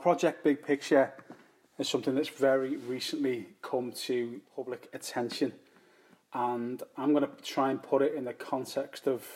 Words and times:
Project 0.00 0.42
Big 0.42 0.64
Picture 0.64 1.12
is 1.78 1.86
something 1.86 2.14
that's 2.14 2.30
very 2.30 2.78
recently 2.78 3.48
come 3.60 3.92
to 3.92 4.40
public 4.56 4.88
attention, 4.94 5.52
and 6.32 6.82
I'm 6.96 7.12
going 7.12 7.24
to 7.24 7.42
try 7.42 7.70
and 7.70 7.82
put 7.82 8.00
it 8.00 8.14
in 8.14 8.24
the 8.24 8.32
context 8.32 9.06
of 9.06 9.26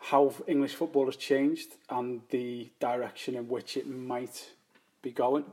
how 0.00 0.32
English 0.46 0.74
football 0.74 1.04
has 1.04 1.16
changed 1.16 1.76
and 1.90 2.22
the 2.30 2.70
direction 2.80 3.34
in 3.34 3.46
which 3.46 3.76
it 3.76 3.86
might 3.86 4.52
be 5.02 5.10
going. 5.10 5.44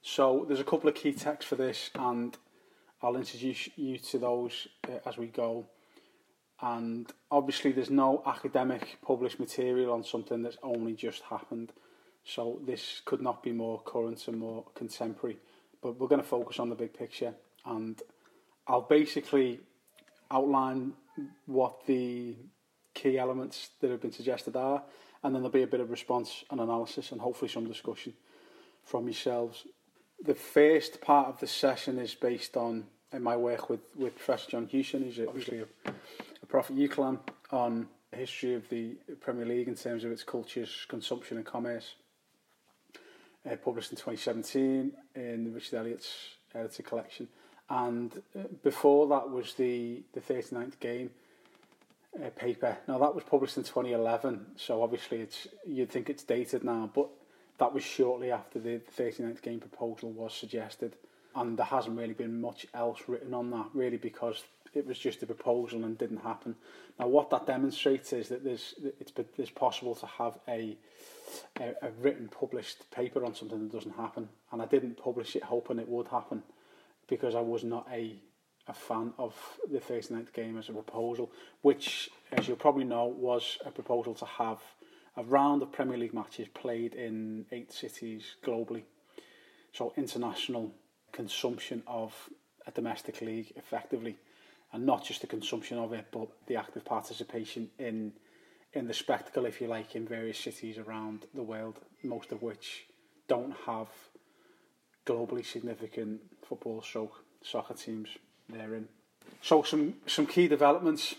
So 0.00 0.44
there's 0.46 0.60
a 0.60 0.64
couple 0.64 0.88
of 0.88 0.94
key 0.94 1.12
texts 1.12 1.48
for 1.48 1.56
this, 1.56 1.90
and 1.96 2.36
I'll 3.02 3.16
introduce 3.16 3.70
you 3.76 3.98
to 3.98 4.18
those 4.18 4.68
uh, 4.88 4.98
as 5.04 5.16
we 5.18 5.26
go. 5.26 5.66
And 6.60 7.12
obviously, 7.28 7.72
there's 7.72 7.90
no 7.90 8.22
academic 8.24 8.98
published 9.04 9.40
material 9.40 9.92
on 9.92 10.04
something 10.04 10.42
that's 10.42 10.58
only 10.62 10.94
just 10.94 11.22
happened. 11.22 11.72
So 12.28 12.60
this 12.66 13.00
could 13.06 13.22
not 13.22 13.42
be 13.42 13.52
more 13.52 13.80
current 13.80 14.28
and 14.28 14.38
more 14.38 14.64
contemporary. 14.74 15.38
But 15.82 15.98
we're 15.98 16.08
going 16.08 16.20
to 16.20 16.26
focus 16.26 16.58
on 16.58 16.68
the 16.68 16.74
big 16.74 16.92
picture, 16.92 17.32
and 17.64 18.00
I'll 18.66 18.82
basically 18.82 19.60
outline 20.30 20.92
what 21.46 21.86
the 21.86 22.36
key 22.94 23.18
elements 23.18 23.70
that 23.80 23.90
have 23.90 24.02
been 24.02 24.12
suggested 24.12 24.56
are, 24.56 24.82
and 25.22 25.34
then 25.34 25.42
there'll 25.42 25.52
be 25.52 25.62
a 25.62 25.68
bit 25.68 25.80
of 25.80 25.90
response 25.90 26.44
and 26.50 26.60
analysis, 26.60 27.12
and 27.12 27.20
hopefully 27.20 27.48
some 27.48 27.66
discussion 27.66 28.12
from 28.84 29.04
yourselves. 29.04 29.66
The 30.22 30.34
first 30.34 31.00
part 31.00 31.28
of 31.28 31.40
the 31.40 31.46
session 31.46 31.98
is 31.98 32.14
based 32.14 32.56
on 32.56 32.88
in 33.12 33.22
my 33.22 33.36
work 33.36 33.70
with, 33.70 33.80
with 33.96 34.16
Professor 34.16 34.50
John 34.50 34.66
Hughson, 34.66 35.02
who's 35.02 35.18
obviously 35.26 35.60
a, 35.60 35.90
a 36.42 36.46
prof 36.46 36.70
at 36.70 36.76
UCLan, 36.76 37.20
on 37.50 37.88
history 38.12 38.54
of 38.54 38.68
the 38.68 38.96
Premier 39.20 39.46
League 39.46 39.68
in 39.68 39.74
terms 39.74 40.04
of 40.04 40.12
its 40.12 40.24
cultures, 40.24 40.84
consumption 40.88 41.38
and 41.38 41.46
commerce. 41.46 41.94
Uh, 43.46 43.56
published 43.56 43.90
in 43.92 43.96
2017 43.96 44.92
in 45.14 45.54
Richard 45.54 45.76
Elliott's 45.78 46.12
edited 46.54 46.84
collection. 46.84 47.28
And 47.70 48.22
uh, 48.36 48.44
before 48.62 49.06
that 49.08 49.30
was 49.30 49.54
the, 49.54 50.02
the 50.12 50.20
39th 50.20 50.80
game 50.80 51.10
uh, 52.16 52.30
paper. 52.30 52.76
Now 52.88 52.98
that 52.98 53.14
was 53.14 53.24
published 53.24 53.56
in 53.56 53.62
2011, 53.62 54.46
so 54.56 54.82
obviously 54.82 55.18
it's 55.18 55.46
you'd 55.66 55.90
think 55.90 56.10
it's 56.10 56.24
dated 56.24 56.64
now, 56.64 56.90
but 56.92 57.08
that 57.58 57.72
was 57.72 57.84
shortly 57.84 58.32
after 58.32 58.58
the 58.58 58.80
39th 58.96 59.42
game 59.42 59.60
proposal 59.60 60.10
was 60.10 60.32
suggested, 60.34 60.96
and 61.34 61.58
there 61.58 61.66
hasn't 61.66 61.98
really 61.98 62.14
been 62.14 62.40
much 62.40 62.66
else 62.74 63.02
written 63.06 63.34
on 63.34 63.50
that, 63.50 63.66
really, 63.74 63.98
because 63.98 64.44
it 64.74 64.86
was 64.86 64.98
just 64.98 65.22
a 65.22 65.26
proposal 65.26 65.84
and 65.84 65.98
didn't 65.98 66.18
happen. 66.18 66.54
Now, 66.98 67.08
what 67.08 67.30
that 67.30 67.46
demonstrates 67.46 68.12
is 68.12 68.28
that 68.28 68.44
there's 68.44 68.74
it's 69.00 69.12
it's 69.36 69.50
possible 69.50 69.94
to 69.96 70.06
have 70.06 70.38
a, 70.48 70.76
a 71.58 71.74
a 71.82 71.90
written 72.00 72.28
published 72.28 72.90
paper 72.90 73.24
on 73.24 73.34
something 73.34 73.60
that 73.60 73.72
doesn't 73.72 73.96
happen, 73.96 74.28
and 74.52 74.62
I 74.62 74.66
didn't 74.66 75.02
publish 75.02 75.36
it 75.36 75.44
hoping 75.44 75.78
it 75.78 75.88
would 75.88 76.08
happen, 76.08 76.42
because 77.08 77.34
I 77.34 77.40
was 77.40 77.64
not 77.64 77.86
a 77.92 78.20
a 78.68 78.74
fan 78.74 79.12
of 79.18 79.34
the 79.70 79.80
39th 79.80 80.32
game 80.32 80.58
as 80.58 80.68
a 80.68 80.72
proposal, 80.72 81.32
which, 81.62 82.10
as 82.32 82.46
you'll 82.46 82.56
probably 82.58 82.84
know, 82.84 83.06
was 83.06 83.58
a 83.64 83.70
proposal 83.70 84.14
to 84.14 84.26
have 84.26 84.58
a 85.16 85.24
round 85.24 85.62
of 85.62 85.72
Premier 85.72 85.96
League 85.96 86.14
matches 86.14 86.48
played 86.54 86.94
in 86.94 87.46
eight 87.50 87.72
cities 87.72 88.36
globally. 88.44 88.82
So 89.72 89.92
international 89.96 90.72
consumption 91.12 91.82
of 91.86 92.14
a 92.66 92.70
domestic 92.70 93.20
league 93.20 93.52
effectively, 93.56 94.16
and 94.72 94.84
not 94.84 95.04
just 95.04 95.22
the 95.22 95.26
consumption 95.26 95.78
of 95.78 95.92
it, 95.92 96.06
but 96.12 96.28
the 96.46 96.56
active 96.56 96.84
participation 96.84 97.70
in 97.78 98.12
in 98.72 98.86
the 98.86 98.94
spectacle, 98.94 99.46
if 99.46 99.60
you 99.60 99.66
like, 99.66 99.94
in 99.96 100.06
various 100.06 100.38
cities 100.38 100.78
around 100.78 101.26
the 101.34 101.42
world, 101.42 101.80
most 102.02 102.32
of 102.32 102.42
which 102.42 102.86
don't 103.26 103.54
have 103.66 103.88
globally 105.06 105.44
significant 105.44 106.20
football 106.46 106.82
stroke 106.82 107.24
soccer 107.42 107.74
teams 107.74 108.08
therein. 108.48 108.88
So 109.40 109.62
some 109.62 109.94
some 110.06 110.26
key 110.26 110.48
developments 110.48 111.14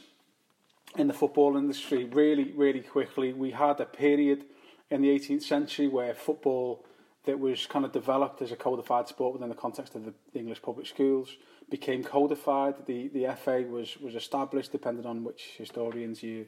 in 0.97 1.07
the 1.07 1.13
football 1.13 1.57
industry 1.57 2.05
really, 2.05 2.51
really 2.55 2.81
quickly. 2.81 3.33
We 3.33 3.51
had 3.51 3.79
a 3.79 3.85
period 3.85 4.45
in 4.89 5.01
the 5.01 5.09
18th 5.09 5.43
century 5.43 5.87
where 5.87 6.13
football 6.13 6.85
that 7.25 7.39
was 7.39 7.67
kind 7.67 7.85
of 7.85 7.91
developed 7.91 8.41
as 8.41 8.51
a 8.51 8.55
codified 8.55 9.07
sport 9.07 9.33
within 9.33 9.49
the 9.49 9.55
context 9.55 9.95
of 9.95 10.05
the 10.05 10.13
English 10.33 10.61
public 10.61 10.87
schools 10.87 11.37
became 11.69 12.03
codified. 12.03 12.85
The 12.85 13.07
the 13.09 13.35
FA 13.35 13.65
was 13.69 13.97
was 13.97 14.15
established, 14.15 14.71
depending 14.71 15.05
on 15.05 15.23
which 15.23 15.55
historians 15.57 16.23
you 16.23 16.47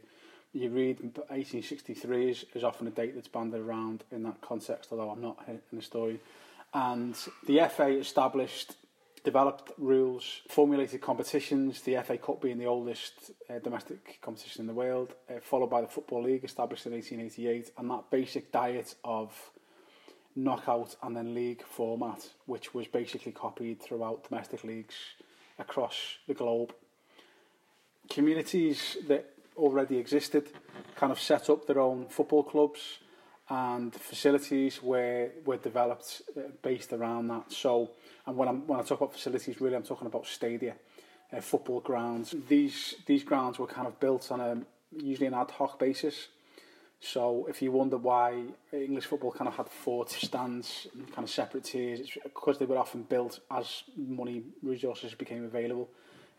you 0.53 0.69
read. 0.69 1.01
1863 1.01 2.29
is, 2.29 2.45
is 2.53 2.63
often 2.63 2.87
a 2.87 2.91
date 2.91 3.15
that's 3.15 3.27
banded 3.27 3.61
around 3.61 4.03
in 4.11 4.23
that 4.23 4.41
context, 4.41 4.89
although 4.91 5.09
I'm 5.09 5.21
not 5.21 5.37
an 5.47 5.61
historian. 5.73 6.19
And 6.73 7.15
the 7.45 7.67
FA 7.69 7.87
established 7.97 8.75
developed 9.23 9.71
rules, 9.77 10.41
formulated 10.49 11.01
competitions, 11.01 11.81
the 11.81 12.01
FA 12.03 12.17
Cup 12.17 12.41
being 12.41 12.57
the 12.57 12.65
oldest 12.65 13.31
uh, 13.49 13.59
domestic 13.59 14.19
competition 14.21 14.61
in 14.61 14.67
the 14.67 14.73
world, 14.73 15.13
uh, 15.29 15.39
followed 15.41 15.69
by 15.69 15.81
the 15.81 15.87
Football 15.87 16.23
League 16.23 16.43
established 16.43 16.85
in 16.85 16.93
1888, 16.93 17.71
and 17.77 17.89
that 17.89 18.09
basic 18.09 18.51
diet 18.51 18.95
of 19.03 19.51
knockout 20.35 20.95
and 21.03 21.15
then 21.15 21.35
league 21.35 21.61
format, 21.63 22.29
which 22.45 22.73
was 22.73 22.87
basically 22.87 23.31
copied 23.31 23.81
throughout 23.81 24.27
domestic 24.27 24.63
leagues 24.63 24.95
across 25.59 26.17
the 26.27 26.33
globe. 26.33 26.73
Communities 28.09 28.97
that 29.07 29.29
already 29.57 29.97
existed 29.97 30.49
kind 30.95 31.11
of 31.11 31.19
set 31.19 31.49
up 31.49 31.65
their 31.67 31.79
own 31.79 32.07
football 32.07 32.43
clubs 32.43 32.99
and 33.49 33.93
facilities 33.93 34.81
were 34.81 35.29
were 35.45 35.57
developed 35.57 36.21
uh, 36.37 36.41
based 36.61 36.93
around 36.93 37.27
that. 37.27 37.51
So 37.51 37.91
and 38.25 38.37
when, 38.37 38.47
I'm, 38.47 38.67
when 38.67 38.79
I 38.79 38.83
talk 38.83 39.01
about 39.01 39.13
facilities, 39.13 39.59
really 39.59 39.75
I'm 39.75 39.83
talking 39.83 40.07
about 40.07 40.27
stadia, 40.27 40.75
uh, 41.33 41.41
football 41.41 41.79
grounds. 41.79 42.35
These, 42.47 42.95
these 43.05 43.23
grounds 43.23 43.57
were 43.57 43.67
kind 43.67 43.87
of 43.87 43.99
built 43.99 44.31
on 44.31 44.39
a 44.39 44.61
usually 44.91 45.27
an 45.27 45.33
ad 45.33 45.51
hoc 45.51 45.79
basis. 45.79 46.27
So 46.99 47.47
if 47.49 47.61
you 47.61 47.71
wonder 47.71 47.97
why 47.97 48.43
English 48.71 49.05
football 49.05 49.31
kind 49.31 49.47
of 49.47 49.55
had 49.55 49.69
four 49.69 50.07
stands 50.07 50.87
kind 51.15 51.23
of 51.23 51.29
separate 51.29 51.63
tiers, 51.63 51.99
it's 52.01 52.17
because 52.23 52.59
they 52.59 52.65
were 52.65 52.77
often 52.77 53.03
built 53.03 53.39
as 53.49 53.83
money 53.97 54.43
resources 54.61 55.15
became 55.15 55.43
available. 55.45 55.89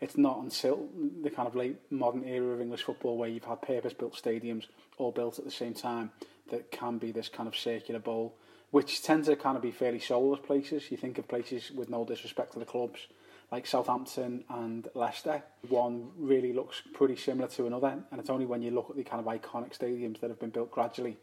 It's 0.03 0.17
not 0.17 0.39
until 0.39 0.89
the 1.21 1.29
kind 1.29 1.47
of 1.47 1.55
late 1.55 1.77
modern 1.89 2.25
era 2.25 2.47
of 2.47 2.59
English 2.59 2.83
football 2.83 3.17
where 3.17 3.29
you've 3.29 3.45
had 3.45 3.61
purpose-built 3.61 4.21
stadiums 4.21 4.65
all 4.97 5.13
built 5.13 5.39
at 5.39 5.45
the 5.45 5.51
same 5.51 5.73
time 5.73 6.11
that 6.51 6.71
can 6.71 6.97
be 6.97 7.13
this 7.13 7.29
kind 7.29 7.47
of 7.47 7.55
circular 7.55 8.01
bowl 8.01 8.35
which 8.71 9.01
tend 9.01 9.23
to 9.23 9.35
kind 9.37 9.55
of 9.55 9.63
be 9.63 9.71
fairly 9.71 9.99
soulless 9.99 10.41
places. 10.45 10.91
You 10.91 10.97
think 10.97 11.19
of 11.19 11.27
places 11.29 11.71
with 11.71 11.89
no 11.89 12.03
disrespect 12.03 12.51
to 12.51 12.59
the 12.59 12.65
clubs, 12.65 13.07
like 13.49 13.65
Southampton 13.65 14.43
and 14.49 14.89
Leicester. 14.93 15.41
One 15.69 16.09
really 16.17 16.51
looks 16.51 16.81
pretty 16.93 17.15
similar 17.15 17.47
to 17.49 17.65
another, 17.67 18.03
and 18.11 18.19
it's 18.19 18.29
only 18.29 18.45
when 18.45 18.61
you 18.61 18.71
look 18.71 18.89
at 18.89 18.97
the 18.97 19.03
kind 19.03 19.25
of 19.25 19.31
iconic 19.31 19.77
stadiums 19.77 20.19
that 20.19 20.29
have 20.29 20.39
been 20.39 20.49
built 20.49 20.69
gradually, 20.69 21.15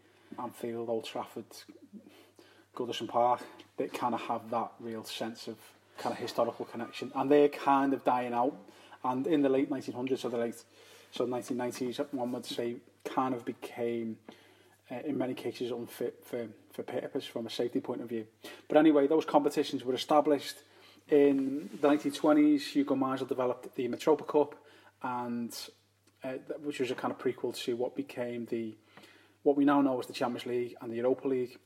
Anfield, 0.42 0.88
Old 0.88 1.04
Trafford, 1.04 1.44
Goodison 2.74 3.08
Park, 3.08 3.42
that 3.76 3.92
kind 3.92 4.14
of 4.14 4.22
have 4.22 4.48
that 4.50 4.72
real 4.80 5.04
sense 5.04 5.48
of 5.48 5.58
kind 5.98 6.12
of 6.12 6.18
historical 6.18 6.64
connection, 6.64 7.12
and 7.14 7.30
they're 7.30 7.48
kind 7.48 7.92
of 7.92 8.04
dying 8.04 8.34
out. 8.34 8.56
And 9.02 9.26
in 9.26 9.42
the 9.42 9.48
late 9.48 9.70
1900s, 9.70 10.24
or 10.24 10.28
the 10.28 10.38
late 10.38 10.62
so 11.12 11.26
1990s, 11.26 12.12
one 12.12 12.32
would 12.32 12.46
say, 12.46 12.76
kind 13.04 13.34
of 13.34 13.44
became 13.44 14.18
uh, 14.90 14.96
in 15.04 15.16
many 15.16 15.34
cases 15.34 15.70
unfit 15.70 16.22
for, 16.24 16.46
for 16.72 16.82
purpose 16.82 17.24
from 17.24 17.46
a 17.46 17.50
safety 17.50 17.80
point 17.80 18.00
of 18.00 18.08
view. 18.08 18.26
But 18.68 18.76
anyway, 18.76 19.06
those 19.06 19.24
competitions 19.24 19.84
were 19.84 19.94
established 19.94 20.56
in 21.08 21.70
the 21.80 21.88
1920s. 21.88 22.62
Hugo 22.72 22.94
Meisl 22.94 23.26
developed 23.26 23.74
the 23.74 23.88
Mitropa 23.88 24.26
Cup, 24.26 24.54
and 25.02 25.56
uh, 26.22 26.32
which 26.62 26.80
was 26.80 26.90
a 26.90 26.94
kind 26.94 27.12
of 27.12 27.18
prequel 27.18 27.56
to 27.64 27.76
what 27.76 27.96
became 27.96 28.46
the 28.46 28.76
what 29.42 29.56
we 29.56 29.64
now 29.64 29.80
know 29.80 29.98
as 29.98 30.06
the 30.06 30.12
Champions 30.12 30.44
League 30.44 30.74
and 30.82 30.92
the 30.92 30.96
Europa 30.96 31.26
League, 31.26 31.58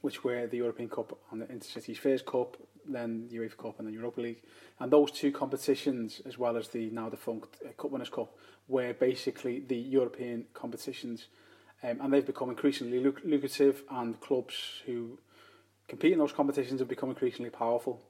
which 0.00 0.24
were 0.24 0.46
the 0.46 0.56
European 0.56 0.88
Cup 0.88 1.18
and 1.30 1.42
the 1.42 1.52
Inter-Cities 1.52 1.98
Fairs 1.98 2.22
Cup, 2.22 2.56
then 2.94 3.28
the 3.28 3.36
UEFA 3.38 3.56
Cup 3.56 3.78
and 3.78 3.88
the 3.88 3.92
Europa 3.92 4.20
League. 4.20 4.42
And 4.80 4.92
those 4.92 5.10
two 5.10 5.32
competitions, 5.32 6.20
as 6.26 6.38
well 6.38 6.56
as 6.56 6.68
the 6.68 6.90
now 6.90 7.08
defunct 7.08 7.56
uh, 7.64 7.70
Cup 7.80 7.90
Winners' 7.90 8.10
Cup, 8.10 8.36
were 8.68 8.92
basically 8.92 9.60
the 9.60 9.76
European 9.76 10.44
competitions 10.54 11.26
um, 11.82 12.00
and 12.00 12.12
they've 12.12 12.26
become 12.26 12.50
increasingly 12.50 13.00
luc- 13.00 13.22
lucrative, 13.24 13.82
and 13.90 14.20
clubs 14.20 14.82
who 14.86 15.18
compete 15.86 16.12
in 16.12 16.18
those 16.18 16.32
competitions 16.32 16.80
have 16.80 16.88
become 16.88 17.08
increasingly 17.08 17.50
powerful. 17.50 18.02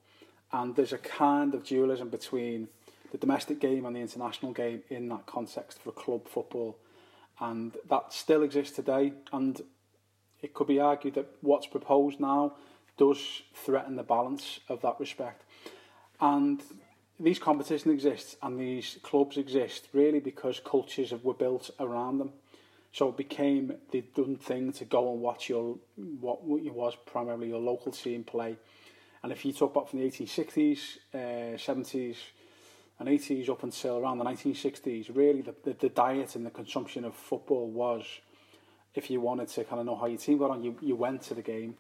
And 0.53 0.75
there's 0.75 0.95
a 0.95 0.99
kind 0.99 1.55
of 1.55 1.65
dualism 1.65 2.09
between 2.09 2.69
the 3.13 3.19
domestic 3.19 3.61
game 3.61 3.85
and 3.85 3.95
the 3.95 4.01
international 4.01 4.53
game 4.53 4.83
in 4.89 5.09
that 5.09 5.27
context 5.27 5.83
for 5.83 5.93
club 5.93 6.27
football, 6.27 6.79
and 7.41 7.77
that 7.89 8.13
still 8.13 8.43
exists 8.43 8.75
today. 8.75 9.13
And 9.33 9.61
it 10.41 10.55
could 10.55 10.67
be 10.67 10.81
argued 10.81 11.15
that 11.15 11.29
what's 11.43 11.67
proposed 11.67 12.21
now 12.21 12.55
does 12.99 13.43
threaten 13.55 13.97
the 13.97 14.03
balance 14.03 14.61
of 14.69 14.83
that 14.83 15.01
respect. 15.01 15.45
And 16.21 16.61
these 17.19 17.39
competitions 17.39 17.93
exist 17.95 18.37
and 18.43 18.59
these 18.59 18.99
clubs 19.03 19.37
exist 19.37 19.89
really 19.93 20.21
because 20.21 20.61
cultures 20.65 21.13
were 21.23 21.35
built 21.35 21.71
around 21.81 22.19
them. 22.19 22.33
So 22.93 23.09
it 23.09 23.17
became 23.17 23.75
the 23.91 24.03
done 24.15 24.37
thing 24.37 24.73
to 24.73 24.85
go 24.85 25.13
and 25.13 25.21
watch 25.21 25.49
your 25.49 25.79
what 26.21 26.41
it 26.65 26.75
was 26.75 26.97
primarily 27.07 27.49
your 27.49 27.61
local 27.61 27.93
team 27.93 28.25
play. 28.25 28.57
And 29.23 29.33
if 29.33 29.45
you 29.45 29.53
talk 29.53 29.73
about 29.73 29.91
from 29.91 30.01
the 30.01 30.07
1860s, 30.07 30.79
uh, 31.13 31.57
70s, 31.57 32.17
and 33.01 33.09
80s 33.09 33.49
up 33.49 33.63
until 33.63 33.99
around 33.99 34.19
the 34.19 34.25
1960s, 34.25 35.15
really 35.15 35.43
the, 35.43 35.55
the, 35.65 35.73
the 35.75 35.89
diet 35.89 36.35
and 36.35 36.45
the 36.45 36.51
consumption 36.51 37.05
of 37.05 37.15
football 37.15 37.69
was, 37.69 38.05
if 38.95 39.11
you 39.11 39.21
wanted 39.21 39.49
to 39.49 39.65
kind 39.65 39.81
of 39.81 39.87
know 39.87 39.97
how 39.97 40.07
your 40.07 40.19
team 40.19 40.39
got 40.39 40.51
on, 40.51 40.65
you, 40.65 40.77
you 40.81 40.97
went 40.97 41.23
to 41.23 41.35
the 41.35 41.43
game 41.43 41.77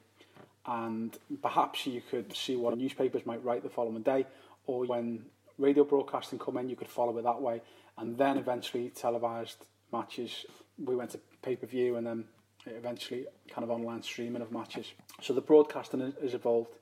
and 0.68 1.16
perhaps 1.42 1.86
you 1.86 2.02
could 2.10 2.36
see 2.36 2.54
what 2.54 2.76
newspapers 2.76 3.24
might 3.24 3.42
write 3.42 3.62
the 3.62 3.70
following 3.70 4.02
day, 4.02 4.26
or 4.66 4.84
when 4.84 5.24
radio 5.56 5.82
broadcasting 5.82 6.38
come 6.38 6.58
in, 6.58 6.68
you 6.68 6.76
could 6.76 6.88
follow 6.88 7.16
it 7.18 7.22
that 7.22 7.40
way, 7.40 7.62
and 7.96 8.18
then 8.18 8.36
eventually 8.36 8.90
televised 8.90 9.64
matches. 9.92 10.44
We 10.78 10.94
went 10.94 11.10
to 11.12 11.20
pay-per-view 11.42 11.96
and 11.96 12.06
then 12.06 12.24
eventually 12.66 13.24
kind 13.48 13.64
of 13.64 13.70
online 13.70 14.02
streaming 14.02 14.42
of 14.42 14.52
matches. 14.52 14.92
So 15.22 15.32
the 15.32 15.40
broadcasting 15.40 16.12
has 16.22 16.34
evolved, 16.34 16.74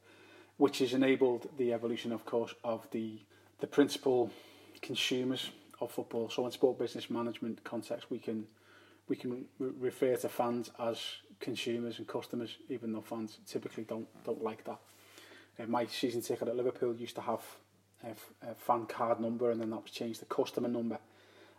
which 0.57 0.81
has 0.81 0.93
enabled 0.93 1.49
the 1.57 1.73
evolution, 1.73 2.13
of 2.13 2.25
course, 2.25 2.55
of 2.65 2.89
the 2.91 3.21
the 3.61 3.67
principal 3.67 4.31
consumers 4.83 5.51
of 5.81 5.91
football. 5.91 6.29
So 6.29 6.45
in 6.45 6.51
sport 6.51 6.79
business 6.79 7.09
management 7.09 7.63
context, 7.65 8.11
we 8.11 8.19
can 8.19 8.47
we 9.09 9.17
can 9.17 9.47
re- 9.59 9.71
refer 9.79 10.17
to 10.17 10.29
fans 10.29 10.71
as 10.79 10.99
consumers 11.41 11.99
and 11.99 12.07
customers, 12.07 12.57
even 12.69 12.93
though 12.93 13.01
fans 13.01 13.39
typically 13.47 13.85
don't 13.85 14.09
don't 14.25 14.43
like 14.43 14.65
that. 14.65 14.79
Uh, 15.59 15.67
my 15.67 15.87
season 15.87 16.21
ticket 16.21 16.49
at 16.49 16.57
Liverpool 16.57 16.95
used 16.95 17.15
to 17.17 17.23
have 17.23 17.41
a, 18.05 18.55
fan 18.55 18.87
card 18.87 19.21
number, 19.21 19.51
and 19.51 19.61
then 19.61 19.71
that 19.71 19.83
was 19.83 19.91
changed 19.91 20.21
to 20.21 20.27
customer 20.27 20.69
number. 20.69 20.99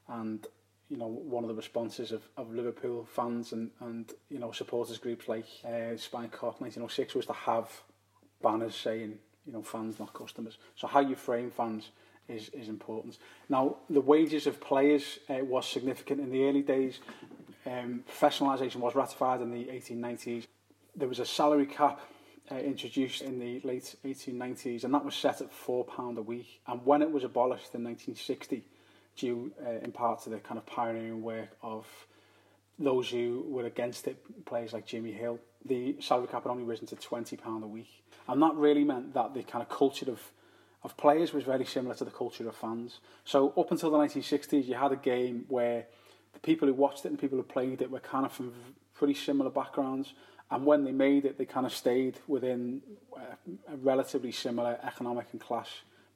And 0.07 0.45
you 0.89 0.97
know, 0.97 1.07
one 1.07 1.43
of 1.43 1.49
the 1.49 1.55
responses 1.55 2.11
of, 2.11 2.21
of 2.37 2.53
Liverpool 2.53 3.05
fans 3.11 3.51
and, 3.51 3.71
and 3.81 4.11
you 4.29 4.39
know 4.39 4.51
supporters 4.51 4.97
groups 4.97 5.27
like 5.27 5.45
uh, 5.65 5.97
Spion 5.97 6.29
Kop 6.29 6.61
1906 6.61 7.15
was 7.15 7.25
to 7.25 7.33
have 7.33 7.69
banners 8.41 8.75
saying 8.75 9.19
you 9.47 9.53
know, 9.53 9.63
fans, 9.63 9.97
not 9.97 10.13
customers. 10.13 10.57
So 10.75 10.87
how 10.87 10.99
you 10.99 11.15
frame 11.15 11.49
fans 11.49 11.89
is, 12.27 12.49
is 12.49 12.67
important. 12.67 13.17
Now, 13.49 13.77
the 13.89 14.01
wages 14.01 14.45
of 14.45 14.59
players 14.59 15.19
uh, 15.29 15.45
was 15.45 15.65
significant 15.65 16.19
in 16.19 16.31
the 16.31 16.43
early 16.43 16.61
days. 16.61 16.99
Um, 17.67 18.03
professionalisation 18.09 18.77
was 18.77 18.95
ratified 18.95 19.41
in 19.41 19.51
the 19.51 19.65
1890s. 19.65 20.47
There 20.95 21.07
was 21.07 21.19
a 21.19 21.25
salary 21.25 21.65
cap 21.65 21.99
uh, 22.49 22.55
introduced 22.55 23.21
in 23.21 23.39
the 23.39 23.59
late 23.65 23.95
1890s, 24.05 24.85
and 24.85 24.93
that 24.93 25.03
was 25.03 25.15
set 25.15 25.41
at 25.41 25.51
£4 25.51 26.17
a 26.17 26.21
week. 26.21 26.61
And 26.67 26.85
when 26.85 27.01
it 27.01 27.11
was 27.11 27.25
abolished 27.25 27.75
in 27.75 27.83
1960, 27.83 28.63
due 29.17 29.51
uh, 29.65 29.83
in 29.83 29.91
part 29.91 30.21
to 30.21 30.29
the 30.29 30.37
kind 30.37 30.57
of 30.57 30.65
pioneering 30.65 31.21
work 31.21 31.49
of 31.61 31.85
those 32.79 33.09
who 33.09 33.43
were 33.47 33.65
against 33.65 34.07
it, 34.07 34.45
players 34.45 34.71
like 34.71 34.85
Jimmy 34.85 35.11
Hill, 35.11 35.39
the 35.65 35.95
salary 35.99 36.27
cap 36.27 36.43
had 36.43 36.51
only 36.51 36.63
risen 36.63 36.87
to 36.87 36.95
£20 36.95 37.63
a 37.63 37.67
week. 37.67 38.03
And 38.29 38.41
that 38.41 38.53
really 38.55 38.83
meant 38.83 39.13
that 39.13 39.33
the 39.33 39.43
kind 39.43 39.61
of 39.61 39.69
culture 39.69 40.09
of, 40.09 40.21
of 40.83 40.95
players 40.95 41.33
was 41.33 41.43
very 41.43 41.65
similar 41.65 41.95
to 41.95 42.05
the 42.05 42.11
culture 42.11 42.47
of 42.47 42.55
fans. 42.55 42.99
So 43.25 43.53
up 43.57 43.71
until 43.71 43.91
the 43.91 43.97
1960s, 43.97 44.67
you 44.67 44.75
had 44.75 44.93
a 44.93 44.97
game 44.97 45.45
where 45.49 45.87
the 46.37 46.47
people 46.47 46.67
who 46.67 46.73
watched 46.75 47.03
it 47.03 47.09
and 47.09 47.17
the 47.17 47.21
people 47.21 47.37
who 47.37 47.43
played 47.43 47.81
it 47.81 47.89
were 47.89 47.99
kind 47.99 48.25
of 48.25 48.31
from 48.31 48.53
pretty 48.93 49.15
similar 49.15 49.49
backgrounds. 49.49 50.13
And 50.51 50.65
when 50.65 50.83
they 50.83 50.91
made 50.91 51.25
it, 51.25 51.37
they 51.37 51.45
kind 51.45 51.65
of 51.65 51.73
stayed 51.73 52.19
within 52.27 52.81
a, 53.15 53.73
a 53.73 53.77
relatively 53.77 54.31
similar 54.31 54.77
economic 54.83 55.27
and 55.31 55.41
class 55.41 55.67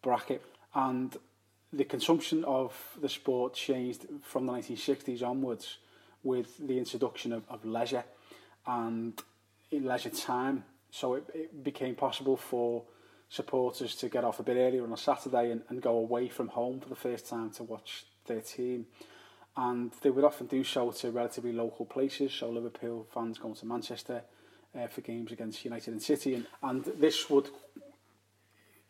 bracket. 0.01 0.43
And 0.75 1.17
the 1.73 1.83
consumption 1.85 2.43
of 2.45 2.73
the 3.01 3.09
sport 3.09 3.55
changed 3.55 4.05
from 4.21 4.45
the 4.45 4.53
1960s 4.53 5.23
onwards 5.23 5.77
with 6.23 6.55
the 6.67 6.77
introduction 6.77 7.33
of, 7.33 7.43
of 7.49 7.65
leisure 7.65 8.03
and 8.67 9.19
leisure 9.71 10.11
time. 10.11 10.63
So 10.91 11.15
it, 11.15 11.25
it 11.33 11.63
became 11.63 11.95
possible 11.95 12.37
for 12.37 12.83
supporters 13.27 13.95
to 13.95 14.07
get 14.07 14.23
off 14.23 14.39
a 14.39 14.43
bit 14.43 14.57
earlier 14.57 14.83
on 14.83 14.93
a 14.93 14.97
Saturday 14.97 15.51
and, 15.51 15.63
and 15.69 15.81
go 15.81 15.97
away 15.97 16.29
from 16.29 16.49
home 16.49 16.79
for 16.79 16.89
the 16.89 16.95
first 16.95 17.27
time 17.27 17.49
to 17.49 17.63
watch 17.63 18.05
their 18.27 18.41
team. 18.41 18.85
And 19.57 19.91
they 20.01 20.09
would 20.09 20.23
often 20.23 20.47
do 20.47 20.63
so 20.63 20.91
to 20.91 21.11
relatively 21.11 21.51
local 21.51 21.85
places. 21.85 22.33
So 22.33 22.49
Liverpool 22.49 23.07
fans 23.13 23.37
going 23.37 23.55
to 23.55 23.65
Manchester 23.65 24.23
uh, 24.77 24.87
for 24.87 25.01
games 25.01 25.31
against 25.31 25.65
United 25.65 25.91
and 25.91 26.01
City. 26.01 26.35
And, 26.35 26.47
and 26.63 26.85
this 26.99 27.29
would 27.29 27.49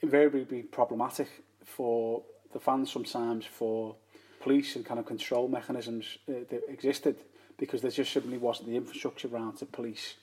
invariably 0.02 0.44
be 0.44 0.62
problematic 0.62 1.28
for 1.64 2.24
the 2.54 2.60
fans 2.60 2.92
sometimes 2.92 3.46
for 3.46 3.96
police 4.42 4.76
and 4.76 4.86
kind 4.86 5.00
of 5.00 5.06
control 5.06 5.48
mechanisms 5.48 6.18
uh, 6.28 6.34
that 6.50 6.62
existed 6.68 7.16
because 7.58 7.82
there 7.82 7.92
just 7.92 8.12
simply 8.12 8.38
wasn't 8.38 8.68
the 8.68 8.76
infrastructure 8.76 9.28
around 9.28 9.58
to 9.58 9.66
police 9.66 10.16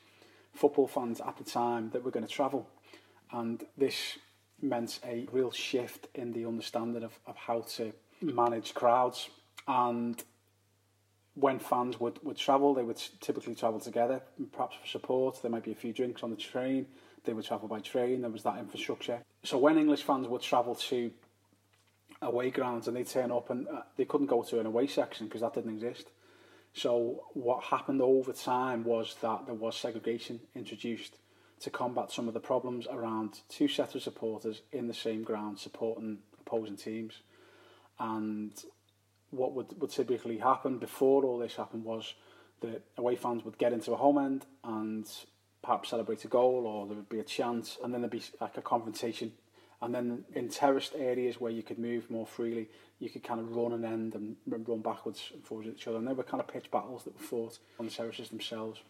football 0.52 0.88
fans 0.88 1.20
at 1.20 1.36
the 1.36 1.44
time 1.44 1.90
that 1.90 2.04
were 2.04 2.10
going 2.10 2.26
to 2.26 2.32
travel. 2.32 2.68
And 3.32 3.64
this 3.76 4.18
meant 4.60 4.98
a 5.04 5.26
real 5.30 5.52
shift 5.52 6.08
in 6.14 6.32
the 6.32 6.44
understanding 6.44 7.04
of, 7.04 7.18
of 7.26 7.36
how 7.36 7.60
to 7.76 7.92
manage 8.20 8.74
crowds. 8.74 9.28
And 9.66 10.22
when 11.34 11.58
fans 11.58 12.00
would, 12.00 12.22
would 12.24 12.36
travel, 12.36 12.74
they 12.74 12.82
would 12.82 13.00
typically 13.20 13.54
travel 13.54 13.80
together, 13.80 14.22
perhaps 14.52 14.76
for 14.80 14.86
support. 14.86 15.40
There 15.42 15.50
might 15.50 15.64
be 15.64 15.72
a 15.72 15.76
few 15.76 15.92
drinks 15.92 16.22
on 16.22 16.30
the 16.30 16.36
train. 16.36 16.86
They 17.24 17.32
would 17.32 17.44
travel 17.44 17.68
by 17.68 17.80
train. 17.80 18.22
There 18.22 18.30
was 18.30 18.42
that 18.44 18.58
infrastructure. 18.58 19.20
So 19.44 19.58
when 19.58 19.78
English 19.78 20.02
fans 20.02 20.26
would 20.28 20.42
travel 20.42 20.74
to 20.74 21.10
away 22.22 22.50
grounds 22.50 22.88
and 22.88 22.96
they'd 22.96 23.06
turn 23.06 23.30
up 23.30 23.50
and 23.50 23.68
uh, 23.68 23.82
they 23.96 24.04
couldn't 24.04 24.26
go 24.26 24.42
to 24.42 24.58
an 24.58 24.66
away 24.66 24.86
section 24.86 25.26
because 25.26 25.42
that 25.42 25.54
didn't 25.54 25.74
exist. 25.74 26.10
So 26.72 27.24
what 27.34 27.64
happened 27.64 28.02
over 28.02 28.32
time 28.32 28.84
was 28.84 29.16
that 29.20 29.46
there 29.46 29.54
was 29.54 29.76
segregation 29.76 30.40
introduced 30.54 31.16
to 31.60 31.70
combat 31.70 32.10
some 32.10 32.28
of 32.28 32.34
the 32.34 32.40
problems 32.40 32.86
around 32.88 33.40
two 33.48 33.68
sets 33.68 33.94
of 33.94 34.02
supporters 34.02 34.62
in 34.72 34.86
the 34.86 34.94
same 34.94 35.22
ground 35.22 35.58
supporting 35.58 36.18
opposing 36.40 36.76
teams. 36.76 37.22
And 37.98 38.52
what 39.30 39.52
would, 39.54 39.80
would 39.80 39.90
typically 39.90 40.38
happen 40.38 40.78
before 40.78 41.24
all 41.24 41.38
this 41.38 41.56
happened 41.56 41.84
was 41.84 42.14
the 42.60 42.80
away 42.96 43.16
fans 43.16 43.44
would 43.44 43.58
get 43.58 43.72
into 43.72 43.92
a 43.92 43.96
home 43.96 44.18
end 44.18 44.46
and 44.64 45.06
perhaps 45.62 45.90
celebrate 45.90 46.24
a 46.24 46.28
goal 46.28 46.66
or 46.66 46.86
there 46.86 46.96
would 46.96 47.08
be 47.08 47.20
a 47.20 47.24
chance 47.24 47.78
and 47.82 47.92
then 47.92 48.00
there'd 48.00 48.10
be 48.10 48.22
like 48.40 48.56
a 48.56 48.62
confrontation 48.62 49.32
and 49.80 49.94
then 49.94 50.24
in 50.34 50.48
terraced 50.48 50.94
areas 50.96 51.40
where 51.40 51.52
you 51.52 51.62
could 51.62 51.78
move 51.78 52.10
more 52.10 52.26
freely, 52.26 52.68
you 52.98 53.08
could 53.08 53.22
kind 53.22 53.38
of 53.40 53.54
run 53.54 53.72
and 53.72 53.84
end 53.84 54.14
and 54.14 54.36
run 54.46 54.80
backwards 54.80 55.30
and 55.32 55.44
forwards 55.44 55.68
at 55.68 55.74
each 55.74 55.86
other. 55.86 55.98
And 55.98 56.06
they 56.06 56.12
were 56.12 56.24
kind 56.24 56.40
of 56.40 56.48
pitch 56.48 56.70
battles 56.70 57.04
that 57.04 57.14
were 57.14 57.24
fought 57.24 57.58
on 57.78 57.86
the 57.86 57.92
terraces 57.92 58.28
themselves. 58.28 58.80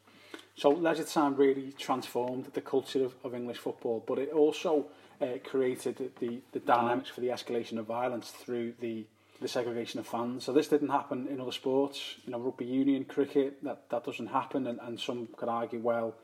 So 0.57 0.71
leisure 0.71 1.05
time 1.05 1.37
really 1.37 1.73
transformed 1.79 2.47
the 2.55 2.61
culture 2.61 3.05
of, 3.05 3.15
of 3.23 3.35
English 3.35 3.59
football, 3.59 4.03
but 4.07 4.19
it 4.19 4.31
also 4.31 4.87
uh, 5.21 5.27
created 5.45 6.11
the, 6.21 6.41
the 6.53 6.61
dynamics 6.61 7.11
for 7.11 7.21
the 7.21 7.29
escalation 7.29 7.79
of 7.79 7.87
violence 7.87 8.31
through 8.31 8.73
the 8.81 9.05
the 9.41 9.49
segregation 9.49 10.01
of 10.01 10.07
fans. 10.07 10.45
So 10.45 10.53
this 10.53 10.69
didn't 10.69 10.89
happen 10.89 11.29
in 11.29 11.41
other 11.41 11.53
sports. 11.53 12.17
You 12.25 12.33
know, 12.33 12.41
rugby 12.41 12.65
union, 12.65 13.05
cricket, 13.05 13.63
that, 13.65 13.89
that 13.91 14.05
doesn't 14.05 14.27
happen. 14.27 14.67
And, 14.67 14.81
and 14.83 14.99
some 14.99 15.29
could 15.37 15.49
argue, 15.49 15.81
well, 15.81 16.15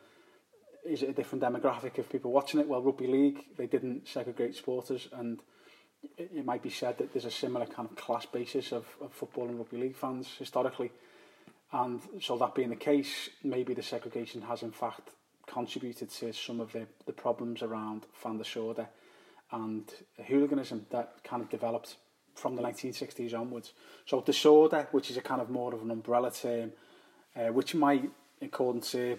is 0.84 1.02
it 1.02 1.08
a 1.08 1.12
different 1.12 1.42
demographic 1.42 1.98
of 1.98 2.10
people 2.10 2.30
watching 2.30 2.60
it? 2.60 2.68
Well, 2.68 2.82
rugby 2.82 3.06
league, 3.06 3.44
they 3.56 3.66
didn't 3.66 4.06
segregate 4.06 4.54
supporters, 4.54 5.08
and 5.12 5.40
it, 6.18 6.30
it 6.34 6.44
might 6.44 6.62
be 6.62 6.70
said 6.70 6.98
that 6.98 7.12
there's 7.12 7.24
a 7.24 7.30
similar 7.30 7.66
kind 7.66 7.88
of 7.88 7.96
class 7.96 8.26
basis 8.26 8.72
of, 8.72 8.86
of 9.00 9.12
football 9.12 9.48
and 9.48 9.58
rugby 9.58 9.78
league 9.78 9.96
fans 9.96 10.28
historically. 10.38 10.92
And 11.72 12.00
so 12.20 12.36
that 12.38 12.54
being 12.54 12.70
the 12.70 12.76
case, 12.76 13.30
maybe 13.42 13.74
the 13.74 13.82
segregation 13.82 14.42
has 14.42 14.62
in 14.62 14.70
fact 14.70 15.10
contributed 15.46 16.10
to 16.10 16.32
some 16.32 16.60
of 16.60 16.72
the, 16.72 16.86
the 17.06 17.12
problems 17.12 17.62
around 17.62 18.06
fan 18.12 18.38
disorder 18.38 18.88
and 19.52 19.90
hooliganism 20.26 20.86
that 20.90 21.22
kind 21.24 21.42
of 21.42 21.50
developed 21.50 21.96
from 22.34 22.56
the 22.56 22.62
1960s 22.62 23.38
onwards. 23.38 23.72
So 24.06 24.20
disorder, 24.20 24.88
which 24.92 25.10
is 25.10 25.16
a 25.16 25.20
kind 25.20 25.40
of 25.40 25.50
more 25.50 25.74
of 25.74 25.82
an 25.82 25.90
umbrella 25.90 26.30
term, 26.30 26.72
uh, 27.36 27.52
which 27.52 27.74
might, 27.74 28.10
according 28.42 28.82
to 28.82 29.18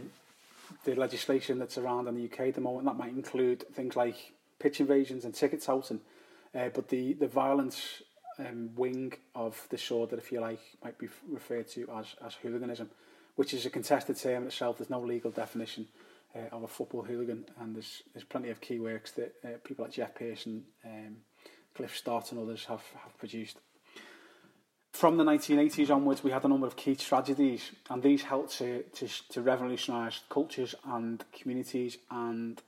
the 0.84 0.95
legislation 0.95 1.60
that's 1.60 1.77
around 1.77 2.07
in 2.07 2.15
the 2.15 2.25
UK 2.25 2.48
at 2.48 2.55
the 2.55 2.62
moment. 2.62 2.86
That 2.86 2.98
might 2.98 3.10
include 3.12 3.65
things 3.74 3.95
like 3.95 4.34
pitch 4.60 4.79
invasions 4.79 5.25
and 5.25 5.34
ticket 5.34 5.62
touting, 5.62 6.01
uh, 6.53 6.69
but 6.74 6.89
the 6.89 7.13
the 7.13 7.27
violence 7.27 8.01
um, 8.39 8.72
wing 8.75 9.13
of 9.34 9.67
that 9.69 10.13
if 10.17 10.31
you 10.31 10.39
like, 10.39 10.60
might 10.84 10.98
be 10.98 11.07
referred 11.29 11.67
to 11.69 11.88
as 11.98 12.15
as 12.25 12.36
hooliganism, 12.36 12.89
which 13.36 13.53
is 13.53 13.65
a 13.65 13.69
contested 13.69 14.17
term 14.17 14.43
in 14.43 14.48
itself. 14.48 14.77
There's 14.77 14.89
no 14.89 15.00
legal 15.00 15.31
definition 15.31 15.88
uh, 16.36 16.55
of 16.55 16.63
a 16.63 16.67
football 16.67 17.03
hooligan, 17.03 17.45
and 17.60 17.75
there's 17.75 18.03
there's 18.13 18.25
plenty 18.25 18.50
of 18.50 18.62
key 18.62 18.79
works 18.79 19.12
that 19.12 19.34
uh, 19.43 19.50
people 19.63 19.86
like 19.86 19.93
Geoff 19.93 20.15
Pearson, 20.15 20.63
um, 20.86 21.17
Cliff 21.75 21.96
Stott, 21.96 22.32
and 22.32 22.41
others 22.41 22.65
have 22.65 22.84
have 23.03 23.17
produced. 23.17 23.58
From 24.94 25.17
the 25.17 25.25
1980s 25.25 25.89
onwards, 25.89 26.24
we 26.24 26.32
had 26.32 26.46
a 26.46 26.48
number 26.48 26.65
of 26.65 26.77
key 26.77 26.96
tragedies, 26.96 27.72
and 27.89 28.01
these 28.01 28.24
helped 28.24 28.58
to, 28.60 28.84
to, 28.84 29.10
to 29.29 29.41
revolutionise 29.41 30.22
cultures 30.29 30.74
and 30.86 31.22
communities 31.38 31.98
and 32.10 32.62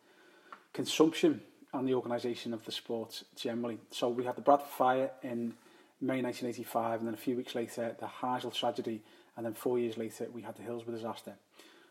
consumption 0.74 1.42
and 1.74 1.88
the 1.88 1.94
organisation 1.94 2.54
of 2.54 2.66
the 2.66 2.72
sport 2.74 3.24
generally. 3.38 3.78
So 3.92 4.10
we 4.10 4.26
had 4.26 4.36
the 4.36 4.42
Bradford 4.42 4.70
Fire 4.70 5.12
in 5.24 5.54
May 6.02 6.22
1985, 6.22 7.00
and 7.00 7.08
then 7.08 7.14
a 7.14 7.18
few 7.18 7.38
weeks 7.38 7.56
later, 7.56 7.96
the 7.98 8.08
Heysel 8.08 8.54
tragedy 8.54 9.04
and 9.38 9.46
then 9.46 9.54
four 9.54 9.80
years 9.80 9.98
later 9.98 10.28
we 10.34 10.42
had 10.42 10.56
the 10.58 10.64
Hillsborough 10.64 10.96
disaster. 10.96 11.36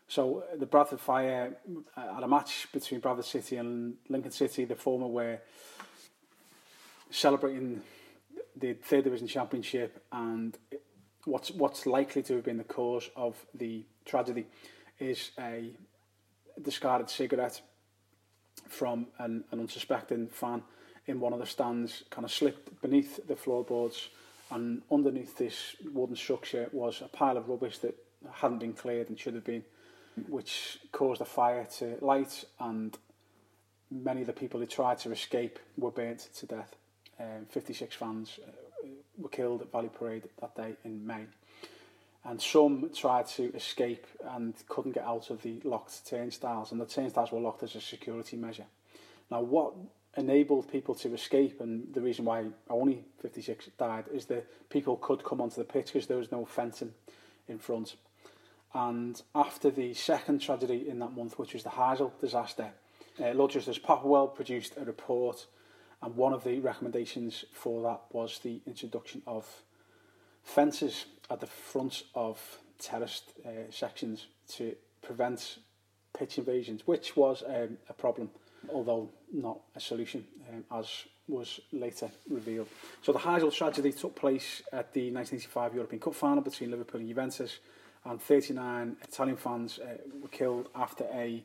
So 0.09 0.43
the 0.55 0.65
Bradford 0.65 0.99
Fire 0.99 1.57
uh, 1.95 2.13
had 2.13 2.23
a 2.23 2.27
match 2.27 2.67
between 2.71 2.99
Bradford 2.99 3.25
City 3.25 3.55
and 3.55 3.95
Lincoln 4.09 4.31
City. 4.31 4.65
The 4.65 4.75
former 4.75 5.07
were 5.07 5.39
celebrating 7.09 7.81
the 8.55 8.73
third 8.73 9.03
division 9.03 9.27
championship, 9.27 10.03
and 10.11 10.57
what's 11.25 11.51
what's 11.51 11.85
likely 11.85 12.23
to 12.23 12.35
have 12.35 12.43
been 12.43 12.57
the 12.57 12.63
cause 12.63 13.09
of 13.15 13.35
the 13.53 13.85
tragedy 14.05 14.45
is 14.99 15.31
a 15.39 15.71
discarded 16.61 17.09
cigarette 17.09 17.61
from 18.67 19.07
an, 19.19 19.43
an 19.51 19.59
unsuspecting 19.59 20.27
fan 20.27 20.63
in 21.05 21.19
one 21.19 21.33
of 21.33 21.39
the 21.39 21.45
stands 21.45 22.03
kind 22.09 22.25
of 22.25 22.31
slipped 22.31 22.81
beneath 22.81 23.25
the 23.27 23.35
floorboards 23.35 24.09
and 24.51 24.81
underneath 24.91 25.37
this 25.37 25.75
wooden 25.93 26.15
structure 26.15 26.69
was 26.71 27.01
a 27.01 27.07
pile 27.07 27.37
of 27.37 27.47
rubbish 27.47 27.77
that 27.79 27.95
hadn't 28.31 28.59
been 28.59 28.73
cleared 28.73 29.09
and 29.09 29.19
should 29.19 29.35
have 29.35 29.43
been 29.43 29.63
which 30.27 30.79
caused 30.91 31.21
a 31.21 31.25
fire 31.25 31.65
to 31.65 31.97
light 32.01 32.43
and 32.59 32.97
many 33.91 34.21
of 34.21 34.27
the 34.27 34.33
people 34.33 34.59
who 34.59 34.65
tried 34.65 34.97
to 34.97 35.11
escape 35.11 35.59
were 35.77 35.91
burnt 35.91 36.29
to 36.35 36.45
death. 36.45 36.75
Um, 37.19 37.45
56 37.49 37.95
fans 37.95 38.39
uh, 38.45 38.87
were 39.17 39.29
killed 39.29 39.61
at 39.61 39.71
Valley 39.71 39.89
Parade 39.89 40.23
that 40.39 40.55
day 40.55 40.75
in 40.83 41.05
May. 41.05 41.25
And 42.23 42.41
some 42.41 42.89
tried 42.93 43.27
to 43.27 43.53
escape 43.55 44.05
and 44.31 44.53
couldn't 44.67 44.91
get 44.91 45.05
out 45.05 45.29
of 45.29 45.41
the 45.41 45.61
locked 45.63 46.05
turnstiles, 46.05 46.71
and 46.71 46.81
the 46.81 46.85
turnstiles 46.85 47.31
were 47.31 47.39
locked 47.39 47.63
as 47.63 47.75
a 47.75 47.81
security 47.81 48.35
measure. 48.35 48.65
Now, 49.31 49.41
what 49.41 49.73
enabled 50.17 50.69
people 50.69 50.95
to 50.95 51.13
escape, 51.13 51.61
and 51.61 51.93
the 51.93 52.01
reason 52.01 52.25
why 52.25 52.45
only 52.69 53.05
56 53.21 53.69
died, 53.77 54.05
is 54.11 54.25
that 54.25 54.69
people 54.69 54.97
could 54.97 55.23
come 55.23 55.39
onto 55.39 55.55
the 55.55 55.63
pitch 55.63 55.93
because 55.93 56.07
there 56.07 56.17
was 56.17 56.31
no 56.31 56.43
fencing 56.43 56.93
in 57.47 57.59
front. 57.59 57.95
And 58.73 59.21
after 59.33 59.69
the 59.69 59.93
second 59.93 60.41
tragedy 60.41 60.89
in 60.89 60.99
that 60.99 61.15
month, 61.15 61.39
which 61.39 61.53
was 61.53 61.63
the 61.63 61.69
Heysel 61.69 62.11
disaster, 62.19 62.71
uh, 63.21 63.31
Lord 63.31 63.51
Justice 63.51 63.79
Popplewell 63.79 64.35
produced 64.35 64.73
a 64.77 64.83
report, 64.83 65.45
and 66.01 66.15
one 66.15 66.33
of 66.33 66.43
the 66.43 66.59
recommendations 66.59 67.45
for 67.53 67.81
that 67.83 68.01
was 68.11 68.39
the 68.39 68.61
introduction 68.67 69.21
of 69.25 69.45
fences 70.43 71.05
at 71.29 71.39
the 71.39 71.47
front 71.47 72.03
of 72.15 72.59
terraced 72.79 73.33
uh, 73.45 73.49
sections 73.69 74.27
to 74.47 74.75
prevent 75.01 75.59
pitch 76.17 76.37
invasions, 76.37 76.85
which 76.85 77.15
was 77.15 77.43
um, 77.47 77.77
a 77.89 77.93
problem, 77.93 78.29
although 78.73 79.09
not 79.33 79.59
a 79.75 79.79
solution, 79.79 80.25
um, 80.49 80.63
as 80.79 81.05
was 81.27 81.59
later 81.71 82.09
revealed. 82.29 82.67
So 83.01 83.11
the 83.11 83.19
Heysel 83.19 83.53
tragedy 83.53 83.91
took 83.91 84.15
place 84.15 84.61
at 84.71 84.93
the 84.93 85.11
1985 85.11 85.75
European 85.75 85.99
Cup 85.99 86.15
final 86.15 86.41
between 86.41 86.71
Liverpool 86.71 87.01
and 87.01 87.09
Juventus, 87.09 87.59
and 88.05 88.21
39 88.21 88.95
Italian 89.03 89.37
fans 89.37 89.79
uh, 89.79 89.97
were 90.21 90.29
killed 90.29 90.69
after 90.75 91.05
a 91.13 91.43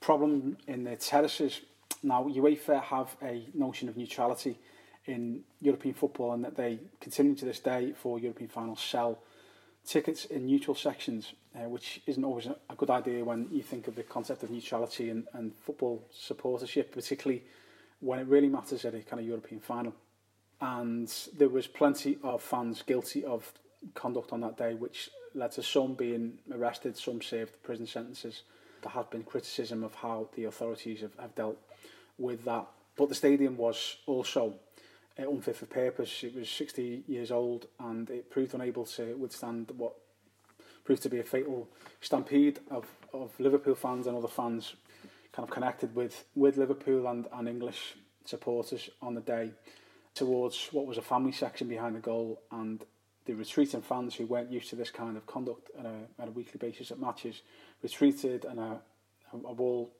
problem 0.00 0.56
in 0.68 0.84
the 0.84 0.96
terraces. 0.96 1.62
Now, 2.02 2.24
UEFA 2.24 2.82
have 2.82 3.16
a 3.22 3.46
notion 3.54 3.88
of 3.88 3.96
neutrality 3.96 4.58
in 5.06 5.40
European 5.60 5.94
football 5.94 6.32
and 6.32 6.44
that 6.44 6.56
they 6.56 6.78
continue 7.00 7.34
to 7.34 7.44
this 7.44 7.60
day 7.60 7.92
for 7.96 8.18
European 8.18 8.48
finals 8.48 8.80
sell 8.80 9.18
tickets 9.84 10.26
in 10.26 10.46
neutral 10.46 10.74
sections, 10.74 11.32
uh, 11.56 11.68
which 11.68 12.02
isn't 12.06 12.24
always 12.24 12.46
a, 12.46 12.74
good 12.76 12.90
idea 12.90 13.24
when 13.24 13.48
you 13.50 13.62
think 13.62 13.88
of 13.88 13.96
the 13.96 14.02
concept 14.02 14.42
of 14.42 14.50
neutrality 14.50 15.08
and, 15.08 15.24
and 15.32 15.54
football 15.54 16.04
supportership, 16.14 16.92
particularly 16.92 17.42
when 18.00 18.18
it 18.18 18.26
really 18.26 18.48
matters 18.48 18.84
at 18.84 18.94
a 18.94 19.00
kind 19.00 19.20
of 19.20 19.26
European 19.26 19.60
final. 19.60 19.94
And 20.60 21.12
there 21.36 21.48
was 21.48 21.66
plenty 21.66 22.18
of 22.22 22.42
fans 22.42 22.82
guilty 22.82 23.24
of 23.24 23.50
conduct 23.94 24.32
on 24.32 24.40
that 24.42 24.58
day, 24.58 24.74
which 24.74 25.10
led 25.34 25.52
to 25.52 25.62
some 25.62 25.94
being 25.94 26.38
arrested, 26.52 26.96
some 26.96 27.22
served 27.22 27.62
prison 27.62 27.86
sentences. 27.86 28.42
There 28.82 28.92
has 28.92 29.06
been 29.06 29.22
criticism 29.22 29.84
of 29.84 29.94
how 29.94 30.28
the 30.34 30.44
authorities 30.44 31.00
have, 31.00 31.14
have 31.18 31.34
dealt 31.34 31.58
with 32.18 32.44
that. 32.44 32.66
But 32.96 33.08
the 33.08 33.14
stadium 33.14 33.56
was 33.56 33.96
also 34.06 34.54
uh, 35.18 35.28
unfit 35.28 35.56
for 35.56 35.66
purpose. 35.66 36.24
It 36.24 36.34
was 36.34 36.48
60 36.50 37.04
years 37.06 37.30
old 37.30 37.66
and 37.78 38.08
it 38.10 38.30
proved 38.30 38.54
unable 38.54 38.84
to 38.86 39.16
withstand 39.16 39.72
what 39.76 39.94
proved 40.84 41.02
to 41.02 41.10
be 41.10 41.20
a 41.20 41.24
fatal 41.24 41.68
stampede 42.00 42.60
of, 42.70 42.86
of 43.12 43.38
Liverpool 43.38 43.74
fans 43.74 44.06
and 44.06 44.16
other 44.16 44.28
fans 44.28 44.74
kind 45.32 45.46
of 45.46 45.52
connected 45.52 45.94
with, 45.94 46.24
with 46.34 46.56
Liverpool 46.56 47.06
and, 47.06 47.26
and 47.34 47.48
English 47.48 47.94
supporters 48.24 48.88
on 49.02 49.14
the 49.14 49.20
day 49.20 49.50
towards 50.14 50.68
what 50.72 50.86
was 50.86 50.98
a 50.98 51.02
family 51.02 51.32
section 51.32 51.68
behind 51.68 51.94
the 51.94 52.00
goal 52.00 52.40
and 52.50 52.84
the 53.26 53.34
retreating 53.34 53.82
fans 53.82 54.14
who 54.14 54.24
weren't 54.26 54.50
used 54.50 54.70
to 54.70 54.76
this 54.76 54.90
kind 54.90 55.16
of 55.16 55.26
conduct 55.26 55.70
on 55.78 55.86
a, 55.86 56.22
on 56.22 56.28
a 56.28 56.30
weekly 56.30 56.58
basis 56.58 56.90
at 56.90 56.98
matches 56.98 57.42
retreated 57.82 58.44
and 58.44 58.58
a, 58.58 58.80
a 59.32 59.52
wall 59.52 59.90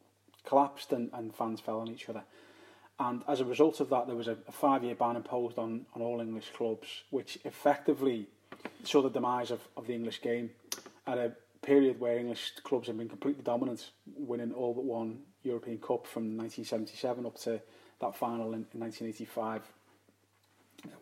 collapsed 0.44 0.92
and, 0.92 1.10
and 1.12 1.34
fans 1.34 1.60
fell 1.60 1.80
on 1.80 1.88
each 1.88 2.08
other. 2.08 2.22
And 3.00 3.22
as 3.28 3.40
a 3.40 3.44
result 3.44 3.80
of 3.80 3.90
that, 3.90 4.06
there 4.06 4.16
was 4.16 4.28
a, 4.28 4.36
a 4.48 4.52
five-year 4.52 4.96
ban 4.96 5.16
imposed 5.16 5.58
on, 5.58 5.86
on 5.94 6.02
all 6.02 6.20
English 6.20 6.50
clubs, 6.56 7.02
which 7.10 7.38
effectively 7.44 8.26
saw 8.82 9.02
the 9.02 9.10
demise 9.10 9.50
of, 9.50 9.60
of 9.76 9.86
the 9.86 9.94
English 9.94 10.20
game 10.20 10.50
at 11.06 11.18
a 11.18 11.32
period 11.62 12.00
where 12.00 12.18
English 12.18 12.54
clubs 12.64 12.88
have 12.88 12.98
been 12.98 13.08
completely 13.08 13.42
dominant, 13.42 13.90
winning 14.16 14.52
all 14.52 14.74
but 14.74 14.84
one 14.84 15.20
European 15.42 15.78
Cup 15.78 16.06
from 16.06 16.36
1977 16.36 17.26
up 17.26 17.36
to 17.36 17.60
that 18.00 18.16
final 18.16 18.48
in, 18.48 18.66
in 18.74 18.80
1985 18.80 19.62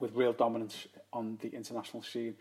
with 0.00 0.14
real 0.14 0.33
dominance 0.33 0.87
on 1.12 1.38
the 1.40 1.49
international 1.49 2.02
scene. 2.02 2.35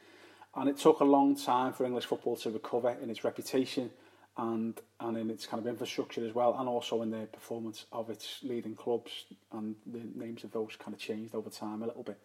And 0.55 0.69
it 0.69 0.77
took 0.77 1.01
a 1.01 1.05
long 1.05 1.35
time 1.35 1.73
for 1.73 1.85
English 1.85 2.05
football 2.05 2.37
to 2.37 2.49
recover 2.49 2.95
in 3.01 3.09
its 3.09 3.23
reputation 3.23 3.89
and 4.37 4.79
and 4.99 5.17
in 5.17 5.29
its 5.29 5.45
kind 5.45 5.61
of 5.61 5.67
infrastructure 5.67 6.25
as 6.25 6.33
well, 6.33 6.55
and 6.59 6.67
also 6.67 7.01
in 7.01 7.11
the 7.11 7.27
performance 7.31 7.85
of 7.91 8.09
its 8.09 8.39
leading 8.43 8.75
clubs 8.75 9.25
and 9.53 9.75
the 9.85 10.01
names 10.15 10.43
of 10.43 10.51
those 10.51 10.75
kind 10.77 10.93
of 10.93 10.99
changed 10.99 11.35
over 11.35 11.49
time 11.49 11.83
a 11.83 11.87
little 11.87 12.03
bit. 12.03 12.19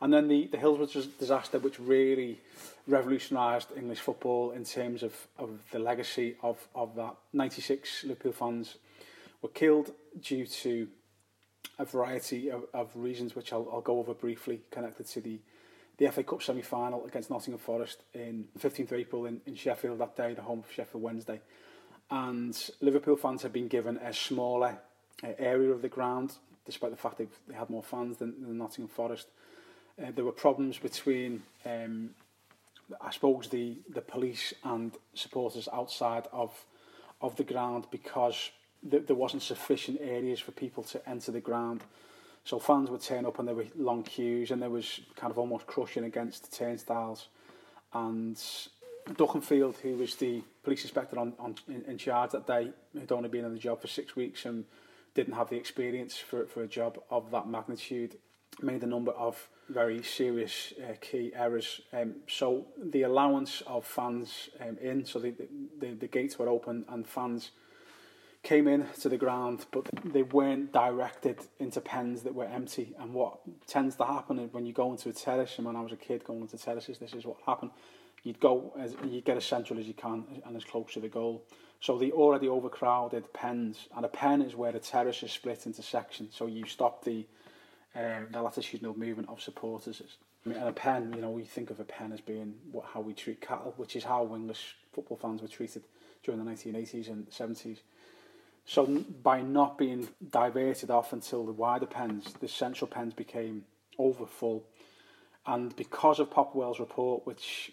And 0.00 0.12
then 0.12 0.28
the, 0.28 0.46
the 0.46 0.58
Hillsborough 0.58 1.04
disaster, 1.18 1.58
which 1.58 1.80
really 1.80 2.38
revolutionised 2.86 3.68
English 3.76 4.00
football 4.00 4.50
in 4.50 4.64
terms 4.64 5.02
of, 5.02 5.14
of 5.38 5.58
the 5.70 5.78
legacy 5.78 6.36
of, 6.42 6.68
of 6.74 6.94
that. 6.96 7.16
96 7.32 8.04
Liverpool 8.04 8.32
fans 8.32 8.76
were 9.40 9.48
killed 9.48 9.92
due 10.20 10.46
to 10.46 10.88
a 11.78 11.84
variety 11.84 12.50
of, 12.50 12.64
of 12.74 12.90
reasons, 12.94 13.34
which 13.34 13.52
I'll, 13.52 13.68
I'll 13.72 13.80
go 13.80 13.98
over 13.98 14.12
briefly, 14.12 14.60
connected 14.70 15.06
to 15.06 15.20
the, 15.20 15.38
the 15.98 16.10
FA 16.10 16.22
Cup 16.22 16.42
semi-final 16.42 17.06
against 17.06 17.30
Nottingham 17.30 17.58
Forest 17.58 18.02
in 18.14 18.46
15th 18.58 18.92
April 18.92 19.26
in, 19.26 19.40
in 19.46 19.54
Sheffield 19.54 19.98
that 19.98 20.16
day, 20.16 20.34
the 20.34 20.42
home 20.42 20.60
of 20.60 20.72
Sheffield 20.72 21.02
Wednesday. 21.02 21.40
And 22.10 22.70
Liverpool 22.80 23.16
fans 23.16 23.42
had 23.42 23.52
been 23.52 23.68
given 23.68 23.96
a 23.96 24.12
smaller 24.12 24.78
uh, 25.24 25.28
area 25.38 25.70
of 25.70 25.82
the 25.82 25.88
ground, 25.88 26.34
despite 26.64 26.90
the 26.90 26.96
fact 26.96 27.18
they, 27.18 27.28
they 27.48 27.54
had 27.54 27.70
more 27.70 27.82
fans 27.82 28.18
than, 28.18 28.34
than 28.40 28.58
Nottingham 28.58 28.88
Forest. 28.88 29.28
Uh, 30.00 30.10
there 30.14 30.24
were 30.24 30.32
problems 30.32 30.78
between, 30.78 31.42
um, 31.64 32.10
I 33.00 33.10
suppose, 33.10 33.48
the, 33.48 33.78
the 33.88 34.02
police 34.02 34.52
and 34.62 34.92
supporters 35.14 35.68
outside 35.72 36.26
of 36.32 36.52
of 37.20 37.36
the 37.36 37.44
ground 37.44 37.86
because 37.90 38.50
th- 38.90 39.06
there 39.06 39.16
wasn't 39.16 39.42
sufficient 39.42 39.98
areas 40.00 40.40
for 40.40 40.52
people 40.52 40.82
to 40.84 41.08
enter 41.08 41.32
the 41.32 41.40
ground. 41.40 41.82
So 42.46 42.60
fans 42.60 42.90
would 42.90 43.00
turn 43.00 43.26
up 43.26 43.40
and 43.40 43.48
there 43.48 43.56
were 43.56 43.66
long 43.76 44.04
queues 44.04 44.52
and 44.52 44.62
there 44.62 44.70
was 44.70 45.00
kind 45.16 45.32
of 45.32 45.38
almost 45.38 45.66
crushing 45.66 46.04
against 46.04 46.48
the 46.48 46.56
turnstiles. 46.56 47.26
And 47.92 48.36
Duckenfield, 49.14 49.78
who 49.78 49.96
was 49.96 50.14
the 50.14 50.44
police 50.62 50.82
inspector 50.82 51.18
on, 51.18 51.32
on 51.40 51.56
in, 51.66 51.82
in 51.88 51.98
charge 51.98 52.30
that 52.30 52.46
day, 52.46 52.70
had 52.96 53.10
only 53.10 53.28
been 53.28 53.44
in 53.44 53.52
the 53.52 53.58
job 53.58 53.80
for 53.80 53.88
six 53.88 54.14
weeks 54.14 54.46
and 54.46 54.64
didn't 55.14 55.34
have 55.34 55.50
the 55.50 55.56
experience 55.56 56.18
for, 56.18 56.46
for 56.46 56.62
a 56.62 56.68
job 56.68 57.00
of 57.10 57.32
that 57.32 57.48
magnitude, 57.48 58.16
made 58.62 58.84
a 58.84 58.86
number 58.86 59.10
of 59.10 59.48
very 59.68 60.00
serious 60.04 60.72
uh, 60.80 60.92
key 61.00 61.32
errors. 61.34 61.80
Um, 61.92 62.14
so 62.28 62.66
the 62.80 63.02
allowance 63.02 63.60
of 63.66 63.84
fans 63.84 64.50
um, 64.60 64.78
in, 64.80 65.04
so 65.04 65.18
the, 65.18 65.34
the, 65.80 65.94
the 65.94 66.06
gates 66.06 66.38
were 66.38 66.48
open 66.48 66.84
and 66.88 67.08
fans 67.08 67.50
came 68.46 68.68
in 68.68 68.86
to 69.00 69.08
the 69.08 69.16
ground, 69.16 69.66
but 69.72 69.88
they 70.04 70.22
weren't 70.22 70.72
directed 70.72 71.36
into 71.58 71.80
pens 71.80 72.22
that 72.22 72.32
were 72.32 72.44
empty. 72.44 72.94
And 73.00 73.12
what 73.12 73.40
tends 73.66 73.96
to 73.96 74.04
happen 74.04 74.38
when 74.52 74.64
you 74.64 74.72
go 74.72 74.92
into 74.92 75.08
a 75.08 75.12
terrace, 75.12 75.54
and 75.56 75.66
when 75.66 75.74
I 75.74 75.80
was 75.80 75.90
a 75.90 75.96
kid 75.96 76.22
going 76.22 76.42
into 76.42 76.56
terraces, 76.56 76.98
this 76.98 77.12
is 77.12 77.24
what 77.24 77.38
happened. 77.44 77.72
You'd 78.22 78.38
go, 78.38 78.72
as, 78.78 78.94
you 79.04 79.20
get 79.20 79.36
as 79.36 79.44
central 79.44 79.80
as 79.80 79.88
you 79.88 79.94
can 79.94 80.24
and 80.46 80.56
as 80.56 80.62
close 80.62 80.92
to 80.92 81.00
the 81.00 81.08
goal. 81.08 81.42
So 81.80 81.98
the 81.98 82.12
already 82.12 82.46
overcrowded 82.48 83.32
pens, 83.32 83.88
and 83.96 84.04
a 84.04 84.08
pen 84.08 84.42
is 84.42 84.54
where 84.54 84.70
the 84.70 84.78
terrace 84.78 85.24
is 85.24 85.32
split 85.32 85.66
into 85.66 85.82
sections. 85.82 86.36
So 86.36 86.46
you 86.46 86.66
stop 86.66 87.04
the 87.04 87.26
uh, 87.96 88.20
the 88.30 88.42
latitudinal 88.42 88.96
movement 88.96 89.28
of 89.28 89.40
supporters. 89.40 90.02
I 90.44 90.48
mean, 90.48 90.58
and 90.58 90.68
a 90.68 90.72
pen, 90.72 91.12
you 91.16 91.20
know, 91.20 91.30
we 91.30 91.44
think 91.44 91.70
of 91.70 91.80
a 91.80 91.84
pen 91.84 92.12
as 92.12 92.20
being 92.20 92.54
what, 92.70 92.84
how 92.92 93.00
we 93.00 93.12
treat 93.12 93.40
cattle, 93.40 93.74
which 93.76 93.96
is 93.96 94.04
how 94.04 94.32
English 94.34 94.76
football 94.92 95.16
fans 95.16 95.42
were 95.42 95.48
treated 95.48 95.82
during 96.22 96.44
the 96.44 96.48
1980s 96.48 97.08
and 97.08 97.28
70s. 97.30 97.78
So 98.66 98.84
by 99.22 99.40
not 99.40 99.78
being 99.78 100.08
diverted 100.30 100.90
off 100.90 101.12
until 101.12 101.46
the 101.46 101.52
wider 101.52 101.86
pens, 101.86 102.34
the 102.40 102.48
central 102.48 102.88
pens 102.88 103.14
became 103.14 103.64
over 103.96 104.26
full. 104.26 104.64
And 105.46 105.74
because 105.76 106.18
of 106.18 106.30
Popplewell's 106.30 106.80
report, 106.80 107.24
which 107.24 107.72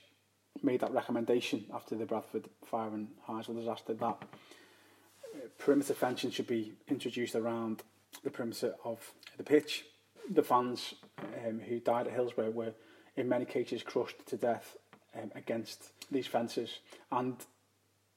made 0.62 0.82
that 0.82 0.94
recommendation 0.94 1.66
after 1.74 1.96
the 1.96 2.06
Bradford 2.06 2.48
fire 2.64 2.90
and 2.90 3.08
Heysel 3.28 3.56
disaster 3.56 3.96
that 3.96 4.06
uh, 4.06 5.48
perimeter 5.58 5.96
fencing 5.96 6.30
should 6.30 6.46
be 6.46 6.74
introduced 6.88 7.36
around 7.36 7.82
the 8.24 8.30
perimeter 8.30 8.76
of 8.86 9.00
the 9.38 9.44
pitch. 9.44 9.86
The 10.30 10.44
fans 10.44 10.94
um, 11.18 11.60
who 11.60 11.80
died 11.80 12.06
at 12.06 12.14
Hillsborough 12.14 12.52
were 12.52 12.74
in 13.16 13.28
many 13.28 13.46
cases 13.46 13.82
crushed 13.82 14.26
to 14.28 14.38
death 14.38 14.78
um, 15.20 15.32
against 15.34 15.92
these 16.12 16.28
fences 16.28 16.80
and 17.12 17.36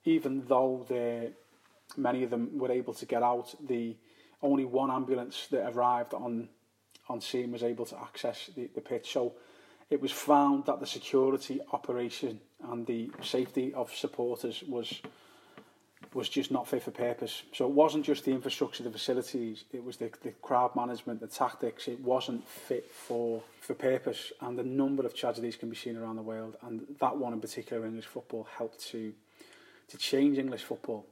even 0.05 0.45
though 0.47 0.85
they 0.87 1.31
many 1.95 2.23
of 2.23 2.29
them 2.29 2.57
were 2.57 2.71
able 2.71 2.93
to 2.93 3.05
get 3.05 3.23
out 3.23 3.53
the 3.67 3.95
only 4.41 4.65
one 4.65 4.91
ambulance 4.91 5.47
that 5.51 5.71
arrived 5.73 6.13
on 6.13 6.49
on 7.09 7.21
scene 7.21 7.51
was 7.51 7.63
able 7.63 7.85
to 7.85 7.97
access 7.99 8.49
the, 8.55 8.69
the 8.75 8.81
pitch 8.81 9.11
so 9.11 9.33
it 9.89 10.01
was 10.01 10.11
found 10.11 10.65
that 10.65 10.79
the 10.79 10.85
security 10.85 11.61
operation 11.71 12.39
and 12.69 12.85
the 12.85 13.09
safety 13.21 13.73
of 13.73 13.93
supporters 13.93 14.63
was 14.67 15.01
was 16.13 16.29
just 16.29 16.51
not 16.51 16.67
fit 16.67 16.81
for 16.81 16.91
purpose. 16.91 17.43
So 17.53 17.65
it 17.65 17.71
wasn't 17.71 18.05
just 18.05 18.25
the 18.25 18.31
infrastructure, 18.31 18.83
the 18.83 18.91
facilities, 18.91 19.65
it 19.71 19.83
was 19.83 19.97
the, 19.97 20.09
the 20.23 20.31
crowd 20.41 20.75
management, 20.75 21.19
the 21.19 21.27
tactics. 21.27 21.87
It 21.87 21.99
wasn't 21.99 22.47
fit 22.47 22.91
for, 22.91 23.43
for 23.61 23.73
purpose. 23.73 24.31
And 24.41 24.57
a 24.59 24.63
number 24.63 25.05
of 25.05 25.13
tragedies 25.13 25.57
can 25.57 25.69
be 25.69 25.75
seen 25.75 25.97
around 25.97 26.15
the 26.15 26.21
world. 26.21 26.55
And 26.61 26.85
that 26.99 27.17
one 27.17 27.33
in 27.33 27.41
particular, 27.41 27.85
English 27.85 28.05
football, 28.05 28.47
helped 28.57 28.79
to 28.87 29.13
to 29.89 29.97
change 29.97 30.37
English 30.37 30.63
football 30.63 31.05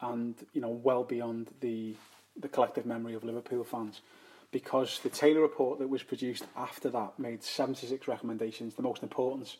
and, 0.00 0.34
you 0.52 0.60
know, 0.60 0.70
well 0.70 1.04
beyond 1.04 1.50
the, 1.60 1.94
the 2.38 2.48
collective 2.48 2.86
memory 2.86 3.14
of 3.14 3.24
Liverpool 3.24 3.64
fans. 3.64 4.00
Because 4.52 4.98
the 5.00 5.10
Taylor 5.10 5.42
report 5.42 5.78
that 5.78 5.88
was 5.88 6.02
produced 6.02 6.44
after 6.56 6.88
that 6.90 7.18
made 7.18 7.44
76 7.44 8.08
recommendations, 8.08 8.74
the 8.74 8.82
most 8.82 9.02
important 9.02 9.56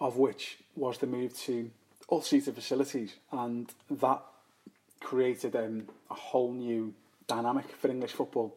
of 0.00 0.16
which 0.16 0.58
was 0.76 0.98
the 0.98 1.06
move 1.06 1.36
to 1.40 1.70
all-seater 2.08 2.52
facilities, 2.52 3.16
and 3.32 3.72
that 3.90 4.22
created 5.00 5.54
um, 5.56 5.86
a 6.10 6.14
whole 6.14 6.52
new 6.52 6.94
dynamic 7.26 7.66
for 7.76 7.88
English 7.88 8.12
football. 8.12 8.56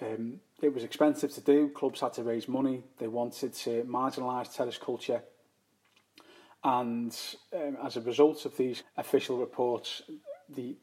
Um, 0.00 0.40
it 0.60 0.72
was 0.72 0.84
expensive 0.84 1.32
to 1.34 1.40
do, 1.40 1.68
clubs 1.68 2.00
had 2.00 2.14
to 2.14 2.22
raise 2.22 2.48
money, 2.48 2.82
they 2.98 3.08
wanted 3.08 3.52
to 3.54 3.82
marginalise 3.84 4.54
terrace 4.54 4.78
culture, 4.78 5.22
and 6.64 7.16
um, 7.54 7.76
as 7.84 7.96
a 7.96 8.00
result 8.00 8.44
of 8.46 8.56
these 8.56 8.82
official 8.96 9.38
reports, 9.38 10.02
the 10.48 10.76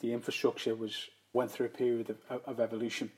the 0.00 0.12
infrastructure 0.12 0.74
was 0.74 1.08
went 1.32 1.50
through 1.50 1.66
a 1.66 1.70
period 1.70 2.10
of, 2.10 2.40
of 2.46 2.60
evolution. 2.60 3.10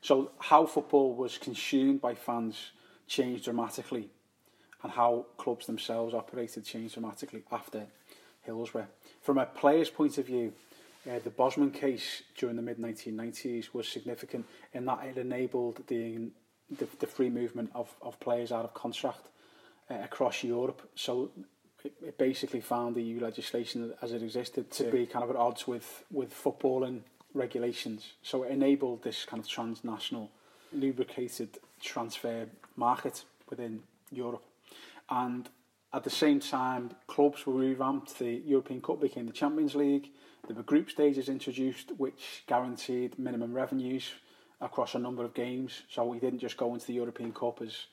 So 0.00 0.30
how 0.38 0.66
football 0.66 1.14
was 1.14 1.38
consumed 1.38 2.00
by 2.00 2.14
fans 2.14 2.72
changed 3.06 3.44
dramatically 3.44 4.08
and 4.82 4.92
how 4.92 5.26
clubs 5.36 5.66
themselves 5.66 6.14
operated 6.14 6.64
changed 6.64 6.94
dramatically 6.94 7.44
after 7.50 7.86
Hillsborough. 8.42 8.88
From 9.20 9.38
a 9.38 9.46
player's 9.46 9.90
point 9.90 10.18
of 10.18 10.26
view, 10.26 10.52
uh, 11.08 11.18
the 11.22 11.30
Bosman 11.30 11.70
case 11.70 12.22
during 12.36 12.56
the 12.56 12.62
mid-1990s 12.62 13.72
was 13.72 13.88
significant 13.88 14.46
in 14.72 14.84
that 14.86 15.04
it 15.04 15.18
enabled 15.18 15.82
the, 15.88 16.30
the, 16.70 16.86
the 17.00 17.06
free 17.06 17.30
movement 17.30 17.70
of, 17.74 17.94
of 18.02 18.18
players 18.20 18.52
out 18.52 18.64
of 18.64 18.74
contract 18.74 19.28
uh, 19.90 19.94
across 20.02 20.42
Europe. 20.42 20.88
So 20.94 21.30
it, 21.84 22.18
basically 22.18 22.60
found 22.60 22.94
the 22.94 23.02
EU 23.02 23.20
legislation 23.20 23.92
as 24.02 24.12
it 24.12 24.22
existed 24.22 24.70
to 24.70 24.84
be 24.84 25.06
kind 25.06 25.24
of 25.24 25.30
at 25.30 25.36
odds 25.36 25.66
with, 25.66 26.04
with 26.10 26.32
footballing 26.32 27.00
regulations. 27.34 28.12
So 28.22 28.42
it 28.42 28.50
enabled 28.50 29.02
this 29.02 29.24
kind 29.24 29.42
of 29.42 29.48
transnational, 29.48 30.30
lubricated 30.72 31.58
transfer 31.80 32.46
market 32.76 33.24
within 33.48 33.82
Europe. 34.10 34.44
And 35.10 35.48
at 35.92 36.04
the 36.04 36.10
same 36.10 36.40
time, 36.40 36.90
clubs 37.06 37.46
were 37.46 37.54
revamped. 37.54 38.18
The 38.18 38.42
European 38.46 38.80
Cup 38.80 39.00
became 39.00 39.26
the 39.26 39.32
Champions 39.32 39.74
League. 39.74 40.08
There 40.46 40.56
were 40.56 40.62
group 40.62 40.90
stages 40.90 41.28
introduced, 41.28 41.92
which 41.98 42.44
guaranteed 42.46 43.18
minimum 43.18 43.52
revenues 43.52 44.10
across 44.60 44.94
a 44.94 44.98
number 44.98 45.24
of 45.24 45.34
games. 45.34 45.82
So 45.90 46.04
we 46.04 46.18
didn't 46.18 46.38
just 46.38 46.56
go 46.56 46.72
into 46.72 46.86
the 46.86 46.94
European 46.94 47.32
Cup 47.32 47.60
as 47.60 47.86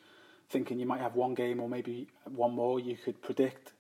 thinking 0.50 0.80
you 0.80 0.86
might 0.86 1.02
have 1.02 1.16
one 1.16 1.34
game 1.34 1.60
or 1.60 1.70
maybe 1.70 2.08
one 2.26 2.54
more. 2.54 2.80
You 2.80 2.96
could 2.96 3.22
predict 3.22 3.74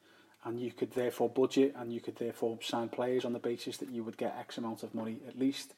and 0.45 0.60
you 0.60 0.71
could 0.71 0.91
therefore 0.91 1.30
budget 1.30 1.75
and 1.78 1.93
you 1.93 1.99
could 1.99 2.15
therefore 2.15 2.58
sign 2.62 2.89
players 2.89 3.25
on 3.25 3.34
the 3.34 3.39
basis 3.39 3.78
that 3.78 3.89
you 3.89 4.04
would 4.04 4.17
get 4.17 4.36
X 4.39 4.58
amount 4.58 4.84
of 4.84 4.95
money 4.95 5.17
at 5.28 5.38
least 5.38 5.73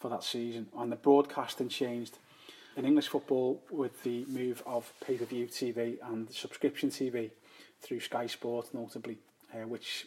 for 0.00 0.08
that 0.08 0.24
season. 0.24 0.66
And 0.76 0.90
the 0.90 0.96
broadcasting 0.96 1.68
changed 1.68 2.18
in 2.76 2.84
English 2.84 3.08
football 3.08 3.62
with 3.70 4.02
the 4.02 4.24
move 4.28 4.62
of 4.66 4.92
pay-per-view 5.06 5.46
TV 5.46 5.96
and 6.10 6.28
subscription 6.30 6.90
TV 6.90 7.30
through 7.80 8.00
Sky 8.00 8.26
Sport 8.26 8.74
notably, 8.74 9.18
uh, 9.54 9.66
which 9.68 10.06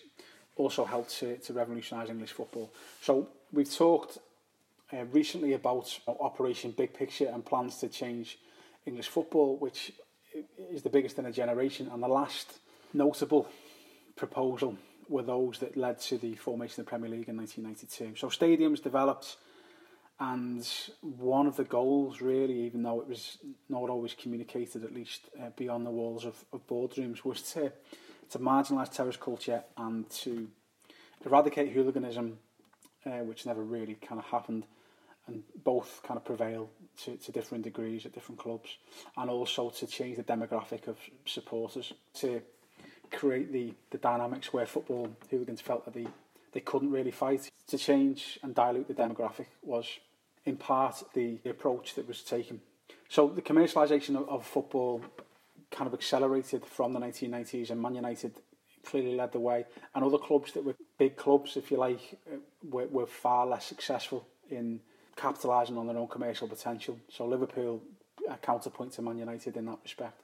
also 0.57 0.85
helped 0.85 1.11
to, 1.19 1.37
to 1.37 1.53
revolutionise 1.53 2.09
English 2.09 2.31
football. 2.31 2.71
So 3.01 3.29
we've 3.51 3.73
talked 3.73 4.17
uh, 4.91 5.05
recently 5.11 5.53
about 5.53 5.97
Operation 6.07 6.71
Big 6.71 6.93
Picture 6.93 7.29
and 7.33 7.45
plans 7.45 7.77
to 7.77 7.87
change 7.87 8.39
English 8.85 9.07
football, 9.07 9.57
which 9.57 9.91
is 10.71 10.81
the 10.81 10.89
biggest 10.89 11.17
in 11.19 11.25
a 11.25 11.31
generation. 11.31 11.89
And 11.91 12.01
the 12.01 12.07
last 12.07 12.59
notable 12.93 13.47
proposal 14.15 14.77
were 15.07 15.23
those 15.23 15.59
that 15.59 15.77
led 15.77 15.99
to 15.99 16.17
the 16.17 16.35
formation 16.35 16.81
of 16.81 16.85
the 16.85 16.89
Premier 16.89 17.09
League 17.09 17.29
in 17.29 17.37
1992. 17.37 18.15
So 18.17 18.27
stadiums 18.27 18.81
developed, 18.81 19.37
and 20.19 20.67
one 21.01 21.45
of 21.45 21.57
the 21.57 21.63
goals, 21.63 22.21
really, 22.21 22.61
even 22.61 22.83
though 22.83 23.01
it 23.01 23.07
was 23.07 23.37
not 23.69 23.89
always 23.89 24.13
communicated, 24.13 24.83
at 24.83 24.93
least 24.93 25.29
uh, 25.39 25.49
beyond 25.55 25.85
the 25.85 25.91
walls 25.91 26.25
of, 26.25 26.43
of 26.53 26.65
boardrooms, 26.67 27.23
was 27.23 27.41
to 27.53 27.71
to 28.31 28.39
marginalise 28.39 28.91
terrace 28.91 29.17
culture 29.17 29.63
and 29.77 30.09
to 30.09 30.47
eradicate 31.25 31.71
hooliganism, 31.71 32.37
uh, 33.05 33.19
which 33.19 33.45
never 33.45 33.63
really 33.63 33.95
kind 33.95 34.19
of 34.19 34.25
happened, 34.25 34.65
and 35.27 35.43
both 35.63 36.01
kind 36.03 36.17
of 36.17 36.25
prevail 36.25 36.69
to, 37.03 37.17
to 37.17 37.31
different 37.31 37.63
degrees 37.63 38.05
at 38.05 38.13
different 38.13 38.39
clubs, 38.39 38.77
and 39.17 39.29
also 39.29 39.69
to 39.69 39.87
change 39.87 40.17
the 40.17 40.23
demographic 40.23 40.87
of 40.87 40.97
supporters 41.25 41.93
to 42.13 42.41
create 43.15 43.51
the, 43.51 43.73
the 43.91 43.97
dynamics 43.97 44.53
where 44.53 44.65
football 44.65 45.09
hooligans 45.29 45.61
felt 45.61 45.85
that 45.85 45.93
they, 45.93 46.07
they 46.51 46.59
couldn't 46.59 46.91
really 46.91 47.11
fight. 47.11 47.49
To 47.67 47.77
change 47.77 48.39
and 48.43 48.53
dilute 48.53 48.87
the 48.87 48.93
demographic 48.93 49.47
was 49.63 49.87
in 50.45 50.57
part 50.57 51.03
the, 51.13 51.39
approach 51.49 51.95
that 51.95 52.07
was 52.07 52.21
taken. 52.21 52.61
So 53.09 53.27
the 53.27 53.41
commercialisation 53.41 54.15
of, 54.15 54.29
of 54.29 54.45
football 54.45 55.01
kind 55.71 55.87
of 55.87 55.93
accelerated 55.93 56.65
from 56.65 56.93
the 56.93 56.99
1990s 56.99 57.71
and 57.71 57.81
Man 57.81 57.95
United 57.95 58.33
clearly 58.85 59.15
led 59.15 59.31
the 59.31 59.39
way 59.39 59.65
and 59.95 60.05
other 60.05 60.19
clubs 60.19 60.51
that 60.51 60.63
were 60.63 60.75
big 60.99 61.17
clubs 61.17 61.57
if 61.57 61.71
you 61.71 61.77
like 61.77 62.19
uh, 62.31 62.37
were, 62.69 62.85
were 62.87 63.07
far 63.07 63.47
less 63.47 63.65
successful 63.65 64.27
in 64.51 64.79
capitalising 65.17 65.75
on 65.75 65.87
their 65.87 65.97
own 65.97 66.07
commercial 66.07 66.47
potential 66.47 66.99
so 67.09 67.25
Liverpool 67.25 67.81
a 68.29 68.37
counterpoint 68.37 68.91
to 68.91 69.01
Man 69.01 69.17
United 69.17 69.57
in 69.57 69.65
that 69.65 69.79
respect 69.81 70.21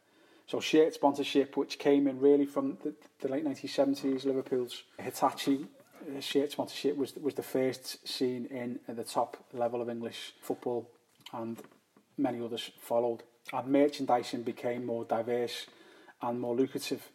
so 0.51 0.59
shirt 0.59 0.93
sponsorship, 0.93 1.55
which 1.55 1.79
came 1.79 2.07
in 2.07 2.19
really 2.19 2.45
from 2.45 2.77
the, 2.83 2.93
the 3.21 3.29
late 3.29 3.45
1970s, 3.45 4.25
Liverpool's 4.25 4.83
Hitachi 4.99 5.65
uh, 6.01 6.19
shirt 6.19 6.51
sponsorship 6.51 6.97
was 6.97 7.15
was 7.15 7.35
the 7.35 7.43
first 7.43 8.05
seen 8.05 8.47
in 8.47 8.77
at 8.89 8.97
the 8.97 9.05
top 9.05 9.37
level 9.53 9.81
of 9.81 9.89
English 9.89 10.33
football, 10.41 10.89
and 11.31 11.61
many 12.17 12.43
others 12.43 12.69
followed. 12.81 13.23
And 13.53 13.67
merchandising 13.67 14.43
became 14.43 14.85
more 14.85 15.05
diverse 15.05 15.67
and 16.21 16.41
more 16.41 16.53
lucrative 16.53 17.09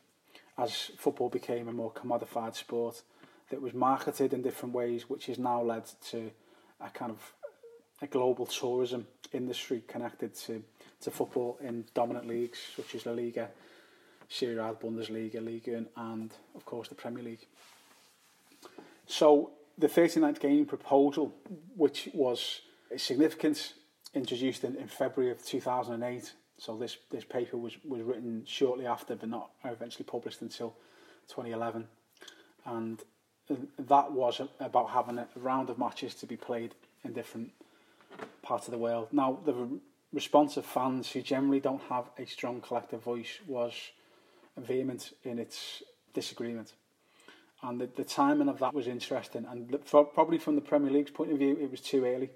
as 0.57 0.91
football 0.97 1.29
became 1.29 1.69
a 1.69 1.73
more 1.75 1.93
commodified 1.93 2.55
sport 2.55 3.03
that 3.51 3.61
was 3.61 3.75
marketed 3.75 4.33
in 4.33 4.41
different 4.41 4.75
ways, 4.75 5.11
which 5.11 5.27
has 5.27 5.39
now 5.39 5.61
led 5.61 5.85
to 6.11 6.31
a 6.81 6.89
kind 6.89 7.11
of 7.11 7.35
a 8.01 8.07
global 8.07 8.47
tourism 8.47 9.07
industry 9.35 9.83
connected 9.87 10.35
to 10.35 10.63
to 11.01 11.11
football 11.11 11.59
in 11.63 11.85
dominant 11.95 12.27
leagues 12.27 12.59
such 12.77 12.95
as 12.95 13.07
La 13.07 13.13
Liga, 13.13 13.49
Serie 14.29 14.57
A, 14.57 14.75
Bundesliga, 14.75 15.45
Liga 15.45 15.85
and 15.97 16.33
of 16.55 16.65
course 16.65 16.89
the 16.89 16.95
Premier 16.95 17.23
League. 17.23 17.47
So 19.07 19.53
the 19.79 19.89
39th 19.89 20.41
game 20.41 20.65
proposal, 20.65 21.35
which 21.77 22.09
was 22.13 22.63
significant, 22.97 23.75
introduced 24.15 24.65
in, 24.65 24.77
in 24.77 24.89
February 24.89 25.31
of 25.31 25.45
2008. 25.45 26.33
So 26.59 26.77
this, 26.77 26.97
this 27.11 27.25
paper 27.25 27.57
was, 27.57 27.77
was 27.85 28.03
written 28.03 28.43
shortly 28.47 28.87
after, 28.87 29.15
but 29.15 29.29
not 29.29 29.51
eventually 29.65 30.05
published 30.05 30.41
until 30.41 30.71
2011. 31.29 31.87
And 32.65 33.03
uh, 33.51 33.55
that 33.79 34.11
was 34.13 34.41
about 34.59 34.91
having 34.91 35.19
a 35.19 35.29
round 35.37 35.71
of 35.71 35.79
matches 35.79 36.15
to 36.17 36.27
be 36.27 36.37
played 36.37 36.75
in 37.05 37.13
different 37.13 37.53
parts 38.43 38.67
of 38.67 38.73
the 38.73 38.79
world. 38.79 39.09
Now, 39.13 39.39
the 39.45 39.69
response 40.17 40.57
of 40.57 40.67
fans 40.67 41.13
who 41.13 41.23
generally 41.23 41.61
don't 41.61 41.83
have 41.83 42.07
a 42.19 42.27
strong 42.27 42.61
collective 42.61 43.03
voice 43.03 43.39
was 43.47 43.75
vehement 44.57 45.13
in 45.23 45.39
its 45.39 45.83
disagreement. 46.15 46.73
And 47.63 47.81
the, 47.81 47.89
the 47.95 48.05
timing 48.05 48.49
of 48.49 48.59
that 48.59 48.75
was 48.75 48.89
interesting. 48.89 49.47
And 49.49 49.79
for, 49.85 50.05
probably 50.05 50.39
from 50.39 50.57
the 50.57 50.61
Premier 50.61 50.91
League's 50.91 51.11
point 51.11 51.33
of 51.33 51.39
view, 51.39 51.57
it 51.61 51.71
was 51.71 51.81
too 51.81 52.05
early. 52.05 52.31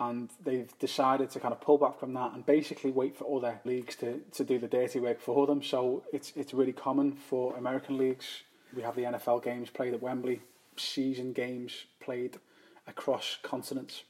and 0.00 0.30
they've 0.42 0.76
decided 0.78 1.30
to 1.30 1.40
kind 1.40 1.54
of 1.54 1.60
pull 1.60 1.78
back 1.78 1.98
from 1.98 2.14
that 2.14 2.32
and 2.34 2.44
basically 2.44 2.90
wait 2.90 3.16
for 3.16 3.36
other 3.36 3.60
leagues 3.64 3.94
to, 3.96 4.20
to 4.32 4.44
do 4.44 4.58
the 4.58 4.66
dirty 4.66 4.98
work 5.00 5.20
for 5.20 5.46
them. 5.46 5.62
So 5.62 6.02
it's 6.12 6.32
it's 6.34 6.52
really 6.52 6.72
common 6.72 7.12
for 7.12 7.56
American 7.56 7.96
leagues. 7.96 8.42
We 8.74 8.82
have 8.82 8.96
the 8.96 9.02
NFL 9.02 9.44
games 9.44 9.70
played 9.70 9.94
at 9.94 10.02
Wembley, 10.02 10.40
season 10.76 11.32
games 11.32 11.86
played 12.00 12.38
across 12.86 13.38
continents. 13.42 14.02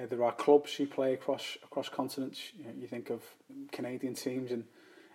Uh, 0.00 0.06
there 0.06 0.24
are 0.24 0.32
clubs 0.32 0.74
who 0.74 0.86
play 0.86 1.14
across 1.14 1.58
across 1.64 1.88
continents. 1.88 2.52
You, 2.56 2.64
know, 2.64 2.70
you 2.78 2.86
think 2.86 3.10
of 3.10 3.22
Canadian 3.72 4.14
teams 4.14 4.50
in, 4.50 4.64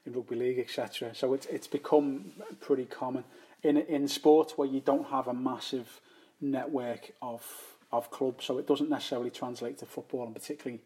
in 0.05 0.13
rugby 0.13 0.35
league, 0.35 0.59
etc. 0.59 1.15
So 1.15 1.33
it's 1.33 1.45
it's 1.47 1.67
become 1.67 2.33
pretty 2.61 2.85
common 2.85 3.23
in 3.63 3.77
in 3.77 4.07
sports 4.07 4.57
where 4.57 4.67
you 4.67 4.81
don't 4.81 5.07
have 5.07 5.27
a 5.27 5.33
massive 5.33 6.01
network 6.41 7.11
of 7.21 7.43
of 7.91 8.11
clubs, 8.11 8.45
so 8.45 8.57
it 8.57 8.67
doesn't 8.67 8.89
necessarily 8.89 9.29
translate 9.29 9.77
to 9.79 9.85
football, 9.85 10.25
and 10.25 10.35
particularly 10.35 10.81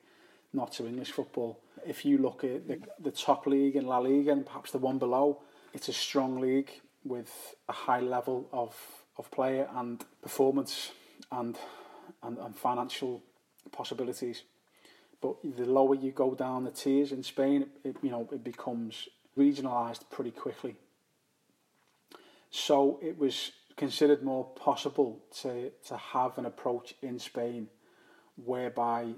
not 0.53 0.71
to 0.73 0.87
English 0.87 1.11
football. 1.11 1.59
If 1.85 2.05
you 2.05 2.17
look 2.17 2.43
at 2.43 2.67
the, 2.67 2.79
the 2.99 3.11
top 3.11 3.47
league 3.47 3.75
in 3.75 3.85
La 3.85 3.99
Liga 3.99 4.31
and 4.31 4.45
perhaps 4.45 4.71
the 4.71 4.77
one 4.77 4.97
below, 4.97 5.41
it's 5.73 5.87
a 5.89 5.93
strong 5.93 6.39
league 6.39 6.71
with 7.05 7.55
a 7.69 7.73
high 7.73 8.01
level 8.01 8.49
of, 8.51 8.75
of 9.17 9.31
player 9.31 9.69
and 9.75 10.03
performance 10.21 10.91
and, 11.31 11.57
and, 12.23 12.37
and 12.37 12.55
financial 12.55 13.21
possibilities. 13.71 14.43
But 15.21 15.35
the 15.43 15.65
lower 15.65 15.95
you 15.95 16.11
go 16.11 16.33
down 16.33 16.63
the 16.63 16.71
tiers 16.71 17.11
in 17.11 17.23
Spain, 17.23 17.67
it, 17.83 17.97
you 18.01 18.09
know, 18.09 18.27
it 18.31 18.43
becomes 18.43 19.09
regionalised 19.37 20.09
pretty 20.09 20.31
quickly. 20.31 20.75
So 22.51 22.99
it 23.01 23.17
was 23.17 23.51
considered 23.75 24.23
more 24.23 24.45
possible 24.55 25.19
to, 25.41 25.71
to 25.87 25.97
have 25.97 26.37
an 26.37 26.45
approach 26.45 26.95
in 27.01 27.19
Spain 27.19 27.67
whereby 28.43 29.13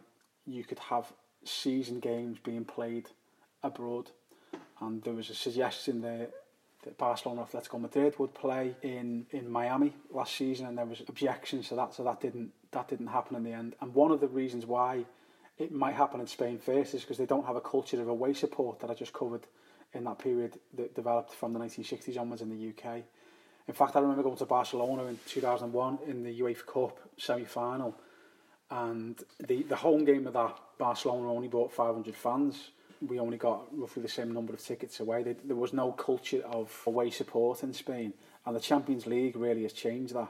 you 0.46 0.64
could 0.64 0.80
have 0.80 1.12
season 1.44 2.00
games 2.00 2.38
being 2.44 2.66
played 2.66 3.08
abroad. 3.64 4.12
And 4.80 5.04
there 5.04 5.14
was 5.14 5.30
a 5.30 5.36
suggestion 5.36 6.02
there 6.02 6.30
that 6.84 6.98
Barcelona 6.98 7.44
Atletico 7.44 7.80
Madrid 7.80 8.18
would 8.18 8.34
play 8.34 8.76
in, 8.82 9.28
in 9.32 9.50
Miami 9.50 9.94
last 10.10 10.36
season, 10.36 10.66
and 10.66 10.78
there 10.78 10.86
was 10.86 11.02
objections 11.08 11.70
to 11.70 11.76
that, 11.76 11.94
so 11.94 12.04
that 12.04 12.20
didn't 12.20 12.52
that 12.72 12.88
didn't 12.88 13.08
happen 13.08 13.36
in 13.36 13.44
the 13.44 13.52
end. 13.52 13.76
And 13.82 13.94
one 13.94 14.12
of 14.12 14.22
the 14.22 14.28
reasons 14.28 14.66
why 14.66 15.06
it 15.58 15.72
might 15.72 15.96
happen 15.96 16.20
in 16.20 16.28
Spain 16.28 16.58
first 16.58 16.94
is 16.94 17.02
because 17.02 17.18
they 17.18 17.26
don't 17.26 17.46
have 17.46 17.56
a 17.56 17.62
culture 17.62 18.02
of 18.02 18.08
away 18.08 18.34
support 18.34 18.80
that 18.80 18.90
I 18.90 18.94
just 18.94 19.14
covered 19.14 19.46
in 19.94 20.04
that 20.06 20.20
period 20.20 20.60
that 20.76 20.96
developed 20.96 21.34
from 21.34 21.54
the 21.54 21.60
1960s 21.60 22.18
onwards 22.18 22.42
in 22.42 22.50
the 22.50 22.70
UK. 22.70 23.04
In 23.68 23.74
fact, 23.74 23.96
I 23.96 24.00
remember 24.00 24.24
going 24.24 24.38
to 24.38 24.46
Barcelona 24.46 25.06
in 25.06 25.20
2001 25.28 26.00
in 26.08 26.24
the 26.24 26.40
UEFA 26.40 26.66
Cup 26.66 27.00
semi-final, 27.18 27.96
and 28.70 29.22
the, 29.40 29.64
the 29.64 29.76
home 29.76 30.06
game 30.06 30.26
of 30.28 30.34
that, 30.34 30.58
Barcelona 30.78 31.32
only 31.32 31.50
brought 31.50 31.72
500 31.72 32.16
fans. 32.16 32.72
We 33.06 33.20
only 33.20 33.38
got 33.38 33.68
roughly 33.72 34.02
the 34.02 34.10
same 34.10 34.32
number 34.32 34.54
of 34.54 34.64
tickets 34.64 35.00
away. 35.00 35.24
There 35.24 35.56
was 35.56 35.74
no 35.74 35.92
culture 35.92 36.42
of 36.46 36.82
away 36.88 37.10
support 37.10 37.64
in 37.64 37.74
Spain, 37.74 38.14
and 38.46 38.56
the 38.56 38.60
Champions 38.60 39.06
League 39.06 39.36
really 39.36 39.64
has 39.64 39.74
changed 39.74 40.14
that, 40.16 40.30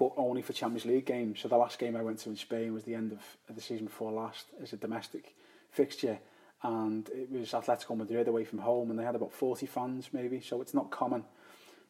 but 0.00 0.12
only 0.16 0.40
for 0.40 0.54
Champions 0.54 0.86
League 0.86 1.04
games. 1.04 1.40
So 1.40 1.48
the 1.48 1.58
last 1.58 1.78
game 1.78 1.94
I 1.94 2.02
went 2.02 2.20
to 2.20 2.30
in 2.30 2.36
Spain 2.36 2.72
was 2.72 2.84
the 2.84 2.94
end 2.94 3.12
of, 3.12 3.20
the 3.54 3.60
season 3.60 3.84
before 3.84 4.10
last 4.10 4.46
as 4.62 4.72
a 4.72 4.78
domestic 4.78 5.34
fixture, 5.70 6.18
and 6.62 7.06
it 7.10 7.30
was 7.30 7.50
Atletico 7.50 7.94
Madrid 7.94 8.26
away 8.26 8.44
from 8.44 8.60
home, 8.60 8.88
and 8.88 8.98
they 8.98 9.04
had 9.04 9.14
about 9.14 9.30
40 9.30 9.66
fans 9.66 10.08
maybe, 10.14 10.40
so 10.40 10.62
it's 10.62 10.72
not 10.72 10.90
common 10.90 11.24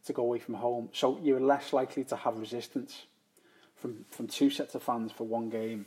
to 0.07 0.13
go 0.13 0.23
away 0.23 0.41
from 0.41 0.55
home. 0.55 0.89
So 0.93 1.21
you're 1.23 1.39
less 1.39 1.73
likely 1.73 2.03
to 2.05 2.17
have 2.17 2.37
resistance 2.37 3.07
from, 3.77 4.05
from 4.11 4.27
two 4.27 4.51
sets 4.51 4.75
of 4.75 4.83
fans 4.83 5.13
for 5.13 5.25
one 5.25 5.49
game 5.49 5.87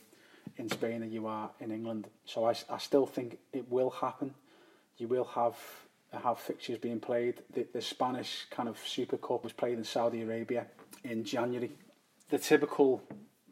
in 0.56 0.70
Spain 0.70 1.02
than 1.02 1.12
you 1.12 1.28
are 1.28 1.52
in 1.60 1.72
England. 1.72 2.08
So 2.24 2.46
I, 2.46 2.54
I 2.70 2.78
still 2.78 3.06
think 3.06 3.38
it 3.52 3.70
will 3.70 3.90
happen. 3.90 4.34
You 4.98 5.10
will 5.10 5.26
have 5.26 5.58
have 6.12 6.38
fixtures 6.38 6.78
being 6.78 7.00
played. 7.00 7.42
The, 7.56 7.66
the 7.74 7.82
Spanish 7.82 8.46
kind 8.52 8.70
of 8.70 8.78
Super 8.78 9.18
Cup 9.18 9.44
was 9.44 9.52
played 9.52 9.80
in 9.80 9.84
Saudi 9.84 10.22
Arabia 10.22 10.68
in 11.04 11.24
January. 11.24 11.72
The 12.34 12.40
typical 12.40 13.00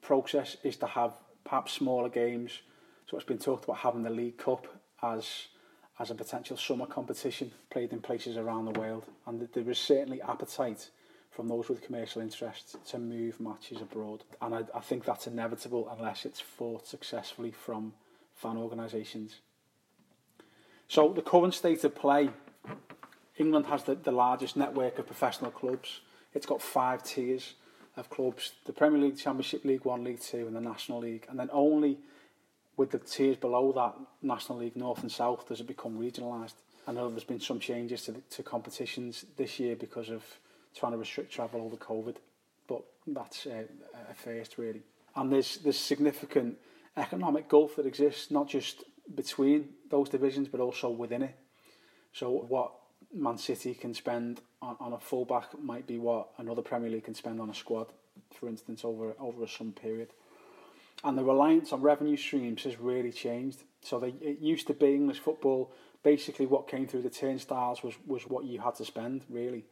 process 0.02 0.58
is 0.64 0.76
to 0.78 0.88
have 0.88 1.14
perhaps 1.44 1.74
smaller 1.74 2.10
games. 2.10 2.62
So 3.06 3.16
it's 3.16 3.28
been 3.28 3.38
talked 3.38 3.66
about 3.66 3.78
having 3.78 4.02
the 4.02 4.10
League 4.10 4.40
Cup 4.40 4.66
as 5.04 5.50
as 6.00 6.10
a 6.10 6.16
potential 6.16 6.58
summer 6.58 6.88
competition 6.88 7.52
played 7.70 7.94
in 7.94 8.02
places 8.02 8.38
around 8.38 8.66
the 8.66 8.80
world. 8.80 9.06
And 9.28 9.48
there 9.54 9.70
is 9.70 9.78
certainly 9.78 10.20
appetite 10.24 10.90
from 11.30 11.48
those 11.48 11.70
with 11.70 11.84
commercial 11.84 12.24
interests 12.24 12.76
to 12.88 12.98
move 12.98 13.40
matches 13.40 13.82
abroad. 13.82 14.24
And 14.42 14.56
I, 14.56 14.64
I 14.74 14.80
think 14.80 15.06
that's 15.06 15.28
inevitable 15.28 15.88
unless 15.96 16.26
it's 16.26 16.40
fought 16.40 16.88
successfully 16.88 17.52
from 17.52 17.94
fan 18.34 18.58
organisations. 18.58 19.42
So 20.88 21.14
the 21.14 21.22
current 21.22 21.54
state 21.54 21.84
of 21.84 21.94
play, 21.94 22.32
England 23.38 23.68
has 23.68 23.84
the, 23.84 23.94
the 23.94 24.12
largest 24.12 24.58
network 24.58 24.98
of 24.98 25.06
professional 25.06 25.52
clubs. 25.52 26.02
It's 26.34 26.48
got 26.48 26.64
five 26.64 27.04
tiers 27.04 27.54
of 27.98 28.10
clubs, 28.10 28.54
the 28.66 28.74
Premier 28.74 29.00
League, 29.00 29.18
Championship 29.18 29.66
League 29.66 29.86
1, 29.86 30.04
League 30.04 30.22
2 30.22 30.48
and 30.48 30.56
the 30.56 30.62
National 30.62 31.00
League. 31.00 31.26
And 31.30 31.40
then 31.40 31.50
only 31.52 31.98
with 32.78 32.92
the 32.92 33.00
tiers 33.00 33.38
below 33.38 33.72
that, 33.74 33.96
National 34.22 34.60
League 34.60 34.76
North 34.76 35.02
and 35.02 35.12
South, 35.12 35.48
does 35.48 35.60
it 35.60 35.68
become 35.68 36.00
regionalised? 36.00 36.54
I 36.88 36.94
know 36.94 37.10
there's 37.10 37.24
been 37.24 37.40
some 37.40 37.60
changes 37.60 38.04
to, 38.04 38.14
the, 38.14 38.22
to 38.32 38.44
competitions 38.44 39.26
this 39.38 39.60
year 39.60 39.76
because 39.76 40.10
of 40.10 40.24
trying 40.76 40.94
to 40.94 40.98
restrict 40.98 41.32
travel 41.32 41.62
over 41.62 41.76
COVID, 41.76 42.16
but 42.68 42.84
that's 43.08 43.46
uh, 43.46 43.64
a 44.10 44.14
first 44.14 44.58
really. 44.58 44.82
And 45.16 45.32
there's 45.32 45.58
there's 45.58 45.78
significant 45.78 46.58
economic 46.98 47.50
gulf 47.50 47.76
that 47.76 47.86
exists 47.86 48.32
not 48.32 48.48
just 48.48 48.84
between 49.14 49.70
those 49.90 50.10
divisions 50.10 50.48
but 50.48 50.60
also 50.60 50.90
within 50.90 51.22
it. 51.22 51.38
So 52.14 52.30
what 52.32 52.72
Man 53.14 53.38
City 53.38 53.74
can 53.74 53.94
spend 53.94 54.42
on, 54.62 54.76
on 54.80 54.94
a 54.94 55.00
fullback 55.00 55.60
might 55.62 55.88
be 55.88 55.98
what 55.98 56.30
another 56.38 56.62
Premier 56.62 56.90
League 56.90 57.06
can 57.06 57.16
spend 57.16 57.40
on 57.40 57.50
a 57.50 57.56
squad, 57.56 57.88
for 58.34 58.48
instance, 58.48 58.84
over 58.84 59.14
over 59.20 59.44
a 59.44 59.48
some 59.48 59.72
period 59.72 60.10
and 61.04 61.18
the 61.18 61.24
reliance 61.24 61.74
on 61.74 61.82
revenue 61.82 62.18
streams 62.18 62.64
has 62.64 62.80
really 62.80 63.12
changed. 63.12 63.64
So 63.82 64.00
they, 64.00 64.10
it 64.22 64.40
used 64.40 64.68
to 64.68 64.74
be 64.74 64.94
English 64.94 65.20
football. 65.20 65.72
Basically, 66.04 66.46
what 66.46 66.68
came 66.68 66.88
through 66.88 67.04
the 67.04 67.10
turnstiles 67.10 67.84
was 67.84 67.96
was 68.06 68.24
what 68.24 68.46
you 68.46 68.60
had 68.60 68.76
to 68.76 68.86
spend 68.86 69.24
really, 69.30 69.66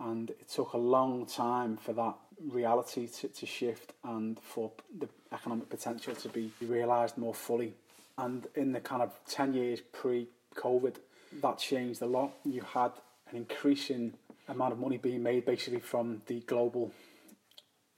and 0.00 0.30
it 0.30 0.48
took 0.48 0.72
a 0.72 0.78
long 0.78 1.26
time 1.26 1.76
for 1.76 1.92
that 1.92 2.14
reality 2.50 3.06
to, 3.08 3.28
to 3.28 3.46
shift 3.46 3.92
and 4.04 4.38
for 4.40 4.70
the 4.98 5.08
economic 5.32 5.68
potential 5.68 6.14
to 6.14 6.28
be 6.28 6.52
realised 6.60 7.18
more 7.18 7.34
fully. 7.34 7.74
And 8.18 8.46
in 8.54 8.72
the 8.72 8.80
kind 8.80 9.02
of 9.02 9.12
ten 9.28 9.54
years 9.54 9.80
pre-COVID, 9.92 10.96
that 11.42 11.58
changed 11.58 12.02
a 12.02 12.06
lot. 12.06 12.32
You 12.44 12.62
had 12.62 12.92
an 13.30 13.36
increasing 13.36 14.14
amount 14.48 14.72
of 14.72 14.78
money 14.78 14.96
being 14.96 15.22
made 15.22 15.44
basically 15.44 15.80
from 15.80 16.22
the 16.26 16.40
global 16.40 16.92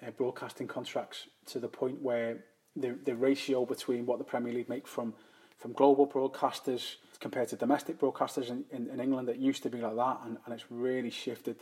uh, 0.07 0.11
broadcasting 0.13 0.67
contracts 0.67 1.27
to 1.47 1.59
the 1.59 1.69
point 1.69 2.01
where 2.01 2.45
the, 2.77 2.97
the 3.05 3.15
ratio 3.15 3.65
between 3.65 4.07
what 4.07 4.19
the 4.19 4.25
Premier 4.25 4.53
League 4.53 4.69
make 4.69 4.87
from, 4.87 5.15
from 5.57 5.73
global 5.73 6.07
broadcasters 6.07 6.97
compared 7.21 7.49
to 7.49 7.57
domestic 7.57 7.99
broadcasters 7.99 8.49
in, 8.51 8.65
in, 8.71 8.89
in 8.91 9.01
England, 9.01 9.29
it 9.29 9.37
used 9.37 9.63
to 9.63 9.71
be 9.71 9.79
like 9.79 9.97
that, 9.97 10.21
and, 10.25 10.39
and 10.45 10.55
it's 10.55 10.71
really 10.71 11.11
shifted 11.11 11.57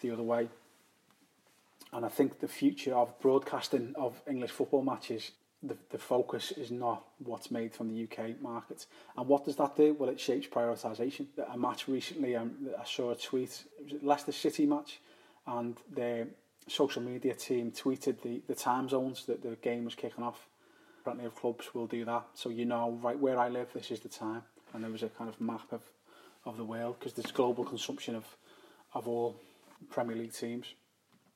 the 0.00 0.10
other 0.10 0.22
way. 0.22 0.48
And 1.92 2.06
I 2.06 2.08
think 2.08 2.40
the 2.40 2.48
future 2.48 2.94
of 2.94 3.18
broadcasting 3.20 3.94
of 3.96 4.20
English 4.26 4.50
football 4.50 4.82
matches, 4.82 5.32
the, 5.62 5.76
the 5.90 5.98
focus 5.98 6.52
is 6.52 6.70
not 6.70 7.04
what's 7.18 7.50
made 7.50 7.72
from 7.72 7.88
the 7.88 8.04
UK 8.04 8.40
market. 8.40 8.86
And 9.16 9.28
what 9.28 9.44
does 9.44 9.56
that 9.56 9.76
do? 9.76 9.94
Well, 9.98 10.10
it 10.10 10.18
shapes 10.18 10.46
prioritisation. 10.46 11.26
A 11.52 11.56
match 11.56 11.88
recently, 11.88 12.36
um, 12.36 12.68
I 12.78 12.84
saw 12.84 13.10
a 13.10 13.16
tweet, 13.16 13.64
it 13.80 13.92
was 13.92 14.02
Leicester 14.02 14.32
City 14.32 14.66
match, 14.66 15.00
and 15.46 15.76
their 15.90 16.26
social 16.68 17.02
media 17.02 17.34
team 17.34 17.70
tweeted 17.70 18.22
the, 18.22 18.40
the 18.46 18.54
time 18.54 18.88
zones 18.88 19.26
that 19.26 19.42
the 19.42 19.56
game 19.56 19.84
was 19.84 19.94
kicking 19.94 20.24
off 20.24 20.48
plenty 21.02 21.24
of 21.24 21.34
clubs 21.34 21.74
will 21.74 21.86
do 21.86 22.04
that. 22.04 22.24
So 22.34 22.48
you 22.48 22.64
know, 22.64 22.98
right 23.02 23.18
where 23.18 23.38
I 23.38 23.48
live, 23.48 23.68
this 23.74 23.90
is 23.90 24.00
the 24.00 24.08
time. 24.08 24.42
And 24.72 24.82
there 24.82 24.90
was 24.90 25.02
a 25.02 25.08
kind 25.08 25.28
of 25.28 25.40
map 25.40 25.72
of, 25.72 25.82
of 26.44 26.56
the 26.56 26.64
world 26.64 26.96
because 26.98 27.12
there's 27.14 27.30
global 27.32 27.64
consumption 27.64 28.14
of, 28.14 28.24
of 28.94 29.08
all 29.08 29.36
Premier 29.90 30.16
League 30.16 30.32
teams. 30.32 30.74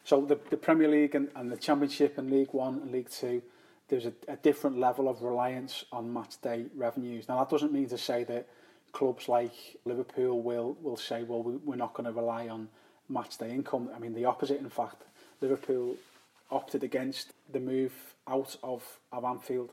So 0.04 0.24
the, 0.24 0.38
the 0.50 0.56
Premier 0.56 0.88
League 0.88 1.14
and, 1.14 1.28
and 1.34 1.50
the 1.50 1.56
Championship 1.56 2.16
and 2.18 2.30
League 2.30 2.52
One 2.52 2.80
and 2.80 2.92
League 2.92 3.10
Two, 3.10 3.42
there's 3.88 4.06
a, 4.06 4.12
a 4.28 4.36
different 4.36 4.78
level 4.78 5.08
of 5.08 5.22
reliance 5.22 5.84
on 5.92 6.12
match 6.12 6.40
day 6.40 6.66
revenues. 6.74 7.28
Now 7.28 7.38
that 7.38 7.50
doesn't 7.50 7.72
mean 7.72 7.88
to 7.88 7.98
say 7.98 8.24
that 8.24 8.48
clubs 8.92 9.28
like 9.28 9.52
Liverpool 9.84 10.42
will, 10.42 10.76
will 10.82 10.96
say, 10.96 11.22
well, 11.22 11.42
we, 11.42 11.56
we're 11.56 11.76
not 11.76 11.94
going 11.94 12.06
to 12.06 12.12
rely 12.12 12.48
on 12.48 12.68
match 13.08 13.38
day 13.38 13.50
income. 13.50 13.90
I 13.94 13.98
mean, 13.98 14.14
the 14.14 14.24
opposite, 14.24 14.58
in 14.58 14.70
fact. 14.70 15.02
Liverpool 15.40 15.96
opted 16.50 16.82
against 16.82 17.32
the 17.52 17.60
move 17.60 17.92
out 18.26 18.56
of, 18.62 18.82
of 19.12 19.24
Anfield 19.24 19.70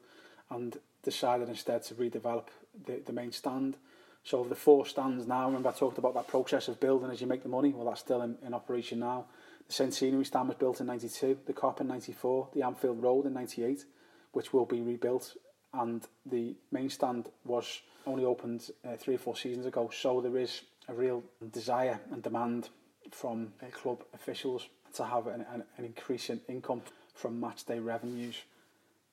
and 0.49 0.77
decided 1.03 1.49
instead 1.49 1.83
to 1.83 1.93
redevelop 1.95 2.47
the, 2.85 3.01
the 3.05 3.13
main 3.13 3.31
stand. 3.31 3.77
So 4.23 4.43
the 4.43 4.55
four 4.55 4.85
stands 4.85 5.27
now, 5.27 5.47
remember 5.47 5.69
I 5.69 5.73
talked 5.73 5.97
about 5.97 6.13
that 6.13 6.27
process 6.27 6.67
of 6.67 6.79
building 6.79 7.11
as 7.11 7.19
you 7.19 7.27
make 7.27 7.43
the 7.43 7.49
money, 7.49 7.73
well 7.73 7.85
that's 7.85 7.99
still 7.99 8.21
in, 8.21 8.37
in 8.45 8.53
operation 8.53 8.99
now. 8.99 9.25
The 9.67 9.73
Centenary 9.73 10.25
stand 10.25 10.47
was 10.47 10.57
built 10.57 10.81
in 10.81 10.87
92, 10.87 11.39
the 11.45 11.53
Kop 11.53 11.81
in 11.81 11.87
94, 11.87 12.49
the 12.53 12.63
Anfield 12.63 13.01
Road 13.01 13.25
in 13.25 13.33
98, 13.33 13.85
which 14.33 14.53
will 14.53 14.65
be 14.65 14.81
rebuilt 14.81 15.35
and 15.73 16.07
the 16.25 16.55
main 16.71 16.89
stand 16.89 17.29
was 17.45 17.81
only 18.05 18.25
opened 18.25 18.69
uh, 18.85 18.95
three 18.97 19.15
or 19.15 19.19
four 19.19 19.35
seasons 19.35 19.65
ago. 19.65 19.89
So 19.93 20.21
there 20.21 20.37
is 20.37 20.61
a 20.87 20.93
real 20.93 21.23
desire 21.51 21.99
and 22.11 22.21
demand 22.21 22.69
from 23.11 23.53
uh, 23.61 23.67
club 23.67 24.03
officials 24.13 24.67
to 24.95 25.05
have 25.05 25.27
an, 25.27 25.45
an, 25.51 25.63
an 25.77 25.85
increase 25.85 26.29
in 26.29 26.41
income 26.47 26.81
from 27.15 27.39
match 27.39 27.65
day 27.65 27.79
revenues. 27.79 28.35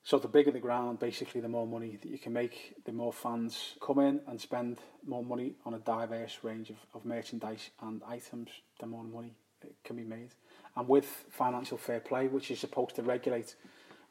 So 0.03 0.17
the 0.17 0.27
bigger 0.27 0.51
the 0.51 0.59
ground, 0.59 0.99
basically 0.99 1.41
the 1.41 1.47
more 1.47 1.67
money 1.67 1.97
that 2.01 2.09
you 2.09 2.17
can 2.17 2.33
make, 2.33 2.73
the 2.85 2.91
more 2.91 3.13
fans 3.13 3.75
come 3.79 3.99
in 3.99 4.19
and 4.27 4.41
spend 4.41 4.79
more 5.05 5.23
money 5.23 5.53
on 5.65 5.75
a 5.75 5.79
diverse 5.79 6.39
range 6.41 6.71
of, 6.71 6.77
of 6.93 7.05
merchandise 7.05 7.69
and 7.81 8.01
items, 8.07 8.49
the 8.79 8.87
more 8.87 9.03
money 9.03 9.35
can 9.83 9.95
be 9.95 10.03
made. 10.03 10.29
And 10.75 10.87
with 10.87 11.05
financial 11.29 11.77
fair 11.77 11.99
play, 11.99 12.27
which 12.27 12.49
is 12.49 12.59
supposed 12.59 12.95
to 12.95 13.03
regulate 13.03 13.55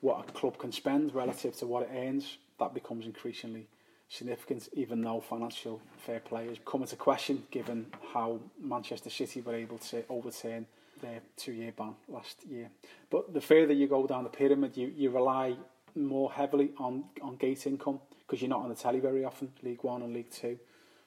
what 0.00 0.28
a 0.28 0.32
club 0.32 0.58
can 0.58 0.72
spend 0.72 1.14
relative 1.14 1.56
to 1.58 1.66
what 1.66 1.82
it 1.82 1.90
earns, 1.94 2.38
that 2.58 2.74
becomes 2.74 3.06
increasingly 3.06 3.66
significant, 4.08 4.68
even 4.72 5.00
though 5.02 5.20
financial 5.20 5.80
fair 5.98 6.20
play 6.20 6.48
has 6.48 6.58
come 6.66 6.82
into 6.82 6.96
question 6.96 7.42
given 7.50 7.86
how 8.12 8.40
Manchester 8.60 9.10
City 9.10 9.40
were 9.40 9.54
able 9.54 9.78
to 9.78 10.04
overturn 10.08 10.66
their 11.00 11.20
two-year 11.36 11.72
ban 11.76 11.94
last 12.08 12.44
year. 12.48 12.68
But 13.08 13.32
the 13.32 13.40
further 13.40 13.72
you 13.72 13.86
go 13.86 14.06
down 14.06 14.24
the 14.24 14.30
pyramid, 14.30 14.76
you, 14.76 14.92
you 14.94 15.10
rely 15.10 15.56
more 15.94 16.30
heavily 16.32 16.70
on, 16.78 17.04
on 17.22 17.36
gate 17.36 17.66
income 17.66 18.00
because 18.26 18.42
you're 18.42 18.50
not 18.50 18.60
on 18.62 18.68
the 18.68 18.74
telly 18.74 19.00
very 19.00 19.24
often, 19.24 19.52
League 19.62 19.82
One 19.82 20.02
and 20.02 20.12
League 20.12 20.30
Two. 20.30 20.58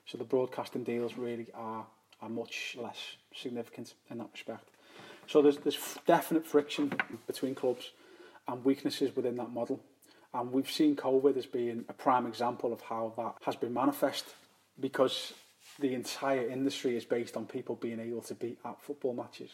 So 0.06 0.18
the 0.18 0.24
broadcasting 0.24 0.84
deals 0.84 1.18
really 1.18 1.48
are, 1.54 1.86
are 2.22 2.30
much 2.30 2.76
less 2.80 2.98
significant 3.34 3.94
in 4.10 4.18
that 4.18 4.30
respect. 4.34 4.68
So 5.28 5.42
there's, 5.42 5.58
there's 5.58 5.98
definite 6.06 6.46
friction 6.46 6.92
between 7.28 7.56
clubs 7.56 7.92
and 8.48 8.64
weaknesses 8.66 9.16
within 9.16 9.36
that 9.38 9.52
model. 9.52 9.80
And 10.34 10.52
we've 10.52 10.70
seen 10.70 10.96
COVID 10.96 11.38
as 11.38 11.46
being 11.46 11.86
a 11.90 11.94
prime 11.94 12.26
example 12.26 12.74
of 12.74 12.82
how 12.82 13.14
that 13.18 13.36
has 13.46 13.56
been 13.56 13.74
manifest 13.74 14.26
because 14.80 15.34
the 15.80 15.94
entire 15.94 16.48
industry 16.48 16.96
is 16.96 17.06
based 17.06 17.38
on 17.38 17.46
people 17.46 17.76
being 17.76 18.00
able 18.00 18.22
to 18.22 18.36
be 18.36 18.58
at 18.66 18.82
football 18.82 19.14
matches. 19.14 19.52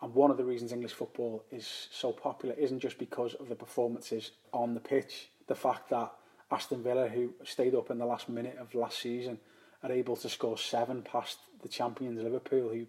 And 0.00 0.14
one 0.14 0.30
of 0.30 0.36
the 0.36 0.44
reasons 0.44 0.72
English 0.72 0.92
football 0.92 1.44
is 1.50 1.88
so 1.90 2.12
popular 2.12 2.54
isn't 2.54 2.80
just 2.80 2.98
because 2.98 3.34
of 3.34 3.48
the 3.48 3.54
performances 3.54 4.32
on 4.52 4.74
the 4.74 4.80
pitch. 4.80 5.30
The 5.46 5.54
fact 5.54 5.90
that 5.90 6.12
Aston 6.50 6.82
Villa, 6.82 7.08
who 7.08 7.34
stayed 7.44 7.74
up 7.74 7.90
in 7.90 7.98
the 7.98 8.06
last 8.06 8.28
minute 8.28 8.56
of 8.58 8.74
last 8.74 9.00
season, 9.00 9.38
are 9.82 9.92
able 9.92 10.16
to 10.16 10.28
score 10.28 10.56
seven 10.56 11.02
past 11.02 11.38
the 11.62 11.68
champions 11.68 12.22
Liverpool, 12.22 12.70
who 12.70 12.86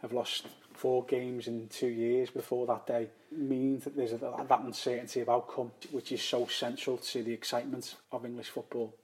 have 0.00 0.12
lost 0.12 0.46
four 0.74 1.04
games 1.04 1.46
in 1.48 1.68
two 1.68 1.88
years 1.88 2.30
before 2.30 2.66
that 2.66 2.86
day, 2.86 3.08
means 3.30 3.84
that 3.84 3.96
there's 3.96 4.12
that 4.12 4.60
uncertainty 4.64 5.20
of 5.20 5.28
outcome, 5.28 5.72
which 5.90 6.12
is 6.12 6.22
so 6.22 6.46
central 6.46 6.98
to 6.98 7.22
the 7.22 7.32
excitement 7.32 7.96
of 8.10 8.24
English 8.24 8.48
football. 8.48 8.94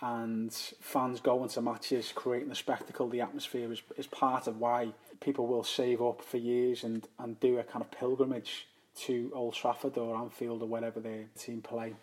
And 0.00 0.52
fans 0.52 1.20
going 1.20 1.48
to 1.50 1.62
matches, 1.62 2.12
creating 2.14 2.50
the 2.50 2.54
spectacle, 2.54 3.08
the 3.08 3.22
atmosphere 3.22 3.72
is, 3.72 3.82
is 3.96 4.06
part 4.06 4.46
of 4.46 4.58
why 4.58 4.92
people 5.20 5.46
will 5.46 5.64
save 5.64 6.02
up 6.02 6.22
for 6.22 6.36
years 6.36 6.84
and, 6.84 7.06
and 7.18 7.40
do 7.40 7.58
a 7.58 7.62
kind 7.62 7.82
of 7.82 7.90
pilgrimage 7.90 8.66
to 8.96 9.30
Old 9.34 9.54
Trafford 9.54 9.96
or 9.96 10.16
Anfield 10.16 10.62
or 10.62 10.68
wherever 10.68 11.00
their 11.00 11.24
team 11.38 11.62
play. 11.62 11.94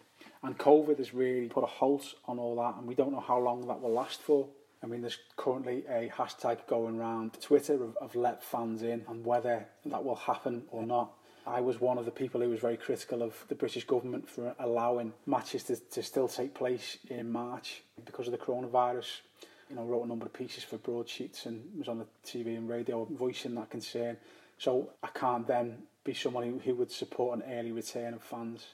And 0.42 0.58
COVID 0.58 0.98
has 0.98 1.14
really 1.14 1.48
put 1.48 1.64
a 1.64 1.68
halt 1.68 2.16
on 2.26 2.40
all 2.40 2.56
that, 2.58 2.76
and 2.78 2.88
we 2.88 2.96
don't 2.96 3.12
know 3.12 3.20
how 3.20 3.40
long 3.40 3.68
that 3.68 3.82
will 3.82 3.94
last 3.94 4.22
for. 4.22 4.48
I 4.84 4.88
mean, 4.88 5.02
there's 5.02 5.18
currently 5.38 5.86
a 5.88 6.12
hashtag 6.14 6.68
going 6.68 7.00
around 7.00 7.40
Twitter 7.42 7.76
of, 7.76 7.96
of 7.98 8.16
let 8.16 8.44
fans 8.44 8.84
in 8.84 9.06
and 9.08 9.26
whether 9.26 9.66
that 9.86 10.04
will 10.04 10.16
happen 10.16 10.64
or 10.72 10.86
not. 10.86 11.14
I 11.48 11.62
was 11.62 11.80
one 11.80 11.98
of 11.98 12.06
the 12.06 12.12
people 12.12 12.42
who 12.42 12.50
was 12.50 12.60
very 12.60 12.78
critical 12.78 13.22
of 13.22 13.34
the 13.48 13.56
British 13.56 13.86
government 13.86 14.30
for 14.30 14.54
allowing 14.60 15.14
matches 15.26 15.64
to, 15.64 15.78
to 15.78 16.04
still 16.04 16.28
take 16.28 16.54
place 16.54 16.98
in 17.10 17.32
March 17.32 17.82
because 18.06 18.28
of 18.28 18.32
the 18.32 18.38
coronavirus 18.38 19.22
you 19.70 19.76
know, 19.76 19.84
wrote 19.84 20.04
a 20.04 20.08
number 20.08 20.26
of 20.26 20.34
pieces 20.34 20.64
for 20.64 20.78
broadsheets 20.78 21.46
and 21.46 21.64
was 21.78 21.88
on 21.88 22.00
the 22.00 22.06
TV 22.26 22.58
and 22.58 22.70
radio 22.70 23.06
voicing 23.06 23.56
that 23.56 23.70
concern. 23.70 24.18
So 24.58 24.90
I 25.02 25.08
can't 25.08 25.48
then 25.48 25.80
be 26.04 26.14
someone 26.14 26.44
who, 26.44 26.60
who 26.60 26.76
would 26.76 26.92
support 26.92 27.40
an 27.40 27.52
early 27.52 27.72
return 27.72 28.14
of 28.14 28.22
fans 28.22 28.66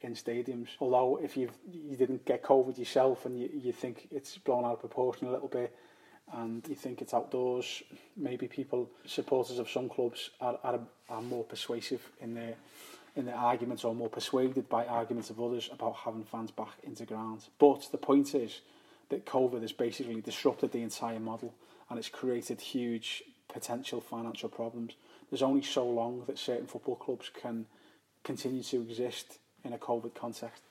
in 0.00 0.14
stadiums. 0.14 0.68
Although 0.80 1.18
if 1.22 1.36
you've, 1.36 1.56
you 1.70 1.96
didn't 1.96 2.24
get 2.24 2.42
COVID 2.42 2.78
yourself 2.78 3.26
and 3.26 3.38
you, 3.38 3.50
you 3.52 3.72
think 3.72 4.08
it's 4.10 4.38
blown 4.38 4.64
out 4.64 4.74
of 4.74 4.80
proportion 4.80 5.26
a 5.26 5.30
little 5.30 5.48
bit 5.48 5.74
and 6.32 6.66
you 6.68 6.74
think 6.74 7.00
it's 7.00 7.14
outdoors, 7.14 7.82
maybe 8.16 8.46
people, 8.46 8.90
supporters 9.06 9.58
of 9.58 9.68
some 9.68 9.88
clubs 9.88 10.30
are, 10.40 10.58
are, 10.62 10.80
are 11.08 11.22
more 11.22 11.44
persuasive 11.44 12.02
in 12.20 12.34
their 12.34 12.54
in 13.16 13.24
their 13.24 13.34
arguments 13.34 13.82
or 13.82 13.96
more 13.96 14.10
persuaded 14.10 14.68
by 14.68 14.84
arguments 14.86 15.28
of 15.28 15.40
others 15.40 15.70
about 15.72 15.96
having 15.96 16.22
fans 16.22 16.52
back 16.52 16.74
into 16.84 17.04
grounds. 17.04 17.48
But 17.58 17.88
the 17.90 17.98
point 17.98 18.32
is, 18.32 18.60
that 19.08 19.26
COVID 19.26 19.62
has 19.62 19.72
basically 19.72 20.20
disrupted 20.20 20.72
the 20.72 20.82
entire 20.82 21.20
model 21.20 21.54
and 21.88 21.98
it's 21.98 22.08
created 22.08 22.60
huge 22.60 23.22
potential 23.48 24.00
financial 24.00 24.48
problems. 24.48 24.94
There's 25.30 25.42
only 25.42 25.62
so 25.62 25.86
long 25.86 26.24
that 26.26 26.38
certain 26.38 26.66
football 26.66 26.96
clubs 26.96 27.30
can 27.30 27.66
continue 28.24 28.62
to 28.62 28.82
exist 28.82 29.38
in 29.64 29.72
a 29.72 29.78
COVID 29.78 30.14
context. 30.14 30.62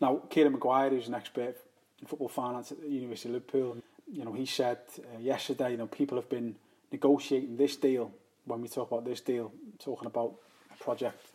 Now, 0.00 0.22
Kieran 0.30 0.52
Maguire, 0.52 0.90
who's 0.90 1.08
an 1.08 1.14
expert 1.14 1.56
in 2.00 2.06
football 2.06 2.28
finance 2.28 2.72
at 2.72 2.80
the 2.80 2.88
University 2.88 3.28
of 3.28 3.34
Liverpool, 3.34 3.76
you 4.10 4.24
know, 4.24 4.32
he 4.32 4.46
said 4.46 4.78
uh, 4.98 5.18
yesterday, 5.18 5.72
you 5.72 5.76
know, 5.76 5.86
people 5.86 6.16
have 6.16 6.28
been 6.28 6.56
negotiating 6.90 7.56
this 7.56 7.76
deal. 7.76 8.12
When 8.44 8.62
we 8.62 8.68
talk 8.68 8.90
about 8.90 9.04
this 9.04 9.20
deal, 9.20 9.52
talking 9.78 10.06
about 10.06 10.34
a 10.72 10.82
project, 10.82 11.26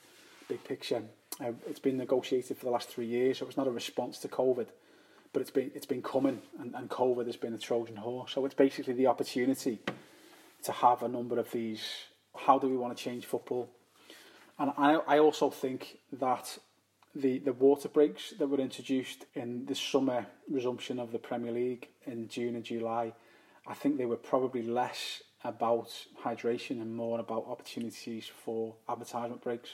big 0.49 0.63
picture, 0.63 1.03
uh, 1.39 1.51
it's 1.69 1.79
been 1.79 1.97
negotiated 1.97 2.57
for 2.57 2.65
the 2.65 2.71
last 2.71 2.89
three 2.89 3.05
years. 3.05 3.37
So 3.39 3.47
it's 3.47 3.57
not 3.57 3.67
a 3.67 3.71
response 3.71 4.19
to 4.19 4.27
COVID 4.27 4.67
but 5.35 5.41
it's 5.41 5.51
been 5.51 5.69
it's 5.75 5.85
been 5.85 6.01
coming, 6.01 6.41
and, 6.61 6.73
and 6.75 6.89
COVID 6.89 7.25
has 7.25 7.35
been 7.35 7.53
a 7.53 7.57
Trojan 7.57 7.97
horse. 7.97 8.31
So 8.31 8.45
it's 8.45 8.55
basically 8.55 8.93
the 8.93 9.07
opportunity 9.07 9.79
to 10.63 10.71
have 10.71 11.03
a 11.03 11.09
number 11.09 11.37
of 11.37 11.51
these. 11.51 11.81
How 12.33 12.57
do 12.57 12.69
we 12.69 12.77
want 12.77 12.97
to 12.97 13.03
change 13.03 13.25
football? 13.25 13.69
And 14.57 14.71
I, 14.77 14.93
I 15.05 15.19
also 15.19 15.49
think 15.49 15.97
that 16.13 16.57
the, 17.15 17.39
the 17.39 17.53
water 17.53 17.87
breaks 17.87 18.31
that 18.31 18.47
were 18.47 18.59
introduced 18.59 19.25
in 19.33 19.65
the 19.65 19.75
summer 19.75 20.25
resumption 20.49 20.99
of 20.99 21.11
the 21.11 21.19
Premier 21.19 21.51
League 21.51 21.87
in 22.05 22.27
June 22.27 22.55
and 22.55 22.63
July, 22.63 23.13
I 23.65 23.73
think 23.73 23.97
they 23.97 24.05
were 24.05 24.17
probably 24.17 24.61
less 24.61 25.23
about 25.43 25.91
hydration 26.23 26.81
and 26.81 26.95
more 26.95 27.19
about 27.19 27.45
opportunities 27.47 28.29
for 28.43 28.75
advertisement 28.89 29.41
breaks. 29.41 29.69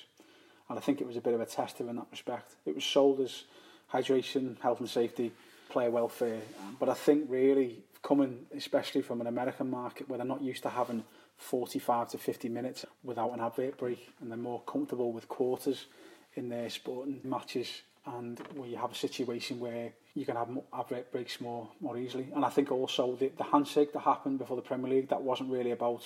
And 0.70 0.78
I 0.78 0.82
think 0.82 1.02
it 1.02 1.08
was 1.08 1.18
a 1.18 1.22
bit 1.22 1.34
of 1.34 1.42
a 1.42 1.46
tester 1.46 1.90
in 1.90 1.96
that 1.96 2.08
respect. 2.12 2.56
It 2.66 2.76
was 2.76 2.86
sold 2.86 3.20
as 3.20 3.44
hydration, 3.92 4.60
health 4.62 4.80
and 4.80 4.90
safety, 4.90 5.32
player 5.70 5.90
welfare. 5.90 6.42
But 6.80 6.90
I 6.90 6.94
think 6.94 7.26
really 7.28 7.80
coming, 8.04 8.46
especially 8.56 9.02
from 9.02 9.20
an 9.20 9.28
American 9.28 9.70
market 9.70 10.08
where 10.08 10.18
they're 10.18 10.28
not 10.28 10.42
used 10.42 10.64
to 10.64 10.70
having 10.70 11.04
45 11.38 12.10
to 12.10 12.18
50 12.18 12.50
minutes 12.50 12.86
without 13.04 13.32
an 13.34 13.40
advert 13.40 13.78
break 13.78 14.10
and 14.22 14.30
they're 14.30 14.38
more 14.38 14.62
comfortable 14.62 15.12
with 15.12 15.28
quarters 15.28 15.88
in 16.36 16.50
their 16.50 16.70
sporting 16.70 17.20
matches 17.24 17.82
and 18.06 18.40
where 18.56 18.68
you 18.68 18.78
have 18.78 18.92
a 18.92 18.96
situation 18.96 19.60
where 19.60 19.94
you 20.16 20.26
can 20.26 20.36
have 20.36 20.50
advert 20.74 21.12
breaks 21.12 21.40
more 21.40 21.70
more 21.80 21.98
easily. 21.98 22.28
And 22.36 22.44
I 22.44 22.50
think 22.50 22.72
also 22.72 23.16
the, 23.16 23.32
the 23.38 23.44
handshake 23.44 23.94
that 23.94 24.00
happened 24.00 24.40
before 24.40 24.56
the 24.56 24.62
Premier 24.62 24.92
League 24.92 25.10
that 25.10 25.22
wasn't 25.22 25.52
really 25.52 25.72
about 25.72 26.04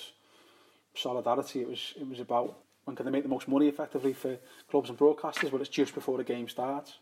solidarity. 0.94 1.62
It 1.62 1.68
was 1.68 1.94
it 1.98 2.08
was 2.08 2.20
about 2.20 2.58
when 2.84 2.96
can 2.96 3.04
they 3.04 3.12
make 3.12 3.24
the 3.24 3.28
most 3.28 3.48
money 3.48 3.68
effectively 3.68 4.12
for 4.12 4.36
clubs 4.70 4.90
and 4.90 4.98
broadcasters. 4.98 5.50
Well, 5.50 5.60
it's 5.60 5.70
just 5.70 5.94
before 5.94 6.18
the 6.18 6.24
game 6.24 6.48
starts. 6.48 6.98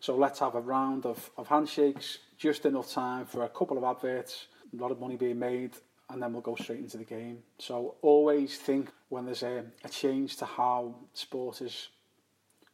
So 0.00 0.16
let's 0.16 0.40
have 0.40 0.56
a 0.56 0.60
round 0.60 1.06
of, 1.06 1.30
of 1.36 1.46
handshakes, 1.46 2.18
just 2.36 2.66
enough 2.66 2.92
time 2.92 3.24
for 3.24 3.44
a 3.44 3.48
couple 3.48 3.78
of 3.78 3.84
adverts, 3.84 4.48
a 4.76 4.82
lot 4.82 4.90
of 4.90 4.98
money 4.98 5.16
being 5.16 5.38
made, 5.38 5.76
and 6.10 6.20
then 6.20 6.32
we'll 6.32 6.42
go 6.42 6.56
straight 6.56 6.80
into 6.80 6.98
the 6.98 7.04
game. 7.04 7.38
So 7.58 7.94
always 8.02 8.58
think 8.58 8.90
when 9.10 9.24
there's 9.24 9.44
a, 9.44 9.64
a 9.84 9.88
change 9.88 10.36
to 10.38 10.44
how 10.44 10.96
sport 11.14 11.62
is 11.62 11.88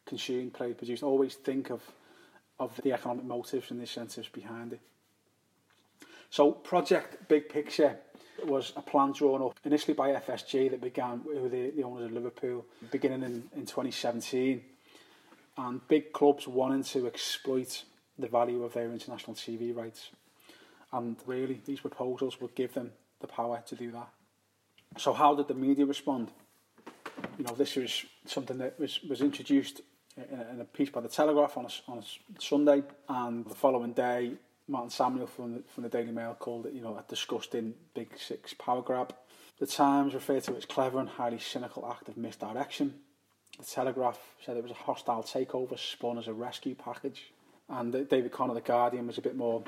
consumed, 0.09 0.55
played, 0.55 0.79
produced, 0.79 1.03
always 1.03 1.35
think 1.35 1.71
of, 1.71 1.83
of 2.59 2.79
the 2.83 2.93
economic 2.93 3.25
motives 3.25 3.71
and 3.71 3.79
the 3.79 3.85
incentives 3.85 4.29
behind 4.29 4.73
it. 4.73 4.81
So 6.31 6.53
Project 6.53 7.29
Big 7.29 7.49
Picture 7.49 7.97
was 8.45 8.73
a 8.77 8.83
plan 8.83 9.13
drawn 9.13 9.43
up 9.43 9.59
initially 9.65 9.95
by 9.95 10.11
FSG 10.11 10.71
that 10.71 10.81
began 10.81 11.23
with 11.25 11.53
the, 11.53 11.71
the 11.71 11.83
owners 11.83 12.07
of 12.07 12.13
Liverpool 12.13 12.65
beginning 12.91 13.23
in, 13.23 13.43
in 13.57 13.67
2017 13.67 14.63
and 15.57 15.89
big 15.89 16.13
clubs 16.13 16.47
wanting 16.47 16.85
to 16.85 17.07
exploit 17.07 17.85
the 18.19 18.29
value 18.29 18.63
of 18.63 18.75
their 18.75 18.91
international 18.91 19.35
TV 19.35 19.77
rights. 19.77 20.11
And 20.93 21.17
really, 21.27 21.61
these 21.67 21.81
proposals 21.81 22.41
would 22.41 22.55
give 22.55 22.75
them 22.75 22.93
the 23.21 23.27
power 23.27 23.63
to 23.67 23.75
do 23.75 23.91
that. 23.91 24.09
So, 24.97 25.13
how 25.13 25.35
did 25.35 25.49
the 25.49 25.55
media 25.55 25.85
respond? 25.85 26.31
You 27.39 27.45
know, 27.45 27.55
this 27.55 27.77
was 27.77 28.05
something 28.25 28.59
that 28.59 28.79
was, 28.79 29.03
was 29.03 29.21
introduced 29.21 29.83
Uh, 30.19 30.53
in 30.53 30.61
a, 30.61 30.65
piece 30.65 30.91
by 30.91 31.01
the 31.01 31.09
Telegraph 31.09 31.57
on 31.57 31.67
a, 31.67 31.91
on 31.91 31.99
a 31.99 32.41
Sunday, 32.41 32.83
and 33.09 33.45
the 33.47 33.55
following 33.55 33.93
day, 33.93 34.33
Martin 34.67 34.91
Samuel 34.91 35.29
from 35.29 35.55
the, 35.55 35.63
from 35.73 35.85
the 35.85 35.89
Daily 35.89 36.11
Mail 36.11 36.37
called 36.39 36.67
it, 36.67 36.73
you 36.73 36.81
know, 36.81 36.97
a 36.97 37.05
disgusting 37.09 37.75
Big 37.95 38.19
Six 38.19 38.53
power 38.55 38.83
grab. 38.83 39.15
The 39.61 39.67
Times 39.67 40.15
referred 40.15 40.43
to 40.45 40.55
it 40.55 40.59
as 40.59 40.65
clever 40.65 40.99
and 40.99 41.09
highly 41.09 41.39
cynical 41.39 41.89
act 41.89 42.09
of 42.09 42.17
misdirection. 42.17 42.95
The 43.59 43.65
Telegraph 43.65 44.19
said 44.45 44.57
it 44.57 44.63
was 44.63 44.73
a 44.73 44.75
hostile 44.75 45.23
takeover 45.23 45.79
spun 45.79 46.19
as 46.19 46.27
a 46.27 46.33
rescue 46.33 46.75
package. 46.75 47.31
And 47.69 47.93
David 48.09 48.33
Connor, 48.33 48.55
the 48.55 48.61
Guardian, 48.61 49.07
was 49.07 49.19
a 49.19 49.23
bit 49.23 49.37
more 49.37 49.63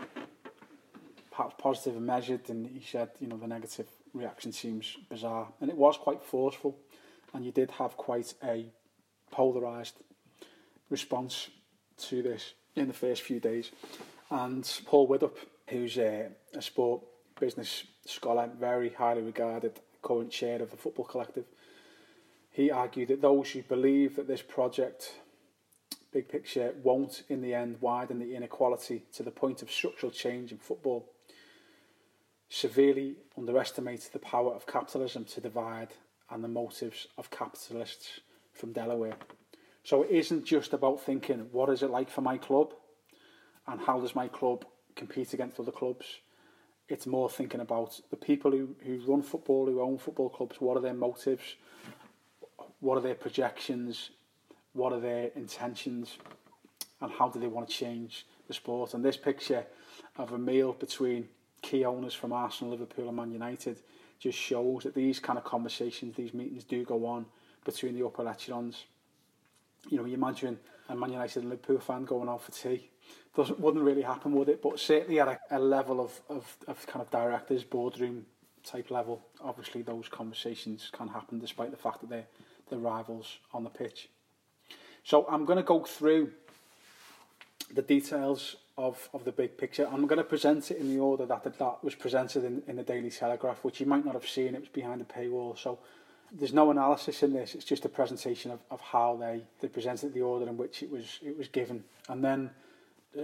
perhaps 1.30 1.54
positive 1.58 1.96
and 1.96 2.06
measured, 2.06 2.48
and 2.48 2.66
he 2.66 2.84
said, 2.84 3.10
you 3.20 3.28
know, 3.28 3.36
the 3.36 3.46
negative 3.46 3.86
reaction 4.14 4.52
seems 4.52 4.96
bizarre, 5.08 5.48
and 5.60 5.70
it 5.70 5.76
was 5.76 5.96
quite 5.96 6.22
forceful, 6.22 6.76
and 7.34 7.44
you 7.44 7.52
did 7.52 7.70
have 7.72 7.96
quite 7.96 8.34
a 8.42 8.66
polarised 9.30 9.94
response 10.90 11.48
to 11.96 12.22
this 12.22 12.54
in 12.76 12.88
the 12.88 12.94
first 12.94 13.22
few 13.22 13.40
days. 13.40 13.70
And 14.30 14.68
Paul 14.86 15.08
Widdop, 15.08 15.36
who's 15.68 15.96
a, 15.98 16.28
a 16.54 16.62
sport 16.62 17.02
business 17.38 17.84
scholar, 18.04 18.50
very 18.58 18.90
highly 18.90 19.22
regarded, 19.22 19.80
current 20.02 20.30
chair 20.30 20.62
of 20.62 20.70
the 20.70 20.76
Football 20.76 21.04
Collective, 21.04 21.44
he 22.50 22.70
argued 22.70 23.08
that 23.08 23.22
those 23.22 23.50
who 23.50 23.62
believe 23.62 24.16
that 24.16 24.26
this 24.26 24.42
project, 24.42 25.14
big 26.12 26.28
picture, 26.28 26.74
won't 26.82 27.22
in 27.28 27.40
the 27.40 27.54
end 27.54 27.76
widen 27.80 28.18
the 28.18 28.34
inequality 28.34 29.04
to 29.14 29.22
the 29.22 29.30
point 29.30 29.62
of 29.62 29.70
structural 29.70 30.10
change 30.10 30.52
in 30.52 30.58
football 30.58 31.06
severely 32.48 33.14
underestimated 33.38 34.12
the 34.12 34.18
power 34.18 34.52
of 34.52 34.66
capitalism 34.66 35.24
to 35.24 35.40
divide 35.40 35.90
and 36.30 36.42
the 36.42 36.48
motives 36.48 37.06
of 37.16 37.30
capitalists 37.30 38.20
from 38.52 38.72
Delaware. 38.72 39.14
So 39.84 40.02
it 40.02 40.10
isn't 40.10 40.44
just 40.44 40.72
about 40.72 41.00
thinking, 41.00 41.48
what 41.52 41.70
is 41.70 41.82
it 41.82 41.90
like 41.90 42.10
for 42.10 42.20
my 42.20 42.38
club? 42.38 42.74
And 43.66 43.80
how 43.80 44.00
does 44.00 44.14
my 44.14 44.28
club 44.28 44.64
compete 44.94 45.32
against 45.32 45.58
other 45.60 45.72
clubs? 45.72 46.06
It's 46.88 47.06
more 47.06 47.30
thinking 47.30 47.60
about 47.60 48.00
the 48.10 48.16
people 48.16 48.50
who, 48.50 48.74
who 48.84 49.00
run 49.06 49.22
football, 49.22 49.66
who 49.66 49.80
own 49.80 49.98
football 49.98 50.28
clubs, 50.28 50.60
what 50.60 50.76
are 50.76 50.80
their 50.80 50.94
motives? 50.94 51.56
What 52.80 52.98
are 52.98 53.00
their 53.00 53.14
projections? 53.14 54.10
What 54.72 54.92
are 54.92 55.00
their 55.00 55.30
intentions? 55.36 56.18
And 57.00 57.12
how 57.12 57.28
do 57.28 57.38
they 57.38 57.46
want 57.46 57.68
to 57.68 57.74
change 57.74 58.26
the 58.48 58.54
sport? 58.54 58.94
And 58.94 59.04
this 59.04 59.16
picture 59.16 59.64
of 60.16 60.32
a 60.32 60.38
meal 60.38 60.72
between 60.72 61.28
key 61.62 61.84
owners 61.84 62.14
from 62.14 62.32
Arsenal, 62.32 62.72
Liverpool 62.72 63.08
and 63.08 63.16
Man 63.16 63.30
United 63.30 63.80
just 64.18 64.38
shows 64.38 64.82
that 64.82 64.94
these 64.94 65.18
kind 65.18 65.38
of 65.38 65.44
conversations, 65.44 66.16
these 66.16 66.34
meetings 66.34 66.64
do 66.64 66.84
go 66.84 67.06
on 67.06 67.26
between 67.64 67.94
the 67.94 68.04
upper 68.04 68.28
echelons. 68.28 68.84
You 69.88 69.98
know, 69.98 70.04
you 70.04 70.14
imagine 70.14 70.58
a 70.88 70.94
Man 70.94 71.12
United 71.12 71.42
and 71.42 71.50
Liverpool 71.50 71.78
fan 71.78 72.04
going 72.04 72.28
out 72.28 72.42
for 72.42 72.52
tea. 72.52 72.90
Doesn't 73.34 73.60
wouldn't 73.60 73.84
really 73.84 74.02
happen, 74.02 74.32
would 74.32 74.48
it? 74.48 74.62
But 74.62 74.78
certainly 74.80 75.20
at 75.20 75.28
a, 75.28 75.38
a 75.50 75.58
level 75.58 76.00
of, 76.00 76.20
of, 76.28 76.56
of 76.66 76.86
kind 76.86 77.00
of 77.00 77.10
directors, 77.10 77.64
boardroom 77.64 78.26
type 78.64 78.90
level, 78.90 79.22
obviously 79.42 79.82
those 79.82 80.08
conversations 80.08 80.90
can 80.92 81.08
happen 81.08 81.38
despite 81.38 81.70
the 81.70 81.76
fact 81.76 82.00
that 82.00 82.10
they're, 82.10 82.26
they're 82.68 82.78
rivals 82.78 83.38
on 83.52 83.64
the 83.64 83.70
pitch. 83.70 84.08
So 85.04 85.26
I'm 85.30 85.44
going 85.44 85.56
to 85.56 85.62
go 85.62 85.84
through 85.84 86.32
the 87.72 87.82
details 87.82 88.56
of, 88.76 89.08
of 89.12 89.24
the 89.24 89.32
big 89.32 89.56
picture. 89.56 89.88
I'm 89.90 90.06
going 90.06 90.18
to 90.18 90.24
present 90.24 90.70
it 90.70 90.78
in 90.78 90.92
the 90.92 91.00
order 91.00 91.26
that 91.26 91.44
that 91.44 91.84
was 91.84 91.94
presented 91.94 92.44
in, 92.44 92.62
in 92.66 92.76
the 92.76 92.82
Daily 92.82 93.10
Telegraph, 93.10 93.62
which 93.62 93.80
you 93.80 93.86
might 93.86 94.04
not 94.04 94.14
have 94.14 94.28
seen. 94.28 94.54
It 94.54 94.60
was 94.60 94.68
behind 94.68 95.00
the 95.00 95.04
paywall. 95.04 95.58
So 95.58 95.78
there's 96.32 96.52
no 96.52 96.70
analysis 96.70 97.22
in 97.22 97.32
this. 97.32 97.54
It's 97.54 97.64
just 97.64 97.84
a 97.84 97.88
presentation 97.88 98.50
of, 98.50 98.60
of 98.70 98.80
how 98.80 99.16
they, 99.16 99.42
they 99.60 99.68
presented 99.68 100.14
the 100.14 100.22
order 100.22 100.48
in 100.48 100.56
which 100.56 100.82
it 100.82 100.90
was 100.90 101.18
it 101.22 101.36
was 101.36 101.48
given. 101.48 101.84
And 102.08 102.24
then 102.24 102.50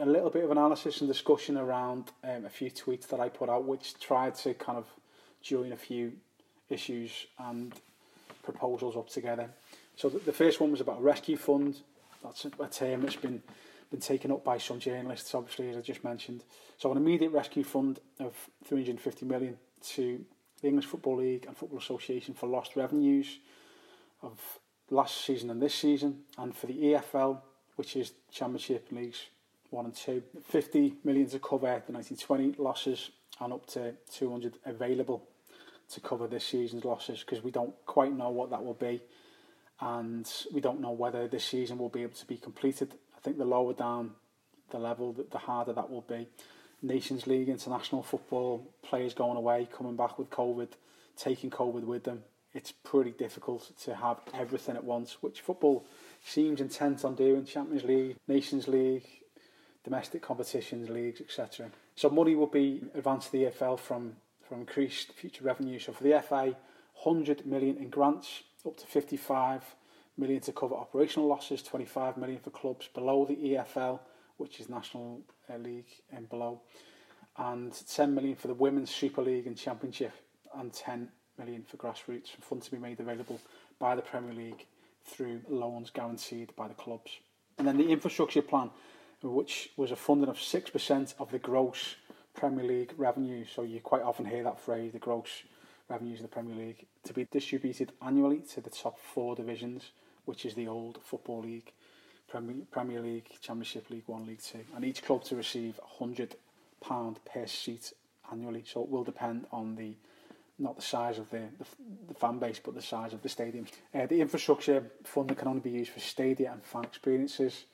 a 0.01 0.07
little 0.07 0.31
bit 0.31 0.45
of 0.45 0.51
analysis 0.51 1.01
and 1.01 1.09
discussion 1.09 1.57
around 1.57 2.11
um, 2.25 2.45
a 2.45 2.51
few 2.51 2.71
tweets 2.71 3.07
that 3.09 3.21
I 3.21 3.29
put 3.29 3.49
out, 3.49 3.64
which 3.64 3.99
tried 4.01 4.35
to 4.37 4.55
kind 4.55 4.79
of 4.79 4.87
join 5.42 5.73
a 5.73 5.77
few 5.77 6.12
issues 6.69 7.27
and 7.38 7.73
proposals 8.42 8.97
up 8.97 9.09
together. 9.09 9.49
So 9.95 10.09
the, 10.09 10.19
the 10.19 10.33
first 10.33 10.61
one 10.61 10.73
was 10.73 10.81
about 10.81 10.99
a 10.99 11.03
rescue 11.03 11.37
fund. 11.37 11.77
That's 12.25 12.45
a, 12.45 12.51
a 12.61 12.69
term 12.69 13.03
that's 13.03 13.16
been 13.16 13.42
been 13.90 14.01
taken 14.01 14.33
up 14.33 14.42
by 14.42 14.59
some 14.59 14.81
journalists, 14.81 15.33
obviously, 15.33 15.71
as 15.71 15.77
I 15.77 15.81
just 15.81 16.03
mentioned. 16.03 16.42
So 16.77 16.90
an 16.90 16.97
immediate 16.97 17.31
rescue 17.31 17.62
fund 17.62 18.01
of 18.19 18.35
350 18.64 19.27
million 19.27 19.57
to 19.90 20.25
the 20.61 20.69
English 20.69 20.87
Football 20.87 21.19
League 21.19 21.47
and 21.47 21.57
Football 21.57 21.79
Association 21.79 22.35
for 22.35 22.47
lost 22.47 22.77
revenues 22.77 23.38
of 24.23 24.40
last 24.90 25.25
season 25.25 25.51
and 25.51 25.61
this 25.61 25.75
season, 25.75 26.23
and 26.38 26.55
for 26.57 26.66
the 26.66 26.75
EFL, 26.75 27.40
which 27.77 27.97
is 27.97 28.12
Championship 28.31 28.88
Leagues 28.90 29.27
1 29.71 29.85
and 29.85 29.95
2. 29.95 30.23
50 30.45 30.95
million 31.05 31.29
to 31.29 31.38
cover 31.38 31.66
the 31.87 31.92
1920 31.92 32.55
losses 32.62 33.11
and 33.40 33.53
up 33.53 33.66
to 33.66 33.95
200 34.12 34.55
available 34.64 35.23
to 35.92 36.01
cover 36.01 36.27
this 36.27 36.45
season's 36.45 36.85
losses 36.85 37.21
because 37.21 37.45
we 37.45 37.51
don't 37.51 37.75
quite 37.85 38.16
know 38.16 38.31
what 38.31 38.51
that 38.51 38.64
will 38.64 38.75
be 38.75 39.03
and 39.81 40.31
we 40.53 40.61
don't 40.61 40.81
know 40.81 40.90
whether 40.90 41.29
this 41.29 41.45
season 41.45 41.79
will 41.79 41.88
be 41.88 42.03
able 42.03 42.14
to 42.14 42.27
be 42.27 42.37
completed 42.37 42.95
I 43.16 43.21
think 43.21 43.38
the 43.38 43.45
lower 43.45 43.75
down 43.75 44.12
the 44.71 44.79
level, 44.79 45.12
the, 45.12 45.27
the 45.31 45.38
harder 45.38 45.73
that 45.73 45.90
will 45.90 46.03
be. 46.03 46.29
Nations 46.83 47.27
League, 47.27 47.49
international 47.49 48.03
football, 48.03 48.67
players 48.83 49.15
going 49.15 49.37
away, 49.37 49.69
coming 49.77 49.97
back 49.97 50.19
with 50.19 50.31
COVID, 50.31 50.69
taking 51.17 51.51
COVID 51.51 51.85
with 51.85 52.05
them. 52.05 52.23
It's 52.53 52.73
pretty 52.73 53.11
difficult 53.11 53.71
to 53.85 53.95
have 53.95 54.19
everything 54.35 54.77
at 54.77 54.85
once, 54.85 55.19
which 55.23 55.41
football 55.41 55.85
seems 56.25 56.61
intent 56.61 57.05
on 57.05 57.15
doing. 57.15 57.45
Champions 57.45 57.85
League, 57.85 58.17
Nations 58.29 58.67
League, 58.67 59.07
domestic 59.85 60.23
competitions, 60.23 60.89
leagues, 60.89 61.21
etc. 61.21 61.71
So 61.95 62.11
money 62.11 62.35
will 62.35 62.47
be 62.47 62.83
advanced 62.95 63.31
to 63.31 63.33
the 63.33 63.45
EFL 63.45 63.79
from, 63.79 64.17
from 64.49 64.61
increased 64.61 65.12
future 65.12 65.45
revenue. 65.45 65.79
So 65.79 65.93
for 65.93 66.03
the 66.03 66.21
FA, 66.23 66.57
100 67.03 67.47
million 67.47 67.77
in 67.77 67.91
grants, 67.91 68.43
up 68.67 68.77
to 68.79 68.87
55 68.87 69.62
million 70.17 70.41
to 70.41 70.53
cover 70.53 70.75
operational 70.75 71.29
losses, 71.29 71.62
25 71.62 72.17
million 72.17 72.39
for 72.39 72.51
clubs 72.51 72.89
below 72.89 73.25
the 73.25 73.37
EFL, 73.37 74.01
which 74.37 74.61
is 74.61 74.68
National 74.68 75.20
uh, 75.53 75.57
League 75.57 76.03
and 76.12 76.29
below, 76.29 76.61
and 77.37 77.72
10 77.88 78.14
million 78.14 78.37
for 78.37 78.49
the 78.49 78.55
Women's 78.55 78.90
Super 78.90 79.22
League 79.22 79.46
and 79.46 79.57
Championship, 79.57 80.12
and 80.57 80.72
10 80.72 81.09
million 81.38 81.62
for 81.62 81.77
grassroots 81.77 82.29
funds 82.40 82.66
to 82.66 82.72
be 82.72 82.79
made 82.79 83.01
available 83.01 83.40
by 83.79 83.94
the 83.94 84.03
Premier 84.03 84.33
League 84.33 84.66
through 85.05 85.40
loans 85.49 85.90
guaranteed 85.90 86.55
by 86.57 86.66
the 86.68 86.75
clubs. 86.75 87.18
And 87.59 87.66
then 87.66 87.77
the 87.77 87.88
infrastructure 87.88 88.42
plan, 88.42 88.70
which 89.22 89.70
was 89.77 89.90
a 89.90 89.96
funding 89.96 90.29
of 90.29 90.37
6% 90.37 91.14
of 91.18 91.31
the 91.31 91.38
gross 91.38 91.96
Premier 92.35 92.64
League 92.64 92.92
revenue. 92.96 93.44
So 93.44 93.62
you 93.62 93.81
quite 93.81 94.03
often 94.03 94.27
hear 94.27 94.42
that 94.44 94.61
phrase, 94.61 94.92
the 94.92 94.99
gross 94.99 95.29
revenues 95.88 96.18
of 96.18 96.25
the 96.25 96.29
Premier 96.29 96.57
League, 96.57 96.87
to 97.05 97.12
be 97.12 97.27
distributed 97.31 97.92
annually 98.03 98.42
to 98.55 98.61
the 98.61 98.70
top 98.70 98.99
four 98.99 99.37
divisions 99.37 99.92
which 100.27 100.44
is 100.44 100.55
the 100.55 100.68
old 100.68 100.99
Football 101.03 101.40
League, 101.40 101.72
Premier, 102.29 103.01
League, 103.01 103.29
Championship 103.41 103.89
League 103.91 104.05
1, 104.07 104.27
League 104.27 104.43
2. 104.43 104.59
And 104.75 104.85
each 104.85 105.03
club 105.03 105.25
to 105.25 105.37
receive 105.37 105.79
£100 106.01 106.37
per 106.85 107.47
seat 107.47 107.93
annually. 108.31 108.65
So 108.67 108.83
it 108.83 108.89
will 108.89 109.05
depend 109.05 109.47
on 109.53 109.77
the 109.77 109.95
not 110.59 110.75
the 110.75 110.83
size 110.83 111.19
of 111.19 111.29
the, 111.31 111.43
the, 111.59 111.67
the 112.09 112.15
fan 112.15 112.39
base, 112.39 112.59
but 112.65 112.75
the 112.75 112.81
size 112.81 113.12
of 113.12 113.23
the 113.23 113.29
stadiums. 113.29 113.69
Uh, 113.95 114.07
the 114.07 114.23
infrastructure 114.23 114.83
fund 115.05 115.37
can 115.37 115.49
only 115.49 115.61
be 115.61 115.69
used 115.69 115.91
for 115.91 116.01
stadia 116.01 116.51
and 116.51 116.65
fan 116.65 116.85
experiences. 116.85 117.67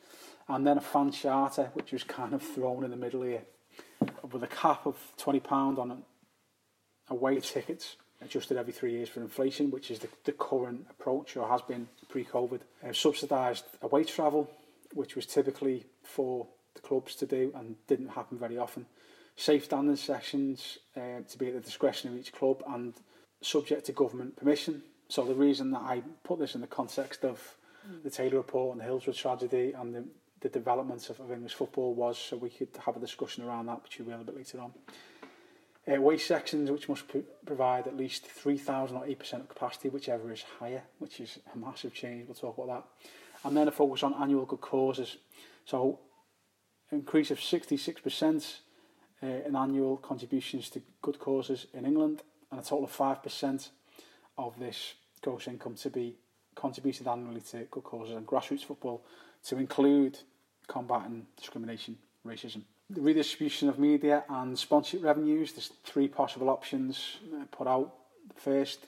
And 0.49 0.67
then 0.67 0.79
a 0.79 0.81
fan 0.81 1.13
charter, 1.13 1.71
which 1.75 1.93
was 1.93 2.03
kind 2.03 2.35
of 2.35 2.43
thrown 2.43 2.83
in 2.83 2.91
the 2.91 2.97
middle 2.97 3.23
here, 3.23 3.43
with 4.33 4.43
a 4.43 4.49
cap 4.49 4.85
of 4.85 4.97
£20 5.17 5.79
on 5.79 6.03
away 7.09 7.39
tickets 7.39 7.97
adjusted 8.25 8.57
every 8.57 8.73
three 8.73 8.93
years 8.93 9.09
for 9.09 9.21
inflation, 9.21 9.71
which 9.71 9.91
is 9.91 9.99
the, 9.99 10.09
the 10.25 10.33
current 10.33 10.87
approach 10.91 11.37
or 11.37 11.49
has 11.49 11.63
been 11.63 11.89
pre-COVID. 12.09 12.61
Uh, 12.87 12.93
subsidised 12.93 13.65
away 13.83 14.05
travel, 14.05 14.51
which 14.95 15.17
was 15.17 15.27
typically 15.27 15.85
for 16.03 16.47
the 16.75 16.81
clubs 16.81 17.15
to 17.17 17.27
do 17.27 17.53
and 17.57 17.77
didn't 17.87 18.09
happen 18.09 18.39
very 18.39 18.59
often. 18.59 18.87
Safe 19.37 19.65
standing 19.65 19.97
sessions 19.97 20.79
uh, 20.97 21.21
to 21.29 21.39
be 21.39 21.49
at 21.49 21.55
the 21.55 21.61
discretion 21.61 22.11
of 22.11 22.19
each 22.19 22.33
club 22.33 22.63
and 22.69 22.95
subject 23.41 23.87
to 23.87 23.93
government 23.93 24.37
permission. 24.37 24.83
So 25.09 25.25
the 25.25 25.35
reason 25.35 25.71
that 25.73 25.83
I 25.83 26.03
put 26.25 26.39
this 26.39 26.55
in 26.55 26.61
the 26.61 26.67
context 26.67 27.25
of 27.25 27.57
the 28.05 28.11
Taylor 28.11 28.39
report 28.39 28.73
and 28.73 28.81
the 28.81 28.85
Hillsborough 28.85 29.15
tragedy 29.15 29.73
and 29.73 29.95
the, 29.95 30.05
the 30.41 30.49
developments 30.49 31.11
of, 31.11 31.21
of 31.21 31.33
English 31.33 31.55
football 31.55 31.95
was 31.95 32.19
so 32.19 32.37
we 32.37 32.51
could 32.51 32.69
have 32.85 32.97
a 32.97 33.01
discussion 33.01 33.45
around 33.45 33.67
that, 33.67 33.83
which 33.83 33.99
we 33.99 34.05
will 34.05 34.21
a 34.21 34.25
bit 34.25 34.37
later 34.37 34.61
on. 34.61 34.73
Uh, 35.91 36.01
waste 36.01 36.29
sections 36.29 36.71
which 36.71 36.89
must 36.89 37.05
provide 37.45 37.89
at 37.89 37.97
least 37.97 38.27
3,000 38.27 38.97
or 38.97 39.05
8% 39.05 39.33
of 39.35 39.49
capacity, 39.49 39.89
whichever 39.89 40.31
is 40.33 40.45
higher, 40.61 40.83
which 40.99 41.19
is 41.19 41.41
a 41.53 41.59
massive 41.59 41.93
change. 41.93 42.27
We'll 42.27 42.37
talk 42.37 42.57
about 42.57 42.69
that. 42.69 43.09
And 43.49 43.57
then 43.57 43.67
a 43.67 43.73
focus 43.73 44.05
on 44.05 44.15
annual 44.15 44.47
good 44.47 44.61
causes. 44.61 45.17
So, 45.65 45.99
increase 46.93 47.33
of 47.33 47.39
66% 47.39 48.59
uh, 49.23 49.27
in 49.27 49.57
annual 49.57 49.97
contributions 49.97 50.71
to 50.71 50.83
good 51.01 51.19
causes 51.19 51.67
in 51.75 51.85
England, 51.85 52.23
and 52.53 52.61
a 52.61 52.63
total 52.63 52.85
of 52.85 52.97
5% 52.97 53.69
of 54.39 54.59
this 54.61 54.95
gross 55.21 55.49
income 55.49 55.75
to 55.77 55.91
be 55.91 56.15
contributed 56.55 57.09
annually 57.09 57.41
to 57.41 57.67
good 57.71 57.83
causes 57.83 58.15
and 58.15 58.27
grassroots 58.27 58.65
football 58.65 59.05
to 59.45 59.57
include 59.57 60.19
combating 60.69 61.27
discrimination, 61.37 61.97
racism 62.25 62.63
redistribution 62.97 63.69
of 63.69 63.79
media 63.79 64.25
and 64.29 64.59
sponsorship 64.59 65.05
revenues. 65.05 65.53
There's 65.53 65.73
three 65.85 66.09
possible 66.09 66.51
options 66.51 67.19
uh, 67.35 67.45
put 67.51 67.67
out. 67.67 67.95
First, 68.37 68.87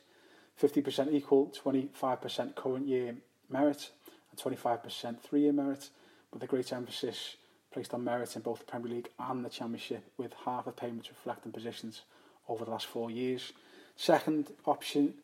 50% 0.61 1.13
equal, 1.13 1.53
25% 1.65 2.55
current 2.55 2.87
year 2.87 3.15
merit, 3.51 3.91
and 4.31 4.41
25% 4.41 5.21
three 5.21 5.43
year 5.43 5.53
merit, 5.53 5.89
with 6.33 6.43
a 6.43 6.47
great 6.47 6.73
emphasis 6.73 7.37
placed 7.73 7.93
on 7.93 8.05
merit 8.05 8.37
in 8.37 8.43
both 8.43 8.61
the 8.61 8.65
Premier 8.65 8.93
League 8.93 9.09
and 9.19 9.45
the 9.45 9.51
Championship, 9.51 10.05
with 10.17 10.33
half 10.45 10.67
of 10.67 10.77
payments 10.77 11.09
reflecting 11.09 11.53
positions 11.53 12.03
over 12.49 12.65
the 12.65 12.71
last 12.71 12.87
four 12.87 13.11
years. 13.11 13.53
Second 13.97 14.47
option, 14.67 15.15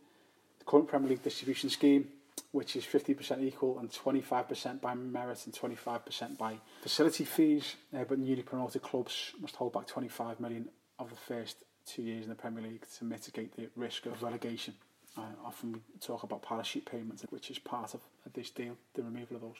the 0.59 0.64
current 0.64 0.89
Premier 0.89 1.11
League 1.11 1.22
distribution 1.22 1.70
scheme, 1.70 2.09
which 2.53 2.75
is 2.75 2.85
50% 2.85 3.43
equal 3.43 3.79
and 3.79 3.91
25% 3.91 4.81
by 4.81 4.95
merit 4.95 5.47
and 5.47 5.55
25% 5.55 6.37
by 6.37 6.57
facility 6.83 7.25
fees. 7.25 7.77
Uh, 7.95 8.05
but 8.09 8.19
newly 8.19 8.43
promoted 8.43 8.83
clubs 8.83 9.33
must 9.41 9.57
hold 9.57 9.73
back 9.73 9.87
25 9.87 10.41
million 10.41 10.69
of 10.99 11.11
the 11.11 11.17
first 11.17 11.65
two 11.87 12.03
years 12.03 12.25
in 12.25 12.31
the 12.31 12.35
Premier 12.35 12.63
League 12.63 12.85
to 12.99 13.05
mitigate 13.05 13.55
the 13.57 13.69
risk 13.77 14.07
of 14.07 14.23
relegation. 14.23 14.75
Uh, 15.17 15.23
often 15.45 15.73
we 15.73 15.81
talk 16.01 16.23
about 16.23 16.43
parachute 16.43 16.85
payments, 16.85 17.25
which 17.31 17.51
is 17.51 17.59
part 17.59 17.95
of 17.95 18.01
this 18.35 18.51
deal, 18.51 18.77
the 18.95 19.03
removal 19.03 19.37
of 19.37 19.43
those. 19.43 19.57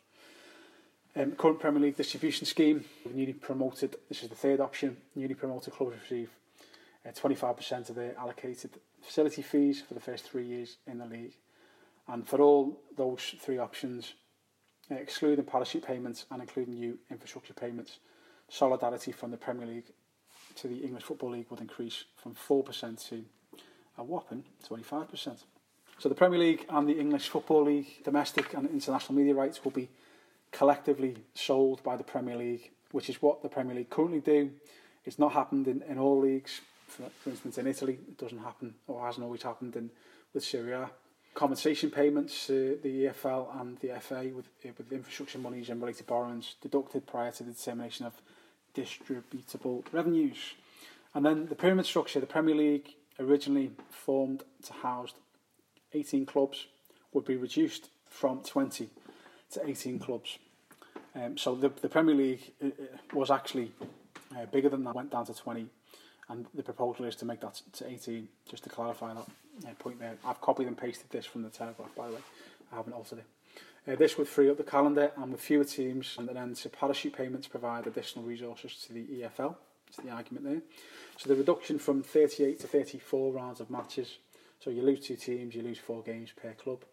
Um, 1.17 1.33
current 1.33 1.59
Premier 1.59 1.83
League 1.83 1.97
distribution 1.97 2.47
scheme, 2.47 2.85
newly 3.13 3.33
promoted, 3.33 3.97
this 4.09 4.23
is 4.23 4.29
the 4.29 4.37
third 4.37 4.61
option, 4.61 4.97
newly 5.17 5.35
promoted 5.35 5.73
clubs 5.75 5.97
receive 6.03 6.31
uh, 7.05 7.11
25% 7.11 7.91
of 7.91 7.97
their 7.97 8.17
allocated 8.17 8.71
facility 9.03 9.43
fees 9.43 9.83
for 9.83 9.95
the 9.95 10.01
first 10.01 10.25
three 10.25 10.45
years 10.45 10.77
in 10.87 10.99
the 10.99 11.07
league. 11.07 11.35
And 12.11 12.27
for 12.27 12.41
all 12.41 12.81
those 12.97 13.35
three 13.41 13.59
options, 13.59 14.15
excluding 14.91 15.45
parachute 15.45 15.87
payments 15.87 16.27
and 16.31 16.43
including 16.43 16.75
new 16.75 16.99
infrastructure 17.09 17.55
payments, 17.55 18.01
solidarity 18.49 19.13
from 19.13 19.31
the 19.31 19.37
Premier 19.37 19.67
League 19.67 19.93
to 20.57 20.67
the 20.67 20.79
English 20.79 21.05
Football 21.05 21.31
League 21.31 21.47
would 21.51 21.61
increase 21.61 22.05
from 22.17 22.35
4% 22.35 23.09
to 23.09 23.25
a 23.97 24.03
whopping 24.03 24.43
25%. 24.69 25.45
So 25.99 26.09
the 26.09 26.15
Premier 26.17 26.41
League 26.41 26.67
and 26.69 26.89
the 26.89 26.99
English 26.99 27.29
Football 27.29 27.65
League 27.65 28.03
domestic 28.03 28.55
and 28.55 28.69
international 28.71 29.15
media 29.15 29.35
rights 29.35 29.63
will 29.65 29.71
be 29.71 29.89
collectively 30.51 31.17
sold 31.35 31.81
by 31.85 31.97
the 31.97 32.03
Premier 32.03 32.37
League, 32.37 32.73
which 32.91 33.09
is 33.09 33.23
what 33.23 33.43
the 33.43 33.49
Premier 33.49 33.77
League 33.77 33.91
currently 33.91 34.21
do. 34.21 34.51
It's 35.05 35.19
not 35.19 35.33
happened 35.33 35.69
in, 35.69 35.83
in 35.83 35.99
all 35.99 36.19
leagues. 36.19 36.61
For, 36.89 37.05
for 37.23 37.31
instance, 37.31 37.57
in 37.59 37.69
Italy, 37.69 38.01
it 38.09 38.19
doesn't 38.19 38.39
happen 38.39 38.75
or 38.89 39.07
hasn't 39.07 39.23
always 39.23 39.45
happened 39.45 39.77
in 39.77 39.91
with 40.35 40.45
Serie 40.45 40.73
A. 40.73 40.91
Compensation 41.35 41.91
payments, 41.91 42.51
uh, 42.51 42.75
the 42.83 43.07
EFL 43.07 43.61
and 43.61 43.79
the 43.79 43.99
FA 44.01 44.31
with, 44.35 44.49
uh, 44.65 44.71
with 44.77 44.93
infrastructure 44.93 45.39
monies 45.39 45.71
and 45.71 45.81
related 45.81 46.07
borrowings 46.07 46.57
deducted 46.61 47.07
prior 47.07 47.31
to 47.31 47.45
the 47.45 47.53
determination 47.53 48.05
of 48.05 48.15
distributable 48.75 49.85
revenues. 49.93 50.55
And 51.15 51.25
then 51.25 51.47
the 51.47 51.55
pyramid 51.55 51.87
structure, 51.87 52.21
the 52.21 52.27
Premier 52.27 52.55
League 52.55 52.95
originally 53.19 53.73
formed 53.91 54.43
to 54.65 54.73
house 54.73 55.13
18 55.93 56.27
clubs 56.27 56.67
would 57.13 57.25
be 57.25 57.37
reduced 57.37 57.91
from 58.09 58.43
20 58.43 58.89
to 59.53 59.69
18 59.69 59.99
clubs. 59.99 60.39
Um, 61.15 61.37
so 61.37 61.55
the, 61.55 61.69
the 61.69 61.89
Premier 61.89 62.15
League 62.15 62.53
uh, 62.63 62.69
uh, 62.69 62.71
was 63.13 63.31
actually 63.31 63.73
uh, 64.37 64.47
bigger 64.47 64.69
than 64.69 64.85
that, 64.85 64.95
went 64.95 65.11
down 65.11 65.27
to 65.27 65.35
20, 65.35 65.67
and 66.29 66.47
the 66.55 66.63
proposal 66.63 67.05
is 67.07 67.17
to 67.17 67.25
make 67.25 67.41
that 67.41 67.61
to 67.75 67.89
18, 67.89 68.29
just 68.49 68.63
to 68.65 68.71
clarify 68.71 69.13
that 69.15 69.27
uh, 69.67 69.75
point 69.79 69.99
there. 69.99 70.17
I've 70.25 70.41
copied 70.41 70.67
and 70.67 70.77
pasted 70.77 71.11
this 71.11 71.27
from 71.27 71.43
the 71.43 71.51
Telegraph, 71.51 71.95
by 71.97 72.09
the 72.09 72.15
way, 72.15 72.21
I 72.73 72.77
haven't 72.77 72.93
altered 72.93 73.19
it. 73.19 73.25
Uh, 73.91 73.97
this 73.97 74.19
would 74.19 74.29
free 74.29 74.51
up 74.51 74.57
the 74.57 74.65
calendar 74.65 75.11
and 75.17 75.33
with 75.33 75.41
fewer 75.41 75.65
teams, 75.65 76.17
and 76.19 76.29
then 76.29 76.55
to 76.55 76.69
parachute 76.69 77.17
payments 77.17 77.49
provide 77.49 77.87
additional 77.87 78.25
resources 78.25 78.77
to 78.87 78.93
the 78.93 79.05
EFL. 79.05 79.57
That's 79.87 80.05
the 80.05 80.11
argument 80.11 80.45
there. 80.45 80.63
So 81.17 81.29
the 81.29 81.37
reduction 81.37 81.79
from 81.79 82.03
38 82.03 82.61
to 82.61 82.67
34 82.67 83.33
rounds 83.33 83.61
of 83.61 83.71
matches, 83.71 84.19
so 84.59 84.71
you 84.71 84.83
lose 84.83 85.01
two 85.01 85.17
teams, 85.17 85.55
you 85.55 85.63
lose 85.63 85.79
four 85.79 86.03
games 86.03 86.31
per 86.41 86.53
club, 86.53 86.85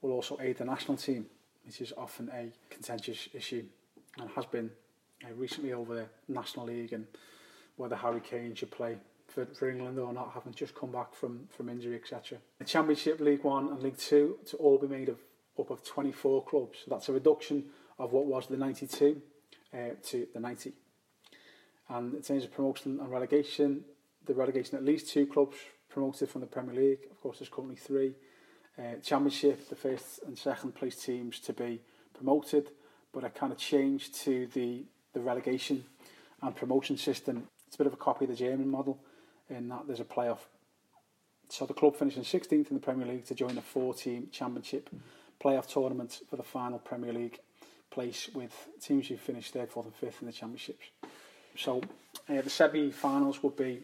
will 0.00 0.12
also 0.12 0.38
aid 0.40 0.58
the 0.58 0.64
national 0.64 0.96
team 0.96 1.26
which 1.64 1.80
is 1.80 1.92
often 1.96 2.30
a 2.34 2.50
contentious 2.70 3.28
issue 3.32 3.64
and 4.18 4.30
has 4.30 4.46
been 4.46 4.70
uh, 5.24 5.32
recently 5.34 5.72
over 5.72 5.94
the 5.94 6.06
Nations 6.28 6.68
League 6.68 6.92
and 6.92 7.06
whether 7.76 7.96
Harry 7.96 8.20
Kane 8.20 8.54
should 8.54 8.70
play 8.70 8.96
for, 9.32 9.46
for 9.46 9.70
England 9.70 9.98
or 9.98 10.12
not, 10.12 10.32
having 10.34 10.52
just 10.52 10.74
come 10.74 10.92
back 10.92 11.14
from, 11.14 11.48
from 11.48 11.68
injury, 11.68 11.96
etc. 11.96 12.38
The 12.58 12.64
Championship, 12.64 13.20
League 13.20 13.44
One 13.44 13.68
and 13.68 13.82
League 13.82 13.98
Two 13.98 14.38
to 14.46 14.56
all 14.58 14.78
be 14.78 14.86
made 14.86 15.08
of 15.08 15.18
up 15.58 15.70
of 15.70 15.84
24 15.84 16.44
clubs. 16.44 16.78
So 16.84 16.90
that's 16.90 17.08
a 17.08 17.12
reduction 17.12 17.64
of 17.98 18.12
what 18.12 18.26
was 18.26 18.46
the 18.46 18.56
92 18.56 19.20
uh, 19.74 19.76
to 20.04 20.26
the 20.32 20.40
90. 20.40 20.72
And 21.88 22.14
in 22.14 22.22
terms 22.22 22.44
of 22.44 22.52
promotion 22.52 22.98
and 23.00 23.10
relegation, 23.10 23.84
the 24.24 24.34
relegation 24.34 24.78
at 24.78 24.84
least 24.84 25.10
two 25.10 25.26
clubs 25.26 25.56
promoted 25.90 26.30
from 26.30 26.40
the 26.40 26.46
Premier 26.46 26.74
League. 26.74 27.00
Of 27.10 27.20
course, 27.20 27.38
there's 27.38 27.50
currently 27.50 27.76
three 27.76 28.14
uh, 28.78 28.96
championship, 29.02 29.68
the 29.68 29.76
first 29.76 30.20
and 30.26 30.38
second 30.38 30.74
place 30.74 30.96
teams 30.96 31.38
to 31.40 31.52
be 31.52 31.82
promoted, 32.14 32.70
but 33.12 33.24
a 33.24 33.30
kind 33.30 33.52
of 33.52 33.58
change 33.58 34.12
to 34.12 34.46
the, 34.54 34.84
the 35.12 35.20
relegation 35.20 35.84
and 36.40 36.56
promotion 36.56 36.96
system. 36.96 37.48
It's 37.66 37.76
a 37.76 37.78
bit 37.78 37.86
of 37.86 37.92
a 37.92 37.98
copy 37.98 38.24
of 38.24 38.30
the 38.30 38.36
German 38.36 38.70
model 38.70 38.98
in 39.52 39.68
that 39.68 39.86
there's 39.86 40.00
a 40.00 40.04
playoff. 40.04 40.40
So 41.48 41.66
the 41.66 41.74
club 41.74 41.96
finishing 41.96 42.22
16th 42.22 42.70
in 42.70 42.74
the 42.74 42.80
Premier 42.80 43.06
League 43.06 43.26
to 43.26 43.34
join 43.34 43.54
the 43.54 43.62
four-team 43.62 44.28
championship 44.32 44.88
playoff 45.42 45.66
tournament 45.66 46.20
for 46.30 46.36
the 46.36 46.42
final 46.42 46.78
Premier 46.78 47.12
League 47.12 47.38
place 47.90 48.30
with 48.32 48.68
teams 48.80 49.08
who 49.08 49.16
finished 49.16 49.52
third, 49.52 49.70
fourth 49.70 49.86
and 49.86 49.94
fifth 49.94 50.22
in 50.22 50.26
the 50.26 50.32
championships. 50.32 50.86
So 51.56 51.82
uh, 52.28 52.40
the 52.40 52.48
semi-finals 52.48 53.42
would 53.42 53.56
be 53.56 53.82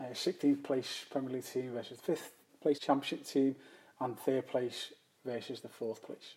uh, 0.00 0.04
16th 0.04 0.62
place 0.62 1.04
Premier 1.10 1.30
League 1.30 1.44
team 1.44 1.72
versus 1.72 1.98
fifth 2.00 2.32
place 2.62 2.78
championship 2.78 3.26
team 3.26 3.56
and 4.00 4.18
third 4.18 4.46
place 4.46 4.92
versus 5.24 5.60
the 5.60 5.68
fourth 5.68 6.02
place. 6.02 6.34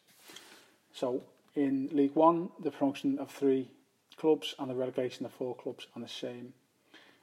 So 0.93 1.21
in 1.55 1.89
League 1.91 2.15
One, 2.15 2.49
the 2.59 2.71
promotion 2.71 3.19
of 3.19 3.31
three 3.31 3.69
clubs 4.17 4.55
and 4.59 4.69
the 4.69 4.75
relegation 4.75 5.25
of 5.25 5.31
four 5.31 5.55
clubs 5.55 5.87
and 5.95 6.03
the 6.03 6.09
same 6.09 6.53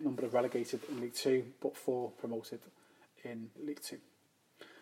number 0.00 0.24
of 0.24 0.34
relegated 0.34 0.80
in 0.90 1.00
League 1.00 1.14
Two, 1.14 1.44
but 1.60 1.76
four 1.76 2.10
promoted 2.12 2.60
in 3.24 3.50
League 3.64 3.80
Two. 3.82 3.98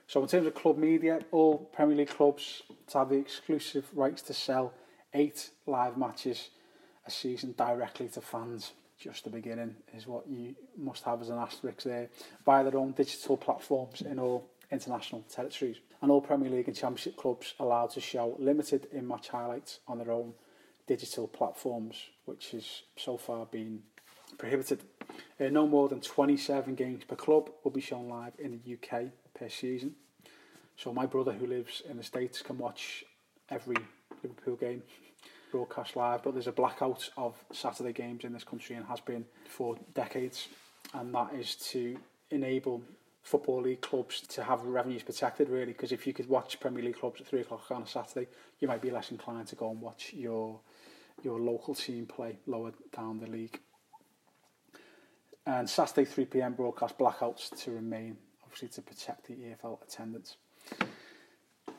So 0.07 0.23
in 0.23 0.29
terms 0.29 0.47
of 0.47 0.55
club 0.55 0.77
media, 0.77 1.21
all 1.31 1.59
Premier 1.59 1.97
League 1.97 2.11
clubs 2.11 2.63
to 2.89 2.99
have 2.99 3.09
the 3.09 3.17
exclusive 3.17 3.87
rights 3.95 4.23
to 4.23 4.35
sell 4.35 4.75
eight 5.15 5.51
live 5.67 5.97
matches 5.97 6.51
a 7.07 7.11
season 7.11 7.55
directly 7.57 8.09
to 8.09 8.21
fans. 8.21 8.73
Just 8.99 9.25
the 9.25 9.31
beginning 9.31 9.75
is 9.97 10.07
what 10.07 10.27
you 10.29 10.55
must 10.77 11.05
have 11.05 11.21
as 11.21 11.29
an 11.29 11.39
asterisk 11.39 11.83
there. 11.83 12.09
Via 12.45 12.65
their 12.65 12.79
own 12.79 12.93
digital 12.93 13.37
platforms 13.37 14.03
in 14.03 14.19
all 14.19 14.49
international 14.71 15.23
territories. 15.23 15.79
And 16.01 16.11
all 16.11 16.21
Premier 16.21 16.51
League 16.51 16.69
and 16.69 16.77
Championship 16.77 17.17
clubs 17.17 17.55
allowed 17.59 17.91
to 17.91 18.01
show 18.01 18.37
limited 18.39 18.89
in-match 18.93 19.29
highlights 19.29 19.81
on 19.89 19.99
their 19.99 20.11
own 20.11 20.35
digital 20.87 21.27
platforms, 21.27 21.97
which 22.27 22.51
has 22.51 22.83
so 22.97 23.17
far 23.17 23.47
been 23.47 23.83
prohibited. 24.39 24.83
Uh, 25.41 25.49
no 25.49 25.67
more 25.67 25.89
than 25.89 26.01
27 26.01 26.75
games 26.75 27.05
per 27.05 27.17
club 27.17 27.51
will 27.63 27.71
be 27.71 27.81
shown 27.81 28.09
live 28.09 28.33
in 28.39 28.61
the 28.65 28.75
UK 28.75 29.07
per 29.39 29.49
season. 29.49 29.95
So 30.77 30.93
my 30.93 31.07
brother 31.07 31.33
who 31.33 31.47
lives 31.47 31.83
in 31.89 31.97
the 31.97 32.03
States 32.03 32.43
can 32.43 32.59
watch 32.59 33.05
every 33.51 33.77
Liverpool 34.23 34.57
game 34.57 34.83
broadcast 35.53 35.95
live, 35.95 36.23
but 36.23 36.35
there's 36.35 36.49
a 36.49 36.53
blackout 36.53 37.09
of 37.17 37.37
Saturday 37.53 37.93
games 37.93 38.25
in 38.25 38.33
this 38.33 38.43
country 38.43 38.75
and 38.75 38.85
has 38.87 39.01
been 39.01 39.25
for 39.49 39.77
decades. 39.95 40.49
And 40.93 41.15
that 41.15 41.33
is 41.35 41.55
to 41.71 41.97
enable 42.31 42.83
Football 43.23 43.63
League 43.63 43.81
clubs 43.81 44.21
to 44.21 44.43
have 44.45 44.63
revenues 44.63 45.03
protected, 45.03 45.49
really, 45.49 45.73
because 45.73 45.93
if 45.93 46.07
you 46.07 46.13
could 46.13 46.29
watch 46.29 46.61
Premier 46.61 46.85
League 46.85 46.99
clubs 46.99 47.21
at 47.21 47.27
three 47.27 47.41
o'clock 47.41 47.71
on 47.71 47.83
a 47.83 47.87
Saturday, 47.87 48.29
you 48.61 48.69
might 48.69 48.83
be 48.83 48.91
less 48.91 49.11
inclined 49.11 49.47
to 49.49 49.57
go 49.57 49.71
and 49.71 49.81
watch 49.81 50.13
your 50.13 50.61
your 51.23 51.39
local 51.39 51.75
team 51.75 52.05
play 52.07 52.37
lower 52.47 52.73
down 52.95 53.21
the 53.21 53.27
league. 53.27 53.61
And 55.47 55.69
Saturday 55.69 56.05
3 56.05 56.25
pm 56.27 56.55
broadcast 56.55 56.97
blackouts 56.97 57.51
to 57.65 57.71
remain, 57.71 58.17
obviously, 58.43 58.69
to 58.69 58.83
protect 58.83 59.27
the 59.27 59.35
EFL 59.35 59.83
attendance, 59.83 60.37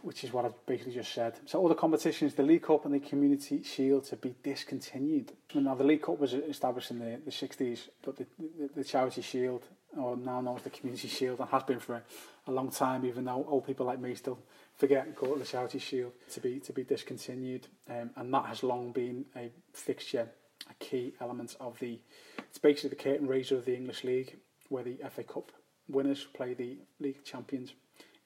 which 0.03 0.23
is 0.23 0.31
what 0.31 0.45
I've 0.45 0.65
basically 0.67 0.93
just 0.93 1.13
said. 1.13 1.39
So, 1.45 1.65
other 1.65 1.73
competitions, 1.73 2.35
the 2.35 2.43
League 2.43 2.63
Cup 2.63 2.85
and 2.85 2.93
the 2.93 2.99
Community 2.99 3.63
Shield 3.63 4.05
to 4.05 4.17
be 4.17 4.35
discontinued. 4.43 5.31
Now, 5.55 5.73
the 5.73 5.83
League 5.83 6.03
Cup 6.03 6.19
was 6.19 6.33
established 6.33 6.91
in 6.91 6.99
the, 6.99 7.19
the 7.25 7.31
60s, 7.31 7.89
but 8.03 8.17
the, 8.17 8.27
the, 8.37 8.69
the 8.75 8.83
Charity 8.83 9.23
Shield 9.23 9.63
or 9.97 10.17
now 10.17 10.41
known 10.41 10.57
as 10.57 10.63
the 10.63 10.69
Community 10.69 11.07
Shield, 11.07 11.39
and 11.39 11.49
has 11.49 11.63
been 11.63 11.79
for 11.79 11.95
a, 11.95 12.03
a 12.47 12.51
long 12.51 12.69
time, 12.69 13.05
even 13.05 13.25
though 13.25 13.45
old 13.47 13.65
people 13.65 13.85
like 13.85 13.99
me 13.99 14.15
still 14.15 14.39
forget 14.75 15.05
and 15.05 15.15
call 15.15 15.33
it 15.33 15.39
the 15.39 15.45
Charity 15.45 15.79
Shield 15.79 16.11
to 16.31 16.39
be 16.39 16.59
to 16.59 16.73
be 16.73 16.83
discontinued, 16.83 17.67
um, 17.89 18.11
and 18.15 18.33
that 18.33 18.45
has 18.45 18.63
long 18.63 18.91
been 18.91 19.25
a 19.35 19.49
fixture, 19.73 20.29
a 20.69 20.73
key 20.75 21.13
element 21.19 21.55
of 21.59 21.79
the. 21.79 21.99
It's 22.37 22.57
basically 22.57 22.89
the 22.89 22.95
curtain 22.95 23.27
raiser 23.27 23.55
of 23.55 23.65
the 23.65 23.75
English 23.75 24.03
League, 24.03 24.37
where 24.69 24.83
the 24.83 24.97
FA 25.09 25.23
Cup 25.23 25.51
winners 25.87 26.25
play 26.33 26.53
the 26.53 26.77
league 26.99 27.23
champions 27.23 27.73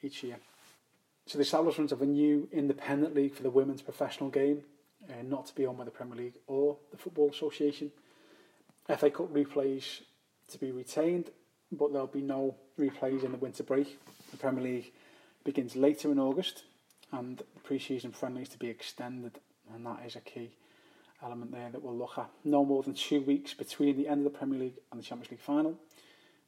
each 0.02 0.24
year. 0.24 0.38
So 1.26 1.38
the 1.38 1.44
establishment 1.44 1.92
of 1.92 2.02
a 2.02 2.06
new 2.06 2.48
independent 2.52 3.16
league 3.16 3.36
for 3.36 3.44
the 3.44 3.50
women's 3.50 3.82
professional 3.82 4.30
game, 4.30 4.64
uh, 5.10 5.22
not 5.24 5.46
to 5.48 5.56
be 5.56 5.66
owned 5.66 5.78
by 5.78 5.84
the 5.84 5.92
Premier 5.92 6.16
League 6.16 6.38
or 6.48 6.78
the 6.92 6.98
Football 6.98 7.30
Association. 7.30 7.92
FA 8.88 9.12
Cup 9.12 9.32
replays 9.32 10.02
to 10.48 10.58
be 10.58 10.72
retained 10.72 11.30
but 11.72 11.92
there'll 11.92 12.08
be 12.08 12.22
no 12.22 12.56
replays 12.80 13.24
in 13.24 13.32
the 13.32 13.38
winter 13.38 13.64
break. 13.64 14.00
The 14.32 14.38
Premier 14.38 14.64
League 14.64 14.92
begins 15.44 15.76
later 15.76 16.12
in 16.12 16.20
August, 16.20 16.64
and 17.12 17.42
pre-season 17.64 18.12
friendlies 18.12 18.50
to 18.50 18.58
be 18.58 18.68
extended, 18.68 19.40
and 19.74 19.86
that 19.86 20.00
is 20.06 20.16
a 20.16 20.22
key. 20.22 20.52
Element 21.24 21.52
there 21.52 21.70
that 21.72 21.82
we'll 21.82 21.98
look 21.98 22.18
at. 22.18 22.30
No 22.44 22.64
more 22.66 22.84
than 22.84 22.94
two 22.94 23.22
weeks 23.22 23.54
between 23.54 23.98
the 23.98 24.08
end 24.08 24.26
of 24.26 24.32
the 24.32 24.38
Premier 24.38 24.60
League 24.60 24.80
and 24.92 25.00
the 25.00 25.06
Champions 25.06 25.32
League 25.32 25.42
final, 25.42 25.78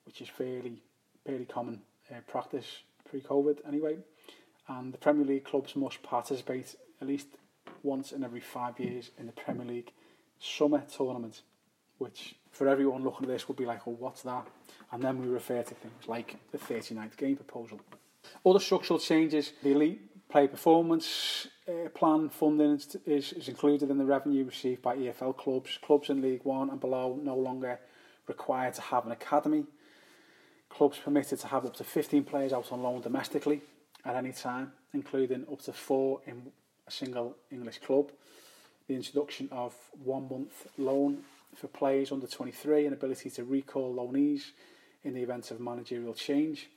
which 0.05 0.21
is 0.21 0.29
fairly 0.29 0.81
fairly 1.25 1.45
common 1.45 1.81
uh, 2.09 2.15
practice 2.27 2.81
pre-COVID 3.09 3.59
anyway. 3.67 3.97
And 4.67 4.93
the 4.93 4.97
Premier 4.97 5.25
League 5.25 5.43
clubs 5.43 5.75
must 5.75 6.01
participate 6.01 6.75
at 7.01 7.07
least 7.07 7.27
once 7.83 8.11
in 8.11 8.23
every 8.23 8.39
five 8.39 8.79
years 8.79 9.11
in 9.17 9.25
the 9.27 9.31
Premier 9.33 9.65
League 9.65 9.91
summer 10.39 10.83
tournament, 10.95 11.41
which 11.97 12.35
for 12.51 12.67
everyone 12.67 13.03
looking 13.03 13.23
at 13.23 13.29
this 13.29 13.47
would 13.47 13.57
be 13.57 13.65
like, 13.65 13.87
oh, 13.87 13.95
what's 13.99 14.21
that? 14.23 14.47
And 14.91 15.01
then 15.03 15.21
we 15.21 15.27
refer 15.27 15.61
to 15.61 15.75
things 15.75 16.07
like 16.07 16.37
the 16.51 16.57
39th 16.57 17.17
game 17.17 17.35
proposal. 17.35 17.79
Other 18.45 18.59
structural 18.59 18.99
changes, 18.99 19.53
the 19.63 19.71
elite 19.71 20.29
player 20.29 20.47
performance 20.47 21.47
uh, 21.67 21.89
plan 21.89 22.29
funding 22.29 22.71
is, 22.71 22.97
is, 23.05 23.33
is 23.33 23.47
included 23.47 23.89
in 23.89 23.97
the 23.97 24.05
revenue 24.05 24.45
received 24.45 24.81
by 24.81 24.95
EFL 24.95 25.37
clubs. 25.37 25.77
Clubs 25.81 26.09
in 26.09 26.21
League 26.21 26.43
One 26.43 26.69
and 26.69 26.79
below 26.79 27.19
no 27.21 27.35
longer 27.35 27.79
required 28.27 28.73
to 28.75 28.81
have 28.81 29.05
an 29.05 29.11
academy. 29.11 29.65
Clubs 30.69 30.97
permitted 30.97 31.39
to 31.39 31.47
have 31.47 31.65
up 31.65 31.75
to 31.75 31.83
15 31.83 32.23
players 32.23 32.53
out 32.53 32.71
on 32.71 32.81
loan 32.81 33.01
domestically 33.01 33.61
at 34.05 34.15
any 34.15 34.31
time, 34.31 34.71
including 34.93 35.45
up 35.51 35.61
to 35.61 35.73
four 35.73 36.21
in 36.25 36.51
a 36.87 36.91
single 36.91 37.35
English 37.51 37.79
club. 37.79 38.11
The 38.87 38.95
introduction 38.95 39.49
of 39.51 39.75
one 40.03 40.27
month 40.29 40.67
loan 40.77 41.19
for 41.55 41.67
players 41.67 42.11
under 42.11 42.27
23 42.27 42.85
and 42.85 42.93
ability 42.93 43.29
to 43.31 43.43
recall 43.43 43.93
loanees 43.93 44.51
in 45.03 45.13
the 45.13 45.21
event 45.21 45.51
of 45.51 45.59
managerial 45.59 46.13
change 46.13 46.69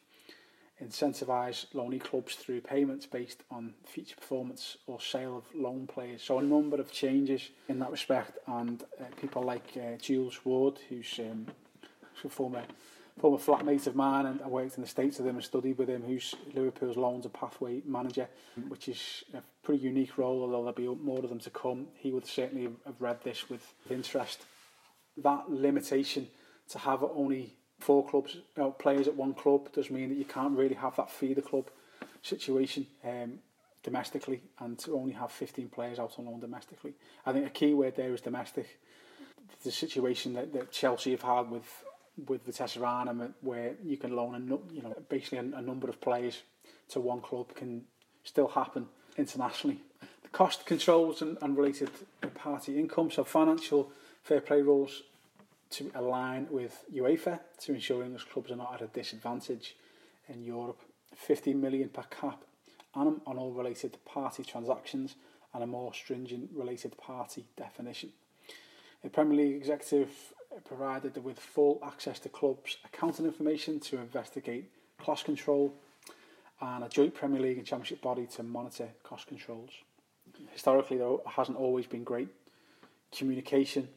incentivise 0.83 1.67
loanee 1.73 2.03
clubs 2.03 2.35
through 2.35 2.61
payments 2.61 3.07
based 3.07 3.43
on 3.51 3.75
future 3.85 4.17
performance 4.17 4.77
or 4.87 5.01
sale 5.01 5.39
of 5.39 5.45
loan 5.55 5.87
players. 5.87 6.23
So 6.23 6.39
a 6.39 6.43
number 6.43 6.81
of 6.81 6.91
changes 6.91 7.51
in 7.69 7.79
that 7.79 7.91
respect, 7.91 8.39
and 8.47 8.83
uh, 9.01 9.05
people 9.21 9.43
like 9.43 9.77
uh, 9.77 9.97
Jules 9.99 10.41
Ward, 10.45 10.79
who's 10.89 11.21
um, 11.21 11.47
a 12.25 12.29
former 12.29 12.63
former 13.19 13.39
flatmate 13.39 13.87
of 13.87 13.95
mine, 13.95 14.27
and 14.27 14.43
I 14.43 14.49
worked 14.49 14.77
in 14.77 14.83
the 14.83 14.89
States 14.89 15.19
with 15.19 15.29
him 15.29 15.37
and 15.37 15.45
studied 15.45 15.79
with 15.79 15.89
him, 15.89 16.03
who's 16.03 16.35
Liverpool's 16.53 16.97
loans 16.97 17.25
and 17.25 17.33
pathway 17.33 17.81
manager, 17.87 18.29
which 18.69 18.89
is 18.89 19.23
a 19.33 19.43
pretty 19.63 19.85
unique 19.85 20.19
role, 20.19 20.43
although 20.43 20.73
there'll 20.73 20.97
be 20.97 21.03
more 21.03 21.21
of 21.21 21.29
them 21.29 21.39
to 21.41 21.51
come. 21.51 21.87
He 21.95 22.11
would 22.11 22.27
certainly 22.27 22.69
have 22.85 23.01
read 23.01 23.23
this 23.23 23.49
with 23.49 23.73
interest. 23.89 24.45
That 25.17 25.49
limitation 25.49 26.27
to 26.71 26.79
have 26.79 27.05
only 27.05 27.57
four 27.79 28.07
clubs, 28.07 28.35
you 28.35 28.43
know, 28.57 28.71
players 28.71 29.09
at 29.09 29.17
one 29.17 29.35
club 29.35 29.73
does 29.73 29.91
mean 29.91 30.09
that 30.09 30.19
you 30.19 30.25
can't 30.25 30.57
really 30.57 30.75
have 30.75 30.97
that 30.97 31.11
feeder 31.11 31.43
club 31.43 31.71
situation 32.23 32.87
um, 33.05 33.39
domestically 33.83 34.41
and 34.61 34.79
to 34.79 34.95
only 34.97 35.13
have 35.13 35.31
15 35.31 35.69
players 35.69 35.99
out 35.99 36.15
on 36.19 36.27
loan 36.27 36.41
domestically. 36.41 36.95
I 37.27 37.33
think 37.33 37.47
a 37.47 37.51
key 37.51 37.75
word 37.75 37.97
there 37.97 38.15
is 38.15 38.21
domestic. 38.21 38.79
The 39.63 39.71
situation 39.71 40.33
that, 40.35 40.53
that 40.53 40.73
Chelsea 40.73 41.13
have 41.13 41.23
had 41.23 41.51
with 41.51 41.85
with 42.29 42.47
Vitesse 42.47 42.77
Arnhem 42.77 43.35
where 43.41 43.73
you 43.83 43.97
can 43.97 44.15
loan 44.15 44.35
a, 44.37 44.73
you 44.73 44.83
know 44.83 44.95
basically 45.09 45.39
a, 45.39 45.57
a 45.57 45.63
number 45.63 45.89
of 45.89 46.01
players 46.01 46.43
to 46.89 47.01
one 47.01 47.21
club 47.21 47.55
can 47.55 47.83
still 48.23 48.49
happen 48.49 48.87
internationally. 49.19 49.81
The 50.23 50.29
cost 50.29 50.65
controls 50.65 51.23
and, 51.23 51.37
and 51.43 51.57
related 51.57 51.91
party 52.35 52.79
income, 52.79 53.11
so 53.11 53.25
financial 53.25 53.91
fair 54.23 54.41
play 54.41 54.63
rules 54.63 55.03
to 55.71 55.91
align 55.95 56.47
with 56.51 56.85
UEFA 56.93 57.41
to 57.61 57.75
ensure 57.75 58.05
English 58.05 58.25
clubs 58.25 58.51
are 58.51 58.57
not 58.57 58.75
at 58.75 58.83
a 58.83 58.87
disadvantage 58.89 59.77
in 60.29 60.43
Europe. 60.43 60.81
50 61.15 61.55
million 61.55 61.89
per 61.89 62.05
cap 62.05 62.45
annum 62.97 63.21
on 63.27 63.39
all 63.39 63.53
related 63.53 63.97
party 64.05 64.45
transactions 64.45 65.17
and 65.53 65.63
a 65.63 65.67
more 65.67 65.95
stringent 65.95 66.51
related 66.55 66.97
party 66.97 67.45
definition. 67.57 68.11
The 69.03 69.11
Premier 69.11 69.37
League 69.37 69.57
executive 69.57 70.11
provided 70.65 71.23
with 71.23 71.39
full 71.39 71.81
access 71.85 72.19
to 72.21 72.29
clubs' 72.29 72.79
accounting 72.85 73.27
information 73.27 73.81
to 73.81 73.99
investigate 73.99 74.71
cost 74.99 75.25
control 75.25 75.75
and 76.61 76.85
a 76.85 76.89
joint 76.89 77.15
Premier 77.15 77.41
League 77.41 77.59
and 77.59 77.67
Championship 77.67 78.01
body 78.01 78.27
to 78.27 78.43
monitor 78.43 78.89
cost 79.03 79.27
controls. 79.27 79.71
Historically, 80.53 80.97
though, 80.97 81.23
hasn't 81.27 81.59
always 81.59 81.87
been 81.87 82.05
great 82.05 82.29
communication 83.13 83.89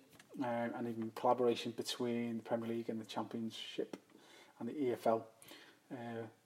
uh, 0.43 0.69
and 0.77 0.88
even 0.88 1.11
collaboration 1.15 1.73
between 1.75 2.38
the 2.38 2.43
Premier 2.43 2.69
League 2.69 2.89
and 2.89 2.99
the 2.99 3.05
Championship 3.05 3.97
and 4.59 4.69
the 4.69 4.73
EFL 4.73 5.21
uh, 5.91 5.95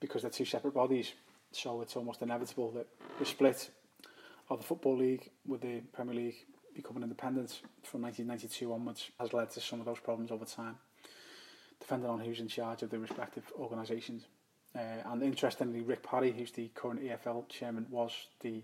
because 0.00 0.22
they're 0.22 0.30
two 0.30 0.44
separate 0.44 0.74
bodies. 0.74 1.12
So 1.52 1.82
it's 1.82 1.96
almost 1.96 2.22
inevitable 2.22 2.70
that 2.72 2.86
the 3.18 3.26
split 3.26 3.70
of 4.48 4.58
the 4.58 4.64
Football 4.64 4.96
League 4.96 5.30
with 5.46 5.60
the 5.60 5.80
Premier 5.92 6.14
League 6.14 6.46
becoming 6.74 7.02
independent 7.02 7.60
from 7.82 8.02
1992 8.02 8.72
onwards 8.72 9.10
has 9.20 9.32
led 9.32 9.50
to 9.50 9.60
some 9.60 9.80
of 9.80 9.86
those 9.86 10.00
problems 10.00 10.30
over 10.30 10.44
time, 10.44 10.76
depending 11.80 12.08
on 12.08 12.20
who's 12.20 12.40
in 12.40 12.48
charge 12.48 12.82
of 12.82 12.90
the 12.90 12.98
respective 12.98 13.44
organisations. 13.58 14.24
Uh, 14.74 14.78
and 15.06 15.22
interestingly, 15.22 15.82
Rick 15.82 16.02
Parry, 16.02 16.32
who's 16.32 16.50
the 16.52 16.68
current 16.74 17.02
EFL 17.02 17.46
chairman, 17.48 17.86
was 17.90 18.12
the 18.40 18.62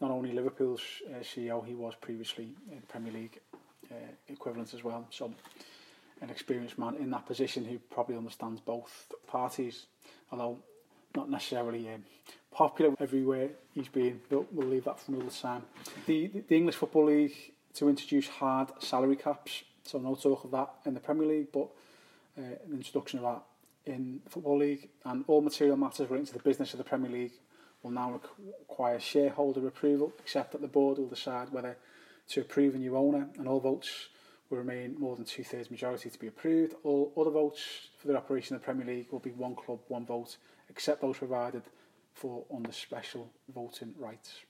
not 0.00 0.10
only 0.10 0.32
Liverpool's 0.32 0.82
uh, 1.10 1.18
CEO, 1.18 1.64
he 1.64 1.74
was 1.74 1.94
previously 2.00 2.54
in 2.70 2.80
the 2.80 2.86
Premier 2.86 3.12
League 3.12 3.40
uh, 3.94 4.12
equivalents 4.28 4.74
as 4.74 4.82
well. 4.82 5.06
So 5.10 5.32
an 6.20 6.30
experienced 6.30 6.78
man 6.78 6.96
in 6.96 7.10
that 7.10 7.26
position 7.26 7.64
who 7.64 7.78
probably 7.78 8.16
understands 8.16 8.60
both 8.60 9.12
parties, 9.26 9.86
although 10.30 10.58
not 11.14 11.30
necessarily 11.30 11.88
um, 11.88 12.04
popular 12.52 12.94
everywhere 13.00 13.50
he's 13.72 13.88
been, 13.88 14.20
but 14.28 14.52
we'll 14.52 14.68
leave 14.68 14.84
that 14.84 14.98
for 15.00 15.12
another 15.12 15.30
time. 15.30 15.62
The, 16.06 16.28
the 16.48 16.56
English 16.56 16.76
Football 16.76 17.06
League 17.06 17.52
to 17.74 17.88
introduce 17.88 18.28
hard 18.28 18.70
salary 18.78 19.16
caps, 19.16 19.64
so 19.84 19.98
no 19.98 20.14
talk 20.14 20.44
of 20.44 20.50
that 20.52 20.70
in 20.86 20.94
the 20.94 21.00
Premier 21.00 21.26
League, 21.26 21.48
but 21.52 21.68
uh, 22.38 22.42
an 22.42 22.72
introduction 22.72 23.18
of 23.20 23.24
that 23.24 23.92
in 23.92 24.20
the 24.24 24.30
Football 24.30 24.58
League, 24.58 24.88
and 25.04 25.24
all 25.26 25.40
material 25.40 25.76
matters 25.76 26.08
relating 26.08 26.26
to 26.26 26.32
the 26.32 26.38
business 26.38 26.72
of 26.72 26.78
the 26.78 26.84
Premier 26.84 27.10
League 27.10 27.32
will 27.82 27.90
now 27.90 28.20
require 28.38 28.98
shareholder 28.98 29.66
approval, 29.68 30.12
except 30.18 30.52
that 30.52 30.62
the 30.62 30.68
board 30.68 30.98
will 30.98 31.06
decide 31.06 31.52
whether 31.52 31.76
to 32.28 32.40
approve 32.40 32.74
a 32.74 32.78
new 32.78 32.96
owner, 32.96 33.28
and 33.38 33.46
all 33.46 33.60
votes 33.60 34.08
will 34.50 34.58
remain 34.58 34.96
more 34.98 35.16
than 35.16 35.24
two-thirds 35.24 35.70
majority 35.70 36.10
to 36.10 36.18
be 36.18 36.26
approved. 36.26 36.74
All 36.82 37.12
other 37.16 37.30
votes 37.30 37.88
for 37.98 38.08
the 38.08 38.16
operation 38.16 38.54
of 38.54 38.62
the 38.62 38.64
Premier 38.64 38.86
League 38.86 39.08
will 39.10 39.18
be 39.18 39.30
one 39.30 39.54
club, 39.54 39.80
one 39.88 40.06
vote, 40.06 40.36
except 40.68 41.00
those 41.00 41.18
provided 41.18 41.62
for 42.14 42.44
under 42.54 42.72
special 42.72 43.30
voting 43.52 43.94
rights. 43.98 44.40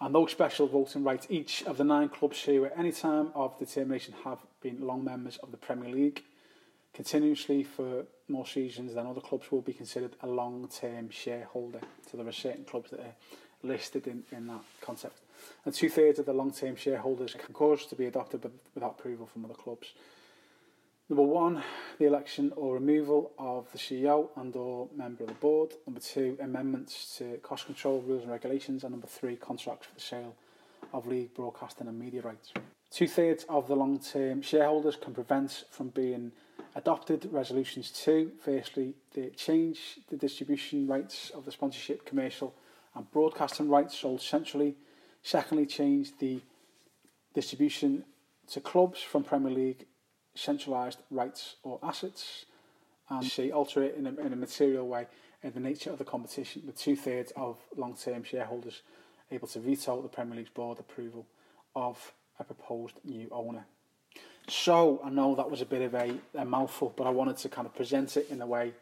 And 0.00 0.14
those 0.14 0.30
special 0.30 0.68
voting 0.68 1.02
rights, 1.02 1.26
each 1.28 1.64
of 1.64 1.76
the 1.76 1.84
nine 1.84 2.08
clubs 2.08 2.42
who 2.42 2.64
at 2.64 2.78
any 2.78 2.92
time 2.92 3.32
of 3.34 3.58
determination 3.58 4.14
have 4.24 4.38
been 4.60 4.86
long 4.86 5.04
members 5.04 5.38
of 5.38 5.50
the 5.50 5.56
Premier 5.56 5.90
League, 5.90 6.22
continuously 6.94 7.64
for 7.64 8.04
more 8.28 8.46
seasons 8.46 8.94
than 8.94 9.06
other 9.06 9.20
clubs 9.20 9.50
will 9.50 9.60
be 9.60 9.72
considered 9.72 10.14
a 10.22 10.26
long-term 10.26 11.10
shareholder. 11.10 11.80
So 12.08 12.16
there 12.16 12.28
are 12.28 12.32
certain 12.32 12.64
clubs 12.64 12.90
that 12.90 13.00
are 13.00 13.14
listed 13.64 14.06
in, 14.06 14.22
in 14.30 14.46
that 14.46 14.62
concept 14.80 15.18
and 15.64 15.74
two 15.74 15.88
thirds 15.88 16.18
of 16.18 16.26
the 16.26 16.32
long 16.32 16.52
term 16.52 16.76
shareholders 16.76 17.34
concurs 17.38 17.86
to 17.86 17.96
be 17.96 18.06
adopted 18.06 18.50
without 18.74 18.96
approval 18.98 19.26
from 19.26 19.44
other 19.44 19.54
clubs. 19.54 19.92
Number 21.08 21.22
one, 21.22 21.62
the 21.98 22.04
election 22.04 22.52
or 22.54 22.74
removal 22.74 23.32
of 23.38 23.72
the 23.72 23.78
CEO 23.78 24.28
and 24.36 24.54
or 24.54 24.88
member 24.94 25.24
of 25.24 25.28
the 25.28 25.34
board. 25.36 25.72
Number 25.86 26.00
two, 26.00 26.36
amendments 26.40 27.16
to 27.16 27.38
cost 27.38 27.64
control 27.64 28.02
rules 28.02 28.24
and 28.24 28.30
regulations. 28.30 28.84
And 28.84 28.92
number 28.92 29.06
three, 29.06 29.36
contracts 29.36 29.86
for 29.86 29.94
the 29.94 30.00
sale 30.00 30.34
of 30.92 31.06
league 31.06 31.32
broadcasting 31.34 31.88
and 31.88 31.98
media 31.98 32.20
rights. 32.20 32.52
Two 32.90 33.08
thirds 33.08 33.44
of 33.48 33.68
the 33.68 33.76
long 33.76 33.98
term 33.98 34.42
shareholders 34.42 34.96
can 34.96 35.14
prevent 35.14 35.64
from 35.70 35.88
being 35.88 36.32
adopted 36.74 37.28
resolutions 37.32 37.90
two. 37.90 38.32
Firstly, 38.44 38.94
the 39.14 39.30
change 39.30 40.00
the 40.10 40.16
distribution 40.16 40.86
rights 40.86 41.30
of 41.30 41.46
the 41.46 41.52
sponsorship, 41.52 42.04
commercial 42.04 42.54
and 42.94 43.10
broadcasting 43.12 43.68
rights 43.68 43.98
sold 43.98 44.20
centrally 44.20 44.76
Secondly, 45.28 45.66
change 45.66 46.16
the 46.20 46.40
distribution 47.34 48.02
to 48.46 48.62
clubs 48.62 49.02
from 49.02 49.22
Premier 49.22 49.52
League 49.52 49.84
centralised 50.34 51.00
rights 51.10 51.56
or 51.62 51.78
assets 51.82 52.46
and 53.10 53.22
see 53.26 53.52
alter 53.52 53.82
it 53.82 53.94
in 53.98 54.06
a, 54.06 54.10
in 54.22 54.32
a 54.32 54.36
material 54.36 54.88
way 54.88 55.06
in 55.42 55.52
the 55.52 55.60
nature 55.60 55.90
of 55.90 55.98
the 55.98 56.04
competition 56.04 56.62
with 56.64 56.78
two 56.78 56.96
thirds 56.96 57.30
of 57.36 57.58
long 57.76 57.94
term 57.94 58.24
shareholders 58.24 58.80
able 59.30 59.46
to 59.48 59.58
veto 59.58 60.00
the 60.00 60.08
Premier 60.08 60.34
League's 60.34 60.48
board 60.48 60.78
approval 60.78 61.26
of 61.76 62.14
a 62.40 62.44
proposed 62.44 62.98
new 63.04 63.28
owner. 63.30 63.66
So 64.48 64.98
I 65.04 65.10
know 65.10 65.34
that 65.34 65.50
was 65.50 65.60
a 65.60 65.66
bit 65.66 65.82
of 65.82 65.92
a, 65.92 66.14
a 66.36 66.44
mouthful, 66.46 66.94
but 66.96 67.06
I 67.06 67.10
wanted 67.10 67.36
to 67.36 67.50
kind 67.50 67.66
of 67.66 67.74
present 67.74 68.16
it 68.16 68.30
in 68.30 68.40
a 68.40 68.46
way 68.46 68.72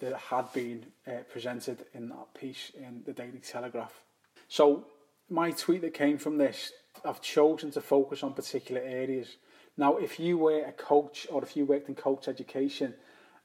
that 0.00 0.14
had 0.18 0.52
been 0.52 0.84
uh, 1.08 1.20
presented 1.32 1.86
in 1.94 2.10
that 2.10 2.34
piece 2.38 2.72
in 2.76 3.04
the 3.06 3.14
Daily 3.14 3.38
Telegraph. 3.38 4.02
So 4.48 4.84
my 5.28 5.50
tweet 5.50 5.82
that 5.82 5.94
came 5.94 6.18
from 6.18 6.38
this, 6.38 6.72
I've 7.04 7.20
chosen 7.20 7.70
to 7.72 7.80
focus 7.80 8.22
on 8.22 8.34
particular 8.34 8.80
areas. 8.80 9.36
Now, 9.76 9.96
if 9.96 10.20
you 10.20 10.38
were 10.38 10.64
a 10.64 10.72
coach 10.72 11.26
or 11.30 11.42
if 11.42 11.56
you 11.56 11.64
worked 11.64 11.88
in 11.88 11.94
coach 11.94 12.28
education, 12.28 12.94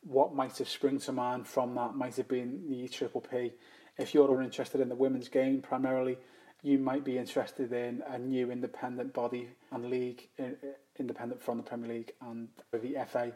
what 0.01 0.33
might 0.33 0.57
have 0.57 0.69
sprung 0.69 0.99
to 0.99 1.11
mind 1.11 1.47
from 1.47 1.75
that 1.75 1.95
might 1.95 2.15
have 2.15 2.27
been 2.27 2.69
the 2.69 2.87
Triple 2.87 3.21
P. 3.21 3.53
If 3.97 4.13
you're 4.13 4.41
interested 4.41 4.79
in 4.79 4.89
the 4.89 4.95
women's 4.95 5.27
game 5.27 5.61
primarily, 5.61 6.17
you 6.61 6.77
might 6.77 7.03
be 7.03 7.17
interested 7.17 7.71
in 7.71 8.03
a 8.07 8.17
new 8.17 8.51
independent 8.51 9.13
body 9.13 9.49
and 9.71 9.89
league, 9.89 10.27
uh, 10.39 10.43
uh, 10.43 10.71
independent 10.97 11.41
from 11.41 11.57
the 11.57 11.63
Premier 11.63 11.89
League 11.89 12.11
and 12.21 12.49
the 12.71 12.95
FA. 13.07 13.31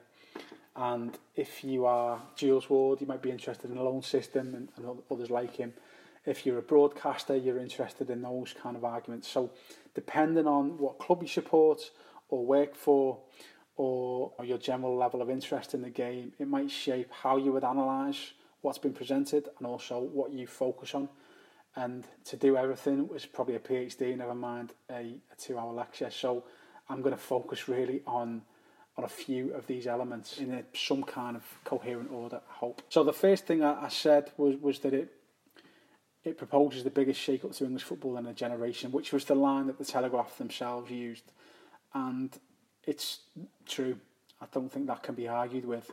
And 0.75 1.17
if 1.35 1.63
you 1.63 1.85
are 1.85 2.21
Jules 2.35 2.69
Ward, 2.69 2.99
you 2.99 3.07
might 3.07 3.21
be 3.21 3.31
interested 3.31 3.71
in 3.71 3.77
a 3.77 3.83
loan 3.83 4.01
system 4.01 4.55
and, 4.55 4.69
and 4.75 5.01
others 5.09 5.29
like 5.29 5.55
him. 5.55 5.73
If 6.25 6.45
you're 6.45 6.59
a 6.59 6.63
broadcaster, 6.63 7.35
you're 7.35 7.57
interested 7.59 8.09
in 8.09 8.21
those 8.21 8.53
kind 8.53 8.75
of 8.75 8.85
arguments. 8.85 9.27
So, 9.27 9.51
depending 9.93 10.47
on 10.47 10.77
what 10.77 10.99
club 10.99 11.21
you 11.21 11.27
support 11.27 11.91
or 12.29 12.45
work 12.45 12.75
for, 12.75 13.19
or, 13.75 14.31
or 14.37 14.45
your 14.45 14.57
general 14.57 14.95
level 14.95 15.21
of 15.21 15.29
interest 15.29 15.73
in 15.73 15.81
the 15.81 15.89
game, 15.89 16.33
it 16.39 16.47
might 16.47 16.69
shape 16.69 17.09
how 17.11 17.37
you 17.37 17.51
would 17.51 17.63
analyse 17.63 18.31
what's 18.61 18.77
been 18.77 18.93
presented 18.93 19.49
and 19.57 19.67
also 19.67 19.99
what 19.99 20.31
you 20.31 20.47
focus 20.47 20.95
on. 20.95 21.09
And 21.75 22.03
to 22.25 22.37
do 22.37 22.55
everything 22.55 23.07
was 23.07 23.25
probably 23.25 23.55
a 23.55 23.59
PhD, 23.59 24.15
never 24.15 24.35
mind 24.35 24.73
a, 24.89 25.15
a 25.31 25.35
two 25.37 25.57
hour 25.57 25.73
lecture. 25.73 26.11
So 26.11 26.43
I'm 26.87 27.01
going 27.01 27.15
to 27.15 27.21
focus 27.21 27.67
really 27.67 28.01
on 28.05 28.43
on 28.95 29.03
a 29.03 29.09
few 29.09 29.51
of 29.55 29.65
these 29.65 29.87
elements 29.87 30.37
in 30.37 30.53
a, 30.53 30.63
some 30.75 31.01
kind 31.01 31.35
of 31.35 31.43
coherent 31.63 32.11
order, 32.11 32.39
I 32.47 32.53
hope. 32.53 32.83
So 32.89 33.03
the 33.03 33.11
first 33.11 33.47
thing 33.47 33.63
I, 33.63 33.85
I 33.85 33.89
said 33.89 34.31
was, 34.37 34.55
was 34.57 34.77
that 34.79 34.93
it 34.93 35.11
it 36.23 36.37
proposes 36.37 36.83
the 36.83 36.89
biggest 36.89 37.19
shake-up 37.19 37.51
to 37.53 37.65
English 37.65 37.83
football 37.83 38.17
in 38.17 38.25
a 38.25 38.33
generation, 38.33 38.91
which 38.91 39.11
was 39.11 39.25
the 39.25 39.35
line 39.35 39.67
that 39.67 39.77
the 39.77 39.85
Telegraph 39.85 40.37
themselves 40.37 40.89
used. 40.89 41.31
And 41.93 42.37
it's 42.85 43.19
true. 43.67 43.97
I 44.41 44.45
don't 44.51 44.71
think 44.71 44.87
that 44.87 45.03
can 45.03 45.15
be 45.15 45.27
argued 45.27 45.65
with. 45.65 45.91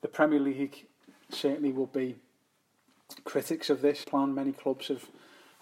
The 0.00 0.08
Premier 0.08 0.40
League 0.40 0.86
certainly 1.30 1.72
will 1.72 1.86
be 1.86 2.16
critics 3.24 3.70
of 3.70 3.82
this 3.82 4.04
plan. 4.04 4.34
Many 4.34 4.52
clubs 4.52 4.88
have 4.88 5.06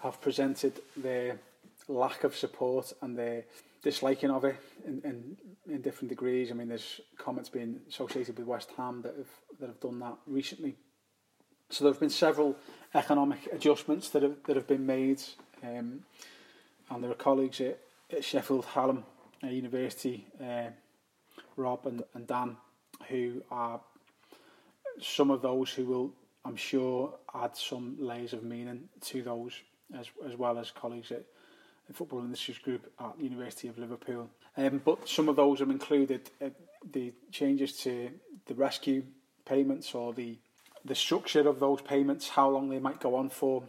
have 0.01 0.19
presented 0.19 0.81
their 0.97 1.39
lack 1.87 2.23
of 2.23 2.35
support 2.35 2.91
and 3.01 3.17
their 3.17 3.43
disliking 3.83 4.31
of 4.31 4.43
it 4.45 4.55
in, 4.85 5.01
in, 5.03 5.37
in 5.71 5.81
different 5.81 6.09
degrees. 6.09 6.51
I 6.51 6.53
mean, 6.55 6.69
there's 6.69 7.01
comments 7.17 7.49
being 7.49 7.79
associated 7.87 8.37
with 8.37 8.47
West 8.47 8.69
Ham 8.77 9.01
that 9.03 9.15
have 9.15 9.29
that 9.59 9.67
have 9.67 9.79
done 9.79 9.99
that 9.99 10.17
recently. 10.25 10.75
So 11.69 11.83
there 11.83 11.93
have 11.93 11.99
been 11.99 12.09
several 12.09 12.57
economic 12.93 13.47
adjustments 13.51 14.09
that 14.09 14.23
have 14.23 14.35
that 14.45 14.55
have 14.55 14.67
been 14.67 14.85
made, 14.85 15.21
um, 15.63 16.03
and 16.89 17.03
there 17.03 17.11
are 17.11 17.15
colleagues 17.15 17.61
at, 17.61 17.79
at 18.11 18.23
Sheffield 18.23 18.65
Hallam 18.65 19.03
uh, 19.43 19.47
University, 19.47 20.27
uh, 20.43 20.69
Rob 21.55 21.85
and, 21.85 22.03
and 22.13 22.27
Dan, 22.27 22.57
who 23.09 23.41
are 23.49 23.79
some 24.99 25.31
of 25.31 25.41
those 25.41 25.71
who 25.71 25.85
will, 25.85 26.11
I'm 26.45 26.57
sure, 26.57 27.13
add 27.33 27.55
some 27.55 27.95
layers 27.99 28.33
of 28.33 28.43
meaning 28.43 28.89
to 29.01 29.23
those, 29.23 29.53
as 29.97 30.07
as 30.25 30.35
well 30.35 30.57
as 30.57 30.71
colleagues 30.71 31.11
at 31.11 31.23
the 31.87 31.93
Football 31.93 32.19
Industries 32.19 32.57
Group 32.57 32.91
at 32.99 33.17
the 33.17 33.23
University 33.23 33.67
of 33.67 33.77
Liverpool. 33.77 34.29
Um, 34.57 34.81
but 34.83 35.07
some 35.07 35.29
of 35.29 35.35
those 35.35 35.59
have 35.59 35.69
included 35.69 36.29
uh, 36.41 36.49
the 36.91 37.13
changes 37.31 37.77
to 37.79 38.11
the 38.45 38.53
rescue 38.53 39.03
payments 39.45 39.95
or 39.95 40.13
the 40.13 40.37
the 40.85 40.95
structure 40.95 41.47
of 41.47 41.59
those 41.59 41.81
payments, 41.81 42.29
how 42.29 42.49
long 42.49 42.69
they 42.69 42.79
might 42.79 42.99
go 42.99 43.15
on 43.15 43.29
for, 43.29 43.63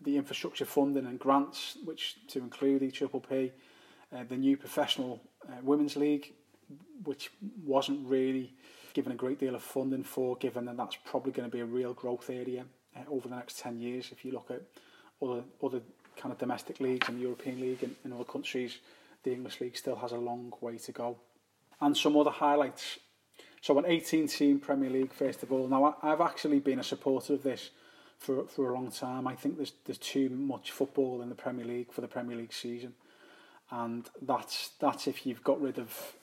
the 0.00 0.16
infrastructure 0.16 0.64
funding 0.64 1.06
and 1.06 1.18
grants, 1.18 1.76
which 1.84 2.16
to 2.28 2.38
include 2.38 2.80
the 2.80 2.90
Triple 2.90 3.20
P, 3.20 3.52
uh, 4.14 4.24
the 4.28 4.36
new 4.36 4.56
professional 4.56 5.20
uh, 5.48 5.52
women's 5.62 5.96
league, 5.96 6.32
which 7.04 7.30
wasn't 7.64 8.06
really 8.08 8.52
given 8.94 9.12
a 9.12 9.14
great 9.14 9.38
deal 9.38 9.54
of 9.54 9.62
funding 9.62 10.04
for, 10.04 10.36
given 10.36 10.64
that 10.66 10.76
that's 10.76 10.96
probably 11.04 11.32
going 11.32 11.48
to 11.48 11.54
be 11.54 11.60
a 11.60 11.64
real 11.64 11.94
growth 11.94 12.28
area 12.30 12.64
uh, 12.96 13.00
over 13.10 13.28
the 13.28 13.36
next 13.36 13.58
10 13.60 13.80
years. 13.80 14.10
If 14.12 14.24
you 14.24 14.32
look 14.32 14.50
at 14.50 14.62
other, 15.22 15.42
other 15.62 15.80
kind 16.16 16.32
of 16.32 16.38
domestic 16.38 16.80
leagues 16.80 17.08
and 17.08 17.18
the 17.18 17.22
European 17.22 17.60
League 17.60 17.82
in, 17.82 17.94
in 18.04 18.12
other 18.12 18.24
countries, 18.24 18.78
the 19.22 19.32
English 19.32 19.60
League 19.60 19.76
still 19.76 19.96
has 19.96 20.12
a 20.12 20.16
long 20.16 20.52
way 20.60 20.78
to 20.78 20.92
go. 20.92 21.16
And 21.80 21.96
some 21.96 22.16
other 22.16 22.30
highlights. 22.30 22.98
So, 23.62 23.78
an 23.78 23.86
18 23.86 24.26
team 24.26 24.58
Premier 24.58 24.90
League, 24.90 25.12
first 25.12 25.42
of 25.42 25.52
all. 25.52 25.68
Now, 25.68 25.96
I've 26.02 26.20
actually 26.20 26.58
been 26.58 26.80
a 26.80 26.84
supporter 26.84 27.34
of 27.34 27.44
this 27.44 27.70
for, 28.18 28.44
for 28.44 28.70
a 28.70 28.74
long 28.74 28.90
time. 28.90 29.26
I 29.26 29.36
think 29.36 29.56
there's, 29.56 29.72
there's 29.86 29.98
too 29.98 30.28
much 30.28 30.72
football 30.72 31.22
in 31.22 31.28
the 31.28 31.34
Premier 31.36 31.64
League 31.64 31.92
for 31.92 32.00
the 32.00 32.08
Premier 32.08 32.36
League 32.36 32.52
season. 32.52 32.94
And 33.70 34.10
that's, 34.20 34.72
that's 34.80 35.06
if 35.06 35.24
you've 35.24 35.44
got 35.44 35.62
rid 35.62 35.78
of 35.78 36.16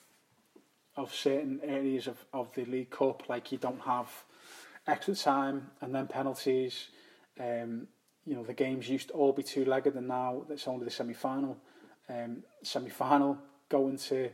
of 0.97 1.13
certain 1.13 1.61
areas 1.63 2.07
of, 2.07 2.17
of 2.33 2.53
the 2.55 2.65
League 2.65 2.89
Cup, 2.89 3.29
like 3.29 3.53
you 3.53 3.57
don't 3.57 3.79
have 3.81 4.09
extra 4.85 5.15
time 5.15 5.71
and 5.79 5.95
then 5.95 6.07
penalties. 6.07 6.89
Um, 7.39 7.87
you 8.25 8.35
know, 8.35 8.43
the 8.43 8.53
games 8.53 8.89
used 8.89 9.07
to 9.07 9.13
all 9.13 9.31
be 9.31 9.43
two 9.43 9.63
legged, 9.63 9.95
and 9.95 10.09
now 10.09 10.43
it's 10.49 10.67
only 10.67 10.83
the 10.83 10.91
semi 10.91 11.13
final. 11.13 11.57
Um, 12.09 12.43
semi 12.63 12.89
final 12.89 13.37
going 13.69 13.97
to 13.97 14.29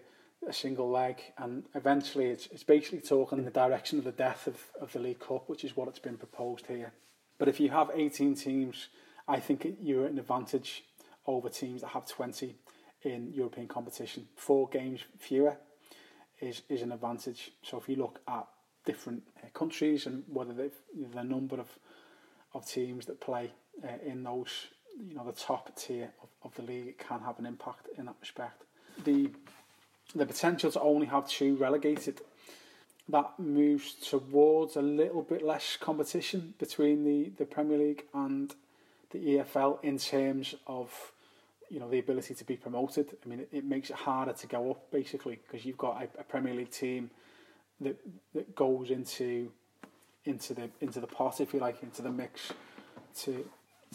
a 0.47 0.53
single 0.53 0.89
leg, 0.89 1.21
and 1.37 1.63
eventually 1.73 2.25
it's, 2.25 2.47
it's 2.47 2.63
basically 2.63 3.01
talking 3.01 3.39
in 3.39 3.45
the 3.45 3.51
direction 3.51 3.97
of 3.97 4.05
the 4.05 4.11
death 4.11 4.47
of, 4.47 4.61
of 4.79 4.93
the 4.93 4.99
League 4.99 5.19
Cup, 5.19 5.49
which 5.49 5.63
is 5.63 5.75
what 5.75 5.87
it's 5.87 5.99
been 5.99 6.17
proposed 6.17 6.67
here. 6.67 6.93
But 7.37 7.47
if 7.47 7.59
you 7.59 7.69
have 7.69 7.89
18 7.93 8.35
teams, 8.35 8.87
I 9.27 9.39
think 9.39 9.67
you're 9.81 10.05
at 10.05 10.11
an 10.11 10.19
advantage 10.19 10.83
over 11.27 11.49
teams 11.49 11.81
that 11.81 11.89
have 11.89 12.07
20 12.07 12.55
in 13.03 13.31
European 13.33 13.67
competition. 13.67 14.27
Four 14.35 14.67
games 14.69 15.01
fewer 15.17 15.57
is 16.41 16.63
is 16.69 16.81
an 16.81 16.91
advantage. 16.91 17.51
So 17.61 17.77
if 17.77 17.87
you 17.87 17.95
look 17.95 18.19
at 18.27 18.45
different 18.85 19.23
uh, 19.43 19.47
countries 19.57 20.05
and 20.05 20.23
whether 20.27 20.53
they've 20.53 20.79
the 21.13 21.23
number 21.23 21.59
of 21.59 21.69
of 22.53 22.65
teams 22.67 23.05
that 23.05 23.19
play 23.19 23.51
uh, 23.83 23.87
in 24.05 24.23
those 24.23 24.67
you 24.99 25.15
know 25.15 25.25
the 25.25 25.31
top 25.31 25.75
tier 25.75 26.11
of, 26.21 26.29
of 26.43 26.55
the 26.55 26.61
league 26.61 26.87
it 26.87 26.97
can 26.97 27.19
have 27.21 27.39
an 27.39 27.45
impact 27.45 27.87
in 27.97 28.05
that 28.05 28.15
respect. 28.19 28.63
The 29.03 29.31
the 30.15 30.25
potential 30.25 30.71
to 30.71 30.79
only 30.79 31.07
have 31.07 31.27
two 31.27 31.55
relegated 31.57 32.21
that 33.09 33.31
moves 33.37 33.93
towards 33.93 34.75
a 34.75 34.81
little 34.81 35.21
bit 35.21 35.43
less 35.43 35.77
competition 35.77 36.55
between 36.57 37.03
the, 37.03 37.29
the 37.37 37.45
Premier 37.45 37.77
League 37.77 38.05
and 38.13 38.55
the 39.11 39.19
EFL 39.19 39.83
in 39.83 39.99
terms 39.99 40.55
of 40.65 41.11
you 41.69 41.79
know 41.79 41.89
the 41.89 41.99
ability 41.99 42.33
to 42.33 42.43
be 42.43 42.55
promoted. 42.55 43.15
I 43.23 43.29
mean, 43.29 43.39
it, 43.41 43.49
it 43.51 43.65
makes 43.65 43.89
it 43.89 43.95
harder 43.95 44.33
to 44.33 44.47
go 44.47 44.71
up 44.71 44.91
basically 44.91 45.39
because 45.45 45.65
you've 45.65 45.77
got 45.77 46.01
a, 46.01 46.21
a, 46.21 46.23
Premier 46.23 46.53
League 46.53 46.71
team 46.71 47.09
that 47.81 47.95
that 48.33 48.55
goes 48.55 48.89
into 48.89 49.51
into 50.25 50.53
the 50.53 50.69
into 50.81 50.99
the 50.99 51.07
pot, 51.07 51.41
if 51.41 51.53
you 51.53 51.59
like, 51.59 51.83
into 51.83 52.01
the 52.01 52.11
mix 52.11 52.53
to 53.19 53.47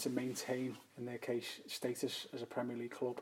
to 0.03 0.11
maintain, 0.11 0.77
in 0.99 1.05
their 1.05 1.19
case, 1.19 1.61
status 1.67 2.27
as 2.33 2.43
a 2.43 2.47
Premier 2.47 2.77
League 2.77 2.93
club. 2.93 3.21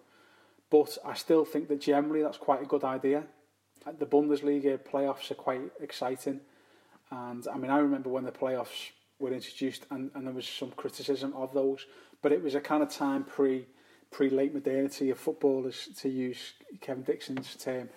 But 0.71 0.99
I 1.05 1.15
still 1.15 1.45
think 1.45 1.69
that 1.69 1.81
generally 1.81 2.23
that's 2.23 2.37
quite 2.37 2.63
a 2.63 2.67
good 2.67 2.85
idea. 2.85 3.25
Uh, 3.87 3.93
the 3.99 4.07
Bundesliga 4.07 4.79
playoffs 4.79 5.31
are 5.31 5.35
quite 5.35 5.63
exciting, 5.81 6.41
and 7.11 7.47
I 7.49 7.57
mean 7.57 7.71
I 7.71 7.79
remember 7.79 8.11
when 8.11 8.25
the 8.25 8.33
playoffs 8.33 8.91
were 9.19 9.33
introduced, 9.33 9.87
and, 9.91 10.11
and 10.15 10.27
there 10.27 10.35
was 10.35 10.47
some 10.47 10.71
criticism 10.73 11.33
of 11.35 11.53
those, 11.55 11.87
but 12.23 12.33
it 12.33 12.43
was 12.43 12.55
a 12.55 12.61
kind 12.61 12.83
of 12.83 12.91
time 12.91 13.25
pre 13.25 13.67
pre-late 14.11 14.55
modernity 14.55 15.11
of 15.11 15.19
footballers, 15.19 15.89
to 16.01 16.09
use 16.09 16.55
Kevin 16.81 17.03
Dixon's 17.03 17.55
term. 17.57 17.91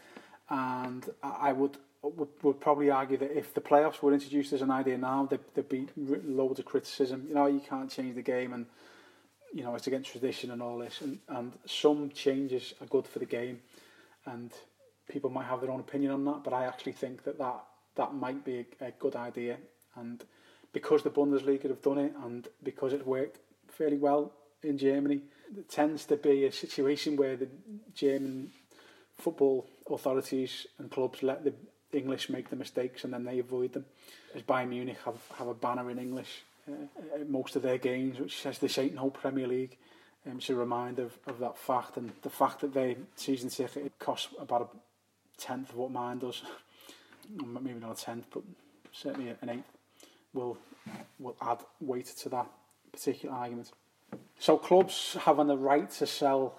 And 0.49 1.09
I 1.24 1.53
would, 1.53 1.78
would 2.01 2.28
would 2.43 2.59
probably 2.59 2.89
argue 2.89 3.17
that 3.17 3.38
if 3.38 3.53
the 3.53 3.61
playoffs 3.61 4.01
were 4.01 4.13
introduced 4.13 4.51
as 4.51 4.61
an 4.61 4.72
idea 4.72 4.97
now, 4.97 5.26
there'd, 5.30 5.41
there'd 5.53 5.69
be 5.69 5.88
loads 5.95 6.59
of 6.59 6.65
criticism. 6.65 7.26
You 7.30 7.36
know, 7.36 7.47
you 7.47 7.61
can't 7.61 7.89
change 7.89 8.15
the 8.15 8.22
game, 8.22 8.53
and 8.53 8.65
you 9.54 9.64
know 9.64 9.76
it's 9.76 9.88
against 9.88 10.12
tradition 10.12 10.52
and 10.52 10.62
all 10.62 10.78
this. 10.78 11.02
And 11.02 11.20
and 11.28 11.54
some 11.66 12.10
changes 12.10 12.74
are 12.82 12.88
good 12.88 13.08
for 13.08 13.20
the 13.20 13.26
game, 13.26 13.62
and 14.26 14.52
people 15.10 15.30
might 15.30 15.45
have 15.45 15.62
their 15.62 15.72
own 15.72 15.80
opinion 15.80 16.12
on 16.12 16.26
that. 16.26 16.43
But 16.43 16.54
I 16.54 16.66
actually 16.66 16.93
think 16.93 17.24
that 17.24 17.38
that, 17.38 17.64
that 17.95 18.14
might 18.14 18.43
be 18.45 18.66
a, 18.80 18.88
a 18.88 18.91
good 18.91 19.16
idea. 19.16 19.58
And 19.95 20.24
because 20.74 21.04
the 21.04 21.10
Bundesliga 21.10 21.68
have 21.70 21.82
done 21.82 21.97
it, 21.97 22.14
and 22.24 22.47
because 22.64 22.93
it 22.93 23.06
worked 23.06 23.39
fairly 23.68 23.97
well 23.97 24.32
in 24.64 24.78
Germany, 24.78 25.22
there 25.54 25.64
tends 25.64 26.06
to 26.06 26.18
be 26.18 26.45
a 26.45 26.52
situation 26.52 27.16
where 27.16 27.36
the 27.36 27.49
German 27.93 28.52
football 29.18 29.68
authorities 29.89 30.66
and 30.80 30.89
clubs 30.89 31.22
let 31.22 31.43
the 31.43 31.54
English 31.91 32.30
make 32.30 32.49
the 32.49 32.56
mistakes 32.56 33.04
and 33.04 33.14
then 33.14 33.26
they 33.26 33.39
avoid 33.39 33.74
them. 33.74 33.86
As 34.34 34.41
Bayern 34.43 34.70
Munich 34.70 34.97
have, 35.04 35.20
have 35.36 35.47
a 35.47 35.54
banner 35.54 35.89
in 35.91 35.99
English 35.99 36.43
uh, 36.70 37.24
most 37.28 37.55
of 37.55 37.62
their 37.62 37.78
games 37.78 38.20
which 38.20 38.41
says 38.41 38.59
this 38.59 38.78
ain't 38.78 38.95
no 38.95 39.09
Premier 39.09 39.47
League. 39.47 39.78
Um, 40.26 40.38
it's 40.38 40.49
a 40.49 40.55
reminder 40.55 41.03
of, 41.03 41.18
of 41.28 41.39
that 41.39 41.57
fact 41.57 41.97
and 41.97 42.12
the 42.22 42.30
fact 42.30 42.62
that 42.62 42.74
their 42.74 42.95
season 43.16 43.49
ticket 43.49 43.86
it 43.86 43.99
costs 43.99 44.30
about 44.39 44.62
a 44.74 45.41
tenth 45.41 45.70
of 45.70 45.76
what 45.78 45.91
mine 45.91 46.20
does. 46.20 46.43
Maybe 47.30 47.80
not 47.80 47.99
a 47.99 48.03
tenth, 48.03 48.26
but 48.32 48.43
certainly 48.91 49.34
an 49.41 49.49
eighth 49.49 49.72
will 50.34 50.57
will 51.20 51.36
add 51.41 51.59
weight 51.80 52.07
to 52.07 52.30
that 52.30 52.47
particular 52.91 53.36
argument. 53.36 53.72
So 54.39 54.57
clubs 54.57 55.18
having 55.22 55.47
the 55.47 55.57
right 55.57 55.89
to 55.91 56.07
sell 56.07 56.55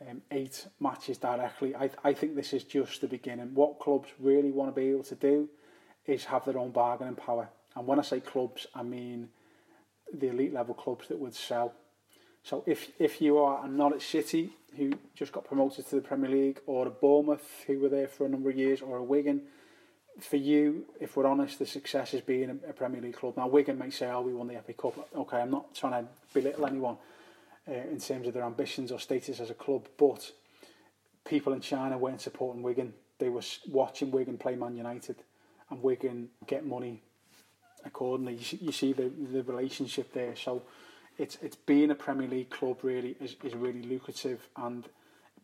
um, 0.00 0.22
eight 0.30 0.66
matches 0.80 1.18
directly, 1.18 1.74
I, 1.74 1.90
I 2.02 2.12
think 2.12 2.34
this 2.34 2.52
is 2.52 2.64
just 2.64 3.00
the 3.00 3.08
beginning. 3.08 3.54
What 3.54 3.78
clubs 3.78 4.08
really 4.18 4.50
want 4.50 4.74
to 4.74 4.80
be 4.80 4.88
able 4.88 5.04
to 5.04 5.14
do 5.14 5.48
is 6.06 6.24
have 6.24 6.44
their 6.44 6.58
own 6.58 6.70
bargaining 6.70 7.14
power. 7.14 7.48
And 7.74 7.86
when 7.86 7.98
I 7.98 8.02
say 8.02 8.20
clubs, 8.20 8.66
I 8.74 8.82
mean 8.82 9.28
the 10.12 10.28
elite 10.28 10.52
level 10.52 10.74
clubs 10.74 11.08
that 11.08 11.18
would 11.18 11.34
sell. 11.34 11.72
So 12.42 12.62
if 12.66 12.92
if 12.98 13.20
you 13.20 13.38
are 13.38 13.64
a 13.64 13.68
Norwich 13.68 14.06
City 14.06 14.52
who 14.76 14.92
just 15.14 15.32
got 15.32 15.44
promoted 15.44 15.86
to 15.88 15.96
the 15.96 16.02
Premier 16.02 16.30
League, 16.30 16.60
or 16.66 16.86
a 16.86 16.90
Bournemouth 16.90 17.64
who 17.66 17.78
were 17.80 17.88
there 17.88 18.08
for 18.08 18.26
a 18.26 18.28
number 18.28 18.50
of 18.50 18.56
years, 18.56 18.82
or 18.82 18.98
a 18.98 19.02
Wigan, 19.02 19.42
for 20.20 20.36
you, 20.36 20.84
if 21.00 21.16
we're 21.16 21.26
honest, 21.26 21.58
the 21.58 21.66
success 21.66 22.14
is 22.14 22.20
being 22.20 22.50
a, 22.50 22.72
Premier 22.72 23.00
League 23.00 23.16
club. 23.16 23.36
Now 23.36 23.48
Wigan 23.48 23.78
may 23.78 23.90
say, 23.90 24.08
"Oh, 24.08 24.22
we 24.22 24.32
won 24.32 24.48
the 24.48 24.60
FA 24.62 24.72
Cup." 24.72 25.08
Okay, 25.14 25.38
I'm 25.38 25.50
not 25.50 25.74
trying 25.74 26.04
to 26.04 26.08
belittle 26.32 26.66
anyone 26.66 26.96
uh, 27.68 27.72
in 27.72 27.98
terms 27.98 28.26
of 28.26 28.34
their 28.34 28.44
ambitions 28.44 28.92
or 28.92 28.98
status 28.98 29.40
as 29.40 29.50
a 29.50 29.54
club, 29.54 29.88
but 29.98 30.30
people 31.24 31.52
in 31.52 31.60
China 31.60 31.98
weren't 31.98 32.20
supporting 32.20 32.62
Wigan. 32.62 32.94
They 33.18 33.28
were 33.28 33.42
watching 33.68 34.10
Wigan 34.10 34.38
play 34.38 34.56
Man 34.56 34.76
United, 34.76 35.16
and 35.70 35.82
Wigan 35.82 36.28
get 36.46 36.64
money 36.64 37.02
accordingly. 37.86 38.34
You 38.34 38.58
you 38.60 38.72
see 38.72 38.92
the 38.92 39.10
the 39.32 39.42
relationship 39.42 40.12
there. 40.12 40.36
So 40.36 40.62
it's 41.18 41.38
it's 41.42 41.56
being 41.56 41.90
a 41.90 41.94
Premier 41.94 42.28
League 42.28 42.50
club 42.50 42.78
really 42.82 43.16
is, 43.20 43.36
is 43.42 43.54
really 43.54 43.82
lucrative 43.82 44.48
and 44.56 44.84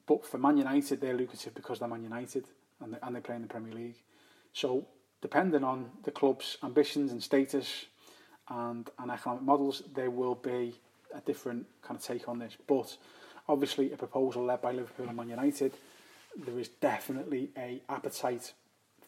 but 0.06 0.26
for 0.26 0.38
Man 0.38 0.56
United 0.58 1.00
they're 1.00 1.16
lucrative 1.16 1.54
because 1.54 1.78
they're 1.78 1.88
Man 1.88 2.02
United 2.02 2.44
and 2.80 2.94
they, 2.94 2.98
and 3.02 3.16
they 3.16 3.20
play 3.20 3.36
in 3.36 3.42
the 3.42 3.48
Premier 3.48 3.72
League. 3.72 3.96
So 4.52 4.86
depending 5.20 5.64
on 5.64 5.90
the 6.02 6.10
club's 6.10 6.58
ambitions 6.62 7.12
and 7.12 7.22
status 7.22 7.86
and, 8.48 8.90
and 8.98 9.10
economic 9.10 9.42
models, 9.42 9.82
there 9.94 10.10
will 10.10 10.34
be 10.34 10.74
a 11.14 11.20
different 11.20 11.66
kind 11.82 11.98
of 11.98 12.04
take 12.04 12.28
on 12.28 12.38
this. 12.38 12.56
But 12.66 12.96
obviously 13.48 13.92
a 13.92 13.96
proposal 13.96 14.44
led 14.44 14.60
by 14.60 14.72
Liverpool 14.72 15.08
and 15.08 15.16
Man 15.16 15.28
United, 15.28 15.72
there 16.36 16.58
is 16.58 16.68
definitely 16.68 17.50
a 17.56 17.80
appetite 17.88 18.52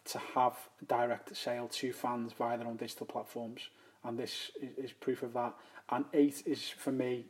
to 0.05 0.19
have 0.35 0.55
direct 0.87 1.35
sale 1.35 1.67
to 1.67 1.91
fans 1.91 2.33
via 2.33 2.57
their 2.57 2.67
own 2.67 2.77
digital 2.77 3.05
platforms 3.05 3.69
and 4.03 4.17
this 4.17 4.51
is, 4.61 4.85
is 4.85 4.91
proof 4.91 5.23
of 5.23 5.33
that 5.33 5.53
and 5.89 6.05
eight 6.13 6.43
is 6.45 6.69
for 6.69 6.91
me 6.91 7.25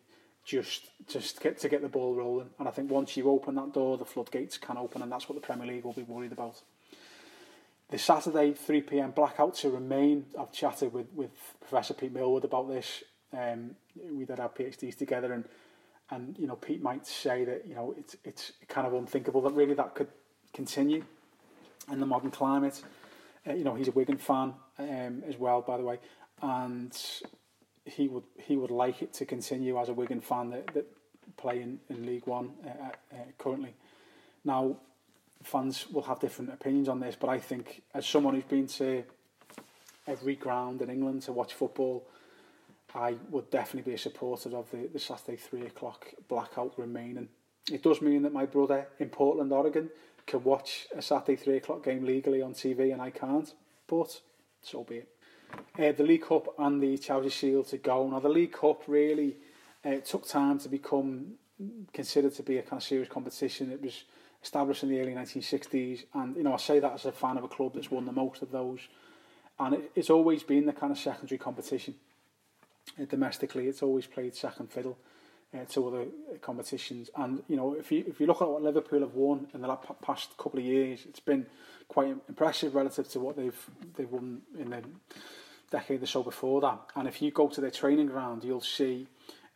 just 0.45 0.89
just 1.07 1.41
get 1.41 1.57
to 1.59 1.69
get 1.69 1.81
the 1.81 1.89
ball 1.89 2.13
rolling. 2.13 2.51
And 2.59 2.67
I 2.67 2.71
think 2.71 2.89
once 2.89 3.17
you 3.17 3.29
open 3.29 3.55
that 3.55 3.73
door, 3.73 3.97
the 3.97 4.05
floodgates 4.05 4.57
can 4.57 4.77
open, 4.77 5.01
and 5.01 5.11
that's 5.11 5.27
what 5.27 5.35
the 5.35 5.45
Premier 5.45 5.67
League 5.67 5.83
will 5.83 5.93
be 5.93 6.03
worried 6.03 6.31
about. 6.31 6.61
The 7.89 7.97
Saturday 7.97 8.53
3 8.53 8.81
p.m. 8.81 9.11
blackout 9.11 9.55
to 9.55 9.69
remain. 9.69 10.25
I've 10.39 10.51
chatted 10.51 10.93
with, 10.93 11.07
with 11.13 11.31
Professor 11.59 11.93
Pete 11.93 12.13
Millward 12.13 12.43
about 12.43 12.67
this. 12.67 13.03
Um, 13.31 13.71
we 14.11 14.25
did 14.25 14.39
our 14.39 14.49
PhDs 14.49 14.97
together, 14.97 15.33
and 15.33 15.45
and 16.11 16.37
you 16.37 16.47
know 16.47 16.55
Pete 16.55 16.81
might 16.81 17.07
say 17.07 17.43
that 17.45 17.65
you 17.67 17.75
know 17.75 17.95
it's 17.97 18.15
it's 18.23 18.53
kind 18.67 18.85
of 18.85 18.93
unthinkable 18.93 19.41
that 19.41 19.53
really 19.53 19.73
that 19.73 19.95
could 19.95 20.09
continue 20.53 21.03
in 21.91 21.99
the 21.99 22.05
modern 22.05 22.31
climate. 22.31 22.81
Uh, 23.47 23.53
you 23.53 23.63
know 23.63 23.75
he's 23.75 23.87
a 23.87 23.91
Wigan 23.91 24.17
fan 24.17 24.53
um, 24.79 25.23
as 25.27 25.37
well, 25.37 25.61
by 25.61 25.77
the 25.77 25.83
way, 25.83 25.99
and 26.41 26.97
he 27.85 28.07
would 28.07 28.23
he 28.37 28.57
would 28.57 28.71
like 28.71 29.01
it 29.01 29.13
to 29.13 29.25
continue 29.25 29.79
as 29.79 29.89
a 29.89 29.93
Wigan 29.93 30.21
fan 30.21 30.49
that, 30.49 30.73
that 30.73 30.85
play 31.37 31.61
in, 31.61 31.79
in 31.89 32.05
League 32.05 32.27
One 32.27 32.51
uh, 32.65 32.69
uh, 33.13 33.17
currently. 33.37 33.73
Now, 34.43 34.77
fans 35.43 35.87
will 35.89 36.03
have 36.03 36.19
different 36.19 36.53
opinions 36.53 36.87
on 36.87 36.99
this, 36.99 37.15
but 37.15 37.29
I 37.29 37.39
think 37.39 37.81
as 37.93 38.05
someone 38.05 38.35
who's 38.35 38.43
been 38.43 38.67
to 38.67 39.03
every 40.07 40.35
ground 40.35 40.81
in 40.81 40.89
England 40.89 41.23
to 41.23 41.33
watch 41.33 41.53
football, 41.53 42.07
I 42.93 43.15
would 43.29 43.49
definitely 43.49 43.91
be 43.91 43.95
a 43.95 43.99
supporter 43.99 44.55
of 44.55 44.69
the, 44.71 44.87
the 44.91 44.99
Saturday 44.99 45.37
three 45.37 45.65
o'clock 45.65 46.07
blackout 46.27 46.73
remaining. 46.77 47.29
It 47.71 47.81
does 47.81 48.01
mean 48.01 48.21
that 48.23 48.33
my 48.33 48.45
brother 48.45 48.87
in 48.99 49.09
Portland, 49.09 49.51
Oregon, 49.51 49.89
can 50.27 50.43
watch 50.43 50.87
a 50.95 51.01
Saturday 51.01 51.35
three 51.35 51.57
o'clock 51.57 51.83
game 51.83 52.03
legally 52.03 52.41
on 52.41 52.53
TV 52.53 52.91
and 52.91 53.01
I 53.01 53.09
can't, 53.11 53.53
but 53.87 54.21
so 54.61 54.83
be 54.83 54.97
it 54.97 55.09
uh, 55.79 55.91
the 55.91 56.03
League 56.03 56.25
Cup 56.25 56.47
and 56.57 56.81
the 56.81 56.97
Charity 56.97 57.29
Shield 57.29 57.67
to 57.67 57.77
go. 57.77 58.07
Now, 58.09 58.19
the 58.19 58.29
League 58.29 58.53
Cup 58.53 58.83
really 58.87 59.37
uh, 59.83 59.97
took 59.97 60.27
time 60.27 60.59
to 60.59 60.69
become 60.69 61.33
considered 61.93 62.33
to 62.35 62.43
be 62.43 62.57
a 62.57 62.61
kind 62.61 62.81
of 62.81 62.83
serious 62.83 63.09
competition. 63.09 63.71
It 63.71 63.81
was 63.81 64.03
established 64.43 64.83
in 64.83 64.89
the 64.89 64.99
early 64.99 65.13
1960s, 65.13 66.05
and 66.13 66.35
you 66.35 66.43
know 66.43 66.53
I 66.53 66.57
say 66.57 66.79
that 66.79 66.93
as 66.93 67.05
a 67.05 67.11
fan 67.11 67.37
of 67.37 67.43
a 67.43 67.47
club 67.47 67.73
that's 67.73 67.91
won 67.91 68.05
the 68.05 68.11
most 68.11 68.41
of 68.41 68.51
those, 68.51 68.79
and 69.59 69.75
it, 69.75 69.91
it's 69.95 70.09
always 70.09 70.43
been 70.43 70.65
the 70.65 70.73
kind 70.73 70.91
of 70.91 70.97
secondary 70.97 71.37
competition. 71.37 71.95
Uh, 72.99 73.05
domestically, 73.05 73.67
it's 73.67 73.81
always 73.81 74.05
played 74.05 74.35
second 74.35 74.71
fiddle 74.71 74.97
uh, 75.53 75.65
to 75.65 75.87
other 75.87 76.05
competitions, 76.41 77.09
and 77.15 77.43
you 77.47 77.55
know 77.55 77.73
if 77.73 77.91
you 77.91 78.03
if 78.07 78.19
you 78.19 78.27
look 78.27 78.41
at 78.41 78.49
what 78.49 78.61
Liverpool 78.61 79.01
have 79.01 79.13
won 79.13 79.47
in 79.53 79.61
the 79.61 79.77
past 80.01 80.37
couple 80.37 80.59
of 80.59 80.65
years, 80.65 81.05
it's 81.07 81.19
been 81.19 81.45
quite 81.87 82.15
impressive 82.27 82.75
relative 82.75 83.07
to 83.09 83.19
what 83.19 83.35
they've 83.35 83.69
they've 83.95 84.11
won 84.11 84.41
in 84.59 84.69
the 84.71 84.83
decade 85.71 86.01
or 86.03 86.07
so 86.07 86.23
before 86.23 86.61
that. 86.61 86.79
And 86.95 87.07
if 87.07 87.21
you 87.21 87.31
go 87.31 87.47
to 87.47 87.61
their 87.61 87.71
training 87.71 88.07
ground, 88.07 88.43
you'll 88.43 88.61
see 88.61 89.07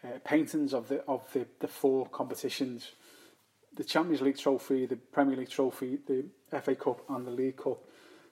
uh, 0.04 0.20
paintings 0.24 0.74
of 0.74 0.88
the 0.88 1.04
of 1.06 1.22
the, 1.34 1.46
the 1.60 1.68
four 1.68 2.08
competitions: 2.08 2.92
the 3.76 3.84
Champions 3.84 4.22
League 4.22 4.38
trophy, 4.38 4.86
the 4.86 4.96
Premier 4.96 5.38
League 5.38 5.50
trophy, 5.50 6.00
the 6.08 6.26
FA 6.62 6.76
Cup, 6.76 7.04
and 7.10 7.26
the 7.26 7.32
League 7.32 7.58
Cup. 7.58 7.80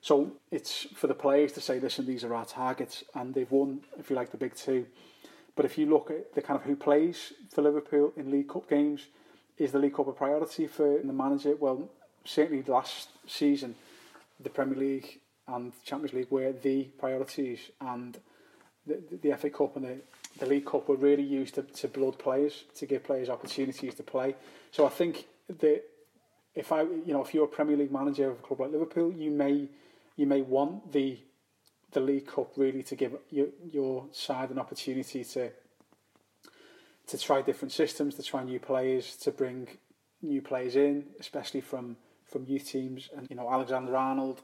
So 0.00 0.32
it's 0.50 0.86
for 0.94 1.08
the 1.08 1.14
players 1.14 1.52
to 1.52 1.60
say, 1.60 1.80
listen, 1.80 2.06
these 2.06 2.24
are 2.24 2.34
our 2.34 2.44
targets, 2.44 3.04
and 3.14 3.34
they've 3.34 3.50
won, 3.50 3.80
if 3.98 4.10
you 4.10 4.16
like, 4.16 4.30
the 4.30 4.36
big 4.36 4.54
two. 4.54 4.86
But 5.58 5.64
if 5.64 5.76
you 5.76 5.86
look 5.86 6.12
at 6.12 6.36
the 6.36 6.40
kind 6.40 6.56
of 6.56 6.64
who 6.64 6.76
plays 6.76 7.32
for 7.50 7.62
Liverpool 7.62 8.12
in 8.16 8.30
League 8.30 8.48
Cup 8.48 8.70
games, 8.70 9.08
is 9.56 9.72
the 9.72 9.80
League 9.80 9.96
Cup 9.96 10.06
a 10.06 10.12
priority 10.12 10.68
for 10.68 11.00
the 11.02 11.12
manager? 11.12 11.56
Well, 11.56 11.90
certainly 12.24 12.62
last 12.62 13.08
season, 13.26 13.74
the 14.38 14.50
Premier 14.50 14.78
League 14.78 15.18
and 15.48 15.72
Champions 15.84 16.14
League 16.14 16.30
were 16.30 16.52
the 16.52 16.84
priorities, 17.00 17.58
and 17.80 18.16
the, 18.86 19.02
the, 19.20 19.36
FA 19.36 19.50
Cup 19.50 19.74
and 19.74 19.84
the, 19.84 19.98
the 20.38 20.46
League 20.46 20.64
Cup 20.64 20.88
were 20.88 20.94
really 20.94 21.24
used 21.24 21.56
to, 21.56 21.62
to 21.62 21.88
blood 21.88 22.20
players 22.20 22.62
to 22.76 22.86
give 22.86 23.02
players 23.02 23.28
opportunities 23.28 23.96
to 23.96 24.04
play. 24.04 24.36
So 24.70 24.86
I 24.86 24.90
think 24.90 25.26
that 25.48 25.82
if 26.54 26.70
I, 26.70 26.82
you 26.82 27.12
know, 27.12 27.24
if 27.24 27.34
you're 27.34 27.46
a 27.46 27.48
Premier 27.48 27.76
League 27.76 27.90
manager 27.90 28.30
of 28.30 28.38
a 28.38 28.42
club 28.42 28.60
like 28.60 28.70
Liverpool, 28.70 29.12
you 29.12 29.32
may 29.32 29.66
you 30.14 30.26
may 30.26 30.40
want 30.40 30.92
the 30.92 31.18
the 31.92 32.00
League 32.00 32.26
Cup 32.26 32.52
really 32.56 32.82
to 32.84 32.96
give 32.96 33.16
your 33.30 33.48
your 33.70 34.06
side 34.12 34.50
an 34.50 34.58
opportunity 34.58 35.24
to 35.24 35.50
to 37.06 37.18
try 37.18 37.40
different 37.40 37.72
systems, 37.72 38.14
to 38.16 38.22
try 38.22 38.44
new 38.44 38.60
players, 38.60 39.16
to 39.16 39.30
bring 39.30 39.66
new 40.20 40.42
players 40.42 40.76
in, 40.76 41.04
especially 41.18 41.60
from 41.60 41.96
from 42.24 42.44
youth 42.44 42.68
teams. 42.68 43.08
And 43.16 43.26
you 43.30 43.36
know, 43.36 43.50
Alexander 43.50 43.96
Arnold 43.96 44.42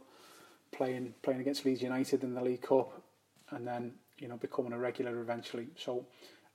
playing 0.72 1.14
playing 1.22 1.40
against 1.40 1.64
Leeds 1.64 1.82
United 1.82 2.24
in 2.24 2.34
the 2.34 2.42
League 2.42 2.62
Cup, 2.62 2.90
and 3.50 3.66
then 3.66 3.92
you 4.18 4.28
know 4.28 4.36
becoming 4.36 4.72
a 4.72 4.78
regular 4.78 5.20
eventually. 5.20 5.68
So, 5.76 6.06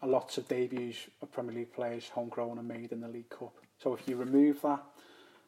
a 0.01 0.07
lots 0.07 0.37
of 0.37 0.47
debuts 0.47 0.97
of 1.21 1.31
Premier 1.31 1.55
League 1.55 1.73
players, 1.73 2.09
homegrown 2.09 2.57
and 2.57 2.67
made 2.67 2.91
in 2.91 3.01
the 3.01 3.07
League 3.07 3.29
Cup. 3.29 3.53
So 3.77 3.93
if 3.93 4.07
you 4.07 4.17
remove 4.17 4.61
that, 4.61 4.83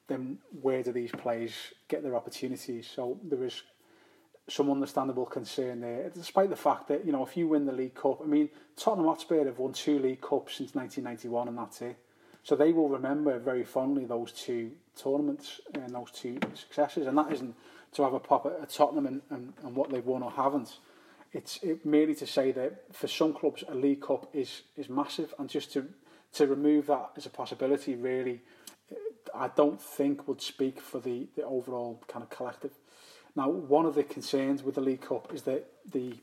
then 0.08 0.40
where 0.62 0.84
do 0.84 0.92
these 0.92 1.12
players 1.12 1.54
get 1.88 2.04
their 2.04 2.16
opportunities? 2.16 2.90
So 2.94 3.20
there 3.24 3.44
is 3.44 3.62
some 4.50 4.70
understandable 4.70 5.26
concern 5.26 5.82
there, 5.82 6.10
despite 6.14 6.50
the 6.50 6.56
fact 6.56 6.88
that 6.88 7.06
you 7.06 7.12
know 7.12 7.26
if 7.26 7.38
you 7.38 7.48
win 7.48 7.66
the 7.66 7.72
League 7.72 7.96
Cup, 7.96 8.20
I 8.22 8.26
mean 8.26 8.50
Tottenham 8.76 9.08
Hotspur 9.08 9.46
have 9.46 9.60
won 9.60 9.74
two 9.74 10.00
League 10.00 10.22
Cups 10.22 10.56
since 10.56 10.76
1991, 10.76 11.48
and 11.48 11.58
that's 11.58 11.82
it. 11.82 11.98
So 12.44 12.56
they 12.56 12.72
will 12.74 12.90
remember 12.90 13.38
very 13.40 13.64
fondly 13.64 14.06
those 14.06 14.32
two 14.32 14.72
tournaments 14.96 15.62
and 15.74 15.94
those 15.94 16.12
two 16.12 16.40
successes, 16.56 17.08
and 17.08 17.18
that 17.18 17.32
isn't 17.32 17.56
to 17.94 18.04
have 18.04 18.14
a 18.14 18.20
pop 18.20 18.46
at, 18.46 18.70
Tottenham 18.70 19.06
and, 19.06 19.22
and, 19.30 19.54
and 19.64 19.76
what 19.76 19.92
they've 19.92 20.06
won 20.06 20.24
or 20.24 20.32
haven't. 20.32 20.78
It's 21.34 21.60
it 21.62 21.86
merely 21.86 22.16
to 22.16 22.28
say 22.28 22.52
that 22.52 22.94
for 22.94 23.08
some 23.08 23.34
clubs 23.34 23.64
a 23.68 23.76
League 23.76 24.02
Cup 24.02 24.30
is 24.34 24.64
is 24.76 24.90
massive, 24.90 25.34
and 25.40 25.50
just 25.50 25.72
to 25.74 25.88
to 26.34 26.48
remove 26.48 26.88
that 26.88 27.12
as 27.16 27.26
a 27.26 27.30
possibility 27.30 27.96
really, 27.96 28.42
I 29.34 29.50
don't 29.50 29.82
think 29.82 30.28
would 30.28 30.42
speak 30.42 30.80
for 30.80 31.00
the, 31.00 31.28
the 31.36 31.44
overall 31.44 32.02
kind 32.08 32.24
of 32.24 32.30
collective. 32.30 32.72
Now, 33.36 33.50
one 33.50 33.86
of 33.86 33.96
the 33.96 34.04
concerns 34.04 34.64
with 34.64 34.76
the 34.76 34.82
League 34.82 35.02
Cup 35.02 35.34
is 35.34 35.44
that 35.44 35.66
the 35.92 36.16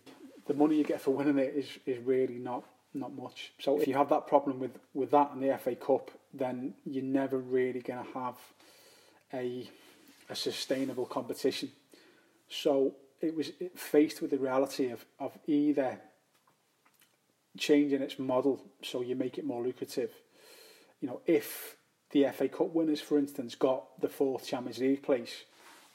the 0.47 0.55
money 0.55 0.77
you 0.77 0.85
get 0.85 1.01
for 1.01 1.11
winning 1.13 1.39
it 1.39 1.55
is 1.55 1.69
is 1.87 1.99
really 2.05 2.39
not 2.39 2.65
not 2.95 3.15
much. 3.15 3.53
So 3.59 3.81
if 3.81 3.87
you 3.87 3.95
have 3.95 4.09
that 4.11 4.27
problem 4.27 4.59
with 4.59 4.79
with 4.95 5.11
that 5.11 5.33
and 5.33 5.43
the 5.43 5.57
FA 5.59 5.75
Cup, 5.75 6.11
then 6.33 6.75
you're 6.85 7.05
never 7.05 7.39
really 7.39 7.81
going 7.81 8.05
to 8.05 8.19
have 8.19 8.37
a 9.33 9.69
a 10.29 10.35
sustainable 10.37 11.07
competition. 11.07 11.71
So 12.49 12.95
it 13.21 13.35
was 13.35 13.53
faced 13.75 14.23
with 14.23 14.31
the 14.31 14.39
reality 14.39 14.91
of, 14.91 15.05
of 15.19 15.37
either 15.47 16.01
changing 17.57 18.03
its 18.03 18.19
model 18.19 18.63
so 18.83 19.03
you 19.03 19.17
make 19.17 19.39
it 19.39 19.45
more 19.45 19.63
lucrative. 19.63 20.11
You 21.01 21.09
know, 21.09 21.21
if 21.27 21.77
the 22.11 22.27
FA 22.33 22.49
Cup 22.49 22.75
winners, 22.75 23.01
for 23.01 23.19
instance, 23.19 23.55
got 23.55 24.01
the 24.01 24.09
fourth 24.09 24.47
Champions 24.47 24.79
League 24.79 25.03
place, 25.03 25.45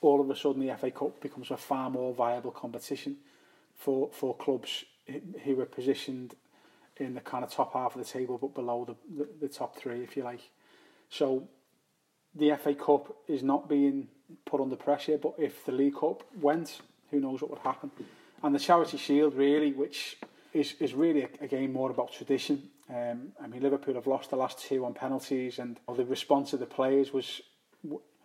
all 0.03 0.21
of 0.21 0.29
a 0.29 0.35
sudden 0.35 0.65
the 0.65 0.75
FA 0.75 0.91
Cup 0.91 1.21
becomes 1.21 1.51
a 1.51 1.57
far 1.57 1.89
more 1.89 2.13
viable 2.13 2.51
competition 2.51 3.17
for, 3.75 4.09
for 4.11 4.35
clubs 4.35 4.85
who 5.43 5.59
are 5.59 5.65
positioned 5.65 6.35
in 6.97 7.15
the 7.15 7.21
kind 7.21 7.43
of 7.43 7.51
top 7.51 7.73
half 7.73 7.95
of 7.95 8.05
the 8.05 8.09
table 8.09 8.37
but 8.37 8.53
below 8.53 8.85
the, 8.85 9.23
the, 9.23 9.29
the 9.41 9.47
top 9.47 9.77
three, 9.77 10.03
if 10.03 10.15
you 10.15 10.23
like. 10.23 10.41
So 11.09 11.47
the 12.35 12.55
FA 12.61 12.73
Cup 12.75 13.15
is 13.27 13.43
not 13.43 13.67
being 13.67 14.07
put 14.45 14.61
under 14.61 14.75
pressure. 14.75 15.17
But 15.17 15.33
if 15.37 15.65
the 15.65 15.71
League 15.71 15.95
Cup 15.95 16.23
went, 16.39 16.81
who 17.11 17.19
knows 17.19 17.41
what 17.41 17.51
would 17.51 17.59
happen? 17.59 17.91
And 18.41 18.53
the 18.53 18.59
Charity 18.59 18.97
Shield, 18.97 19.35
really, 19.35 19.73
which 19.73 20.17
is, 20.53 20.75
is 20.79 20.93
really 20.93 21.27
again 21.41 21.71
more 21.71 21.91
about 21.91 22.11
tradition. 22.11 22.69
Um, 22.89 23.31
I 23.41 23.47
mean, 23.47 23.61
Liverpool 23.61 23.95
have 23.95 24.07
lost 24.07 24.29
the 24.29 24.35
last 24.35 24.59
two 24.59 24.85
on 24.85 24.93
penalties, 24.93 25.59
and 25.59 25.79
the 25.95 26.05
response 26.05 26.53
of 26.53 26.59
the 26.59 26.65
players 26.65 27.13
was 27.13 27.41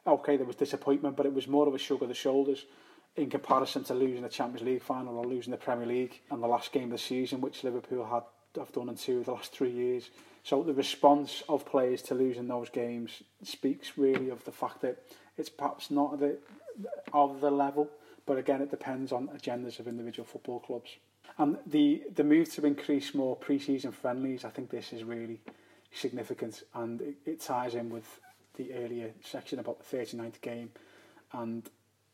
okay. 0.08 0.36
There 0.36 0.46
was 0.46 0.56
disappointment, 0.56 1.16
but 1.16 1.26
it 1.26 1.34
was 1.34 1.48
more 1.48 1.68
of 1.68 1.74
a 1.74 1.78
shrug 1.78 2.02
of 2.02 2.08
the 2.08 2.14
shoulders 2.14 2.66
in 3.16 3.30
comparison 3.30 3.84
to 3.84 3.94
losing 3.94 4.22
the 4.22 4.28
Champions 4.28 4.66
League 4.66 4.82
final 4.82 5.18
or 5.18 5.26
losing 5.26 5.50
the 5.50 5.56
Premier 5.56 5.86
League 5.86 6.20
and 6.30 6.42
the 6.42 6.46
last 6.46 6.72
game 6.72 6.84
of 6.84 6.90
the 6.90 6.98
season, 6.98 7.40
which 7.40 7.64
Liverpool 7.64 8.04
had 8.04 8.22
have 8.56 8.72
done 8.72 8.88
in 8.88 8.96
two 8.96 9.18
of 9.18 9.26
the 9.26 9.32
last 9.32 9.52
three 9.52 9.70
years. 9.70 10.10
So 10.42 10.62
the 10.62 10.72
response 10.72 11.42
of 11.48 11.66
players 11.66 12.02
to 12.02 12.14
losing 12.14 12.48
those 12.48 12.70
games 12.70 13.22
speaks 13.42 13.98
really 13.98 14.30
of 14.30 14.44
the 14.44 14.52
fact 14.52 14.80
that 14.82 15.02
it's 15.36 15.50
perhaps 15.50 15.90
not 15.90 16.18
the 16.18 16.38
of 17.12 17.40
the 17.40 17.50
level, 17.50 17.90
but 18.26 18.38
again 18.38 18.62
it 18.62 18.70
depends 18.70 19.12
on 19.12 19.28
agendas 19.28 19.78
of 19.78 19.88
individual 19.88 20.26
football 20.26 20.60
clubs. 20.60 20.96
And 21.36 21.58
the, 21.66 22.02
the 22.14 22.24
move 22.24 22.52
to 22.54 22.66
increase 22.66 23.14
more 23.14 23.36
pre-season 23.36 23.92
friendlies, 23.92 24.44
I 24.44 24.50
think 24.50 24.70
this 24.70 24.92
is 24.92 25.04
really 25.04 25.40
significant 25.92 26.62
and 26.74 27.00
it, 27.00 27.14
it 27.24 27.40
ties 27.40 27.74
in 27.74 27.90
with 27.90 28.20
the 28.58 28.74
earlier 28.74 29.12
section 29.24 29.58
about 29.58 29.78
the 29.78 29.96
39th 29.96 30.40
game 30.42 30.70
and 31.32 31.70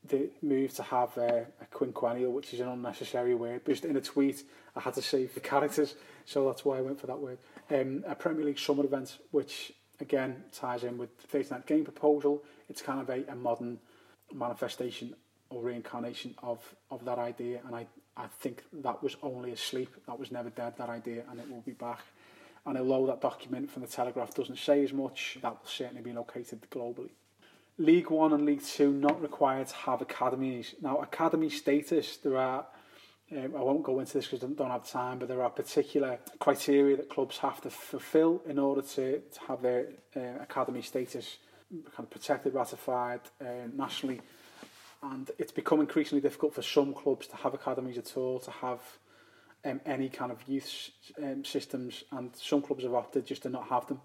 the 0.07 0.29
move 0.43 0.73
to 0.75 0.83
have 0.83 1.17
a, 1.17 1.47
a 1.61 1.65
quinquennial, 1.75 2.31
which 2.31 2.53
is 2.53 2.61
an 2.61 2.69
unnecessary 2.69 3.35
word. 3.35 3.65
Just 3.67 3.85
in 3.85 3.97
a 3.97 4.01
tweet, 4.01 4.45
I 4.77 4.81
had 4.81 4.95
to 4.95 5.03
save 5.03 5.35
the 5.35 5.41
characters, 5.41 5.95
so 6.27 6.47
that's 6.47 6.65
why 6.65 6.79
I 6.79 6.83
went 6.83 7.01
for 7.01 7.07
that 7.07 7.19
word. 7.19 7.39
Um, 7.71 8.05
a 8.07 8.15
Premier 8.15 8.45
League 8.45 8.59
summer 8.59 8.85
event, 8.85 9.19
which 9.31 9.73
again 10.01 10.45
ties 10.53 10.85
in 10.85 10.99
with 10.99 11.11
the 11.31 11.39
39th 11.39 11.67
game 11.67 11.85
proposal. 11.85 12.45
It's 12.69 12.83
kind 12.83 13.01
of 13.01 13.09
a, 13.09 13.25
a 13.31 13.35
modern 13.35 13.79
manifestation 14.33 15.15
or 15.49 15.63
reincarnation 15.63 16.35
of, 16.43 16.59
of 16.91 17.05
that 17.05 17.19
idea, 17.19 17.61
and 17.67 17.75
I, 17.75 17.87
I 18.17 18.27
think 18.41 18.65
that 18.73 19.03
was 19.03 19.17
only 19.23 19.53
asleep. 19.53 19.95
That 20.07 20.19
was 20.19 20.31
never 20.31 20.51
dead, 20.51 20.75
that 20.77 20.91
idea, 20.91 21.23
and 21.31 21.41
it 21.41 21.51
will 21.51 21.63
be 21.63 21.73
back. 21.73 22.01
And 22.67 22.79
although 22.79 23.07
that 23.07 23.21
document 23.21 23.71
from 23.71 23.83
the 23.83 23.89
Telegraph 23.89 24.35
doesn't 24.35 24.59
say 24.59 24.83
as 24.83 24.93
much, 24.93 25.39
that 25.43 25.53
will 25.53 25.67
certainly 25.67 26.03
be 26.03 26.13
located 26.13 26.67
globally. 26.71 27.11
League 27.77 28.11
One 28.11 28.33
and 28.33 28.47
League 28.47 28.63
Two 28.63 28.93
not 28.93 29.21
required 29.21 29.67
to 29.69 29.75
have 29.75 30.01
academies. 30.01 30.75
Now, 30.81 30.99
academy 30.99 31.51
status, 31.51 32.17
there 32.19 32.39
are, 32.39 32.65
um, 33.33 33.53
I 33.57 33.61
won't 33.61 33.83
go 33.83 33.99
into 34.01 34.15
this 34.15 34.27
because 34.29 34.45
I 34.45 34.53
don't 34.53 34.71
have 34.71 34.89
time, 34.89 35.19
but 35.19 35.29
there 35.29 35.43
are 35.43 35.51
particular 35.51 36.19
criteria 36.39 36.97
that 36.97 37.11
clubs 37.11 37.39
have 37.39 37.61
to 37.63 37.71
fulfil 37.71 38.43
in 38.47 38.59
order 38.59 38.83
to, 38.83 39.19
to 39.21 39.41
have 39.49 39.61
their 39.61 39.89
uh, 40.17 40.21
academy 40.41 40.83
status 40.83 41.39
kind 41.71 42.07
of 42.07 42.11
protected, 42.11 42.55
ratified 42.55 43.21
uh, 43.41 43.67
nationally 43.75 44.21
and 45.13 45.31
it's 45.39 45.53
become 45.53 45.81
increasingly 45.81 46.21
difficult 46.21 46.55
for 46.55 46.63
some 46.63 46.95
clubs 46.95 47.27
to 47.27 47.37
have 47.37 47.55
academies 47.55 47.99
at 47.99 48.17
all, 48.17 48.39
to 48.41 48.51
have 48.51 48.81
um, 49.65 49.81
any 49.87 50.09
kind 50.09 50.31
of 50.31 50.47
youth 50.47 50.91
um, 51.23 51.45
systems, 51.45 52.05
and 52.13 52.35
some 52.37 52.63
clubs 52.63 52.85
have 52.85 52.95
opted 52.95 53.27
just 53.27 53.43
to 53.43 53.49
not 53.49 53.69
have 53.69 53.87
them. 53.87 54.01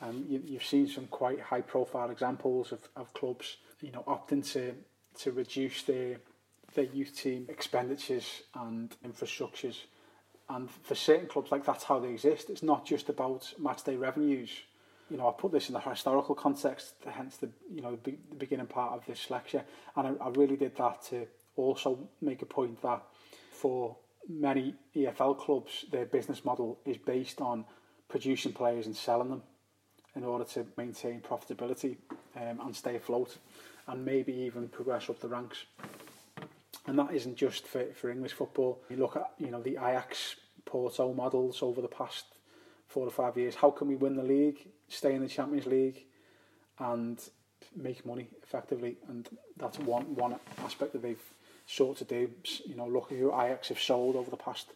Um, 0.00 0.24
you, 0.28 0.42
you've 0.44 0.64
seen 0.64 0.88
some 0.88 1.06
quite 1.06 1.40
high-profile 1.40 2.10
examples 2.10 2.72
of, 2.72 2.80
of 2.96 3.12
clubs, 3.14 3.58
you 3.80 3.92
know, 3.92 4.02
opting 4.06 4.50
to 4.52 4.74
to 5.20 5.30
reduce 5.30 5.82
their 5.82 6.16
their 6.74 6.84
youth 6.84 7.16
team 7.16 7.46
expenditures 7.48 8.42
and 8.54 8.96
infrastructures. 9.06 9.76
And 10.48 10.70
for 10.70 10.94
certain 10.94 11.28
clubs, 11.28 11.52
like 11.52 11.64
that's 11.64 11.84
how 11.84 11.98
they 11.98 12.10
exist. 12.10 12.50
It's 12.50 12.62
not 12.62 12.84
just 12.84 13.08
about 13.08 13.52
match 13.58 13.84
day 13.84 13.96
revenues 13.96 14.50
you 15.12 15.18
know, 15.18 15.28
I 15.28 15.32
put 15.32 15.52
this 15.52 15.68
in 15.68 15.74
the 15.74 15.80
historical 15.80 16.34
context, 16.34 16.94
hence 17.06 17.36
the 17.36 17.50
you 17.70 17.82
know 17.82 17.98
the, 18.02 18.14
the 18.30 18.36
beginning 18.36 18.66
part 18.66 18.92
of 18.92 19.04
this 19.04 19.30
lecture, 19.30 19.62
and 19.94 20.08
I, 20.08 20.24
I 20.24 20.28
really 20.30 20.56
did 20.56 20.74
that 20.76 21.02
to 21.10 21.26
also 21.54 22.08
make 22.22 22.40
a 22.40 22.46
point 22.46 22.80
that 22.80 23.02
for 23.50 23.94
many 24.28 24.74
EFL 24.94 25.38
clubs, 25.38 25.84
their 25.90 26.06
business 26.06 26.44
model 26.44 26.78
is 26.84 26.96
based 26.96 27.40
on 27.40 27.64
producing 28.08 28.52
players 28.52 28.86
and 28.86 28.96
selling 28.96 29.30
them 29.30 29.42
in 30.14 30.24
order 30.24 30.44
to 30.44 30.66
maintain 30.76 31.20
profitability 31.20 31.96
um, 32.36 32.60
and 32.64 32.76
stay 32.76 32.96
afloat, 32.96 33.38
and 33.86 34.04
maybe 34.04 34.32
even 34.32 34.68
progress 34.68 35.08
up 35.08 35.20
the 35.20 35.28
ranks. 35.28 35.64
And 36.86 36.98
that 36.98 37.14
isn't 37.14 37.36
just 37.36 37.66
for, 37.66 37.84
for 37.94 38.10
English 38.10 38.32
football. 38.32 38.82
You 38.90 38.96
look 38.96 39.16
at 39.16 39.30
you 39.38 39.50
know 39.50 39.62
the 39.62 39.72
Ajax 39.72 40.36
Porto 40.64 41.12
models 41.14 41.62
over 41.62 41.80
the 41.80 41.88
past 41.88 42.24
four 42.86 43.06
or 43.06 43.10
five 43.10 43.36
years. 43.36 43.54
How 43.54 43.70
can 43.70 43.88
we 43.88 43.96
win 43.96 44.16
the 44.16 44.22
league, 44.22 44.68
stay 44.88 45.14
in 45.14 45.22
the 45.22 45.28
Champions 45.28 45.66
League, 45.66 46.04
and 46.78 47.18
make 47.74 48.04
money 48.04 48.28
effectively? 48.42 48.98
And 49.08 49.28
that's 49.56 49.78
one 49.78 50.14
one 50.14 50.36
aspect 50.58 50.92
that 50.92 51.02
they've 51.02 51.24
sought 51.66 51.98
to 51.98 52.04
do. 52.04 52.30
You 52.64 52.74
know, 52.76 52.86
look 52.86 53.12
at 53.12 53.18
who 53.18 53.32
Ajax 53.32 53.68
have 53.68 53.80
sold 53.80 54.16
over 54.16 54.30
the 54.30 54.36
past 54.36 54.72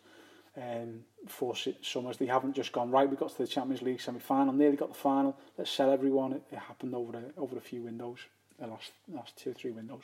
um, 0.57 1.05
four 1.29 1.55
summers. 1.83 2.17
They 2.17 2.27
haven't 2.27 2.55
just 2.55 2.73
gone 2.73 2.91
right. 2.91 3.09
We 3.09 3.17
got 3.17 3.31
to 3.31 3.39
the 3.39 3.47
Champions 3.47 3.83
League 3.83 4.01
semi 4.01 4.21
final, 4.21 4.53
nearly 4.53 4.77
got 4.77 4.89
the 4.89 4.99
final. 4.99 5.37
Let's 5.59 5.71
sell 5.71 5.91
everyone. 5.91 6.33
It, 6.33 6.43
it 6.51 6.59
happened 6.59 6.95
over 6.95 7.19
a, 7.19 7.41
over 7.41 7.57
a 7.57 7.61
few 7.61 7.83
windows, 7.83 8.19
the 8.59 8.67
last 8.67 8.93
last 9.13 9.37
two 9.37 9.51
or 9.51 9.55
three 9.55 9.73
windows 9.73 10.03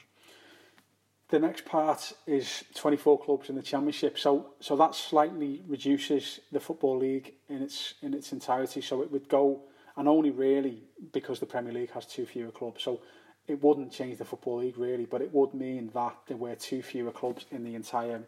the 1.33 1.39
next 1.39 1.65
part 1.65 2.13
is 2.27 2.63
24 2.75 3.19
clubs 3.21 3.49
in 3.49 3.57
the 3.57 3.63
championship 3.63 4.19
so 4.19 4.51
so 4.61 4.77
that 4.77 4.95
slightly 4.95 5.63
reduces 5.67 6.41
the 6.53 6.61
football 6.61 6.99
league 6.99 7.33
in 7.49 7.63
its 7.63 7.95
in 8.03 8.13
its 8.13 8.33
entirety 8.33 8.83
so 8.83 9.03
it 9.03 9.11
would 9.11 9.27
go 9.29 9.63
and 9.97 10.07
only 10.07 10.31
really 10.31 10.83
because 11.13 11.41
the 11.41 11.47
Premier 11.47 11.73
League 11.73 11.91
has 11.93 12.05
too 12.05 12.27
fewer 12.27 12.51
clubs 12.51 12.83
so 12.83 13.01
it 13.49 13.63
wouldn't 13.63 13.93
change 13.93 14.19
the 14.19 14.25
football 14.25 14.59
league 14.59 14.79
really 14.79 15.05
but 15.05 15.21
it 15.21 15.33
would 15.33 15.55
mean 15.55 15.91
that 15.95 16.17
there 16.27 16.37
were 16.37 16.55
two 16.55 16.83
fewer 16.83 17.11
clubs 17.11 17.47
in 17.51 17.65
the 17.65 17.75
entire 17.75 18.23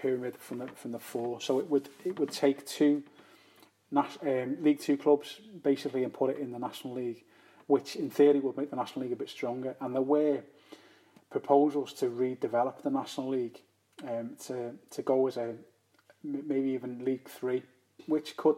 pyramid 0.00 0.36
from 0.36 0.58
the 0.58 0.66
from 0.68 0.92
the 0.92 0.98
four 0.98 1.40
so 1.40 1.58
it 1.58 1.68
would 1.68 1.88
it 2.04 2.18
would 2.18 2.30
take 2.30 2.66
two 2.66 3.02
um, 3.96 4.56
League 4.60 4.78
2 4.78 4.96
clubs 4.98 5.40
basically 5.64 6.04
and 6.04 6.12
put 6.12 6.30
it 6.30 6.38
in 6.38 6.52
the 6.52 6.58
National 6.60 6.94
League 6.94 7.24
which 7.66 7.96
in 7.96 8.08
theory 8.08 8.38
would 8.38 8.56
make 8.56 8.70
the 8.70 8.76
National 8.76 9.02
League 9.02 9.12
a 9.12 9.16
bit 9.16 9.28
stronger 9.28 9.74
and 9.80 9.94
there 9.94 10.02
were 10.02 10.42
proposals 11.30 11.92
to 11.94 12.06
redevelop 12.06 12.82
the 12.82 12.90
National 12.90 13.30
League 13.30 13.60
um, 14.06 14.36
to 14.46 14.74
to 14.90 15.02
go 15.02 15.26
as 15.26 15.36
a 15.36 15.54
maybe 16.22 16.70
even 16.70 17.04
League 17.04 17.28
Three, 17.28 17.62
which 18.06 18.36
could 18.36 18.56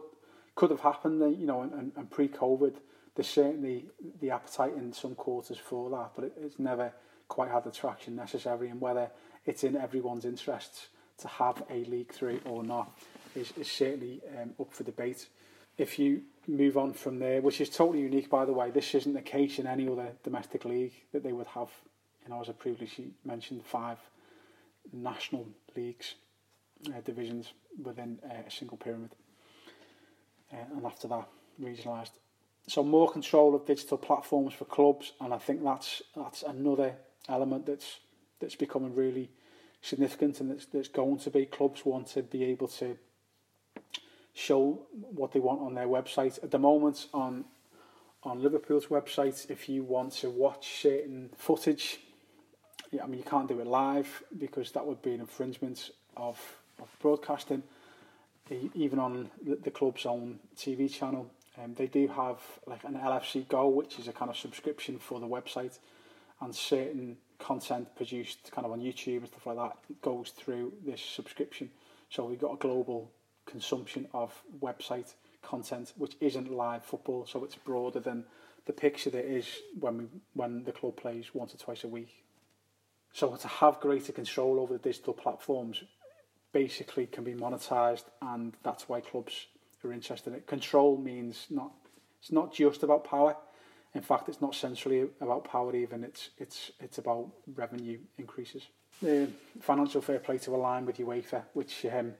could 0.55 0.71
have 0.71 0.81
happened. 0.81 1.19
You 1.39 1.45
know, 1.45 1.61
and, 1.61 1.91
and 1.95 2.09
pre-COVID, 2.09 2.75
there's 3.15 3.27
certainly 3.27 3.85
the 4.21 4.31
appetite 4.31 4.73
in 4.75 4.91
some 4.93 5.15
quarters 5.15 5.57
for 5.57 5.89
that, 5.91 6.11
but 6.15 6.25
it, 6.25 6.33
it's 6.41 6.59
never 6.59 6.91
quite 7.27 7.51
had 7.51 7.63
the 7.63 7.71
traction 7.71 8.15
necessary. 8.15 8.69
And 8.69 8.81
whether 8.81 9.09
it's 9.45 9.63
in 9.63 9.75
everyone's 9.75 10.25
interests 10.25 10.87
to 11.19 11.27
have 11.27 11.63
a 11.69 11.85
League 11.85 12.11
Three 12.11 12.39
or 12.45 12.63
not 12.63 12.91
is, 13.35 13.53
is 13.57 13.69
certainly 13.69 14.21
um, 14.41 14.51
up 14.59 14.73
for 14.73 14.83
debate. 14.83 15.27
If 15.77 15.97
you 15.97 16.23
move 16.47 16.77
on 16.77 16.93
from 16.93 17.19
there, 17.19 17.41
which 17.41 17.61
is 17.61 17.69
totally 17.69 18.01
unique, 18.01 18.29
by 18.29 18.45
the 18.45 18.53
way, 18.53 18.69
this 18.69 18.93
isn't 18.93 19.13
the 19.13 19.21
case 19.21 19.59
in 19.59 19.67
any 19.67 19.87
other 19.87 20.11
domestic 20.23 20.65
league 20.65 20.93
that 21.11 21.23
they 21.23 21.33
would 21.33 21.47
have 21.47 21.69
you 22.23 22.33
know, 22.33 22.41
as 22.41 22.49
I 22.49 22.53
previously 22.53 23.11
mentioned, 23.25 23.65
five 23.65 23.97
national 24.91 25.47
leagues, 25.75 26.15
uh, 26.87 27.01
divisions 27.03 27.53
within 27.81 28.19
uh, 28.25 28.47
a 28.47 28.51
single 28.51 28.77
pyramid. 28.77 29.11
Uh, 30.51 30.57
and 30.75 30.85
after 30.85 31.07
that, 31.07 31.27
regionalised. 31.61 32.11
So 32.67 32.83
more 32.83 33.11
control 33.11 33.55
of 33.55 33.65
digital 33.65 33.97
platforms 33.97 34.53
for 34.53 34.65
clubs, 34.65 35.13
and 35.19 35.33
I 35.33 35.37
think 35.37 35.63
that's 35.63 36.01
that's 36.15 36.43
another 36.43 36.95
element 37.27 37.65
that's 37.65 37.99
that's 38.39 38.55
becoming 38.55 38.95
really 38.95 39.29
significant, 39.81 40.39
and 40.39 40.51
that's, 40.51 40.65
that's 40.67 40.87
going 40.87 41.19
to 41.19 41.29
be 41.29 41.45
clubs 41.45 41.85
want 41.85 42.07
to 42.07 42.23
be 42.23 42.43
able 42.45 42.67
to 42.69 42.97
show 44.33 44.79
what 44.91 45.33
they 45.33 45.39
want 45.39 45.61
on 45.61 45.73
their 45.73 45.87
website. 45.87 46.41
At 46.43 46.51
the 46.51 46.59
moment, 46.59 47.07
on 47.13 47.45
on 48.23 48.41
Liverpool's 48.41 48.85
website, 48.85 49.49
if 49.49 49.67
you 49.67 49.83
want 49.83 50.13
to 50.13 50.29
watch 50.29 50.81
certain 50.81 51.29
footage 51.37 51.99
yeah, 52.93 53.03
I 53.03 53.07
mean, 53.07 53.17
you 53.17 53.25
can't 53.25 53.47
do 53.47 53.59
it 53.59 53.65
live 53.65 54.23
because 54.37 54.71
that 54.73 54.85
would 54.85 55.01
be 55.01 55.15
an 55.15 55.19
infringement 55.19 55.89
of, 56.15 56.39
of 56.79 56.87
broadcasting. 57.01 57.63
Even 58.75 58.99
on 58.99 59.31
the, 59.41 59.55
the 59.55 59.71
club's 59.71 60.05
own 60.05 60.39
TV 60.55 60.91
channel, 60.91 61.31
um, 61.61 61.73
they 61.75 61.87
do 61.87 62.07
have 62.07 62.39
like 62.65 62.83
an 62.83 62.95
LFC 62.95 63.47
Go, 63.47 63.67
which 63.67 63.99
is 63.99 64.07
a 64.07 64.13
kind 64.13 64.29
of 64.29 64.37
subscription 64.37 64.97
for 64.99 65.19
the 65.19 65.27
website, 65.27 65.79
and 66.41 66.55
certain 66.55 67.17
content 67.39 67.95
produced 67.95 68.51
kind 68.51 68.65
of 68.65 68.71
on 68.71 68.79
YouTube 68.79 69.19
and 69.19 69.27
stuff 69.27 69.45
like 69.45 69.57
that 69.57 70.01
goes 70.01 70.29
through 70.29 70.73
this 70.85 71.01
subscription. 71.01 71.69
So 72.09 72.25
we've 72.25 72.39
got 72.39 72.53
a 72.53 72.57
global 72.57 73.11
consumption 73.45 74.07
of 74.13 74.33
website 74.61 75.13
content, 75.41 75.93
which 75.97 76.15
isn't 76.21 76.51
live 76.51 76.83
football, 76.83 77.25
so 77.25 77.43
it's 77.43 77.55
broader 77.55 77.99
than 77.99 78.25
the 78.65 78.73
picture 78.73 79.09
that 79.09 79.25
is 79.25 79.47
when 79.79 79.97
we 79.97 80.05
when 80.33 80.63
the 80.63 80.71
club 80.71 80.95
plays 80.95 81.33
once 81.33 81.53
or 81.53 81.57
twice 81.57 81.83
a 81.83 81.87
week 81.87 82.23
so 83.11 83.35
to 83.35 83.47
have 83.47 83.79
greater 83.79 84.11
control 84.11 84.59
over 84.59 84.73
the 84.73 84.79
digital 84.79 85.13
platforms 85.13 85.83
basically 86.51 87.05
can 87.05 87.23
be 87.23 87.33
monetized 87.33 88.05
and 88.21 88.53
that's 88.63 88.87
why 88.87 89.01
clubs 89.01 89.47
are 89.89 89.93
interested 89.93 90.31
in 90.31 90.35
it. 90.37 90.47
Control 90.47 90.97
means 90.97 91.47
not 91.49 91.71
it's 92.19 92.31
not 92.31 92.53
just 92.53 92.83
about 92.83 93.03
power. 93.03 93.35
In 93.95 94.01
fact, 94.01 94.29
it's 94.29 94.41
not 94.41 94.55
centrally 94.55 95.07
about 95.21 95.43
power 95.43 95.75
even. 95.75 96.03
It's 96.03 96.29
it's 96.37 96.71
it's 96.79 96.97
about 96.97 97.29
revenue 97.55 97.99
increases. 98.17 98.67
The 99.01 99.29
financial 99.61 100.01
fair 100.01 100.19
play 100.19 100.37
to 100.39 100.55
align 100.55 100.85
with 100.85 100.97
UEFA, 100.97 101.43
which 101.53 101.85
um, 101.85 102.13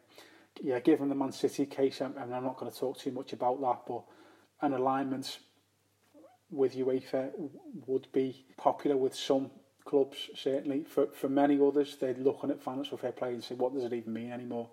yeah, 0.61 0.80
given 0.80 1.09
the 1.09 1.16
Man 1.16 1.32
City 1.32 1.66
case, 1.66 2.01
and 2.01 2.16
I'm 2.18 2.43
not 2.43 2.57
going 2.57 2.72
to 2.72 2.78
talk 2.78 2.99
too 2.99 3.11
much 3.11 3.34
about 3.34 3.61
that, 3.61 3.80
but 3.88 4.03
an 4.61 4.74
alignment 4.74 5.39
with 6.51 6.76
UEFA 6.76 7.32
would 7.88 8.07
be 8.11 8.45
popular 8.57 8.95
with 8.95 9.16
some 9.16 9.49
clubs, 9.86 10.30
certainly. 10.36 10.84
For, 10.84 11.07
for 11.07 11.30
many 11.30 11.59
others, 11.59 11.97
they're 11.99 12.14
looking 12.14 12.51
at 12.51 12.61
financial 12.61 12.97
fair 12.97 13.11
play 13.11 13.34
and 13.34 13.43
say, 13.43 13.55
what 13.55 13.74
does 13.74 13.84
it 13.84 13.93
even 13.93 14.14
mean 14.14 14.32
anymore? 14.32 14.70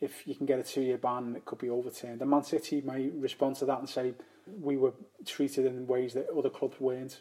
If 0.00 0.26
you 0.26 0.34
can 0.34 0.46
get 0.46 0.58
a 0.58 0.62
two-year 0.62 0.98
ban, 0.98 1.36
it 1.36 1.44
could 1.44 1.58
be 1.58 1.68
overturned. 1.68 2.20
And 2.22 2.30
Man 2.30 2.42
City 2.42 2.80
may 2.80 3.08
respond 3.10 3.56
to 3.56 3.66
that 3.66 3.80
and 3.80 3.88
say, 3.88 4.14
we 4.60 4.76
were 4.76 4.92
treated 5.26 5.66
in 5.66 5.86
ways 5.86 6.14
that 6.14 6.28
other 6.36 6.50
clubs 6.50 6.80
weren't, 6.80 7.20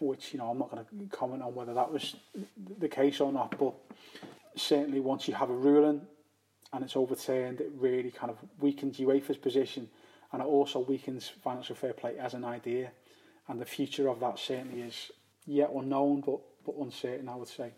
which, 0.00 0.32
you 0.32 0.38
know, 0.38 0.50
I'm 0.50 0.58
not 0.58 0.70
going 0.70 0.84
to 0.84 1.16
comment 1.16 1.42
on 1.42 1.54
whether 1.54 1.74
that 1.74 1.92
was 1.92 2.16
the 2.78 2.88
case 2.88 3.20
or 3.20 3.32
not, 3.32 3.56
but 3.58 3.74
certainly 4.56 5.00
once 5.00 5.28
you 5.28 5.34
have 5.34 5.50
a 5.50 5.54
ruling 5.54 6.02
and 6.72 6.84
it's 6.84 6.96
overturned, 6.96 7.60
it 7.60 7.70
really 7.76 8.10
kind 8.10 8.30
of 8.30 8.38
weakens 8.60 8.98
UEFA's 8.98 9.38
position 9.38 9.88
and 10.32 10.42
it 10.42 10.46
also 10.46 10.80
weakens 10.80 11.28
financial 11.42 11.74
fair 11.74 11.92
play 11.92 12.18
as 12.18 12.34
an 12.34 12.44
idea. 12.44 12.90
And 13.48 13.60
the 13.60 13.64
future 13.64 14.08
of 14.08 14.20
that 14.20 14.38
certainly 14.38 14.82
is 14.82 15.10
yet 15.46 15.70
unknown, 15.74 16.20
but, 16.20 16.40
but 16.66 16.74
uncertain, 16.78 17.28
I 17.28 17.36
would 17.36 17.48
say. 17.48 17.72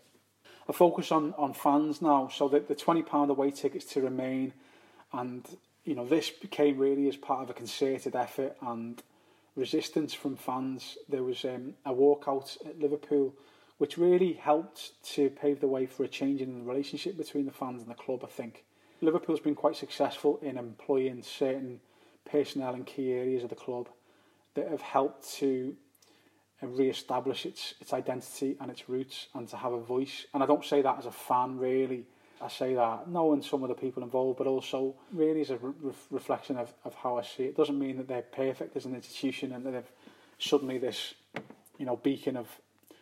A 0.67 0.73
focus 0.73 1.11
on, 1.11 1.33
on 1.37 1.53
fans 1.53 2.01
now, 2.01 2.27
so 2.27 2.47
that 2.49 2.67
the 2.67 2.75
£20 2.75 3.29
away 3.29 3.51
tickets 3.51 3.85
to 3.93 4.01
remain, 4.01 4.53
and 5.11 5.45
you 5.83 5.95
know 5.95 6.05
this 6.05 6.29
became 6.29 6.77
really 6.77 7.07
as 7.07 7.15
part 7.15 7.43
of 7.43 7.49
a 7.49 7.53
concerted 7.53 8.15
effort 8.15 8.55
and 8.61 9.01
resistance 9.55 10.13
from 10.13 10.35
fans. 10.35 10.97
There 11.09 11.23
was 11.23 11.43
um, 11.45 11.73
a 11.85 11.91
walkout 11.91 12.57
at 12.65 12.79
Liverpool, 12.79 13.33
which 13.79 13.97
really 13.97 14.33
helped 14.33 15.03
to 15.15 15.29
pave 15.29 15.59
the 15.59 15.67
way 15.67 15.87
for 15.87 16.03
a 16.03 16.07
change 16.07 16.41
in 16.41 16.59
the 16.59 16.65
relationship 16.65 17.17
between 17.17 17.45
the 17.45 17.51
fans 17.51 17.81
and 17.81 17.89
the 17.89 17.95
club. 17.95 18.21
I 18.23 18.27
think 18.27 18.63
Liverpool's 19.01 19.39
been 19.39 19.55
quite 19.55 19.75
successful 19.75 20.39
in 20.41 20.57
employing 20.57 21.23
certain 21.23 21.79
personnel 22.29 22.75
in 22.75 22.83
key 22.83 23.11
areas 23.11 23.43
of 23.43 23.49
the 23.49 23.55
club 23.55 23.89
that 24.53 24.69
have 24.69 24.81
helped 24.81 25.27
to 25.33 25.75
uh, 26.61 26.67
re-establish 26.67 27.45
its 27.45 27.75
its 27.79 27.93
identity 27.93 28.57
and 28.59 28.71
its 28.71 28.89
roots 28.89 29.27
and 29.33 29.47
to 29.49 29.57
have 29.57 29.73
a 29.73 29.79
voice. 29.79 30.25
And 30.33 30.43
I 30.43 30.45
don't 30.45 30.65
say 30.65 30.81
that 30.81 30.97
as 30.97 31.05
a 31.05 31.11
fan 31.11 31.57
really. 31.57 32.05
I 32.41 32.47
say 32.47 32.73
that 32.73 33.07
knowing 33.07 33.43
some 33.43 33.61
of 33.61 33.69
the 33.69 33.75
people 33.75 34.01
involved, 34.01 34.39
but 34.39 34.47
also 34.47 34.95
really 35.13 35.41
as 35.41 35.51
a 35.51 35.57
re- 35.57 35.93
reflection 36.09 36.57
of, 36.57 36.73
of 36.83 36.95
how 36.95 37.17
I 37.17 37.21
see 37.21 37.43
it. 37.43 37.49
it. 37.49 37.57
Doesn't 37.57 37.77
mean 37.77 37.97
that 37.97 38.07
they're 38.07 38.23
perfect 38.23 38.75
as 38.75 38.85
an 38.85 38.95
institution 38.95 39.51
and 39.51 39.63
that 39.65 39.71
they've 39.71 39.91
suddenly 40.39 40.79
this, 40.79 41.13
you 41.77 41.85
know, 41.85 41.97
beacon 41.97 42.35
of 42.35 42.47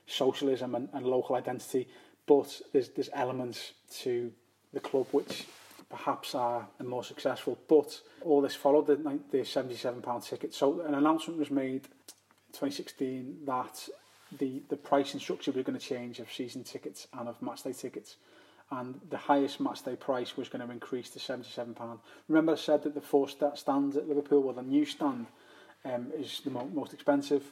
socialism 0.07 0.75
and, 0.75 0.89
and 0.91 1.05
local 1.05 1.37
identity. 1.37 1.87
But 2.25 2.61
there's 2.73 2.89
there's 2.89 3.09
elements 3.13 3.71
to 4.01 4.31
the 4.73 4.81
club 4.81 5.07
which 5.11 5.45
perhaps 5.89 6.35
are 6.35 6.67
more 6.83 7.03
successful. 7.03 7.57
But 7.67 7.99
all 8.21 8.41
this 8.41 8.55
followed 8.55 8.87
the, 8.87 8.95
the 9.31 9.39
£77 9.39 10.23
ticket. 10.25 10.53
So 10.53 10.81
an 10.81 10.93
announcement 10.93 11.39
was 11.39 11.49
made 11.49 11.87
2016 12.53 13.39
that 13.45 13.87
the, 14.37 14.61
the 14.69 14.75
pricing 14.75 15.19
structure 15.19 15.51
was 15.51 15.63
going 15.63 15.77
to 15.77 15.85
change 15.85 16.19
of 16.19 16.31
season 16.31 16.63
tickets 16.63 17.07
and 17.17 17.27
of 17.27 17.39
matchday 17.41 17.77
tickets. 17.77 18.17
And 18.71 18.99
the 19.09 19.17
highest 19.17 19.61
matchday 19.63 19.99
price 19.99 20.37
was 20.37 20.47
going 20.47 20.65
to 20.65 20.71
increase 20.71 21.09
to 21.11 21.19
£77. 21.19 21.99
Remember 22.27 22.51
I 22.51 22.55
said 22.55 22.83
that 22.83 22.93
the 22.93 23.01
four 23.01 23.27
stands 23.27 23.97
at 23.97 24.07
Liverpool, 24.07 24.43
well 24.43 24.53
the 24.53 24.61
new 24.61 24.85
stand 24.85 25.25
um, 25.85 26.11
is 26.15 26.41
the 26.43 26.51
mo 26.51 26.69
most 26.73 26.93
expensive. 26.93 27.43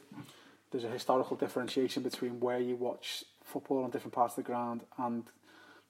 There's 0.70 0.84
a 0.84 0.90
historical 0.90 1.36
differentiation 1.36 2.02
between 2.02 2.40
where 2.40 2.60
you 2.60 2.76
watch 2.76 3.24
football 3.42 3.82
on 3.84 3.90
different 3.90 4.14
parts 4.14 4.36
of 4.36 4.44
the 4.44 4.50
ground 4.50 4.82
and 4.98 5.24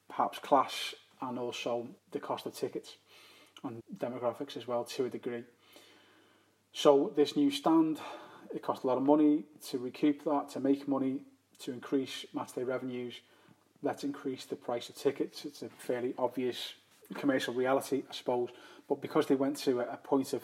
perhaps 0.09 0.39
clash 0.39 0.95
and 1.21 1.39
also 1.39 1.89
the 2.13 2.21
cost 2.21 2.47
of 2.47 2.55
tickets 2.55 2.97
and 3.65 3.83
demographics 3.97 4.57
as 4.57 4.67
well 4.67 4.85
to 4.85 5.07
a 5.07 5.11
degree. 5.11 5.43
So 6.73 7.13
this 7.17 7.37
new 7.37 7.51
stand, 7.51 7.99
it 8.55 8.63
cost 8.63 8.85
a 8.85 8.87
lot 8.87 8.97
of 8.97 9.03
money 9.03 9.45
to 9.69 9.79
recoup 9.79 10.25
that, 10.25 10.49
to 10.51 10.61
make 10.61 10.89
money, 10.89 11.21
to 11.61 11.73
increase 11.73 12.25
matchday 12.35 12.67
revenues. 12.67 13.15
Let's 13.83 14.05
increase 14.05 14.45
the 14.45 14.57
price 14.57 14.89
of 14.89 14.97
tickets. 14.97 15.45
It's 15.45 15.63
a 15.63 15.69
fairly 15.69 16.15
obvious 16.19 16.75
commercial 17.15 17.55
reality, 17.55 18.03
I 18.09 18.15
suppose. 18.15 18.51
But 18.89 19.01
because 19.01 19.27
they 19.27 19.35
went 19.35 19.57
to 19.59 19.81
a, 19.81 19.97
point 19.97 20.33
of, 20.33 20.43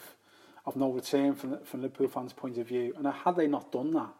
of 0.65 0.75
no 0.75 0.91
return 0.91 1.35
from 1.35 1.63
from 1.63 1.81
Liverpool 1.81 2.07
fans' 2.07 2.33
point 2.33 2.57
of 2.57 2.67
view, 2.67 2.93
and 2.97 3.07
had 3.07 3.35
they 3.35 3.47
not 3.47 3.71
done 3.71 3.93
that, 3.93 4.13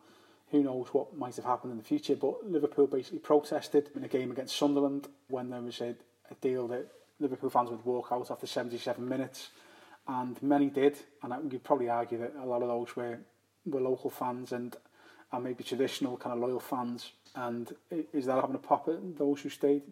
who 0.51 0.63
knows 0.63 0.88
what 0.91 1.15
might 1.17 1.36
have 1.36 1.45
happened 1.45 1.71
in 1.71 1.77
the 1.77 1.83
future. 1.83 2.15
But 2.15 2.45
Liverpool 2.45 2.88
basically 2.88 3.19
protested 3.19 3.89
in 3.95 4.03
a 4.03 4.07
game 4.07 4.31
against 4.31 4.55
Sunderland 4.57 5.07
when 5.27 5.49
there 5.49 5.61
was 5.61 5.81
a, 5.81 5.95
a 6.29 6.36
deal 6.41 6.67
that 6.69 6.88
Liverpool 7.19 7.49
fans 7.49 7.69
would 7.69 7.86
walk 7.86 8.07
out 8.11 8.29
after 8.31 8.47
77 8.47 9.07
minutes, 9.07 9.49
and 10.07 10.41
many 10.41 10.69
did. 10.69 10.97
And 11.23 11.51
you'd 11.51 11.63
probably 11.63 11.89
argue 11.89 12.17
that 12.19 12.33
a 12.41 12.45
lot 12.45 12.61
of 12.61 12.67
those 12.67 12.95
were 12.95 13.19
were 13.66 13.82
local 13.82 14.09
fans 14.09 14.51
and 14.51 14.76
and 15.32 15.43
maybe 15.43 15.63
traditional 15.63 16.18
kind 16.18 16.34
of 16.34 16.39
loyal 16.39 16.59
fans. 16.59 17.11
And 17.36 17.74
is 17.91 18.26
that 18.28 18.36
having 18.36 18.55
a 18.55 18.59
pop 18.59 18.88
at 18.88 19.18
those 19.18 19.41
who 19.41 19.49
stayed? 19.49 19.84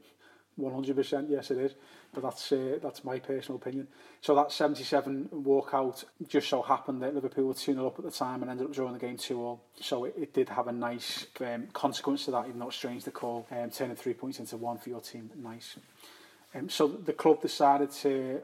100% 0.59 1.29
yes 1.29 1.51
it 1.51 1.57
is 1.57 1.73
but 2.13 2.21
that's 2.21 2.51
uh, 2.51 2.77
that's 2.81 3.03
my 3.03 3.17
personal 3.17 3.55
opinion 3.55 3.87
so 4.21 4.35
that 4.35 4.51
77 4.51 5.29
walkout 5.33 6.03
just 6.27 6.47
so 6.47 6.61
happened 6.61 7.01
that 7.01 7.15
Liverpool 7.15 7.45
were 7.45 7.53
2 7.53 7.87
up 7.87 7.97
at 7.97 8.05
the 8.05 8.11
time 8.11 8.41
and 8.41 8.51
ended 8.51 8.67
up 8.67 8.73
drawing 8.73 8.93
the 8.93 8.99
game 8.99 9.17
2 9.17 9.41
all 9.41 9.63
so 9.81 10.05
it, 10.05 10.13
it 10.15 10.33
did 10.33 10.49
have 10.49 10.67
a 10.67 10.71
nice 10.71 11.25
um, 11.41 11.67
consequence 11.73 12.25
to 12.25 12.31
that 12.31 12.45
even 12.45 12.59
though 12.59 12.67
it's 12.67 12.75
strange 12.75 13.03
to 13.03 13.11
call 13.11 13.47
um, 13.51 13.71
turning 13.71 13.95
three 13.95 14.13
points 14.13 14.39
into 14.39 14.55
one 14.57 14.77
for 14.77 14.89
your 14.89 15.01
team 15.01 15.29
nice 15.35 15.77
um, 16.53 16.69
so 16.69 16.87
the 16.87 17.13
club 17.13 17.41
decided 17.41 17.89
to 17.89 18.41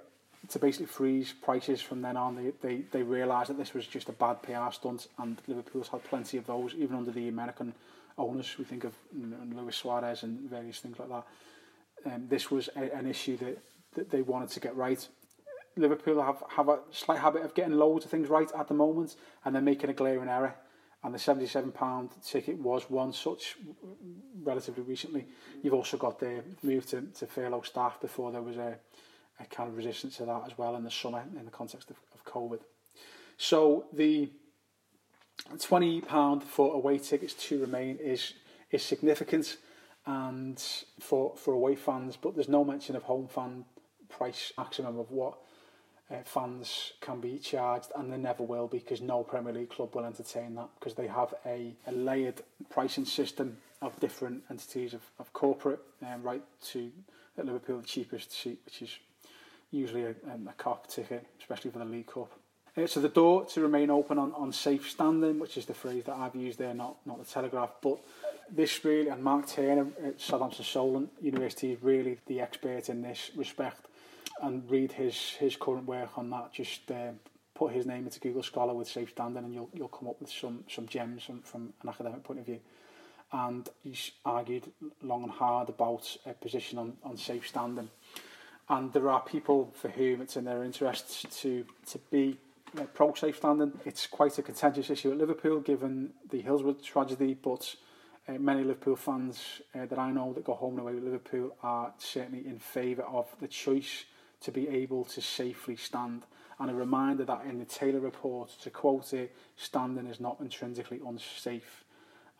to 0.48 0.60
basically 0.60 0.86
freeze 0.86 1.34
prices 1.34 1.82
from 1.82 2.02
then 2.02 2.18
on. 2.18 2.36
They 2.36 2.52
they, 2.62 2.82
they 2.92 3.04
realised 3.04 3.50
that 3.50 3.58
this 3.58 3.74
was 3.74 3.86
just 3.86 4.10
a 4.10 4.14
bad 4.14 4.42
PR 4.42 4.72
stunt, 4.72 5.08
and 5.18 5.42
Liverpool's 5.48 5.90
had 5.90 6.04
plenty 6.04 6.38
of 6.38 6.48
those, 6.48 6.74
even 6.76 6.96
under 6.96 7.12
the 7.12 7.28
American 7.28 7.74
owners. 8.18 8.56
We 8.58 8.66
think 8.66 8.84
of 8.84 8.94
you 9.16 9.28
know, 9.28 9.62
Luis 9.62 9.78
Suarez 9.78 10.24
and 10.24 10.50
various 10.50 10.80
things 10.80 10.98
like 11.00 11.10
that. 11.10 11.26
Um, 12.06 12.28
this 12.30 12.50
was 12.50 12.70
a, 12.76 12.96
an 12.96 13.06
issue 13.06 13.38
that, 13.38 13.60
that 13.96 14.10
they 14.10 14.22
wanted 14.22 14.50
to 14.50 14.60
get 14.60 14.76
right. 14.76 15.06
Liverpool 15.76 16.22
have, 16.22 16.44
have 16.50 16.68
a 16.68 16.80
slight 16.92 17.20
habit 17.20 17.44
of 17.44 17.54
getting 17.54 17.74
loads 17.74 18.04
of 18.04 18.12
things 18.12 18.28
right 18.28 18.50
at 18.58 18.68
the 18.68 18.74
moment, 18.74 19.16
and 19.46 19.56
then 19.56 19.66
making 19.66 19.90
a 19.90 19.94
glaring 19.94 20.30
error 20.30 20.56
and 21.04 21.14
the 21.14 21.18
£77 21.18 22.10
ticket 22.26 22.58
was 22.58 22.90
one 22.90 23.14
such 23.14 23.56
relatively 24.44 24.84
recently. 24.84 25.26
You've 25.64 25.74
also 25.74 25.98
got 25.98 26.20
the 26.20 26.44
move 26.62 26.86
to, 26.88 27.02
to 27.02 27.26
furlough 27.26 27.62
staff 27.62 28.02
before 28.02 28.32
there 28.32 28.42
was 28.42 28.58
a, 28.58 28.78
a 29.40 29.46
kind 29.46 29.70
of 29.70 29.78
resistance 29.78 30.18
to 30.18 30.26
that 30.26 30.44
as 30.46 30.58
well 30.58 30.76
in 30.76 30.84
the 30.84 30.92
summer 30.92 31.24
in 31.38 31.46
the 31.46 31.52
context 31.52 31.90
of, 31.90 31.98
of 32.14 32.24
COVID. 32.26 32.60
So 33.38 33.86
the 33.94 34.30
£20 35.56 36.44
for 36.44 36.74
away 36.74 36.98
tickets 36.98 37.34
to 37.34 37.62
remain 37.62 37.98
is 37.98 38.34
is 38.72 38.84
significant 38.84 39.58
and 40.06 40.62
for 41.00 41.36
for 41.36 41.54
away 41.54 41.76
fans, 41.76 42.18
but 42.22 42.36
there's 42.36 42.50
no 42.50 42.64
mention 42.64 42.96
of 42.96 43.04
home 43.04 43.28
fan 43.28 43.66
price 44.10 44.52
maximum 44.58 44.98
of 44.98 45.12
what 45.12 45.38
uh, 46.12 46.16
fans 46.26 46.94
can 47.02 47.20
be 47.20 47.38
charged, 47.38 47.92
and 47.96 48.12
they 48.12 48.18
never 48.18 48.44
will 48.44 48.68
because 48.68 49.02
no 49.02 49.24
Premier 49.24 49.54
League 49.54 49.70
club 49.70 49.96
will 49.96 50.06
entertain 50.06 50.56
that 50.56 50.70
because 50.80 50.96
they 50.96 51.08
have 51.08 51.34
a, 51.46 51.74
a 51.88 51.92
layered 51.92 52.42
pricing 52.70 53.06
system 53.06 53.58
of 53.82 53.98
different 54.00 54.44
entities 54.50 54.94
of, 54.94 55.02
of 55.20 55.32
corporate 55.34 55.80
um, 56.06 56.22
right 56.24 56.44
to 56.64 56.92
at 57.38 57.46
Liverpool 57.46 57.80
the 57.80 57.88
cheapest 57.88 58.32
seat, 58.32 58.60
which 58.66 58.82
is 58.82 58.98
usually 59.72 60.04
a, 60.04 60.16
um, 60.32 60.50
a 60.50 60.62
Kop 60.62 60.88
ticket, 60.88 61.26
especially 61.40 61.72
for 61.72 61.80
the 61.80 61.86
League 61.86 62.08
Cup. 62.08 62.32
Uh, 62.78 62.88
so 62.88 63.00
the 63.00 63.10
door 63.10 63.46
to 63.46 63.62
remain 63.62 63.90
open 63.90 64.18
on, 64.18 64.34
on 64.34 64.52
safe 64.52 64.90
standing, 64.90 65.40
which 65.40 65.58
is 65.58 65.66
the 65.66 65.74
phrase 65.74 66.04
that 66.06 66.16
I've 66.16 66.36
used 66.36 66.60
there, 66.60 66.74
not 66.74 66.98
not 67.06 67.20
the 67.20 67.26
Telegraph, 67.26 67.72
but 67.82 68.00
this 68.52 68.84
really 68.84 69.10
and 69.10 69.24
Mark 69.24 69.48
Turner 69.48 69.88
at 70.04 70.20
Southampton 70.20 70.66
Solent 70.66 71.10
University 71.22 71.72
is 71.74 71.84
really 71.84 72.18
the 72.26 72.42
expert 72.42 72.90
in 72.90 73.02
this 73.02 73.32
respect 73.36 73.88
and 74.42 74.70
read 74.70 74.92
his 74.92 75.32
his 75.40 75.56
current 75.56 75.86
work 75.86 76.18
on 76.18 76.30
that. 76.30 76.54
Just 76.54 76.90
uh, 76.92 77.12
put 77.54 77.74
his 77.74 77.86
name 77.86 78.06
into 78.06 78.20
Google 78.20 78.44
Scholar 78.44 78.74
with 78.74 78.88
safe 78.88 79.10
standing, 79.10 79.44
and 79.44 79.54
you'll 79.54 79.70
you'll 79.74 79.88
come 79.88 80.08
up 80.08 80.20
with 80.20 80.30
some 80.30 80.64
some 80.68 80.88
gems 80.88 81.24
from, 81.24 81.42
from 81.42 81.74
an 81.82 81.90
academic 81.90 82.24
point 82.24 82.40
of 82.40 82.46
view. 82.46 82.60
And 83.32 83.70
he's 83.84 84.12
argued 84.26 84.72
long 85.04 85.22
and 85.24 85.32
hard 85.32 85.70
about 85.70 86.18
a 86.26 86.34
position 86.34 86.80
on, 86.80 86.98
on 87.04 87.16
safe 87.16 87.48
standing. 87.48 87.90
And 88.70 88.94
there 88.94 89.10
are 89.10 89.22
people 89.22 89.74
for 89.74 89.90
whom 89.90 90.22
it's 90.22 90.38
in 90.38 90.46
their 90.46 90.64
interests 90.64 91.26
to 91.42 91.66
to 91.88 91.98
be 92.12 92.38
pro 92.94 93.14
safe 93.14 93.38
standing. 93.38 93.74
It's 93.86 94.06
quite 94.06 94.38
a 94.38 94.44
contentious 94.44 94.90
issue 94.90 95.12
at 95.12 95.18
Liverpool, 95.18 95.60
given 95.60 96.12
the 96.30 96.42
Hillsborough 96.42 96.78
tragedy, 96.84 97.34
but. 97.34 97.76
Uh, 98.28 98.34
many 98.34 98.64
Liverpool 98.64 98.96
fans 98.96 99.62
uh, 99.74 99.88
that 99.88 99.98
I 99.98 100.12
know 100.12 100.34
that 100.34 100.44
go 100.44 100.54
home 100.54 100.74
and 100.74 100.82
away 100.82 100.94
with 100.94 101.04
Liverpool 101.04 101.56
are 101.64 101.92
certainly 101.98 102.46
in 102.46 102.60
favour 102.60 103.02
of 103.04 103.26
the 103.40 103.48
choice 103.48 104.06
to 104.42 104.52
be 104.52 104.68
able 104.68 105.06
to 105.06 105.22
safely 105.22 105.76
stand. 105.76 106.26
And 106.60 106.70
a 106.70 106.74
reminder 106.74 107.26
that 107.26 107.46
in 107.46 107.58
the 107.58 107.66
Taylor 107.66 108.00
report, 108.00 108.50
to 108.62 108.70
quote 108.70 109.14
it, 109.14 109.36
standing 109.56 110.08
is 110.08 110.20
not 110.20 110.38
intrinsically 110.42 111.00
unsafe. 111.06 111.86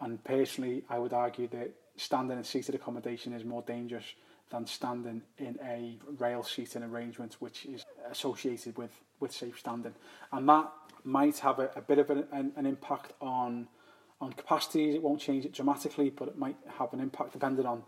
And 0.02 0.24
personally, 0.24 0.84
I 0.90 1.00
would 1.00 1.14
argue 1.14 1.48
that 1.48 1.72
standing 1.96 2.38
in 2.38 2.44
seated 2.44 2.76
accommodation 2.76 3.34
is 3.34 3.44
more 3.44 3.64
dangerous 3.64 4.06
than 4.50 4.66
standing 4.66 5.22
in 5.38 5.58
a 5.64 5.98
rail 6.18 6.44
seating 6.44 6.84
arrangement 6.84 7.38
which 7.40 7.66
is 7.66 7.86
associated 8.10 8.78
with, 8.78 8.92
with 9.20 9.32
safe 9.32 9.60
standing. 9.60 9.94
And 10.32 10.50
that 10.50 10.72
might 11.04 11.38
have 11.40 11.60
a, 11.60 11.70
a 11.76 11.82
bit 11.82 12.00
of 12.00 12.10
an, 12.10 12.26
an, 12.32 12.52
an 12.56 12.66
impact 12.66 13.14
on 13.22 13.68
on 14.22 14.34
capacity. 14.34 14.96
It 14.96 15.02
won't 15.02 15.22
change 15.22 15.46
it 15.46 15.54
dramatically, 15.54 16.10
but 16.10 16.28
it 16.28 16.38
might 16.38 16.58
have 16.78 16.92
an 16.94 17.00
impact 17.00 17.34
depending 17.34 17.66
on 17.66 17.84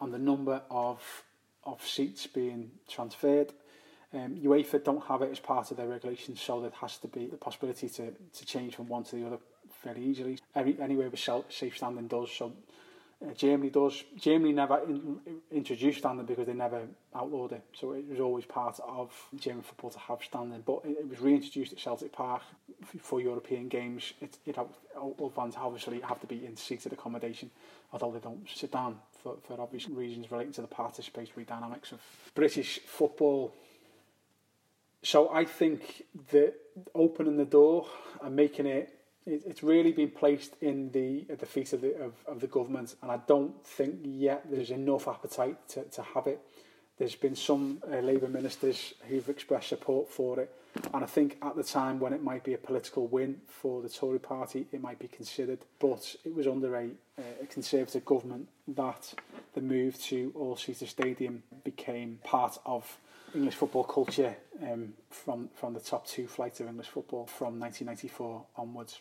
on 0.00 0.10
the 0.10 0.18
number 0.18 0.62
of 0.70 1.24
of 1.64 1.86
seats 1.86 2.26
being 2.26 2.70
transferred. 2.88 3.52
Um, 4.12 4.36
UEFA 4.36 4.82
don't 4.82 5.04
have 5.04 5.20
it 5.20 5.30
as 5.30 5.38
part 5.38 5.70
of 5.70 5.76
their 5.76 5.86
regulations, 5.86 6.40
so 6.40 6.60
there 6.60 6.72
has 6.80 6.96
to 6.98 7.08
be 7.08 7.26
the 7.26 7.36
possibility 7.36 7.88
to, 7.90 8.10
to 8.10 8.46
change 8.46 8.74
from 8.74 8.88
one 8.88 9.04
to 9.04 9.16
the 9.16 9.26
other 9.26 9.38
very 9.84 10.02
easily. 10.02 10.38
Any, 10.54 10.76
anywhere 10.80 11.10
with 11.10 11.20
safe 11.50 11.76
standing 11.76 12.08
does, 12.08 12.32
so 12.32 12.54
uh, 13.26 13.32
Germany 13.34 13.70
does. 13.70 14.04
Germany 14.16 14.52
never 14.52 14.78
in, 14.84 15.18
introduced 15.50 15.98
standing 15.98 16.24
because 16.24 16.46
they 16.46 16.54
never 16.54 16.82
outlawed 17.14 17.52
it, 17.52 17.64
so 17.72 17.92
it 17.92 18.08
was 18.08 18.20
always 18.20 18.44
part 18.44 18.78
of 18.86 19.10
German 19.36 19.62
football 19.62 19.90
to 19.90 19.98
have 19.98 20.22
standing. 20.22 20.62
But 20.64 20.82
it, 20.84 20.98
it 21.00 21.08
was 21.08 21.20
reintroduced 21.20 21.72
at 21.72 21.80
Celtic 21.80 22.12
Park 22.12 22.42
for 23.00 23.20
European 23.20 23.68
games. 23.68 24.12
It, 24.20 24.38
it 24.46 24.56
all 24.96 25.32
fans 25.34 25.54
obviously 25.56 26.00
have 26.00 26.20
to 26.20 26.26
be 26.26 26.46
in 26.46 26.56
seated 26.56 26.92
accommodation, 26.92 27.50
although 27.92 28.12
they 28.12 28.20
don't 28.20 28.46
sit 28.48 28.70
down 28.70 28.98
for, 29.22 29.36
for 29.42 29.60
obvious 29.60 29.88
reasons 29.88 30.30
relating 30.30 30.52
to 30.52 30.62
the 30.62 30.68
participatory 30.68 31.46
dynamics 31.46 31.92
of 31.92 32.00
British 32.34 32.78
football. 32.80 33.52
So 35.02 35.32
I 35.32 35.44
think 35.44 36.04
that 36.30 36.54
opening 36.94 37.36
the 37.36 37.44
door 37.44 37.86
and 38.22 38.34
making 38.34 38.66
it 38.66 38.97
it's 39.28 39.62
really 39.62 39.92
been 39.92 40.10
placed 40.10 40.54
in 40.60 40.90
the 40.92 41.26
at 41.30 41.38
the 41.38 41.46
feet 41.46 41.72
of 41.72 41.80
the 41.80 41.94
of, 42.00 42.14
of 42.26 42.40
the 42.40 42.46
government, 42.46 42.96
and 43.02 43.10
I 43.10 43.18
don't 43.26 43.64
think 43.64 44.00
yet 44.02 44.44
there's 44.50 44.70
enough 44.70 45.06
appetite 45.06 45.68
to, 45.70 45.82
to 45.84 46.02
have 46.02 46.26
it. 46.26 46.40
There's 46.98 47.14
been 47.14 47.36
some 47.36 47.80
uh, 47.86 47.98
Labour 47.98 48.28
ministers 48.28 48.94
who've 49.08 49.28
expressed 49.28 49.68
support 49.68 50.08
for 50.08 50.40
it, 50.40 50.52
and 50.92 51.04
I 51.04 51.06
think 51.06 51.36
at 51.42 51.54
the 51.54 51.62
time 51.62 52.00
when 52.00 52.12
it 52.12 52.22
might 52.22 52.42
be 52.42 52.54
a 52.54 52.58
political 52.58 53.06
win 53.06 53.40
for 53.46 53.82
the 53.82 53.88
Tory 53.88 54.18
party, 54.18 54.66
it 54.72 54.80
might 54.80 54.98
be 54.98 55.08
considered. 55.08 55.60
But 55.78 56.16
it 56.24 56.34
was 56.34 56.46
under 56.46 56.74
a, 56.74 56.88
a 57.42 57.46
Conservative 57.46 58.04
government 58.04 58.48
that 58.68 59.14
the 59.54 59.60
move 59.60 60.02
to 60.04 60.32
all-seater 60.34 60.86
stadium 60.86 61.42
became 61.62 62.18
part 62.24 62.58
of 62.66 62.98
English 63.34 63.54
football 63.54 63.84
culture 63.84 64.34
um, 64.62 64.94
from 65.10 65.50
from 65.54 65.74
the 65.74 65.80
top 65.80 66.06
two 66.06 66.26
flights 66.26 66.60
of 66.60 66.66
English 66.66 66.88
football 66.88 67.26
from 67.26 67.60
1994 67.60 68.44
onwards. 68.56 69.00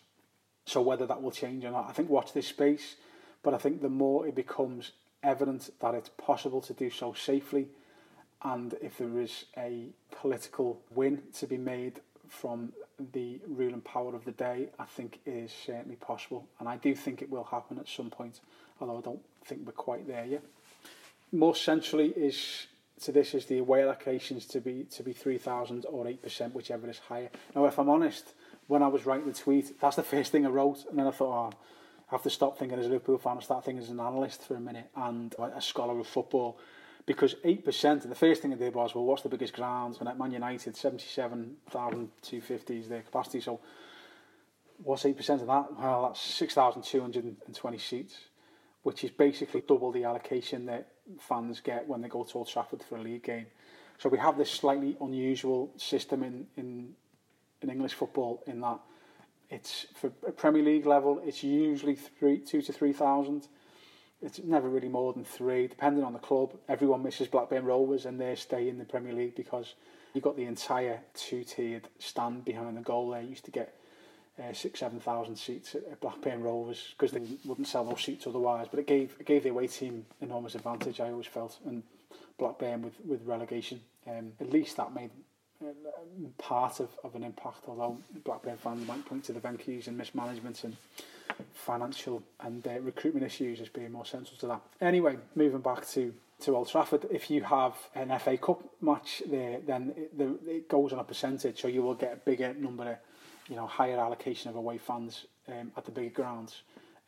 So 0.68 0.82
whether 0.82 1.05
that 1.05 1.22
will 1.24 1.32
change 1.32 1.63
or 1.63 1.72
not, 1.72 1.88
I 1.89 1.93
think 1.93 2.09
watch 2.09 2.34
this 2.34 2.47
space. 2.47 2.97
But 3.41 3.53
I 3.53 3.57
think 3.57 3.82
the 3.82 3.89
more 3.89 4.28
it 4.28 4.36
becomes 4.36 4.91
evident 5.24 5.70
that 5.80 5.95
it's 5.95 6.09
possible 6.09 6.61
to 6.61 6.74
do 6.74 6.89
so 6.89 7.13
safely, 7.13 7.70
and 8.43 8.76
if 8.82 8.97
there 8.97 9.18
is 9.20 9.45
a 9.57 9.88
political 10.11 10.82
win 10.93 11.24
to 11.39 11.47
be 11.47 11.57
made 11.57 12.01
from 12.28 12.74
the 13.13 13.39
ruling 13.47 13.80
power 13.80 14.13
of 14.13 14.26
the 14.26 14.34
day, 14.34 14.68
I 14.78 14.84
think 14.84 15.20
it 15.26 15.32
is 15.32 15.53
certainly 15.65 15.95
possible. 15.95 16.45
And 16.59 16.68
I 16.68 16.76
do 16.76 16.93
think 16.93 17.22
it 17.22 17.30
will 17.30 17.45
happen 17.45 17.80
at 17.80 17.88
some 17.88 18.09
point, 18.09 18.41
although 18.82 18.97
I 18.97 19.01
don't 19.01 19.24
think 19.45 19.61
we're 19.65 19.72
quite 19.72 20.05
there 20.05 20.26
yet. 20.26 20.43
More 21.32 21.55
centrally 21.55 22.09
is 22.09 22.68
to 23.03 23.13
this 23.13 23.34
is 23.34 23.45
the 23.45 23.59
away 23.59 23.82
allocations 23.82 24.49
to 24.49 24.59
be 24.59 24.86
to 24.95 25.03
be 25.03 25.13
3,000 25.13 25.86
or 25.86 26.05
8%, 26.05 26.53
whichever 26.53 26.89
is 26.89 26.99
higher. 26.99 27.30
Now, 27.55 27.65
if 27.65 27.80
I'm 27.80 27.89
honest, 27.89 28.34
when 28.68 28.84
I 28.84 28.88
was 28.88 29.05
writing 29.05 29.28
the 29.28 29.34
tweet, 29.34 29.80
that's 29.80 29.95
the 29.95 30.03
first 30.03 30.32
thing 30.32 30.45
I 30.45 30.49
wrote, 30.49 30.86
and 30.89 30.99
then 30.99 31.07
I 31.07 31.11
thought, 31.11 31.53
oh, 31.53 31.57
I 32.09 32.15
have 32.15 32.24
to 32.24 32.30
stop 32.30 32.57
thinking 32.57 32.80
as 32.80 32.86
a 32.86 32.89
Liverpool 32.89 33.18
fan 33.18 33.34
and 33.34 33.43
start 33.43 33.65
thinking 33.65 33.84
as 33.84 33.89
an 33.89 33.99
analyst 33.99 34.43
for 34.43 34.55
a 34.55 34.59
minute 34.59 34.89
and 34.95 35.36
a 35.39 35.61
scholar 35.61 35.99
of 35.99 36.07
football. 36.07 36.57
Because 37.05 37.36
8%, 37.36 38.03
of 38.03 38.09
the 38.09 38.15
first 38.15 38.41
thing 38.41 38.51
I 38.53 38.57
did 38.57 38.74
was, 38.76 38.95
well, 38.95 39.05
what's 39.05 39.24
the 39.24 39.30
biggest 39.30 39.53
ground? 39.53 39.97
And 39.99 40.09
at 40.09 40.18
Man 40.18 40.32
United, 40.32 40.76
77,250 40.76 42.78
is 42.78 42.89
their 42.89 43.01
capacity. 43.01 43.41
So 43.41 43.59
what's 44.84 45.03
8% 45.03 45.41
of 45.41 45.47
that? 45.47 45.78
Well, 45.78 46.07
that's 46.07 46.22
6,220 46.22 47.78
seats, 47.78 48.15
which 48.84 49.05
is 49.05 49.11
basically 49.11 49.63
double 49.68 49.93
the 49.93 50.03
allocation 50.03 50.65
that 50.65 50.89
fans 51.20 51.61
get 51.61 51.88
when 51.88 52.01
they 52.01 52.09
go 52.09 52.26
to 52.26 52.38
Old 52.38 52.49
Trafford 52.49 52.84
for 52.84 52.97
a 52.97 53.01
league 53.01 53.24
game. 53.24 53.45
So 53.97 54.09
we 54.09 54.18
have 54.20 54.38
this 54.38 54.51
slightly 54.51 54.97
unusual 54.99 55.72
system 55.78 56.24
in, 56.24 56.47
in 56.57 56.93
in 57.62 57.70
English 57.70 57.93
football 57.93 58.43
in 58.47 58.62
that 58.62 58.80
it's 59.49 59.88
for 59.95 60.10
Premier 60.10 60.64
League 60.64 60.86
level, 60.86 61.22
it's 61.26 61.43
usually 61.43 61.95
three, 61.95 62.39
two 62.39 62.62
to 62.62 62.74
three 62.74 62.93
thousand. 62.93 63.47
It's 64.22 64.39
never 64.39 64.68
really 64.68 64.89
more 64.89 65.14
than 65.14 65.24
three, 65.24 65.68
depending 65.68 66.03
on 66.03 66.14
the 66.14 66.20
club. 66.20 66.58
Everyone 66.68 67.03
misses 67.03 67.28
Blackburn 67.28 67.66
Rovers 67.66 68.05
and 68.05 68.20
they 68.20 68.36
stay 68.36 68.68
in 68.68 68.80
the 68.80 68.84
Premier 68.84 69.14
League 69.14 69.36
because 69.36 69.76
you've 70.14 70.24
got 70.24 70.36
the 70.36 70.45
entire 70.45 70.99
two-tiered 71.14 71.88
stand 71.99 72.43
behind 72.43 72.78
the 72.78 72.82
goal 72.82 73.12
there. 73.12 73.22
You 73.22 73.30
used 73.30 73.45
to 73.45 73.51
get 73.51 73.76
uh, 74.39 74.53
six, 74.53 74.80
seven 74.80 74.99
thousand 74.99 75.36
seats 75.36 75.76
at 75.76 76.01
Blackburn 76.01 76.41
Rovers 76.41 76.95
because 76.97 77.12
they 77.12 77.22
wouldn't 77.45 77.68
sell 77.68 77.86
those 77.86 78.01
seats 78.03 78.28
otherwise. 78.28 78.68
But 78.70 78.80
it 78.80 78.88
gave 78.88 79.16
it 79.20 79.26
gave 79.26 79.43
the 79.43 79.49
away 79.49 79.68
team 79.68 80.05
enormous 80.20 80.55
advantage. 80.55 80.99
I 80.99 81.12
always 81.12 81.28
felt, 81.28 81.60
and 81.66 81.84
Blackburn 82.38 82.82
with 82.82 82.99
with 83.05 83.22
relegation, 83.26 83.82
um, 84.08 84.34
at 84.41 84.51
least 84.51 84.78
that 84.78 84.93
made 84.93 85.12
part 86.38 86.80
of, 86.80 86.89
of 87.03 87.16
an 87.16 87.24
impact, 87.24 87.64
although 87.68 87.97
Blackburn 88.24 88.58
fans 88.58 88.88
might 88.88 89.05
point 89.05 89.24
to 89.26 89.34
the 89.34 89.39
Venky's 89.39 89.88
and 89.88 89.97
mismanagement 89.97 90.64
and 90.64 90.76
financial 91.53 92.24
and 92.41 92.66
uh, 92.68 92.80
recruitment 92.82 93.26
issues 93.26 93.60
as 93.60 93.70
being 93.70 93.91
more 93.91 94.05
central 94.05 94.38
to 94.38 94.47
that. 94.47 94.62
Anyway, 94.82 95.18
moving 95.36 95.62
back 95.62 95.88
to, 95.89 96.14
to 96.41 96.55
Old 96.55 96.70
Trafford, 96.70 97.05
if 97.12 97.30
you 97.30 97.43
have 97.43 97.76
an 97.95 98.18
FA 98.20 98.38
Cup 98.38 98.62
match 98.82 99.24
there, 99.30 99.60
then 99.66 99.93
it, 99.97 100.18
the, 100.18 100.38
it 100.47 100.70
goes 100.70 100.93
on 100.93 100.99
a 100.99 101.03
percentage, 101.03 101.62
so 101.62 101.68
you 101.68 101.82
will 101.82 101.95
get 101.95 102.14
a 102.14 102.18
bigger 102.18 102.53
number, 102.53 102.91
of, 102.91 102.97
you 103.49 103.55
know, 103.55 103.68
higher 103.68 103.99
allocation 103.99 104.49
of 104.49 104.55
away 104.55 104.78
fans 104.78 105.26
um, 105.47 105.72
at 105.76 105.86
the 105.86 105.91
bigger 105.91 106.10
grounds 106.10 106.62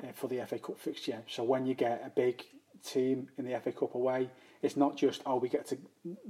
uh, 0.04 0.12
for 0.14 0.28
the 0.28 0.43
FA 0.45 0.60
Cup 0.60 0.80
fixture. 0.80 1.22
So 1.28 1.43
when 1.43 1.66
you 1.66 1.76
get 1.76 2.04
a 2.06 2.10
big 2.10 2.43
team 2.84 3.30
in 3.38 3.45
the 3.45 3.60
FA 3.60 3.72
Cup 3.72 3.95
away, 3.95 4.30
it's 4.62 4.76
not 4.76 4.97
just 4.97 5.22
oh 5.26 5.38
we 5.38 5.50
get 5.50 5.66
to 5.68 5.78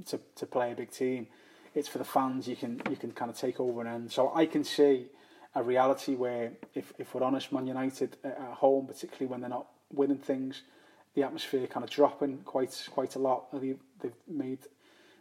to, 0.06 0.20
to 0.36 0.46
play 0.46 0.72
a 0.72 0.74
big 0.74 0.90
team 0.90 1.26
it's 1.74 1.88
for 1.88 1.98
the 1.98 2.04
fans. 2.04 2.48
You 2.48 2.56
can 2.56 2.82
you 2.90 2.96
can 2.96 3.12
kind 3.12 3.30
of 3.30 3.38
take 3.38 3.60
over 3.60 3.80
and 3.80 3.88
end. 3.88 4.12
So 4.12 4.32
I 4.34 4.46
can 4.46 4.64
see 4.64 5.06
a 5.54 5.62
reality 5.62 6.14
where, 6.14 6.52
if 6.74 6.92
if 6.98 7.14
we're 7.14 7.22
honest, 7.22 7.52
Man 7.52 7.66
United 7.66 8.16
at 8.24 8.38
home, 8.38 8.86
particularly 8.86 9.26
when 9.26 9.40
they're 9.40 9.50
not 9.50 9.66
winning 9.92 10.18
things, 10.18 10.62
the 11.14 11.22
atmosphere 11.22 11.66
kind 11.66 11.84
of 11.84 11.90
dropping 11.90 12.38
quite 12.38 12.88
quite 12.90 13.14
a 13.16 13.18
lot. 13.18 13.50
They've, 13.52 13.78
they've 14.00 14.12
made 14.28 14.58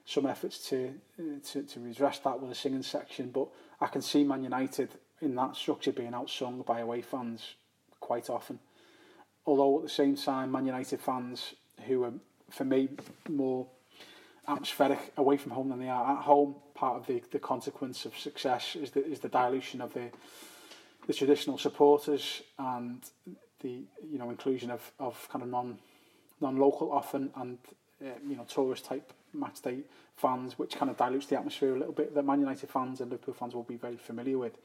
some 0.05 0.25
efforts 0.25 0.69
to, 0.69 0.93
to 1.51 1.63
to 1.63 1.79
redress 1.79 2.19
that 2.19 2.39
with 2.39 2.51
a 2.51 2.55
singing 2.55 2.83
section, 2.83 3.29
but 3.31 3.47
I 3.79 3.87
can 3.87 4.01
see 4.01 4.23
Man 4.23 4.43
United 4.43 4.89
in 5.21 5.35
that 5.35 5.55
structure 5.55 5.91
being 5.91 6.11
outsung 6.11 6.65
by 6.65 6.79
away 6.79 7.01
fans 7.01 7.55
quite 7.99 8.29
often. 8.29 8.59
Although 9.45 9.77
at 9.77 9.83
the 9.83 9.89
same 9.89 10.15
time, 10.15 10.51
Man 10.51 10.65
United 10.65 10.99
fans 10.99 11.53
who 11.87 12.03
are, 12.03 12.13
for 12.49 12.65
me, 12.65 12.89
more 13.27 13.67
atmospheric 14.49 15.13
away 15.17 15.37
from 15.37 15.51
home 15.51 15.69
than 15.69 15.79
they 15.79 15.89
are 15.89 16.17
at 16.17 16.23
home. 16.23 16.55
Part 16.73 16.97
of 16.97 17.07
the, 17.07 17.21
the 17.31 17.39
consequence 17.39 18.05
of 18.05 18.17
success 18.17 18.75
is 18.75 18.91
the, 18.91 19.05
is 19.05 19.19
the 19.19 19.29
dilution 19.29 19.81
of 19.81 19.93
the 19.93 20.09
the 21.07 21.13
traditional 21.15 21.57
supporters 21.57 22.43
and 22.59 23.01
the 23.61 23.81
you 24.11 24.19
know 24.19 24.29
inclusion 24.29 24.69
of, 24.69 24.91
of 24.99 25.27
kind 25.31 25.43
of 25.43 25.49
non 25.49 25.77
non 26.39 26.57
local 26.57 26.91
often 26.91 27.31
and 27.37 27.57
uh, 28.03 28.09
you 28.27 28.35
know 28.35 28.45
tourist 28.47 28.85
type 28.85 29.11
match 29.33 29.61
day 29.61 29.79
fans, 30.15 30.59
which 30.59 30.75
kind 30.75 30.91
of 30.91 30.97
dilutes 30.97 31.25
the 31.25 31.37
atmosphere 31.37 31.75
a 31.75 31.79
little 31.79 31.93
bit 31.93 32.13
that 32.13 32.23
Man 32.23 32.41
United 32.41 32.69
fans 32.69 33.01
and 33.01 33.09
Liverpool 33.09 33.33
fans 33.33 33.55
will 33.55 33.63
be 33.63 33.75
very 33.75 33.97
familiar 33.97 34.37
with. 34.37 34.57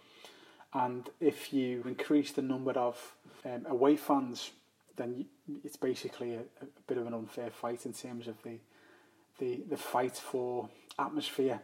And 0.74 1.08
if 1.20 1.52
you 1.52 1.82
increase 1.86 2.32
the 2.32 2.42
number 2.42 2.72
of 2.72 3.14
um, 3.44 3.64
away 3.66 3.96
fans, 3.96 4.50
then 4.96 5.26
it's 5.64 5.76
basically 5.76 6.34
a, 6.34 6.40
a 6.40 6.66
bit 6.86 6.98
of 6.98 7.06
an 7.06 7.14
unfair 7.14 7.50
fight 7.50 7.86
in 7.86 7.92
terms 7.92 8.26
of 8.26 8.42
the 8.42 8.58
the, 9.38 9.62
the 9.68 9.76
fight 9.76 10.16
for 10.16 10.68
atmosphere 10.98 11.60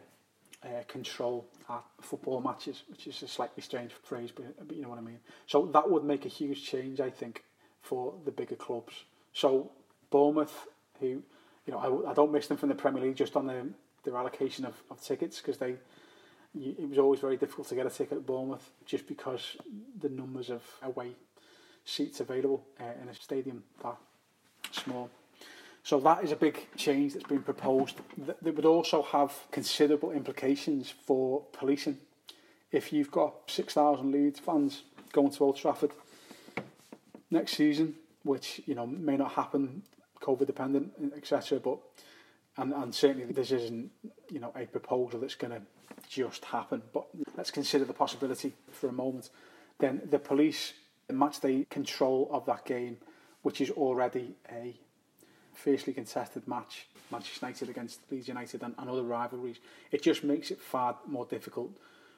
uh, 0.63 0.83
control 0.87 1.47
at 1.69 1.83
football 2.01 2.41
matches, 2.41 2.83
which 2.89 3.07
is 3.07 3.21
a 3.23 3.27
slightly 3.27 3.63
strange 3.63 3.91
phrase, 4.03 4.31
but, 4.33 4.67
but 4.67 4.75
you 4.75 4.83
know 4.83 4.89
what 4.89 4.99
I 4.99 5.01
mean. 5.01 5.19
So 5.47 5.65
that 5.67 5.89
would 5.89 6.03
make 6.03 6.25
a 6.25 6.29
huge 6.29 6.63
change, 6.63 6.99
I 6.99 7.09
think, 7.09 7.43
for 7.81 8.13
the 8.25 8.31
bigger 8.31 8.55
clubs. 8.55 8.93
So 9.33 9.71
Bournemouth, 10.09 10.67
who, 10.99 11.07
you 11.65 11.71
know, 11.73 12.03
I, 12.05 12.11
I 12.11 12.13
don't 12.13 12.31
miss 12.31 12.47
them 12.47 12.57
from 12.57 12.69
the 12.69 12.75
Premier 12.75 13.01
League 13.03 13.15
just 13.15 13.35
on 13.35 13.47
the, 13.47 13.67
their 14.03 14.17
allocation 14.17 14.65
of, 14.65 14.75
of 14.91 15.01
tickets 15.01 15.39
because 15.39 15.57
they, 15.57 15.75
it 16.53 16.89
was 16.89 16.99
always 16.99 17.21
very 17.21 17.37
difficult 17.37 17.69
to 17.69 17.75
get 17.75 17.85
a 17.85 17.89
ticket 17.89 18.17
at 18.17 18.25
Bournemouth 18.25 18.71
just 18.85 19.07
because 19.07 19.55
the 19.99 20.09
numbers 20.09 20.49
of 20.49 20.61
away 20.83 21.11
seats 21.85 22.19
available 22.19 22.63
uh, 22.79 23.01
in 23.01 23.09
a 23.09 23.15
stadium 23.15 23.63
that 23.81 23.95
small. 24.71 25.09
So 25.83 25.99
that 26.01 26.23
is 26.23 26.31
a 26.31 26.35
big 26.35 26.67
change 26.75 27.13
that's 27.13 27.25
been 27.25 27.41
proposed 27.41 27.97
that 28.17 28.55
would 28.55 28.65
also 28.65 29.01
have 29.01 29.33
considerable 29.51 30.11
implications 30.11 30.93
for 31.05 31.41
policing. 31.51 31.97
If 32.71 32.93
you've 32.93 33.11
got 33.11 33.33
6,000 33.47 34.11
Leeds 34.11 34.39
fans 34.39 34.83
going 35.11 35.31
to 35.31 35.43
Old 35.43 35.57
Trafford 35.57 35.91
next 37.31 37.53
season, 37.53 37.95
which 38.23 38.61
you 38.65 38.75
know 38.75 38.85
may 38.85 39.17
not 39.17 39.31
happen 39.31 39.83
COVID 40.21 40.45
dependent, 40.45 40.91
etc. 41.15 41.59
But 41.59 41.79
and 42.57 42.73
and 42.73 42.93
certainly 42.93 43.31
this 43.31 43.51
isn't 43.51 43.91
you 44.29 44.39
know 44.39 44.53
a 44.55 44.65
proposal 44.65 45.19
that's 45.19 45.35
going 45.35 45.53
to 45.53 45.61
just 46.07 46.45
happen. 46.45 46.81
But 46.93 47.07
let's 47.35 47.51
consider 47.51 47.85
the 47.85 47.93
possibility 47.93 48.53
for 48.71 48.89
a 48.89 48.93
moment. 48.93 49.29
Then 49.79 50.01
the 50.09 50.19
police 50.19 50.73
match 51.09 51.41
the 51.41 51.65
control 51.65 52.29
of 52.31 52.45
that 52.45 52.65
game, 52.65 52.97
which 53.41 53.61
is 53.61 53.71
already 53.71 54.35
a 54.51 54.79
fiercely 55.53 55.93
contested 55.93 56.47
match, 56.47 56.87
Manchester 57.11 57.45
United 57.45 57.69
against 57.69 57.99
Leeds 58.11 58.27
United 58.27 58.63
and, 58.63 58.73
and 58.77 58.89
other 58.89 59.03
rivalries. 59.03 59.57
It 59.91 60.01
just 60.01 60.23
makes 60.23 60.51
it 60.51 60.59
far 60.59 60.97
more 61.05 61.25
difficult 61.25 61.71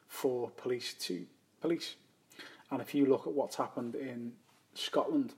for 0.07 0.49
police 0.51 0.93
to 0.93 1.25
police. 1.61 1.95
And 2.71 2.81
if 2.81 2.95
you 2.95 3.05
look 3.05 3.27
at 3.27 3.33
what's 3.33 3.55
happened 3.55 3.95
in 3.95 4.33
Scotland, 4.73 5.33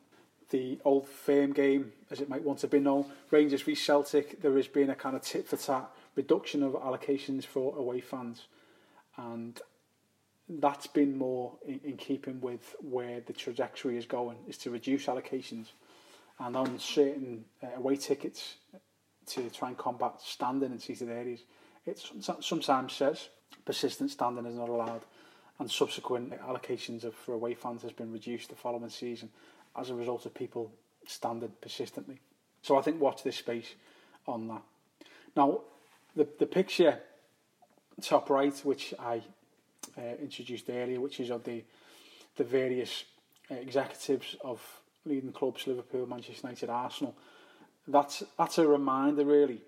the 0.50 0.80
old 0.86 1.08
firm 1.08 1.54
game, 1.54 1.92
as 2.12 2.22
it 2.22 2.30
might 2.30 2.44
want 2.44 2.60
to 2.60 2.68
be 2.68 2.80
known, 2.80 3.06
Rangers 3.32 3.64
v 3.64 3.76
Celtic, 3.76 4.42
there 4.42 4.56
has 4.56 4.68
been 4.68 4.90
a 4.90 4.96
kind 4.96 5.16
of 5.16 5.22
tit 5.22 5.48
for 5.48 5.58
tat 5.58 5.90
reduction 6.16 6.64
of 6.64 6.74
allocations 6.74 7.44
for 7.44 7.76
away 7.78 8.00
fans. 8.00 8.46
And 9.18 9.60
that's 10.48 10.88
been 10.88 11.18
more 11.18 11.54
in, 11.68 11.80
in 11.84 11.98
keeping 11.98 12.40
with 12.42 12.76
where 12.82 13.22
the 13.22 13.34
trajectory 13.34 13.98
is 13.98 14.06
going, 14.06 14.38
is 14.48 14.58
to 14.60 14.70
reduce 14.70 15.08
allocations. 15.08 15.68
And 16.40 16.56
on 16.56 16.80
certain 16.80 17.46
uh, 17.64 17.68
away 17.78 17.96
tickets 17.96 18.56
to 19.28 19.50
try 19.50 19.70
and 19.70 19.78
combat 19.78 20.22
standing 20.22 20.72
in 20.72 20.80
seated 20.80 21.10
areas, 21.10 21.42
it 21.86 22.04
sometimes 22.42 22.94
says 22.94 23.30
persistent 23.66 24.12
standing 24.12 24.46
is 24.46 24.56
not 24.56 24.70
allowed 24.70 25.02
and 25.60 25.72
subsequent 25.72 26.38
allocations 26.42 27.04
of 27.04 27.14
for 27.14 27.34
away 27.34 27.54
fans 27.54 27.82
has 27.82 27.92
been 27.92 28.12
reduced 28.12 28.50
the 28.50 28.56
following 28.56 28.90
season 28.90 29.30
as 29.78 29.90
a 29.90 29.96
result 29.96 30.26
of 30.26 30.34
people 30.34 30.72
standing 31.08 31.52
persistently. 31.62 32.20
So 32.62 32.78
I 32.78 32.82
think 32.82 33.00
watch 33.00 33.24
this 33.24 33.38
space 33.38 33.76
on 34.28 34.48
that. 34.48 34.62
Now, 35.36 35.62
the 36.16 36.28
the 36.40 36.46
picture 36.46 37.00
top 38.02 38.30
right, 38.30 38.58
which 38.66 38.94
I 39.00 39.22
uh, 39.98 40.02
introduced 40.22 40.70
earlier, 40.70 41.00
which 41.00 41.20
is 41.20 41.30
of 41.30 41.44
the 41.44 41.64
the 42.36 42.44
various 42.44 43.06
uh, 43.50 43.56
executives 43.56 44.36
of 44.44 44.62
leading 45.06 45.32
clubs, 45.32 45.68
Liverpool, 45.68 46.06
Manchester 46.06 46.48
United, 46.48 46.70
Arsenal. 46.70 47.16
That's 47.88 48.24
that's 48.38 48.58
a 48.58 48.68
reminder, 48.68 49.26
really. 49.26 49.62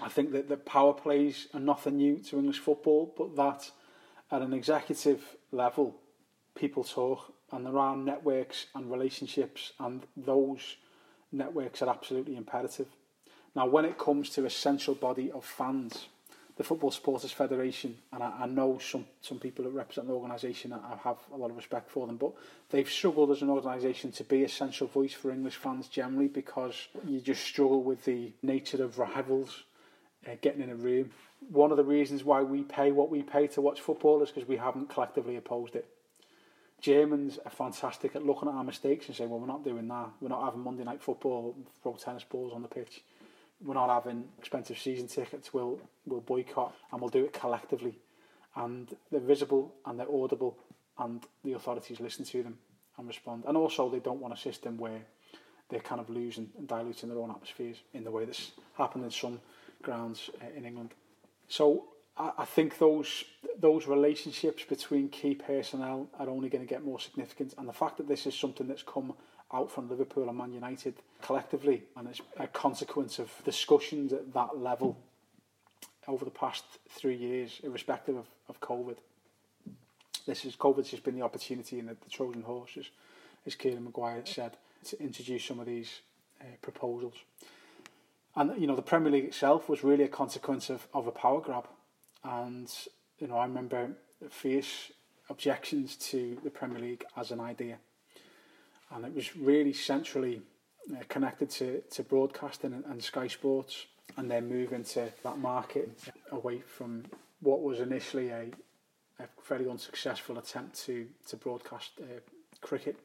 I 0.00 0.08
think 0.08 0.32
that 0.32 0.48
the 0.48 0.56
power 0.56 0.92
plays 0.92 1.48
are 1.54 1.60
nothing 1.60 1.96
new 1.96 2.18
to 2.18 2.38
English 2.38 2.58
football, 2.58 3.12
but 3.16 3.36
that 3.36 3.70
at 4.30 4.42
an 4.42 4.54
executive 4.54 5.36
level, 5.50 5.96
people 6.54 6.84
talk, 6.84 7.32
and 7.50 7.66
there 7.66 7.78
are 7.78 7.96
networks 7.96 8.66
and 8.74 8.90
relationships, 8.90 9.72
and 9.78 10.06
those 10.16 10.76
networks 11.30 11.82
are 11.82 11.90
absolutely 11.90 12.36
imperative. 12.36 12.88
Now, 13.54 13.66
when 13.66 13.84
it 13.84 13.98
comes 13.98 14.30
to 14.30 14.46
a 14.46 14.50
central 14.50 14.96
body 14.96 15.30
of 15.30 15.44
fans, 15.44 16.06
the 16.56 16.64
Football 16.64 16.90
Supporters 16.90 17.32
Federation, 17.32 17.96
and 18.12 18.22
I, 18.22 18.42
I 18.42 18.46
know 18.46 18.78
some, 18.78 19.06
some 19.22 19.38
people 19.38 19.64
that 19.64 19.70
represent 19.70 20.06
the 20.06 20.14
organisation, 20.14 20.72
I 20.72 20.96
have 21.02 21.16
a 21.32 21.36
lot 21.36 21.50
of 21.50 21.56
respect 21.56 21.90
for 21.90 22.06
them, 22.06 22.16
but 22.16 22.32
they've 22.70 22.88
struggled 22.88 23.30
as 23.30 23.42
an 23.42 23.50
organisation 23.50 24.12
to 24.12 24.24
be 24.24 24.44
a 24.44 24.48
central 24.48 24.88
voice 24.88 25.14
for 25.14 25.30
English 25.30 25.56
fans 25.56 25.88
generally 25.88 26.28
because 26.28 26.88
you 27.06 27.20
just 27.20 27.42
struggle 27.42 27.82
with 27.82 28.04
the 28.04 28.32
nature 28.42 28.82
of 28.84 28.98
rivals 28.98 29.64
uh, 30.26 30.32
getting 30.40 30.62
in 30.62 30.70
a 30.70 30.74
room. 30.74 31.10
One 31.50 31.70
of 31.70 31.76
the 31.76 31.84
reasons 31.84 32.22
why 32.22 32.42
we 32.42 32.62
pay 32.62 32.92
what 32.92 33.10
we 33.10 33.22
pay 33.22 33.46
to 33.48 33.60
watch 33.60 33.80
football 33.80 34.22
is 34.22 34.30
because 34.30 34.48
we 34.48 34.58
haven't 34.58 34.90
collectively 34.90 35.36
opposed 35.36 35.74
it. 35.74 35.88
Germans 36.80 37.38
are 37.44 37.50
fantastic 37.50 38.14
at 38.16 38.26
looking 38.26 38.48
at 38.48 38.54
our 38.54 38.64
mistakes 38.64 39.06
and 39.06 39.16
saying, 39.16 39.30
well, 39.30 39.38
we're 39.38 39.46
not 39.46 39.64
doing 39.64 39.86
that. 39.88 40.10
We're 40.20 40.28
not 40.28 40.44
having 40.44 40.60
Monday 40.60 40.84
night 40.84 41.00
football, 41.00 41.56
throw 41.82 41.94
tennis 41.94 42.24
balls 42.24 42.52
on 42.52 42.62
the 42.62 42.68
pitch. 42.68 43.02
We're 43.64 43.74
not 43.74 43.90
having 43.90 44.24
expensive 44.38 44.78
season 44.78 45.08
tickets. 45.08 45.54
We'll, 45.54 45.80
we'll 46.06 46.20
boycott 46.20 46.74
and 46.90 47.00
we'll 47.00 47.10
do 47.10 47.24
it 47.24 47.32
collectively. 47.32 47.98
And 48.56 48.94
they're 49.10 49.20
visible 49.20 49.74
and 49.86 49.98
they're 49.98 50.12
audible 50.12 50.58
and 50.98 51.24
the 51.44 51.52
authorities 51.52 52.00
listen 52.00 52.24
to 52.26 52.42
them 52.42 52.58
and 52.98 53.06
respond. 53.06 53.44
And 53.46 53.56
also 53.56 53.88
they 53.88 54.00
don't 54.00 54.20
want 54.20 54.34
a 54.34 54.36
system 54.36 54.76
where 54.76 55.00
they're 55.70 55.80
kind 55.80 56.00
of 56.00 56.10
losing 56.10 56.50
and 56.58 56.68
diluting 56.68 57.08
their 57.08 57.18
own 57.18 57.30
atmospheres 57.30 57.78
in 57.94 58.04
the 58.04 58.10
way 58.10 58.24
that's 58.24 58.52
happened 58.76 59.04
in 59.04 59.10
some 59.10 59.40
grounds 59.82 60.30
uh, 60.40 60.46
in 60.56 60.64
England. 60.64 60.90
So 61.48 61.86
I, 62.16 62.32
I 62.38 62.44
think 62.44 62.78
those 62.78 63.24
those 63.58 63.86
relationships 63.86 64.64
between 64.64 65.08
key 65.08 65.34
personnel 65.34 66.08
are 66.18 66.28
only 66.28 66.48
going 66.48 66.64
to 66.64 66.68
get 66.68 66.84
more 66.84 67.00
significant, 67.00 67.54
and 67.58 67.68
the 67.68 67.72
fact 67.72 67.96
that 67.98 68.08
this 68.08 68.26
is 68.26 68.34
something 68.34 68.66
that's 68.66 68.82
come 68.82 69.14
out 69.52 69.70
from 69.70 69.88
Liverpool 69.88 70.28
and 70.28 70.38
Man 70.38 70.52
United 70.52 70.94
collectively, 71.20 71.84
and 71.96 72.08
it's 72.08 72.20
a 72.38 72.46
consequence 72.46 73.18
of 73.18 73.30
discussions 73.44 74.12
at 74.12 74.32
that 74.32 74.58
level 74.58 74.98
over 76.08 76.24
the 76.24 76.30
past 76.30 76.64
three 76.88 77.14
years, 77.16 77.60
irrespective 77.62 78.16
of, 78.16 78.26
of 78.48 78.60
COVID. 78.60 78.96
This 80.26 80.44
is 80.44 80.56
COVID's 80.56 80.90
just 80.90 81.04
been 81.04 81.16
the 81.16 81.24
opportunity 81.24 81.78
and 81.78 81.88
the, 81.88 81.96
the 82.02 82.10
Trojan 82.10 82.42
horses, 82.42 82.90
as 83.46 83.54
Kieran 83.54 83.84
Maguire 83.84 84.22
said, 84.24 84.56
to 84.84 85.00
introduce 85.00 85.44
some 85.44 85.60
of 85.60 85.66
these 85.66 86.00
uh, 86.40 86.44
proposals. 86.60 87.14
And 88.34 88.60
you 88.60 88.66
know, 88.66 88.76
the 88.76 88.82
Premier 88.82 89.12
League 89.12 89.24
itself 89.24 89.68
was 89.68 89.84
really 89.84 90.04
a 90.04 90.08
consequence 90.08 90.70
of, 90.70 90.86
of 90.94 91.06
a 91.06 91.10
power 91.12 91.40
grab. 91.40 91.66
And 92.24 92.72
you 93.18 93.26
know, 93.26 93.36
I 93.36 93.44
remember 93.44 93.90
fierce 94.30 94.92
objections 95.28 95.96
to 95.96 96.38
the 96.42 96.50
Premier 96.50 96.78
League 96.78 97.04
as 97.16 97.30
an 97.30 97.40
idea, 97.40 97.78
and 98.94 99.04
it 99.04 99.14
was 99.14 99.36
really 99.36 99.72
centrally 99.72 100.42
uh, 100.92 101.02
connected 101.08 101.50
to, 101.50 101.82
to 101.90 102.02
broadcasting 102.02 102.72
and, 102.72 102.84
and 102.86 103.02
Sky 103.02 103.26
Sports, 103.26 103.86
and 104.16 104.30
then 104.30 104.48
move 104.48 104.72
into 104.72 105.10
that 105.22 105.38
market 105.38 105.90
away 106.32 106.60
from 106.60 107.04
what 107.40 107.62
was 107.62 107.80
initially 107.80 108.28
a, 108.30 108.50
a 109.20 109.70
unsuccessful 109.70 110.38
attempt 110.38 110.78
to 110.84 111.06
to 111.28 111.36
broadcast 111.36 111.92
uh, 112.00 112.20
cricket. 112.60 112.96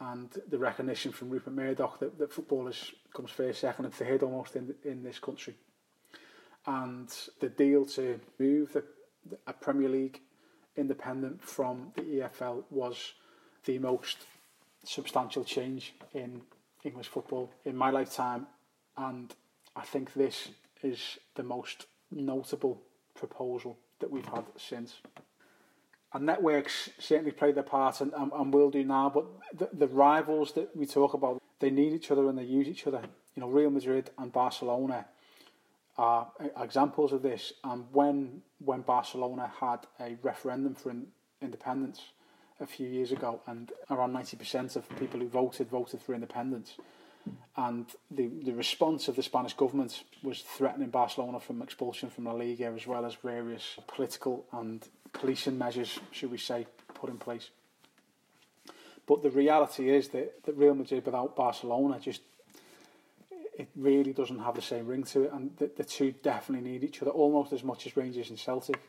And 0.00 0.28
the 0.48 0.58
recognition 0.58 1.12
from 1.12 1.30
Rupert 1.30 1.54
Murdoch 1.54 1.98
that, 2.00 2.18
that 2.18 2.32
footballers 2.32 2.92
comes 3.14 3.30
first, 3.30 3.60
second, 3.60 3.86
and 3.86 3.94
third 3.94 4.22
almost 4.22 4.56
in 4.56 4.74
in 4.84 5.02
this 5.02 5.18
country, 5.18 5.56
and 6.66 7.08
the 7.40 7.48
deal 7.48 7.84
to 7.86 8.20
move 8.38 8.72
the, 8.72 8.84
the 9.28 9.38
a 9.46 9.52
Premier 9.52 9.88
League 9.88 10.20
independent 10.76 11.40
from 11.42 11.92
the 11.94 12.02
EFL 12.02 12.64
was 12.70 13.14
the 13.64 13.78
most 13.78 14.18
substantial 14.84 15.44
change 15.44 15.94
in 16.12 16.42
English 16.84 17.08
football 17.08 17.50
in 17.64 17.76
my 17.76 17.90
lifetime, 17.90 18.46
and 18.96 19.34
I 19.74 19.82
think 19.82 20.12
this 20.14 20.50
is 20.82 21.18
the 21.34 21.42
most 21.42 21.86
notable 22.10 22.80
proposal 23.14 23.78
that 24.00 24.10
we've 24.10 24.26
had 24.26 24.44
since 24.56 25.00
and 26.14 26.24
networks 26.24 26.90
certainly 26.98 27.32
play 27.32 27.50
their 27.50 27.64
part 27.64 28.00
and, 28.00 28.12
and, 28.14 28.30
and 28.32 28.54
will 28.54 28.70
do 28.70 28.84
now. 28.84 29.10
But 29.10 29.26
the, 29.52 29.68
the 29.72 29.88
rivals 29.88 30.52
that 30.52 30.74
we 30.74 30.86
talk 30.86 31.12
about, 31.12 31.42
they 31.58 31.70
need 31.70 31.92
each 31.92 32.10
other 32.10 32.28
and 32.28 32.38
they 32.38 32.44
use 32.44 32.68
each 32.68 32.86
other. 32.86 33.02
You 33.34 33.40
know, 33.40 33.48
Real 33.48 33.70
Madrid 33.70 34.10
and 34.16 34.32
Barcelona 34.32 35.06
are 35.98 36.28
examples 36.60 37.12
of 37.12 37.22
this. 37.22 37.52
And 37.64 37.86
when 37.92 38.42
when 38.64 38.82
Barcelona 38.82 39.50
had 39.60 39.80
a 40.00 40.16
referendum 40.22 40.74
for 40.74 40.90
in, 40.90 41.08
independence 41.42 42.00
a 42.60 42.66
few 42.66 42.86
years 42.86 43.12
ago, 43.12 43.40
and 43.46 43.72
around 43.90 44.12
ninety 44.12 44.36
percent 44.36 44.76
of 44.76 44.88
people 44.96 45.20
who 45.20 45.28
voted 45.28 45.68
voted 45.68 46.00
for 46.00 46.14
independence, 46.14 46.76
and 47.56 47.86
the 48.10 48.28
the 48.42 48.52
response 48.52 49.08
of 49.08 49.16
the 49.16 49.22
Spanish 49.22 49.54
government 49.54 50.04
was 50.22 50.40
threatening 50.40 50.90
Barcelona 50.90 51.40
from 51.40 51.62
expulsion 51.62 52.10
from 52.10 52.24
La 52.24 52.32
Liga, 52.32 52.66
as 52.66 52.86
well 52.86 53.04
as 53.04 53.14
various 53.16 53.76
political 53.86 54.46
and 54.52 54.88
policing 55.12 55.58
measures, 55.58 56.00
should 56.10 56.30
we 56.30 56.38
say, 56.38 56.66
put 56.94 57.10
in 57.10 57.18
place. 57.18 57.50
But 59.06 59.22
the 59.22 59.30
reality 59.30 59.90
is 59.90 60.08
that, 60.08 60.44
that 60.44 60.56
Real 60.56 60.74
Madrid 60.74 61.04
without 61.04 61.36
Barcelona 61.36 61.98
just 62.00 62.22
it 63.56 63.68
really 63.76 64.12
doesn't 64.12 64.40
have 64.40 64.56
the 64.56 64.62
same 64.62 64.86
ring 64.86 65.04
to 65.04 65.24
it, 65.24 65.32
and 65.32 65.56
the, 65.58 65.70
the 65.76 65.84
two 65.84 66.12
definitely 66.22 66.68
need 66.68 66.82
each 66.82 67.02
other 67.02 67.12
almost 67.12 67.52
as 67.52 67.62
much 67.62 67.86
as 67.86 67.96
Rangers 67.96 68.30
and 68.30 68.38
Celtic. 68.38 68.80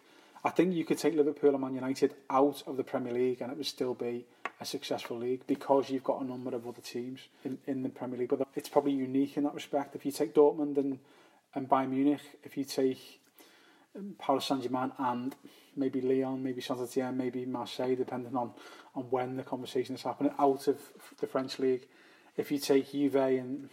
I 0.46 0.52
think 0.52 0.76
you 0.76 0.86
could 0.86 1.00
take 1.00 1.16
Liverpool 1.16 1.50
and 1.50 1.62
Man 1.62 1.74
United 1.74 2.14
out 2.30 2.62
of 2.68 2.78
the 2.78 2.84
Premier 2.84 3.12
League, 3.12 3.42
and 3.42 3.52
it 3.52 3.58
would 3.58 3.66
still 3.66 3.96
be 3.96 4.26
a 4.62 4.66
successful 4.66 5.18
league 5.18 5.42
because 5.48 5.90
you've 5.90 6.04
got 6.04 6.22
a 6.22 6.24
number 6.24 6.56
of 6.56 6.68
other 6.68 6.82
teams 6.82 7.22
in, 7.44 7.58
in 7.66 7.82
the 7.82 7.90
Premier 7.90 8.20
League. 8.20 8.30
But 8.30 8.48
it's 8.56 8.70
probably 8.70 8.92
unique 8.92 9.38
in 9.38 9.44
that 9.44 9.56
respect. 9.56 9.96
If 9.96 10.06
you 10.06 10.12
take 10.12 10.36
Dortmund 10.36 10.78
and 10.78 11.00
and 11.56 11.70
Bayern 11.70 11.90
Munich, 11.90 12.22
if 12.44 12.58
you 12.58 12.66
take 12.66 13.22
um, 13.96 14.16
Paris 14.20 14.46
Saint 14.46 14.62
Germain 14.62 14.92
and 15.00 15.36
maybe 15.76 16.02
Lyon, 16.02 16.44
maybe 16.44 16.62
Saint 16.62 16.82
Etienne, 16.82 17.18
maybe 17.18 17.46
Marseille, 17.46 17.96
depending 17.96 18.36
on, 18.36 18.52
on 18.94 19.04
when 19.04 19.38
the 19.38 19.44
conversation 19.44 19.96
is 19.96 20.04
happening 20.04 20.34
out 20.38 20.68
of 20.68 20.80
the 21.20 21.28
French 21.28 21.58
league. 21.60 21.88
If 22.38 22.52
you 22.52 22.60
take 22.60 22.92
Juve 22.92 23.16
and 23.16 23.70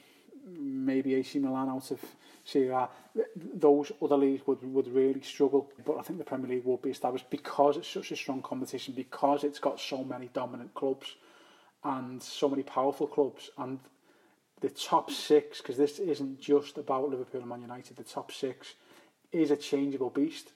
maybe 0.46 1.14
AC 1.14 1.38
Milan 1.38 1.68
out 1.68 1.90
of 1.90 2.00
Serie 2.44 2.68
A, 2.68 2.88
those 3.36 3.92
other 4.02 4.16
leagues 4.16 4.46
would, 4.46 4.62
would 4.64 4.88
really 4.88 5.22
struggle. 5.22 5.70
But 5.84 5.98
I 5.98 6.02
think 6.02 6.18
the 6.18 6.24
Premier 6.24 6.48
League 6.48 6.64
will 6.64 6.76
be 6.76 6.90
established 6.90 7.30
because 7.30 7.76
it's 7.76 7.88
such 7.88 8.10
a 8.12 8.16
strong 8.16 8.42
competition, 8.42 8.94
because 8.94 9.44
it's 9.44 9.58
got 9.58 9.80
so 9.80 10.02
many 10.02 10.28
dominant 10.32 10.74
clubs 10.74 11.16
and 11.84 12.22
so 12.22 12.48
many 12.48 12.62
powerful 12.62 13.06
clubs. 13.06 13.50
And 13.58 13.78
the 14.60 14.70
top 14.70 15.10
six, 15.10 15.58
because 15.58 15.76
this 15.76 15.98
isn't 15.98 16.40
just 16.40 16.78
about 16.78 17.10
Liverpool 17.10 17.40
and 17.40 17.48
Man 17.48 17.62
United, 17.62 17.96
the 17.96 18.04
top 18.04 18.32
six 18.32 18.74
is 19.30 19.50
a 19.50 19.56
changeable 19.56 20.10
beast. 20.10 20.52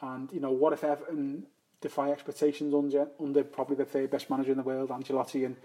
And, 0.00 0.30
you 0.32 0.40
know, 0.40 0.52
what 0.52 0.72
if 0.72 0.84
Everton 0.84 1.46
defy 1.80 2.10
expectations 2.10 2.74
under, 2.74 3.08
under 3.20 3.44
probably 3.44 3.76
the 3.76 3.84
third 3.84 4.10
best 4.10 4.30
manager 4.30 4.50
in 4.50 4.56
the 4.56 4.62
world, 4.62 4.90
Ancelotti, 4.90 5.44
and, 5.44 5.56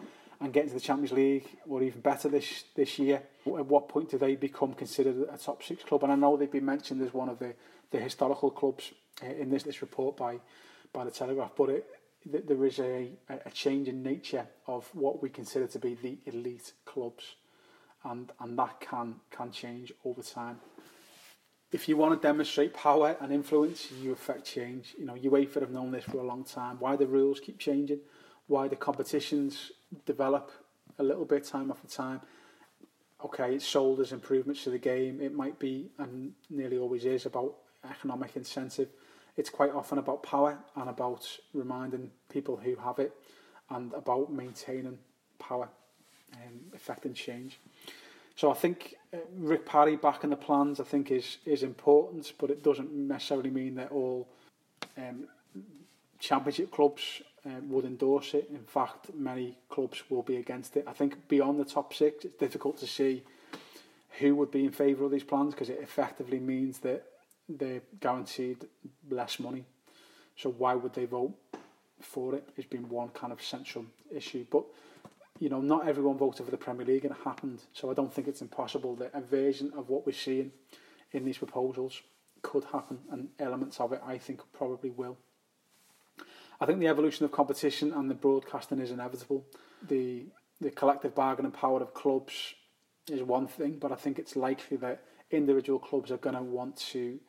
and 0.41 0.53
get 0.53 0.63
into 0.63 0.75
the 0.75 0.79
Champions 0.79 1.11
League, 1.11 1.47
or 1.67 1.83
even 1.83 2.01
better 2.01 2.29
this, 2.29 2.63
this 2.75 2.97
year? 2.97 3.21
At 3.45 3.65
what 3.65 3.89
point 3.89 4.11
do 4.11 4.17
they 4.17 4.35
become 4.35 4.73
considered 4.73 5.27
a 5.31 5.37
top 5.37 5.63
six 5.63 5.83
club? 5.83 6.03
And 6.03 6.11
I 6.11 6.15
know 6.15 6.37
they've 6.37 6.51
been 6.51 6.65
mentioned 6.65 7.01
as 7.01 7.13
one 7.13 7.29
of 7.29 7.39
the, 7.39 7.53
the 7.91 7.99
historical 7.99 8.51
clubs 8.51 8.91
uh, 9.23 9.27
in 9.27 9.49
this, 9.49 9.63
this 9.63 9.81
report 9.81 10.15
by, 10.15 10.39
by 10.93 11.03
the 11.03 11.11
Telegraph, 11.11 11.51
but 11.57 11.69
it, 11.69 11.85
there 12.25 12.65
is 12.65 12.79
a, 12.79 13.09
a 13.29 13.51
change 13.51 13.87
in 13.87 14.03
nature 14.03 14.45
of 14.67 14.89
what 14.93 15.21
we 15.21 15.29
consider 15.29 15.67
to 15.67 15.79
be 15.79 15.95
the 15.95 16.17
elite 16.25 16.73
clubs 16.85 17.35
and, 18.03 18.31
and 18.39 18.57
that 18.57 18.79
can, 18.79 19.15
can 19.31 19.51
change 19.51 19.93
over 20.05 20.21
time. 20.21 20.59
If 21.71 21.87
you 21.87 21.97
want 21.97 22.19
to 22.19 22.27
demonstrate 22.27 22.73
power 22.73 23.15
and 23.21 23.31
influence, 23.31 23.91
you 23.91 24.11
affect 24.11 24.45
change. 24.45 24.95
You 24.97 25.05
know, 25.05 25.13
UEFA 25.13 25.61
have 25.61 25.69
known 25.69 25.91
this 25.91 26.03
for 26.03 26.17
a 26.17 26.23
long 26.23 26.43
time. 26.43 26.77
Why 26.79 26.95
the 26.95 27.05
rules 27.05 27.39
keep 27.39 27.59
changing, 27.59 27.99
why 28.49 28.67
the 28.67 28.75
competitions 28.75 29.71
develop 30.05 30.51
a 30.97 31.03
little 31.03 31.23
bit 31.23 31.45
time 31.45 31.71
after 31.71 31.87
time. 31.87 32.19
Okay, 33.23 33.55
it's 33.55 33.65
sold 33.65 33.99
as 33.99 34.11
improvements 34.11 34.63
to 34.63 34.71
the 34.71 34.77
game. 34.77 35.21
It 35.21 35.33
might 35.33 35.59
be, 35.59 35.89
and 35.99 36.33
nearly 36.49 36.77
always 36.77 37.05
is, 37.05 37.25
about 37.25 37.55
economic 37.89 38.35
incentive. 38.35 38.89
It's 39.37 39.49
quite 39.49 39.71
often 39.71 39.99
about 39.99 40.23
power 40.23 40.57
and 40.75 40.89
about 40.89 41.25
reminding 41.53 42.11
people 42.29 42.57
who 42.57 42.75
have 42.75 42.99
it 42.99 43.13
and 43.69 43.93
about 43.93 44.33
maintaining 44.33 44.97
power 45.37 45.69
and 46.33 46.59
affecting 46.75 47.13
change. 47.13 47.59
So 48.35 48.49
I 48.49 48.55
think 48.55 48.95
uh, 49.13 49.17
Rick 49.37 49.65
Parry 49.65 49.95
back 49.95 50.23
in 50.23 50.29
the 50.31 50.35
plans 50.35 50.79
I 50.79 50.85
think 50.85 51.11
is 51.11 51.37
is 51.45 51.61
important, 51.61 52.33
but 52.39 52.49
it 52.49 52.63
doesn't 52.63 52.91
necessarily 52.91 53.49
mean 53.49 53.75
that 53.75 53.91
all 53.91 54.27
um, 54.97 55.27
championship 56.19 56.71
clubs 56.71 57.21
um, 57.49 57.69
would 57.69 57.85
endorse 57.85 58.33
it. 58.33 58.49
In 58.49 58.63
fact, 58.63 59.13
many 59.13 59.57
clubs 59.69 60.03
will 60.09 60.23
be 60.23 60.37
against 60.37 60.77
it. 60.77 60.85
I 60.87 60.93
think 60.93 61.27
beyond 61.27 61.59
the 61.59 61.65
top 61.65 61.93
six, 61.93 62.25
it's 62.25 62.35
difficult 62.35 62.77
to 62.79 62.87
see 62.87 63.23
who 64.19 64.35
would 64.35 64.51
be 64.51 64.65
in 64.65 64.71
favour 64.71 65.05
of 65.05 65.11
these 65.11 65.23
plans 65.23 65.53
because 65.53 65.69
it 65.69 65.79
effectively 65.81 66.39
means 66.39 66.79
that 66.79 67.03
they're 67.47 67.81
guaranteed 67.99 68.65
less 69.09 69.39
money. 69.39 69.65
So 70.35 70.51
why 70.51 70.75
would 70.75 70.93
they 70.93 71.05
vote 71.05 71.33
for 72.01 72.35
it? 72.35 72.37
it? 72.37 72.53
Has 72.55 72.65
been 72.65 72.87
one 72.89 73.09
kind 73.09 73.33
of 73.33 73.41
central 73.41 73.85
issue, 74.13 74.45
but 74.51 74.63
you 75.39 75.49
know, 75.49 75.61
not 75.61 75.87
everyone 75.87 76.17
voted 76.17 76.45
for 76.45 76.51
the 76.51 76.57
Premier 76.57 76.85
League 76.85 77.05
and 77.05 77.15
it 77.15 77.21
happened. 77.23 77.61
So 77.73 77.89
I 77.89 77.93
don't 77.93 78.13
think 78.13 78.27
it's 78.27 78.41
impossible 78.41 78.95
that 78.97 79.11
a 79.13 79.21
version 79.21 79.71
of 79.75 79.89
what 79.89 80.05
we're 80.05 80.11
seeing 80.11 80.51
in 81.13 81.25
these 81.25 81.37
proposals 81.37 82.01
could 82.41 82.65
happen 82.65 82.99
and 83.11 83.29
elements 83.39 83.79
of 83.79 83.93
it 83.93 84.01
I 84.05 84.17
think 84.17 84.41
probably 84.53 84.89
will. 84.91 85.17
I 86.61 86.65
think 86.65 86.79
the 86.79 86.87
evolution 86.87 87.25
of 87.25 87.31
competition 87.31 87.93
and 87.93 88.09
the 88.09 88.15
broadcasting 88.15 88.79
is 88.79 88.91
inevitable. 88.91 89.45
The 89.87 90.25
the 90.61 90.71
collective 90.71 91.15
bargaining 91.15 91.51
power 91.51 91.81
of 91.81 91.93
clubs 91.93 92.53
is 93.09 93.23
one 93.23 93.47
thing, 93.47 93.77
but 93.79 93.91
I 93.91 93.95
think 93.95 94.19
it's 94.19 94.35
likely 94.35 94.77
that 94.77 95.01
individual 95.31 95.79
clubs 95.79 96.11
are 96.11 96.17
going 96.17 96.35
to 96.35 96.41
want 96.41 96.75
to 96.91 97.19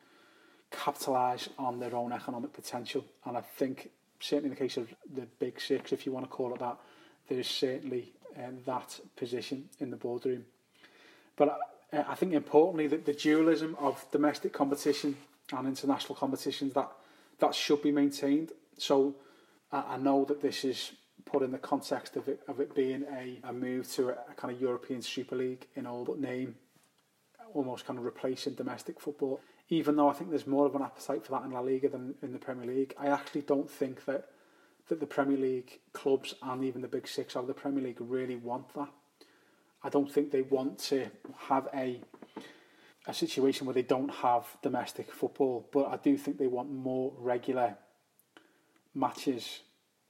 capitalise 0.69 1.49
on 1.57 1.79
their 1.79 1.95
own 1.95 2.11
economic 2.11 2.53
potential. 2.53 3.05
And 3.25 3.37
I 3.37 3.41
think, 3.41 3.91
certainly 4.19 4.49
in 4.49 4.55
the 4.55 4.59
case 4.59 4.77
of 4.77 4.89
the 5.13 5.27
Big 5.39 5.61
Six, 5.61 5.93
if 5.93 6.05
you 6.05 6.11
want 6.11 6.25
to 6.25 6.29
call 6.29 6.53
it 6.53 6.59
that, 6.59 6.77
there 7.29 7.39
is 7.39 7.47
certainly 7.47 8.13
um, 8.37 8.57
that 8.65 8.99
position 9.15 9.69
in 9.79 9.91
the 9.91 9.97
boardroom. 9.97 10.45
But 11.35 11.57
I, 11.93 11.99
I 12.09 12.15
think 12.15 12.33
importantly 12.33 12.87
that 12.87 13.05
the 13.05 13.13
dualism 13.13 13.77
of 13.79 14.05
domestic 14.11 14.51
competition 14.53 15.15
and 15.53 15.67
international 15.67 16.15
competitions 16.15 16.73
that 16.73 16.89
that 17.39 17.55
should 17.55 17.81
be 17.81 17.91
maintained. 17.91 18.51
So 18.77 19.15
I, 19.71 19.95
I 19.95 19.97
know 19.97 20.25
that 20.25 20.41
this 20.41 20.63
is 20.63 20.91
put 21.25 21.43
in 21.43 21.51
the 21.51 21.57
context 21.57 22.15
of 22.15 22.27
it 22.27 22.41
of 22.47 22.59
it 22.59 22.73
being 22.75 23.03
a, 23.13 23.39
a 23.43 23.53
move 23.53 23.91
to 23.93 24.09
a, 24.09 24.13
a 24.29 24.33
kind 24.35 24.53
of 24.53 24.61
European 24.61 25.01
Super 25.01 25.35
League 25.35 25.67
in 25.75 25.85
all 25.85 26.03
but 26.03 26.19
name, 26.19 26.55
almost 27.53 27.85
kind 27.85 27.99
of 27.99 28.05
replacing 28.05 28.55
domestic 28.55 28.99
football. 28.99 29.39
Even 29.69 29.95
though 29.95 30.09
I 30.09 30.13
think 30.13 30.29
there's 30.29 30.47
more 30.47 30.65
of 30.65 30.75
an 30.75 30.81
appetite 30.81 31.25
for 31.25 31.31
that 31.31 31.43
in 31.45 31.51
La 31.51 31.61
Liga 31.61 31.87
than 31.87 32.15
in 32.21 32.33
the 32.33 32.39
Premier 32.39 32.67
League, 32.67 32.93
I 32.99 33.07
actually 33.07 33.41
don't 33.41 33.69
think 33.69 34.05
that 34.05 34.29
that 34.89 34.99
the 34.99 35.05
Premier 35.05 35.37
League 35.37 35.79
clubs 35.93 36.35
and 36.41 36.63
even 36.63 36.81
the 36.81 36.87
Big 36.87 37.07
Six 37.07 37.35
of 37.35 37.47
the 37.47 37.53
Premier 37.53 37.83
League 37.83 38.01
really 38.01 38.35
want 38.35 38.73
that. 38.73 38.89
I 39.83 39.89
don't 39.89 40.11
think 40.11 40.31
they 40.31 40.41
want 40.41 40.79
to 40.89 41.09
have 41.49 41.67
a 41.73 42.01
a 43.07 43.13
situation 43.13 43.65
where 43.65 43.73
they 43.73 43.81
don't 43.81 44.09
have 44.09 44.45
domestic 44.61 45.11
football, 45.11 45.67
but 45.71 45.87
I 45.87 45.97
do 45.97 46.17
think 46.17 46.37
they 46.37 46.47
want 46.47 46.71
more 46.71 47.13
regular 47.17 47.75
matches 48.93 49.61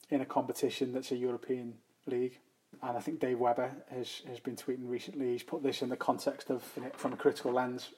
in 0.10 0.22
a 0.22 0.26
competition 0.26 0.94
that's 0.94 1.12
a 1.12 1.16
European 1.16 1.76
league. 2.06 2.40
And 2.82 2.98
I 2.98 3.02
think 3.02 3.20
Dave 3.20 3.40
Webber 3.40 3.72
has, 3.92 4.22
has 4.28 4.40
been 4.40 4.56
tweeting 4.56 4.90
recently. 4.90 5.32
He's 5.32 5.44
put 5.44 5.64
this 5.64 5.82
in 5.82 5.90
the 5.90 5.98
context 5.98 6.50
of 6.50 6.64
from 6.94 7.14
a 7.14 7.18
critical 7.18 7.52
lens 7.52 7.90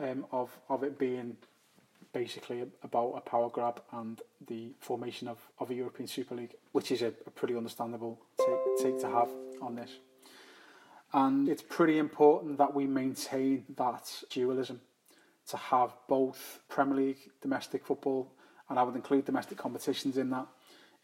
um, 0.00 0.26
of 0.32 0.50
of 0.68 0.82
it 0.82 0.98
being 0.98 1.36
basically 2.12 2.64
about 2.82 3.12
a 3.16 3.20
power 3.20 3.50
grab 3.50 3.82
and 3.92 4.22
the 4.46 4.72
formation 4.80 5.28
of, 5.28 5.38
of 5.58 5.70
a 5.70 5.74
European 5.74 6.06
Super 6.06 6.34
League, 6.34 6.54
which 6.72 6.90
is 6.90 7.02
a, 7.02 7.08
a 7.26 7.30
pretty 7.30 7.54
understandable 7.56 8.18
take, 8.38 8.82
take 8.82 9.00
to 9.00 9.08
have 9.08 9.28
on 9.60 9.74
this. 9.74 9.90
And 11.12 11.48
it's 11.48 11.62
pretty 11.62 11.98
important 11.98 12.58
that 12.58 12.74
we 12.74 12.86
maintain 12.86 13.64
that 13.76 14.22
dualism 14.30 14.80
to 15.48 15.56
have 15.56 15.94
both 16.08 16.60
Premier 16.68 16.96
League, 16.96 17.30
domestic 17.40 17.86
football, 17.86 18.30
and 18.68 18.78
I 18.78 18.82
would 18.82 18.96
include 18.96 19.24
domestic 19.24 19.58
competitions 19.58 20.16
in 20.18 20.30
that, 20.30 20.46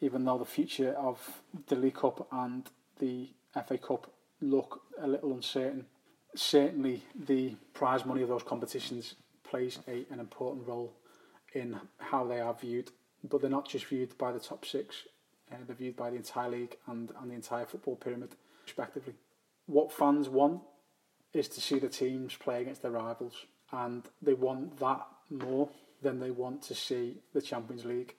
even 0.00 0.24
though 0.24 0.38
the 0.38 0.44
future 0.44 0.92
of 0.92 1.20
the 1.68 1.76
League 1.76 1.94
Cup 1.94 2.26
and 2.32 2.68
the 2.98 3.28
FA 3.66 3.78
Cup 3.78 4.10
look 4.40 4.82
a 5.00 5.06
little 5.06 5.32
uncertain. 5.32 5.86
Certainly, 6.36 7.02
the 7.14 7.54
prize 7.72 8.04
money 8.04 8.22
of 8.22 8.28
those 8.28 8.42
competitions 8.42 9.14
plays 9.44 9.78
a, 9.86 10.04
an 10.10 10.20
important 10.20 10.66
role 10.66 10.92
in 11.52 11.78
how 11.98 12.26
they 12.26 12.40
are 12.40 12.54
viewed, 12.54 12.90
but 13.22 13.40
they're 13.40 13.50
not 13.50 13.68
just 13.68 13.86
viewed 13.86 14.16
by 14.18 14.32
the 14.32 14.40
top 14.40 14.64
six, 14.64 15.04
uh, 15.52 15.56
they're 15.66 15.76
viewed 15.76 15.96
by 15.96 16.10
the 16.10 16.16
entire 16.16 16.50
league 16.50 16.76
and, 16.88 17.12
and 17.20 17.30
the 17.30 17.34
entire 17.34 17.64
football 17.64 17.96
pyramid, 17.96 18.34
respectively. 18.64 19.14
What 19.66 19.92
fans 19.92 20.28
want 20.28 20.62
is 21.32 21.48
to 21.48 21.60
see 21.60 21.78
the 21.78 21.88
teams 21.88 22.34
play 22.34 22.62
against 22.62 22.82
their 22.82 22.90
rivals, 22.90 23.46
and 23.72 24.02
they 24.20 24.34
want 24.34 24.78
that 24.78 25.06
more 25.30 25.68
than 26.05 26.20
they 26.20 26.31
want 26.31 26.62
to 26.62 26.74
see 26.74 27.16
the 27.32 27.43
Champions 27.43 27.85
League. 27.85 28.14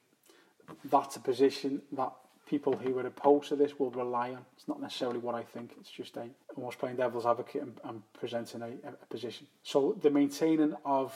That's 0.84 1.16
a 1.16 1.20
position 1.20 1.82
that 1.94 2.12
people 2.46 2.76
who 2.76 2.98
are 3.00 3.08
opposed 3.08 3.50
to 3.50 3.56
this 3.56 3.80
will 3.80 3.92
rely 3.92 4.32
on. 4.32 4.46
It's 4.58 4.68
not 4.68 4.82
necessarily 4.82 5.20
what 5.20 5.36
I 5.36 5.44
think. 5.44 5.72
It's 5.80 5.90
just 5.90 6.18
a 6.18 6.28
almost 6.56 6.80
playing 6.80 6.98
devil's 6.98 7.26
advocate 7.26 7.62
and, 7.62 7.80
and 7.84 8.02
presenting 8.20 8.62
a, 8.62 8.72
a 8.88 9.06
position. 9.10 9.48
So 9.64 9.98
the 10.02 10.10
maintaining 10.10 10.74
of 10.84 11.14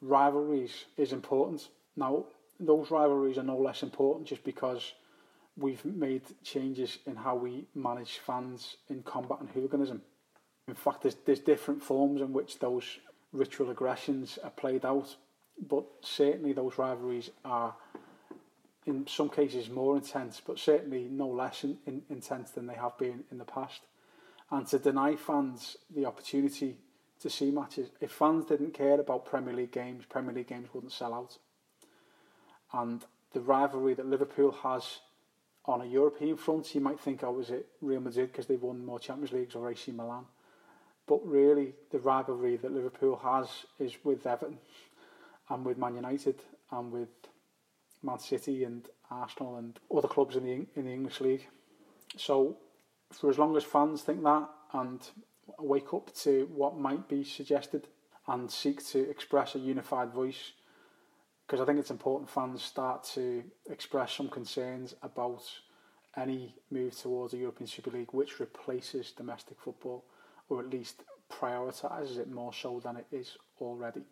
rivalries 0.00 0.84
is 0.96 1.12
important. 1.12 1.68
Now, 1.96 2.24
those 2.58 2.90
rivalries 2.90 3.38
are 3.38 3.42
no 3.42 3.58
less 3.58 3.82
important 3.82 4.28
just 4.28 4.44
because 4.44 4.92
we've 5.56 5.84
made 5.84 6.22
changes 6.42 6.98
in 7.06 7.16
how 7.16 7.34
we 7.34 7.66
manage 7.74 8.18
fans 8.18 8.76
in 8.88 9.02
combat 9.02 9.40
and 9.40 9.50
hooliganism. 9.50 10.00
In 10.68 10.74
fact, 10.74 11.02
there's, 11.02 11.16
there's 11.26 11.40
different 11.40 11.82
forms 11.82 12.20
in 12.20 12.32
which 12.32 12.58
those 12.58 12.84
ritual 13.32 13.70
aggressions 13.70 14.38
are 14.42 14.50
played 14.50 14.84
out, 14.84 15.16
but 15.68 15.84
certainly 16.02 16.52
those 16.52 16.78
rivalries 16.78 17.30
are, 17.44 17.74
in 18.86 19.06
some 19.06 19.28
cases, 19.28 19.68
more 19.68 19.96
intense, 19.96 20.40
but 20.44 20.58
certainly 20.58 21.08
no 21.10 21.28
less 21.28 21.64
in, 21.64 21.78
in, 21.86 22.02
intense 22.08 22.50
than 22.50 22.66
they 22.66 22.74
have 22.74 22.96
been 22.98 23.24
in 23.30 23.38
the 23.38 23.44
past. 23.44 23.82
And 24.50 24.66
to 24.68 24.78
deny 24.78 25.16
fans 25.16 25.76
the 25.94 26.06
opportunity 26.06 26.78
to 27.20 27.30
see 27.30 27.50
matches. 27.50 27.90
If 28.00 28.12
fans 28.12 28.46
didn't 28.46 28.74
care 28.74 28.98
about 28.98 29.26
Premier 29.26 29.54
League 29.54 29.72
games, 29.72 30.04
Premier 30.06 30.34
League 30.34 30.48
games 30.48 30.68
wouldn't 30.72 30.92
sell 30.92 31.14
out. 31.14 31.38
And 32.72 33.04
the 33.32 33.40
rivalry 33.40 33.94
that 33.94 34.06
Liverpool 34.06 34.52
has 34.62 35.00
on 35.66 35.82
a 35.82 35.86
European 35.86 36.36
front, 36.36 36.74
you 36.74 36.80
might 36.80 36.98
think, 36.98 37.22
oh, 37.22 37.32
was 37.32 37.50
it 37.50 37.66
Real 37.80 38.00
Madrid 38.00 38.32
because 38.32 38.46
they've 38.46 38.60
won 38.60 38.84
more 38.84 38.98
Champions 38.98 39.32
Leagues 39.32 39.54
or 39.54 39.70
AC 39.70 39.92
Milan? 39.92 40.24
But 41.06 41.26
really, 41.26 41.74
the 41.90 41.98
rivalry 41.98 42.56
that 42.56 42.72
Liverpool 42.72 43.20
has 43.22 43.48
is 43.78 43.96
with 44.04 44.26
Everton 44.26 44.58
and 45.50 45.64
with 45.64 45.78
Man 45.78 45.94
United 45.94 46.36
and 46.70 46.90
with 46.90 47.08
Man 48.02 48.18
City 48.18 48.64
and 48.64 48.88
Arsenal 49.10 49.56
and 49.56 49.78
other 49.94 50.08
clubs 50.08 50.36
in 50.36 50.44
the 50.44 50.66
in 50.76 50.86
the 50.86 50.92
English 50.92 51.20
league. 51.20 51.46
So, 52.16 52.56
for 53.12 53.28
as 53.28 53.38
long 53.38 53.56
as 53.56 53.64
fans 53.64 54.02
think 54.02 54.22
that 54.22 54.48
and 54.72 55.00
wake 55.58 55.92
up 55.92 56.14
to 56.14 56.48
what 56.54 56.78
might 56.78 57.08
be 57.08 57.24
suggested 57.24 57.88
and 58.28 58.50
seek 58.50 58.86
to 58.86 59.10
express 59.10 59.54
a 59.54 59.58
unified 59.58 60.12
voice 60.12 60.52
because 61.50 61.60
I 61.60 61.64
think 61.64 61.80
it's 61.80 61.90
important 61.90 62.30
fans 62.30 62.62
start 62.62 63.02
to 63.14 63.42
express 63.68 64.12
some 64.12 64.28
concerns 64.28 64.94
about 65.02 65.42
any 66.16 66.54
move 66.70 66.96
towards 66.96 67.34
a 67.34 67.38
European 67.38 67.66
Super 67.66 67.90
League 67.90 68.12
which 68.12 68.38
replaces 68.38 69.10
domestic 69.10 69.58
football 69.58 70.04
or 70.48 70.60
at 70.60 70.70
least 70.70 71.02
prioritises 71.28 72.18
it 72.18 72.30
more 72.30 72.52
so 72.52 72.78
than 72.78 72.96
it 72.96 73.06
is 73.10 73.36
already. 73.60 74.02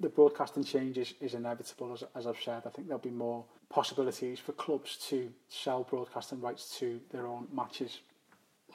The 0.00 0.08
broadcasting 0.08 0.64
change 0.64 0.98
is, 0.98 1.14
is 1.20 1.34
inevitable, 1.34 1.92
as, 1.92 2.04
as 2.14 2.26
I've 2.26 2.40
said. 2.42 2.62
I 2.66 2.70
think 2.70 2.88
there'll 2.88 3.02
be 3.02 3.10
more 3.10 3.44
possibilities 3.70 4.38
for 4.38 4.52
clubs 4.52 4.96
to 5.08 5.30
sell 5.48 5.84
broadcasting 5.84 6.40
rights 6.40 6.78
to 6.78 7.00
their 7.10 7.26
own 7.26 7.48
matches. 7.52 8.00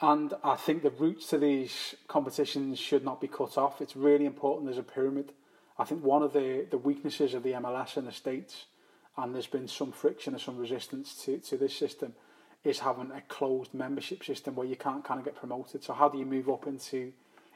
And 0.00 0.34
I 0.42 0.56
think 0.56 0.82
the 0.82 0.90
routes 0.90 1.28
to 1.28 1.38
these 1.38 1.94
competitions 2.08 2.78
should 2.78 3.04
not 3.04 3.20
be 3.20 3.28
cut 3.28 3.56
off. 3.56 3.80
It's 3.80 3.96
really 3.96 4.26
important 4.26 4.66
there's 4.66 4.78
a 4.78 4.82
pyramid. 4.82 5.32
I 5.78 5.84
think 5.84 6.04
one 6.04 6.22
of 6.22 6.32
the, 6.32 6.66
the 6.70 6.78
weaknesses 6.78 7.34
of 7.34 7.42
the 7.42 7.52
MLS 7.52 7.96
in 7.96 8.04
the 8.04 8.12
States, 8.12 8.66
and 9.16 9.34
there's 9.34 9.46
been 9.46 9.68
some 9.68 9.92
friction 9.92 10.34
and 10.34 10.42
some 10.42 10.58
resistance 10.58 11.14
to, 11.24 11.38
to 11.38 11.56
this 11.56 11.76
system, 11.76 12.14
is 12.64 12.80
having 12.80 13.10
a 13.12 13.20
closed 13.22 13.74
membership 13.74 14.24
system 14.24 14.54
where 14.54 14.66
you 14.66 14.76
can't 14.76 15.04
kind 15.04 15.18
of 15.18 15.24
get 15.24 15.36
promoted. 15.36 15.84
So 15.84 15.92
how 15.92 16.08
do 16.08 16.18
you 16.18 16.26
move 16.26 16.48
up 16.48 16.66
into 16.66 17.12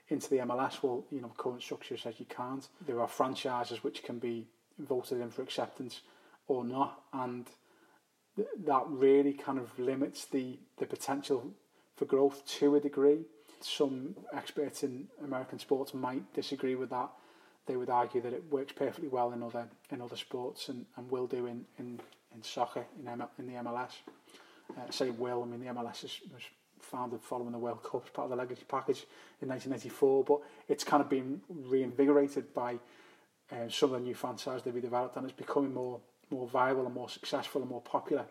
into 0.08 0.30
the 0.30 0.36
MLS? 0.38 0.82
Well, 0.82 1.04
you 1.10 1.20
know, 1.20 1.32
current 1.36 1.62
structure 1.62 1.96
says 1.96 2.14
you 2.18 2.26
can't. 2.26 2.66
There 2.86 3.00
are 3.00 3.08
franchises 3.08 3.82
which 3.84 4.02
can 4.02 4.18
be 4.18 4.46
voted 4.78 5.20
in 5.20 5.30
for 5.30 5.42
acceptance 5.42 6.00
or 6.46 6.64
not, 6.64 7.02
and 7.12 7.46
th- 8.36 8.48
that 8.64 8.84
really 8.88 9.32
kind 9.32 9.58
of 9.58 9.76
limits 9.78 10.24
the 10.26 10.58
the 10.78 10.86
potential 10.86 11.52
for 11.96 12.04
growth 12.04 12.46
to 12.46 12.76
a 12.76 12.80
degree. 12.80 13.20
Some 13.60 14.14
experts 14.32 14.84
in 14.84 15.08
American 15.24 15.58
sports 15.58 15.92
might 15.92 16.32
disagree 16.32 16.76
with 16.76 16.90
that. 16.90 17.10
They 17.66 17.76
would 17.76 17.90
argue 17.90 18.20
that 18.22 18.32
it 18.32 18.44
works 18.50 18.72
perfectly 18.72 19.08
well 19.08 19.32
in 19.32 19.42
other 19.42 19.68
in 19.90 20.00
other 20.00 20.16
sports 20.16 20.68
and, 20.68 20.86
and 20.96 21.10
will 21.10 21.26
do 21.26 21.46
in, 21.46 21.66
in, 21.78 22.00
in 22.34 22.42
soccer 22.42 22.84
in, 23.00 23.08
M- 23.08 23.28
in 23.38 23.46
the 23.46 23.54
MLS. 23.54 23.92
Uh, 24.76 24.90
say 24.90 25.10
will, 25.10 25.42
I 25.42 25.46
mean 25.46 25.60
the 25.60 25.72
MLS 25.72 26.04
is, 26.04 26.20
founded 26.90 27.20
following 27.22 27.52
the 27.52 27.58
World 27.58 27.82
Cup 27.82 28.02
as 28.04 28.10
part 28.10 28.26
of 28.26 28.30
the 28.30 28.36
legacy 28.36 28.64
package 28.68 29.06
in 29.40 29.48
1994, 29.48 30.24
but 30.24 30.40
it's 30.68 30.84
kind 30.84 31.02
of 31.02 31.08
been 31.08 31.40
reinvigorated 31.48 32.52
by 32.54 32.78
uh, 33.52 33.68
some 33.68 33.92
of 33.92 34.00
the 34.00 34.06
new 34.06 34.14
franchises 34.14 34.62
they've 34.62 34.82
developed 34.82 35.16
and 35.16 35.24
it's 35.24 35.36
becoming 35.36 35.72
more 35.72 36.00
more 36.30 36.46
viable 36.46 36.84
and 36.84 36.94
more 36.94 37.08
successful 37.08 37.62
and 37.62 37.70
more 37.70 37.80
popular. 37.80 38.24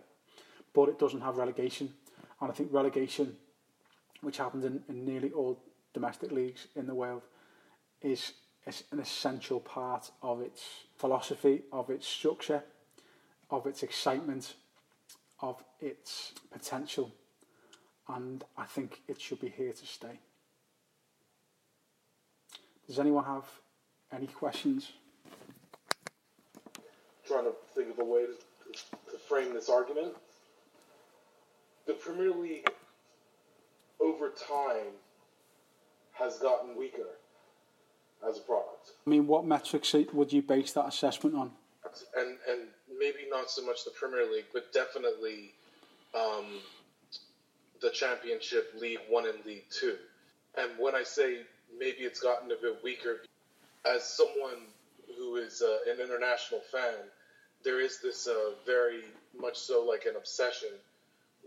But 0.73 0.89
it 0.89 0.99
doesn't 0.99 1.21
have 1.21 1.38
relegation, 1.38 1.93
and 2.39 2.51
I 2.51 2.53
think 2.53 2.71
relegation 2.71 3.35
which 4.21 4.38
happens 4.38 4.65
in, 4.65 4.84
in 4.89 5.05
nearly 5.05 5.31
all 5.31 5.59
domestic 5.93 6.31
leagues 6.31 6.67
in 6.75 6.88
the 6.88 6.95
world, 6.95 7.21
is, 8.01 8.34
is 8.65 8.84
an 8.91 8.99
essential 8.99 9.59
part 9.59 10.11
of 10.21 10.41
its 10.41 10.63
philosophy, 10.95 11.63
of 11.71 11.89
its 11.89 12.07
structure, 12.07 12.63
of 13.49 13.65
its 13.65 13.84
excitement, 13.84 14.55
of 15.41 15.63
its 15.79 16.34
potential. 16.51 17.11
And 18.09 18.43
I 18.57 18.65
think 18.65 19.01
it 19.07 19.19
should 19.19 19.41
be 19.41 19.49
here 19.49 19.73
to 19.73 19.85
stay. 19.85 20.19
Does 22.88 22.99
anyone 22.99 23.25
have 23.25 23.45
any 24.11 24.27
questions? 24.27 24.93
trying 27.27 27.43
to 27.43 27.53
think 27.75 27.91
of 27.91 27.99
a 27.99 28.03
way 28.03 28.25
to, 28.25 29.11
to 29.11 29.17
frame 29.17 29.53
this 29.53 29.69
argument. 29.69 30.13
The 31.85 31.93
Premier 31.93 32.31
League 32.31 32.69
over 33.99 34.29
time 34.29 34.93
has 36.13 36.38
gotten 36.39 36.77
weaker 36.77 37.09
as 38.27 38.38
a 38.38 38.41
product. 38.41 38.91
I 39.05 39.09
mean, 39.09 39.27
what 39.27 39.45
metrics 39.45 39.93
would 40.13 40.34
you 40.34 40.41
base 40.41 40.71
that 40.73 40.88
assessment 40.88 41.35
on? 41.35 41.51
And 42.17 42.38
and 42.49 42.67
maybe 42.99 43.19
not 43.29 43.49
so 43.49 43.65
much 43.65 43.85
the 43.85 43.91
Premier 43.91 44.29
League, 44.29 44.45
but 44.53 44.73
definitely 44.73 45.53
um, 46.13 46.45
the 47.82 47.90
Championship, 47.90 48.74
League 48.80 48.99
One, 49.10 49.28
and 49.28 49.45
League 49.45 49.66
Two. 49.70 49.95
And 50.58 50.72
when 50.80 50.95
I 50.95 51.04
say 51.04 51.41
maybe 51.78 51.99
it's 51.99 52.20
gotten 52.20 52.52
a 52.52 52.56
bit 52.56 52.84
weaker, 52.84 53.22
as 53.86 54.04
someone 54.04 54.66
who 55.18 55.36
is 55.38 55.62
uh, 55.62 55.91
an 55.91 55.99
international 55.99 56.62
fan, 56.72 56.95
there 57.64 57.80
is 57.80 57.99
this 58.02 58.28
uh, 58.28 58.52
very 58.66 59.04
much 59.40 59.58
so 59.58 59.86
like 59.86 60.06
an 60.06 60.16
obsession 60.16 60.70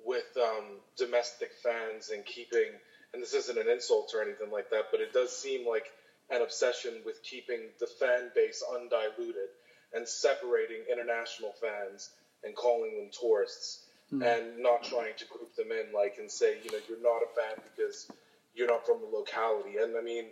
with 0.05 0.36
um, 0.36 0.65
domestic 0.97 1.51
fans 1.62 2.11
and 2.11 2.24
keeping, 2.24 2.70
and 3.12 3.23
this 3.23 3.35
isn't 3.35 3.59
an 3.59 3.69
insult 3.69 4.12
or 4.15 4.23
anything 4.23 4.51
like 4.51 4.70
that, 4.70 4.86
but 4.90 5.01
it 5.01 5.12
does 5.12 5.36
seem 5.36 5.69
like 5.69 5.86
an 6.31 6.43
obsession 6.43 6.94
with 7.05 7.23
keeping 7.23 7.61
the 7.81 7.86
fan 7.86 8.31
base 8.35 8.62
undiluted 8.73 9.51
and 9.94 10.07
separating 10.07 10.78
international 10.90 11.52
fans 11.61 12.11
and 12.44 12.55
calling 12.55 12.97
them 12.97 13.11
tourists 13.12 13.85
mm. 14.12 14.24
and 14.24 14.62
not 14.62 14.82
trying 14.84 15.14
to 15.18 15.24
group 15.26 15.54
them 15.56 15.72
in 15.72 15.92
like 15.92 16.16
and 16.18 16.30
say, 16.30 16.58
you 16.62 16.70
know, 16.72 16.78
you're 16.88 17.02
not 17.02 17.22
a 17.22 17.34
fan 17.34 17.64
because 17.76 18.10
you're 18.54 18.68
not 18.68 18.86
from 18.86 19.00
the 19.00 19.16
locality. 19.16 19.78
And 19.78 19.96
I 19.96 20.02
mean, 20.02 20.26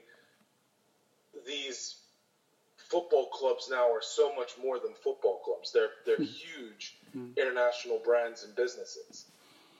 these 1.46 1.96
football 2.76 3.26
clubs 3.26 3.68
now 3.70 3.92
are 3.92 4.02
so 4.02 4.34
much 4.34 4.52
more 4.62 4.78
than 4.78 4.92
football 4.94 5.40
clubs. 5.44 5.72
They're 5.72 5.90
they're 6.06 6.18
mm. 6.18 6.26
huge 6.26 6.96
mm. 7.16 7.36
international 7.36 8.00
brands 8.04 8.44
and 8.44 8.54
businesses 8.54 9.26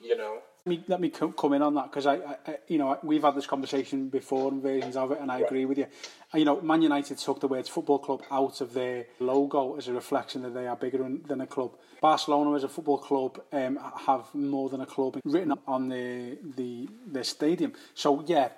you 0.03 0.17
know. 0.17 0.39
Let 0.69 0.77
me, 0.77 0.85
let 0.87 1.01
me 1.01 1.09
come 1.09 1.55
in 1.55 1.63
on 1.63 1.75
that 1.77 1.85
because 1.85 2.05
I, 2.05 2.17
I, 2.17 2.59
you 2.67 2.77
know, 2.77 2.99
we've 3.03 3.23
had 3.23 3.35
this 3.35 3.47
conversation 3.47 4.11
before 4.11 4.53
and 4.53 4.63
versions 4.63 4.99
of 4.99 5.13
it, 5.13 5.19
and 5.19 5.33
I 5.33 5.39
agree 5.39 5.65
with 5.65 5.79
you. 5.79 5.87
You 6.35 6.45
know, 6.45 6.61
Man 6.61 6.83
United 6.83 7.17
took 7.17 7.41
the 7.41 7.49
words 7.49 7.71
football 7.71 7.99
club 7.99 8.23
out 8.31 8.61
of 8.61 8.75
their 8.75 9.07
logo 9.19 9.77
as 9.77 9.89
a 9.89 9.95
reflection 9.95 10.43
that 10.43 10.53
they 10.53 10.67
are 10.67 10.77
bigger 10.77 10.99
than 10.99 11.41
a 11.41 11.47
club. 11.47 11.73
Barcelona, 12.03 12.55
as 12.55 12.65
a 12.65 12.69
football 12.69 12.99
club, 12.99 13.41
um, 13.51 13.79
have 14.07 14.27
more 14.35 14.69
than 14.69 14.83
a 14.83 14.87
club 14.87 15.19
written 15.25 15.55
on 15.67 15.89
the 15.89 16.37
the 16.57 16.87
their 17.07 17.25
stadium. 17.25 17.73
So 17.95 18.23
yeah, 18.27 18.51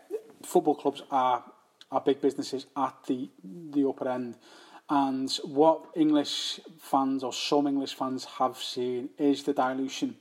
football 0.42 0.74
clubs 0.74 1.04
are 1.12 1.44
are 1.92 2.00
big 2.00 2.20
businesses 2.20 2.66
at 2.76 2.96
the 3.06 3.30
the 3.44 3.88
upper 3.88 4.08
end. 4.08 4.36
And 4.88 5.30
what 5.44 5.84
English 5.94 6.58
fans 6.80 7.22
or 7.22 7.32
some 7.32 7.68
English 7.68 7.94
fans 7.94 8.24
have 8.24 8.56
seen 8.56 9.10
is 9.16 9.44
the 9.44 9.52
dilution 9.52 10.16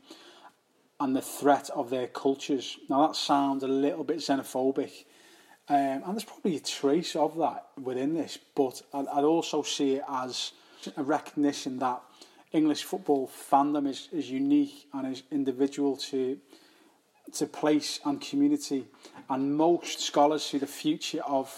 and 1.00 1.16
the 1.16 1.22
threat 1.22 1.70
of 1.72 1.90
their 1.90 2.08
cultures. 2.08 2.78
Now 2.90 3.08
that 3.08 3.16
sounds 3.16 3.64
a 3.64 3.68
little 3.68 4.04
bit 4.04 4.18
xenophobic, 4.18 5.06
um, 5.70 5.76
and 5.76 6.14
there's 6.14 6.24
probably 6.24 6.58
a 6.58 6.60
trace 6.60 7.16
of 7.16 7.38
that 7.38 7.68
within 7.82 8.14
this, 8.14 8.38
but 8.56 8.82
I'd, 8.94 9.08
I'd 9.08 9.24
also 9.24 9.62
see 9.62 9.96
it 9.96 10.04
as 10.10 10.52
a 10.98 11.04
recognition 11.04 11.78
that 11.80 12.02
English 12.52 12.84
football 12.84 13.30
fandom 13.30 13.88
is, 13.88 14.10
is 14.12 14.32
unique 14.32 14.88
and 14.94 15.14
is 15.14 15.24
individual 15.32 15.96
to 15.98 16.40
to 17.34 17.46
place 17.46 18.00
and 18.06 18.20
community, 18.20 18.88
and 19.30 19.56
most 19.56 20.00
scholars 20.00 20.44
see 20.44 20.58
the 20.58 20.68
future 20.68 21.22
of 21.28 21.54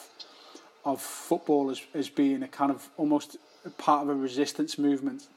of 0.84 1.01
football 1.01 1.69
as, 1.69 1.81
as 1.93 2.09
being 2.09 2.43
a 2.43 2.47
kind 2.47 2.72
of 2.72 2.89
almost 2.97 3.38
part 3.77 4.03
of 4.03 4.09
a 4.09 4.15
resistance 4.15 4.77
movement 4.77 5.27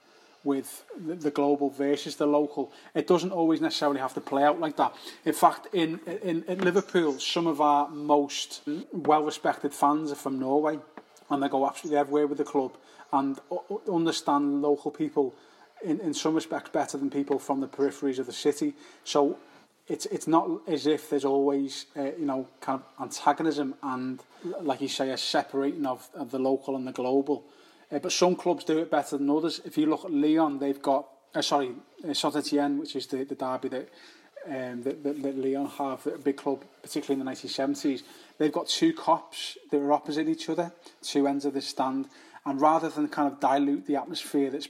with 0.45 0.85
the 0.97 1.31
global 1.31 1.71
versus 1.71 2.17
the 2.17 2.27
local. 2.27 2.73
It 2.95 3.07
doesn't 3.07 3.33
always 3.33 3.61
necessarily 3.61 4.01
have 4.01 4.15
to 4.15 4.21
play 4.21 4.45
out 4.45 4.61
like 4.61 4.77
that. 4.77 4.95
In 5.25 5.33
fact, 5.33 5.69
in, 5.73 6.01
in, 6.23 6.45
in 6.45 6.59
Liverpool, 6.61 7.19
some 7.19 7.47
of 7.47 7.61
our 7.61 7.89
most 7.89 8.63
well-respected 8.93 9.73
fans 9.73 10.13
are 10.13 10.17
from 10.17 10.39
Norway, 10.39 10.79
and 11.31 11.43
they 11.43 11.49
go 11.49 11.67
absolutely 11.67 11.99
everywhere 11.99 12.27
with 12.27 12.39
the 12.39 12.45
club 12.45 12.77
and 13.13 13.41
understand 13.91 14.61
local 14.61 14.91
people 14.91 15.35
in, 15.85 16.01
in 16.01 16.15
some 16.15 16.35
respects 16.35 16.71
better 16.71 16.99
than 16.99 17.11
people 17.11 17.39
from 17.39 17.61
the 17.61 17.69
peripheries 17.69 18.19
of 18.19 18.27
the 18.27 18.33
city. 18.33 18.75
So 19.05 19.39
it's 19.87 20.07
it's 20.07 20.27
not 20.27 20.49
as 20.67 20.87
if 20.87 21.11
there's 21.11 21.25
always 21.25 21.87
uh, 21.97 22.05
you 22.19 22.25
know 22.25 22.49
kind 22.61 22.81
of 22.81 23.03
antagonism 23.03 23.75
and 23.83 24.21
like 24.61 24.81
you 24.81 24.89
say 24.89 25.11
a 25.11 25.17
separating 25.17 25.87
of, 25.87 26.09
of 26.15 26.31
the 26.31 26.39
local 26.39 26.77
and 26.77 26.87
the 26.87 26.93
global. 26.93 27.45
Uh, 27.93 27.99
but 27.99 28.13
some 28.13 28.37
clubs 28.37 28.65
do 28.65 28.79
it 28.79 28.91
better 28.91 29.19
than 29.19 29.31
others. 29.31 29.61
If 29.65 29.79
you 29.79 29.87
look 29.87 30.05
at 30.05 30.13
Lyon, 30.13 30.59
they've 30.59 30.81
got, 30.81 31.07
uh, 31.35 31.43
sorry, 31.43 31.73
uh, 32.09 32.15
Saint 32.15 32.37
Etienne, 32.37 32.79
which 32.79 32.97
is 32.97 33.07
the, 33.07 33.25
the 33.25 33.35
derby 33.35 33.69
that, 33.69 33.89
um, 34.47 34.83
that, 34.83 35.03
that, 35.03 35.23
that 35.23 35.39
Lyon 35.39 35.67
have, 35.67 36.07
a 36.07 36.19
big 36.19 36.37
club, 36.37 36.65
particularly 36.83 37.21
in 37.21 37.27
the 37.27 37.33
1970s. 37.33 38.03
They've 38.39 38.53
got 38.53 38.69
two 38.69 38.93
Kops 38.93 39.59
that 39.71 39.79
are 39.79 39.93
opposite 39.93 40.29
each 40.29 40.49
other, 40.49 40.73
two 41.03 41.27
ends 41.27 41.45
of 41.45 41.55
the 41.55 41.61
stand. 41.61 42.09
And 42.47 42.61
rather 42.61 42.89
than 42.89 43.09
kind 43.09 43.33
of 43.33 43.41
dilute 43.41 43.87
the 43.87 43.97
atmosphere 43.97 44.51
that's 44.51 44.69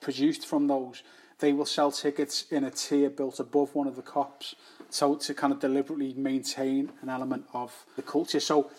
produced 0.00 0.46
from 0.46 0.68
those, 0.68 1.02
they 1.40 1.52
will 1.52 1.66
sell 1.66 1.90
tickets 1.90 2.44
in 2.50 2.64
a 2.64 2.70
tier 2.70 3.10
built 3.10 3.40
above 3.40 3.74
one 3.74 3.86
of 3.86 3.96
the 3.96 4.02
Kops. 4.02 4.54
So 4.90 5.16
to 5.16 5.34
kind 5.34 5.52
of 5.52 5.60
deliberately 5.60 6.14
maintain 6.14 6.92
an 7.02 7.08
element 7.08 7.46
of 7.52 7.84
the 7.96 8.02
culture. 8.02 8.40
So 8.40 8.70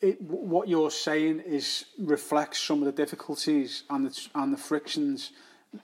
it, 0.00 0.20
what 0.20 0.68
you're 0.68 0.90
saying 0.90 1.40
is 1.40 1.84
reflects 1.98 2.60
some 2.60 2.78
of 2.78 2.86
the 2.86 2.92
difficulties 2.92 3.84
and 3.90 4.06
the, 4.06 4.28
and 4.34 4.52
the 4.52 4.56
frictions 4.56 5.32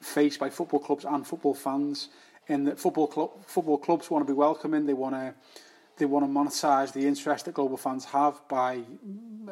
faced 0.01 0.41
by 0.41 0.51
football 0.51 0.81
clubs 0.81 1.05
and 1.05 1.27
football 1.27 1.55
fans. 1.55 2.09
In 2.49 2.65
that 2.65 2.79
football 2.79 3.09
club, 3.09 3.31
football 3.47 3.79
clubs 3.79 4.11
want 4.11 4.27
to 4.27 4.33
be 4.33 4.37
welcoming. 4.37 4.87
They 4.87 4.95
want 4.95 5.15
to 5.15 5.35
they 5.99 6.05
want 6.05 6.27
to 6.27 6.31
monetize 6.31 6.93
the 6.93 7.07
interest 7.07 7.47
that 7.47 7.55
global 7.55 7.79
fans 7.79 8.05
have 8.05 8.47
by 8.49 8.81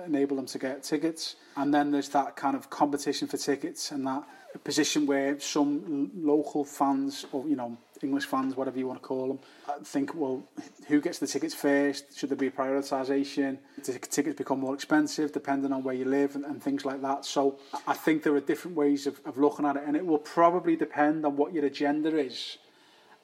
enable 0.04 0.36
them 0.36 0.44
to 0.46 0.58
get 0.58 0.82
tickets. 0.82 1.36
And 1.56 1.72
then 1.72 1.90
there's 1.90 2.10
that 2.10 2.36
kind 2.36 2.54
of 2.54 2.68
competition 2.68 3.26
for 3.28 3.38
tickets 3.38 3.90
and 3.92 4.06
that 4.06 4.24
position 4.62 5.06
where 5.06 5.40
some 5.40 6.10
local 6.14 6.64
fans 6.64 7.24
or 7.32 7.48
you 7.48 7.56
know 7.56 7.76
English 8.04 8.26
fans, 8.26 8.56
whatever 8.56 8.78
you 8.78 8.86
want 8.86 9.00
to 9.02 9.06
call 9.06 9.28
them, 9.28 9.38
I 9.68 9.82
think, 9.82 10.14
well, 10.14 10.44
who 10.88 11.00
gets 11.00 11.18
the 11.18 11.26
tickets 11.26 11.54
first? 11.54 12.16
Should 12.16 12.30
there 12.30 12.36
be 12.36 12.50
prioritisation? 12.50 13.58
Tickets 13.82 14.36
become 14.36 14.60
more 14.60 14.74
expensive 14.74 15.32
depending 15.32 15.72
on 15.72 15.82
where 15.82 15.94
you 15.94 16.04
live 16.04 16.36
and, 16.36 16.44
and 16.44 16.62
things 16.62 16.84
like 16.84 17.00
that? 17.02 17.24
So 17.24 17.58
I 17.86 17.94
think 17.94 18.22
there 18.22 18.34
are 18.34 18.40
different 18.40 18.76
ways 18.76 19.06
of, 19.06 19.20
of 19.24 19.38
looking 19.38 19.66
at 19.66 19.76
it, 19.76 19.84
and 19.86 19.96
it 19.96 20.06
will 20.06 20.18
probably 20.18 20.76
depend 20.76 21.24
on 21.26 21.36
what 21.36 21.52
your 21.52 21.64
agenda 21.64 22.16
is, 22.16 22.58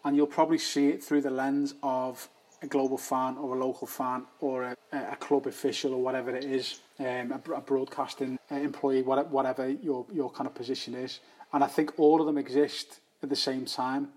and 0.05 0.17
you'll 0.17 0.27
probably 0.27 0.59
see 0.59 0.89
it 0.89 1.05
through 1.05 1.21
the 1.21 1.31
lens 1.31 1.75
of 1.83 2.29
a 2.63 2.67
global 2.67 2.99
fan 2.99 3.39
or 3.39 3.57
a 3.57 3.59
local 3.67 3.87
fan 3.87 4.25
or 4.41 4.65
a, 4.65 4.77
a 4.93 5.17
club 5.17 5.47
official 5.47 5.95
or 5.95 6.03
whatever 6.03 6.35
it 6.37 6.45
is, 6.45 6.81
um, 6.99 7.33
a, 7.33 7.53
a 7.55 7.61
broadcasting 7.61 8.39
employee, 8.51 9.03
whatever 9.03 9.69
your 9.69 10.07
your 10.13 10.31
kind 10.31 10.47
of 10.47 10.55
position 10.55 10.95
is. 10.95 11.21
And 11.53 11.65
I 11.65 11.67
think 11.67 11.99
all 11.99 12.21
of 12.21 12.27
them 12.27 12.39
exist 12.39 13.01
at 13.23 13.29
the 13.29 13.37
same 13.37 13.65
time. 13.65 14.09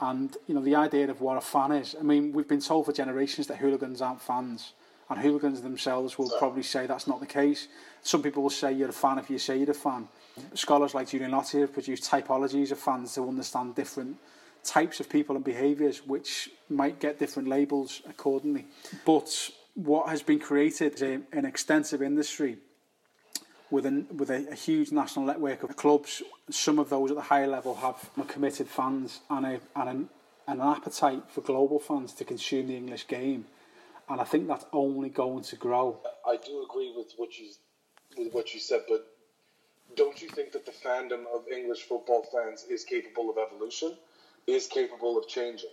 And 0.00 0.36
you 0.46 0.54
know 0.54 0.60
the 0.60 0.76
idea 0.76 1.10
of 1.10 1.20
what 1.20 1.36
a 1.36 1.40
fan 1.40 1.72
is. 1.72 1.96
I 1.98 2.02
mean, 2.02 2.32
we've 2.32 2.48
been 2.48 2.60
told 2.60 2.86
for 2.86 2.92
generations 2.92 3.46
that 3.48 3.56
hooligans 3.56 4.00
aren't 4.00 4.20
fans, 4.20 4.74
and 5.10 5.18
hooligans 5.18 5.60
themselves 5.62 6.18
will 6.18 6.30
probably 6.38 6.62
say 6.62 6.86
that's 6.86 7.06
not 7.06 7.20
the 7.20 7.26
case. 7.26 7.68
Some 8.02 8.22
people 8.22 8.42
will 8.42 8.50
say 8.50 8.72
you're 8.72 8.90
a 8.90 8.92
fan 8.92 9.18
if 9.18 9.28
you 9.28 9.38
say 9.38 9.58
you're 9.58 9.70
a 9.70 9.74
fan. 9.74 10.08
Scholars 10.54 10.94
like 10.94 11.08
Giulianotti 11.08 11.60
have 11.60 11.72
produced 11.72 12.04
typologies 12.04 12.70
of 12.70 12.78
fans 12.78 13.14
to 13.14 13.26
understand 13.26 13.74
different 13.74 14.16
types 14.62 15.00
of 15.00 15.08
people 15.08 15.34
and 15.34 15.44
behaviours, 15.44 16.06
which 16.06 16.50
might 16.68 17.00
get 17.00 17.18
different 17.18 17.48
labels 17.48 18.02
accordingly. 18.08 18.66
But 19.04 19.50
what 19.74 20.08
has 20.08 20.22
been 20.22 20.38
created 20.38 20.94
is 20.94 21.02
a, 21.02 21.20
an 21.32 21.44
extensive 21.44 22.02
industry 22.02 22.58
with, 23.70 23.86
an, 23.86 24.06
with 24.16 24.30
a, 24.30 24.48
a, 24.50 24.54
huge 24.54 24.92
national 24.92 25.26
network 25.26 25.62
of 25.62 25.76
clubs. 25.76 26.22
Some 26.50 26.78
of 26.78 26.88
those 26.88 27.10
at 27.10 27.16
the 27.16 27.22
higher 27.22 27.46
level 27.46 27.74
have 27.76 28.10
committed 28.28 28.68
fans 28.68 29.20
and, 29.28 29.44
a, 29.46 29.60
and 29.76 29.88
an, 29.88 30.08
an 30.46 30.60
appetite 30.60 31.24
for 31.28 31.42
global 31.42 31.78
fans 31.78 32.12
to 32.14 32.24
consume 32.24 32.68
the 32.68 32.76
English 32.76 33.06
game. 33.06 33.46
And 34.08 34.20
I 34.20 34.24
think 34.24 34.48
that's 34.48 34.64
only 34.72 35.10
going 35.10 35.44
to 35.44 35.56
grow. 35.56 36.00
I 36.26 36.36
do 36.36 36.64
agree 36.68 36.92
with 36.96 37.12
what 37.16 37.38
you 37.38 37.50
with 38.16 38.32
what 38.32 38.54
you 38.54 38.58
said, 38.58 38.80
but 38.88 39.06
don't 39.94 40.20
you 40.20 40.28
think 40.28 40.52
that 40.52 40.64
the 40.64 40.72
fandom 40.72 41.24
of 41.32 41.46
English 41.52 41.82
football 41.82 42.26
fans 42.32 42.64
is 42.68 42.84
capable 42.84 43.30
of 43.30 43.36
evolution? 43.38 43.96
Is 44.46 44.66
capable 44.66 45.18
of 45.18 45.28
changing 45.28 45.70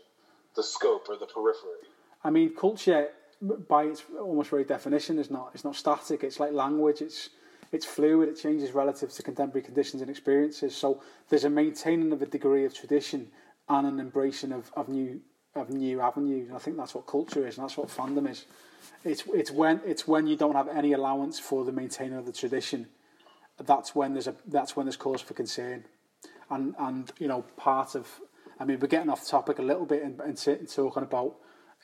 the 0.55 0.63
scope 0.63 1.07
or 1.07 1.17
the 1.17 1.25
periphery? 1.25 1.87
I 2.23 2.29
mean, 2.29 2.53
culture, 2.53 3.09
by 3.41 3.83
its 3.85 4.03
almost 4.19 4.49
very 4.49 4.65
definition, 4.65 5.17
is 5.17 5.31
not 5.31 5.51
it's 5.53 5.63
not 5.63 5.77
static. 5.77 6.23
It's 6.23 6.39
like 6.39 6.51
language. 6.51 7.01
It's 7.01 7.29
it's 7.75 7.85
fluid, 7.85 8.29
it 8.29 8.39
changes 8.41 8.71
relative 8.71 9.11
to 9.11 9.21
contemporary 9.21 9.63
conditions 9.63 10.01
and 10.01 10.09
experiences. 10.09 10.75
So 10.75 11.01
there's 11.29 11.43
a 11.43 11.49
maintaining 11.49 12.13
of 12.13 12.21
a 12.21 12.25
degree 12.25 12.63
of 12.63 12.73
tradition 12.73 13.27
and 13.67 13.85
an 13.85 13.99
embracing 13.99 14.53
of, 14.53 14.71
of 14.75 14.87
new 14.87 15.21
of 15.55 15.69
new 15.69 16.01
avenues. 16.01 16.47
And 16.47 16.55
I 16.55 16.59
think 16.59 16.77
that's 16.77 16.95
what 16.95 17.05
culture 17.05 17.45
is, 17.47 17.57
and 17.57 17.63
that's 17.63 17.77
what 17.77 17.89
fandom 17.89 18.29
is. 18.29 18.45
It's 19.03 19.23
it's 19.33 19.51
when 19.51 19.81
it's 19.85 20.07
when 20.07 20.25
you 20.25 20.37
don't 20.37 20.55
have 20.55 20.69
any 20.69 20.93
allowance 20.93 21.37
for 21.37 21.65
the 21.65 21.71
maintaining 21.71 22.17
of 22.17 22.25
the 22.25 22.31
tradition. 22.31 22.87
That's 23.57 23.93
when 23.93 24.13
there's 24.13 24.27
a 24.27 24.35
that's 24.47 24.75
when 24.75 24.85
there's 24.85 24.97
cause 24.97 25.21
for 25.21 25.33
concern. 25.33 25.85
And 26.49 26.75
and 26.79 27.11
you 27.19 27.27
know 27.27 27.43
part 27.57 27.95
of 27.95 28.07
I 28.57 28.63
mean 28.63 28.79
we're 28.79 28.87
getting 28.87 29.09
off 29.09 29.27
topic 29.27 29.59
a 29.59 29.63
little 29.63 29.85
bit 29.85 30.01
and, 30.01 30.19
and 30.21 30.37
talking 30.69 31.03
about 31.03 31.35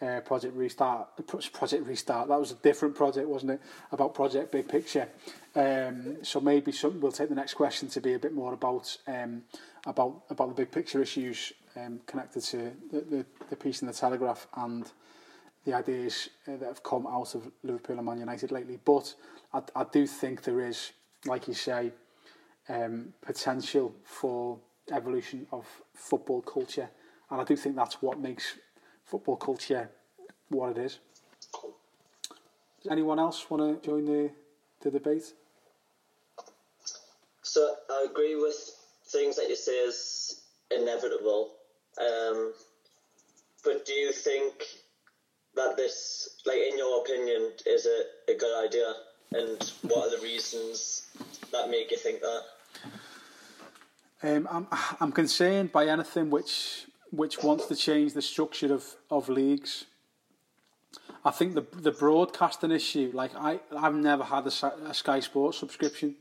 uh, 0.01 0.19
Project 0.21 0.55
Restart. 0.55 1.09
Project 1.53 1.85
Restart. 1.85 2.27
That 2.27 2.39
was 2.39 2.51
a 2.51 2.55
different 2.55 2.95
project, 2.95 3.27
wasn't 3.27 3.51
it? 3.51 3.61
About 3.91 4.13
Project 4.13 4.51
Big 4.51 4.67
Picture. 4.67 5.07
Um, 5.55 6.17
so 6.23 6.39
maybe 6.39 6.71
some, 6.71 6.99
we'll 6.99 7.11
take 7.11 7.29
the 7.29 7.35
next 7.35 7.53
question 7.53 7.87
to 7.89 8.01
be 8.01 8.13
a 8.13 8.19
bit 8.19 8.33
more 8.33 8.53
about 8.53 8.97
um, 9.07 9.43
about 9.85 10.23
about 10.29 10.49
the 10.49 10.55
big 10.55 10.71
picture 10.71 11.01
issues 11.01 11.53
um, 11.75 11.99
connected 12.05 12.41
to 12.41 12.71
the, 12.91 13.01
the, 13.01 13.25
the 13.49 13.55
piece 13.55 13.81
in 13.81 13.87
the 13.87 13.93
Telegraph 13.93 14.47
and 14.57 14.91
the 15.65 15.73
ideas 15.73 16.29
uh, 16.47 16.57
that 16.57 16.65
have 16.65 16.83
come 16.83 17.05
out 17.05 17.35
of 17.35 17.51
Liverpool 17.63 17.97
and 17.97 18.05
Man 18.05 18.19
United 18.19 18.51
lately. 18.51 18.79
But 18.83 19.13
I, 19.53 19.61
I 19.75 19.85
do 19.91 20.07
think 20.07 20.43
there 20.43 20.65
is, 20.65 20.91
like 21.25 21.47
you 21.47 21.53
say, 21.53 21.91
um, 22.69 23.13
potential 23.21 23.93
for 24.03 24.57
evolution 24.91 25.45
of 25.51 25.67
football 25.93 26.41
culture, 26.41 26.89
and 27.29 27.41
I 27.41 27.43
do 27.43 27.55
think 27.55 27.75
that's 27.75 28.01
what 28.01 28.19
makes 28.19 28.57
football 29.11 29.35
culture 29.35 29.89
what 30.47 30.71
it 30.71 30.77
is. 30.77 30.99
Does 32.81 32.91
anyone 32.91 33.19
else 33.19 33.49
want 33.49 33.83
to 33.83 33.87
join 33.87 34.05
the, 34.05 34.31
the 34.81 34.89
debate? 34.89 35.33
So 37.43 37.75
I 37.89 38.07
agree 38.09 38.35
with 38.35 38.55
things 39.07 39.35
that 39.35 39.49
you 39.49 39.57
say 39.57 39.73
is 39.73 40.41
inevitable. 40.71 41.51
Um, 41.99 42.53
but 43.65 43.85
do 43.85 43.93
you 43.93 44.13
think 44.13 44.53
that 45.55 45.75
this, 45.75 46.41
like 46.45 46.57
in 46.57 46.77
your 46.77 47.01
opinion, 47.01 47.51
is 47.65 47.85
a, 47.85 48.31
a 48.31 48.35
good 48.37 48.65
idea? 48.65 48.93
And 49.33 49.71
what 49.83 50.07
are 50.07 50.17
the 50.17 50.23
reasons 50.23 51.07
that 51.51 51.69
make 51.69 51.91
you 51.91 51.97
think 51.97 52.21
that? 52.21 52.41
Um, 54.23 54.47
I'm 54.51 54.67
I'm 54.99 55.11
concerned 55.11 55.71
by 55.71 55.87
anything 55.87 56.29
which 56.29 56.85
which 57.11 57.43
wants 57.43 57.67
to 57.67 57.75
change 57.75 58.13
the 58.13 58.21
structure 58.21 58.73
of, 58.73 58.95
of 59.09 59.29
leagues. 59.29 59.85
I 61.23 61.31
think 61.31 61.53
the 61.53 61.65
the 61.71 61.91
broadcasting 61.91 62.71
issue, 62.71 63.11
like 63.13 63.31
I, 63.35 63.59
I've 63.77 63.95
never 63.95 64.23
had 64.23 64.47
a, 64.47 64.89
a 64.89 64.93
Sky 64.93 65.19
Sports 65.19 65.59
subscription, 65.59 66.15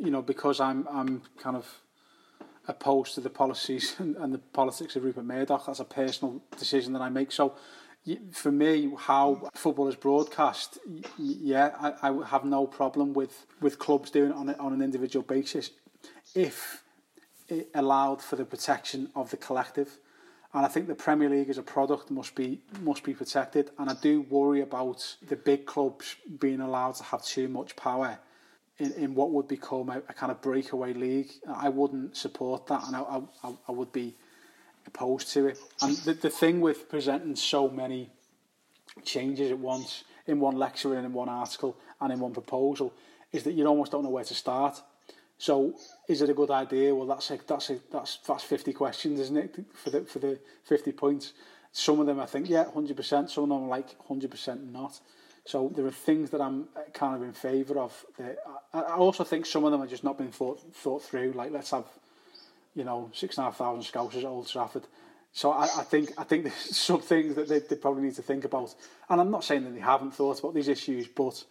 you 0.00 0.10
know, 0.10 0.22
because 0.22 0.60
I'm 0.60 0.88
I'm 0.90 1.22
kind 1.38 1.56
of 1.56 1.80
opposed 2.66 3.14
to 3.14 3.20
the 3.20 3.30
policies 3.30 3.96
and, 3.98 4.16
and 4.16 4.32
the 4.34 4.38
politics 4.38 4.96
of 4.96 5.04
Rupert 5.04 5.24
Murdoch. 5.24 5.66
That's 5.66 5.80
a 5.80 5.84
personal 5.84 6.42
decision 6.56 6.92
that 6.94 7.02
I 7.02 7.08
make. 7.08 7.32
So, 7.32 7.54
for 8.32 8.50
me, 8.50 8.90
how 8.96 9.50
football 9.54 9.88
is 9.88 9.94
broadcast, 9.94 10.78
yeah, 11.18 11.72
I, 11.78 12.08
I 12.08 12.26
have 12.26 12.44
no 12.44 12.66
problem 12.66 13.12
with, 13.12 13.46
with 13.60 13.78
clubs 13.78 14.10
doing 14.10 14.30
it 14.30 14.36
on, 14.36 14.48
a, 14.48 14.54
on 14.54 14.72
an 14.72 14.80
individual 14.80 15.22
basis, 15.22 15.70
if 16.34 16.82
it 17.50 17.68
allowed 17.74 18.22
for 18.22 18.36
the 18.36 18.44
protection 18.44 19.10
of 19.14 19.30
the 19.30 19.36
collective. 19.36 19.98
And 20.52 20.66
I 20.66 20.68
think 20.68 20.88
the 20.88 20.94
Premier 20.94 21.28
League 21.28 21.48
as 21.48 21.58
a 21.58 21.62
product 21.62 22.10
must 22.10 22.34
be 22.34 22.60
must 22.80 23.04
be 23.04 23.14
protected. 23.14 23.70
And 23.78 23.88
I 23.88 23.94
do 23.94 24.22
worry 24.22 24.62
about 24.62 25.16
the 25.26 25.36
big 25.36 25.64
clubs 25.64 26.16
being 26.40 26.60
allowed 26.60 26.96
to 26.96 27.04
have 27.04 27.24
too 27.24 27.48
much 27.48 27.76
power 27.76 28.18
in, 28.78 28.92
in 28.94 29.14
what 29.14 29.30
would 29.30 29.46
become 29.46 29.90
a, 29.90 29.98
a 30.08 30.14
kind 30.14 30.32
of 30.32 30.40
breakaway 30.40 30.92
league. 30.92 31.30
I 31.48 31.68
wouldn't 31.68 32.16
support 32.16 32.66
that, 32.66 32.82
and 32.86 32.96
I, 32.96 33.20
I, 33.44 33.52
I 33.68 33.72
would 33.72 33.92
be 33.92 34.16
opposed 34.86 35.32
to 35.34 35.46
it. 35.46 35.58
And 35.82 35.96
the, 35.98 36.14
the 36.14 36.30
thing 36.30 36.60
with 36.60 36.88
presenting 36.88 37.36
so 37.36 37.68
many 37.68 38.10
changes 39.04 39.50
at 39.52 39.58
once 39.58 40.04
in 40.26 40.40
one 40.40 40.56
lecture 40.56 40.94
and 40.94 41.06
in 41.06 41.12
one 41.12 41.28
article 41.28 41.76
and 42.00 42.12
in 42.12 42.18
one 42.20 42.32
proposal 42.32 42.92
is 43.32 43.44
that 43.44 43.52
you 43.52 43.64
almost 43.66 43.92
don't 43.92 44.02
know 44.02 44.10
where 44.10 44.24
to 44.24 44.34
start. 44.34 44.80
So, 45.40 45.74
is 46.06 46.20
it 46.20 46.28
a 46.28 46.34
good 46.34 46.50
idea? 46.50 46.94
Well, 46.94 47.06
that's 47.06 47.30
a, 47.30 47.38
that's 47.46 47.70
a, 47.70 47.78
that's 47.90 48.18
that's 48.28 48.44
fifty 48.44 48.74
questions, 48.74 49.18
isn't 49.20 49.38
it, 49.38 49.64
for 49.72 49.88
the 49.88 50.02
for 50.02 50.18
the 50.18 50.38
fifty 50.64 50.92
points? 50.92 51.32
Some 51.72 51.98
of 51.98 52.06
them 52.06 52.20
I 52.20 52.26
think 52.26 52.50
yeah, 52.50 52.70
hundred 52.70 52.98
percent. 52.98 53.30
Some 53.30 53.44
of 53.44 53.48
them 53.48 53.68
like 53.70 53.98
hundred 54.06 54.30
percent 54.30 54.70
not. 54.70 55.00
So 55.46 55.72
there 55.74 55.86
are 55.86 55.90
things 55.90 56.28
that 56.30 56.42
I'm 56.42 56.68
uh, 56.76 56.80
kind 56.92 57.16
of 57.16 57.22
in 57.22 57.32
favour 57.32 57.78
of. 57.78 58.04
I, 58.74 58.80
I 58.80 58.96
also 58.96 59.24
think 59.24 59.46
some 59.46 59.64
of 59.64 59.72
them 59.72 59.80
are 59.80 59.86
just 59.86 60.04
not 60.04 60.18
been 60.18 60.30
thought 60.30 60.60
thought 60.74 61.02
through. 61.02 61.32
Like 61.32 61.52
let's 61.52 61.70
have, 61.70 61.86
you 62.74 62.84
know, 62.84 63.10
six 63.14 63.38
and 63.38 63.44
a 63.44 63.46
half 63.46 63.56
thousand 63.56 63.84
scouts 63.84 64.16
at 64.16 64.24
Old 64.24 64.46
Trafford. 64.46 64.86
So 65.32 65.52
I, 65.52 65.62
I 65.62 65.84
think 65.84 66.12
I 66.18 66.24
think 66.24 66.44
there's 66.44 66.54
some 66.76 67.00
things 67.00 67.34
that 67.36 67.48
they, 67.48 67.60
they 67.60 67.76
probably 67.76 68.02
need 68.02 68.16
to 68.16 68.22
think 68.22 68.44
about. 68.44 68.74
And 69.08 69.18
I'm 69.18 69.30
not 69.30 69.44
saying 69.44 69.64
that 69.64 69.72
they 69.72 69.80
haven't 69.80 70.10
thought 70.10 70.38
about 70.38 70.52
these 70.52 70.68
issues, 70.68 71.08
but 71.08 71.42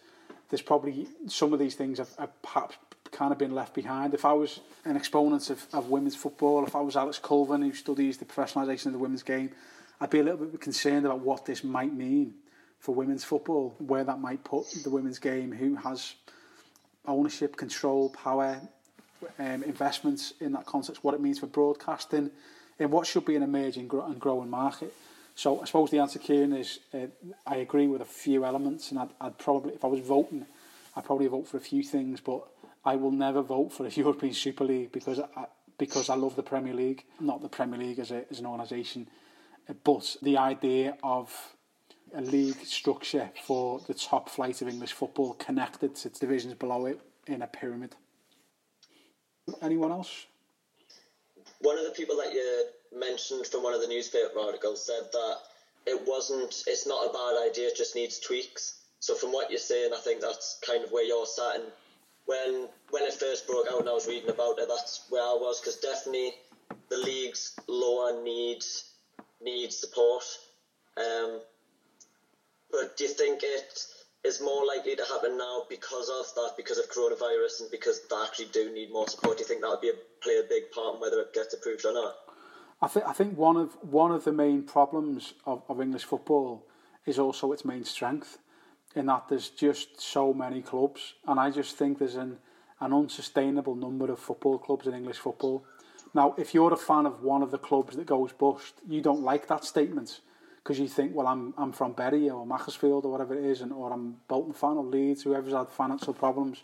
there's 0.48 0.62
probably 0.62 1.08
some 1.26 1.52
of 1.52 1.58
these 1.58 1.74
things 1.74 1.98
have, 1.98 2.14
have 2.20 2.40
perhaps 2.40 2.76
kind 3.12 3.32
of 3.32 3.38
been 3.38 3.54
left 3.54 3.74
behind. 3.74 4.14
If 4.14 4.24
I 4.24 4.32
was 4.32 4.60
an 4.84 4.96
exponent 4.96 5.50
of, 5.50 5.66
of 5.72 5.90
women's 5.90 6.16
football, 6.16 6.64
if 6.66 6.74
I 6.74 6.80
was 6.80 6.96
Alex 6.96 7.18
Culvin 7.18 7.62
who 7.62 7.72
studies 7.72 8.18
the 8.18 8.24
professionalisation 8.24 8.86
of 8.86 8.92
the 8.92 8.98
women's 8.98 9.22
game, 9.22 9.50
I'd 10.00 10.10
be 10.10 10.20
a 10.20 10.22
little 10.22 10.46
bit 10.46 10.60
concerned 10.60 11.04
about 11.04 11.20
what 11.20 11.44
this 11.44 11.62
might 11.62 11.92
mean 11.92 12.34
for 12.78 12.94
women's 12.94 13.24
football, 13.24 13.74
where 13.78 14.04
that 14.04 14.20
might 14.20 14.42
put 14.42 14.66
the 14.82 14.90
women's 14.90 15.18
game, 15.18 15.52
who 15.52 15.74
has 15.76 16.14
ownership, 17.06 17.56
control, 17.56 18.08
power, 18.10 18.60
um, 19.38 19.62
investments 19.64 20.32
in 20.40 20.52
that 20.52 20.64
context, 20.64 21.04
what 21.04 21.14
it 21.14 21.20
means 21.20 21.38
for 21.38 21.46
broadcasting, 21.46 22.30
and 22.78 22.90
what 22.90 23.06
should 23.06 23.26
be 23.26 23.36
an 23.36 23.42
emerging 23.42 23.90
and 23.92 24.20
growing 24.20 24.48
market. 24.48 24.94
So 25.34 25.60
I 25.60 25.64
suppose 25.66 25.90
the 25.90 25.98
answer, 25.98 26.18
Kieran, 26.18 26.54
is 26.54 26.80
uh, 26.94 27.06
I 27.46 27.56
agree 27.56 27.86
with 27.86 28.00
a 28.00 28.06
few 28.06 28.44
elements, 28.44 28.90
and 28.90 29.00
I'd, 29.00 29.10
I'd 29.20 29.38
probably, 29.38 29.74
if 29.74 29.84
I 29.84 29.88
was 29.88 30.00
voting, 30.00 30.46
I'd 30.96 31.04
probably 31.04 31.26
vote 31.26 31.48
for 31.48 31.58
a 31.58 31.60
few 31.60 31.82
things, 31.82 32.20
but 32.20 32.46
I 32.84 32.96
will 32.96 33.10
never 33.10 33.42
vote 33.42 33.72
for 33.72 33.86
a 33.86 33.90
European 34.04 34.34
Super 34.34 34.64
League 34.64 34.92
because 34.92 35.20
I, 35.20 35.46
because 35.78 36.10
I 36.10 36.14
love 36.14 36.36
the 36.36 36.42
Premier 36.42 36.74
League, 36.74 37.04
not 37.20 37.40
the 37.40 37.48
Premier 37.48 37.78
League 37.78 37.98
as, 37.98 38.10
a, 38.10 38.24
as 38.30 38.38
an 38.38 38.46
organisation, 38.46 39.08
uh, 39.68 39.74
but 39.84 40.16
the 40.22 40.36
idea 40.36 40.96
of 41.02 41.54
a 42.14 42.20
league 42.20 42.58
structure 42.64 43.30
for 43.44 43.80
the 43.86 43.94
top 43.94 44.28
flight 44.28 44.60
of 44.62 44.68
English 44.68 44.92
football 44.92 45.34
connected 45.34 45.94
to 45.94 46.08
its 46.08 46.18
divisions 46.18 46.54
below 46.54 46.86
it 46.86 47.00
in 47.26 47.42
a 47.42 47.46
pyramid. 47.46 47.94
Anyone 49.62 49.92
else? 49.92 50.26
One 51.60 51.78
of 51.78 51.84
the 51.84 51.90
people 51.90 52.16
that 52.16 52.32
you 52.32 52.66
mentioned 52.94 53.46
from 53.46 53.62
one 53.62 53.74
of 53.74 53.80
the 53.80 53.86
newspaper 53.86 54.38
articles 54.38 54.84
said 54.84 55.10
that 55.12 55.36
it 55.86 56.06
wasn't. 56.06 56.64
It's 56.66 56.86
not 56.86 57.08
a 57.08 57.12
bad 57.12 57.50
idea. 57.50 57.68
It 57.68 57.76
just 57.76 57.94
needs 57.94 58.18
tweaks. 58.18 58.80
So 59.00 59.14
from 59.14 59.32
what 59.32 59.50
you're 59.50 59.58
saying, 59.58 59.92
I 59.94 60.00
think 60.00 60.20
that's 60.20 60.58
kind 60.66 60.84
of 60.84 60.92
where 60.92 61.04
you're 61.04 61.26
sat. 61.26 61.56
And 61.56 61.64
when 62.30 62.68
when 62.90 63.02
it 63.02 63.14
first 63.14 63.46
broke 63.46 63.66
out 63.72 63.80
and 63.80 63.88
I 63.88 63.92
was 63.92 64.06
reading 64.06 64.30
about 64.30 64.58
it, 64.58 64.68
that's 64.68 65.06
where 65.10 65.22
I 65.22 65.36
was 65.40 65.60
because 65.60 65.76
definitely 65.76 66.32
the 66.88 66.98
league's 66.98 67.58
lower 67.66 68.22
needs 68.22 68.92
needs 69.42 69.76
support. 69.76 70.22
Um, 70.96 71.40
but 72.70 72.96
do 72.96 73.04
you 73.04 73.10
think 73.10 73.40
it 73.42 73.84
is 74.22 74.40
more 74.40 74.64
likely 74.64 74.94
to 74.94 75.04
happen 75.04 75.36
now 75.38 75.62
because 75.68 76.08
of 76.08 76.32
that, 76.36 76.52
because 76.56 76.78
of 76.78 76.88
coronavirus, 76.90 77.62
and 77.62 77.70
because 77.70 78.00
they 78.08 78.16
actually 78.24 78.50
do 78.52 78.72
need 78.72 78.92
more 78.92 79.08
support? 79.08 79.38
Do 79.38 79.42
you 79.42 79.48
think 79.48 79.62
that 79.62 79.70
would 79.70 79.80
be 79.80 79.90
a, 79.90 79.98
play 80.22 80.38
a 80.38 80.48
big 80.48 80.70
part 80.70 80.94
in 80.94 81.00
whether 81.00 81.20
it 81.20 81.34
gets 81.34 81.52
approved 81.54 81.84
or 81.84 81.92
not? 81.92 82.14
I 82.80 82.86
think 82.86 83.06
I 83.06 83.12
think 83.12 83.36
one 83.36 83.56
of 83.56 83.76
one 83.82 84.12
of 84.12 84.22
the 84.24 84.32
main 84.32 84.62
problems 84.62 85.34
of, 85.46 85.62
of 85.68 85.80
English 85.80 86.04
football 86.04 86.64
is 87.06 87.18
also 87.18 87.50
its 87.52 87.64
main 87.64 87.84
strength, 87.84 88.38
in 88.94 89.06
that 89.06 89.28
there's 89.28 89.50
just 89.50 90.00
so 90.00 90.34
many 90.34 90.62
clubs, 90.62 91.14
and 91.26 91.38
I 91.38 91.50
just 91.50 91.76
think 91.76 91.98
there's 91.98 92.16
an 92.16 92.38
an 92.80 92.94
unsustainable 92.94 93.74
number 93.74 94.10
of 94.10 94.18
football 94.18 94.58
clubs 94.58 94.86
in 94.86 94.94
English 94.94 95.18
football. 95.18 95.64
Now, 96.14 96.34
if 96.38 96.54
you're 96.54 96.72
a 96.72 96.78
fan 96.78 97.06
of 97.06 97.22
one 97.22 97.42
of 97.42 97.50
the 97.50 97.58
clubs 97.58 97.94
that 97.96 98.06
goes 98.06 98.32
bust, 98.32 98.74
you 98.88 99.02
don't 99.02 99.22
like 99.22 99.46
that 99.48 99.64
statement 99.64 100.20
because 100.62 100.78
you 100.78 100.88
think, 100.88 101.14
well, 101.14 101.26
I'm 101.26 101.54
I'm 101.56 101.72
from 101.72 101.92
Bury 101.92 102.28
or 102.30 102.46
Macclesfield 102.46 103.04
or 103.04 103.12
whatever 103.12 103.34
it 103.34 103.44
is, 103.44 103.60
and 103.60 103.72
or 103.72 103.92
I'm 103.92 104.16
Bolton 104.28 104.52
fan 104.52 104.76
or 104.76 104.84
Leeds, 104.84 105.22
whoever's 105.22 105.52
had 105.52 105.68
financial 105.68 106.14
problems. 106.14 106.62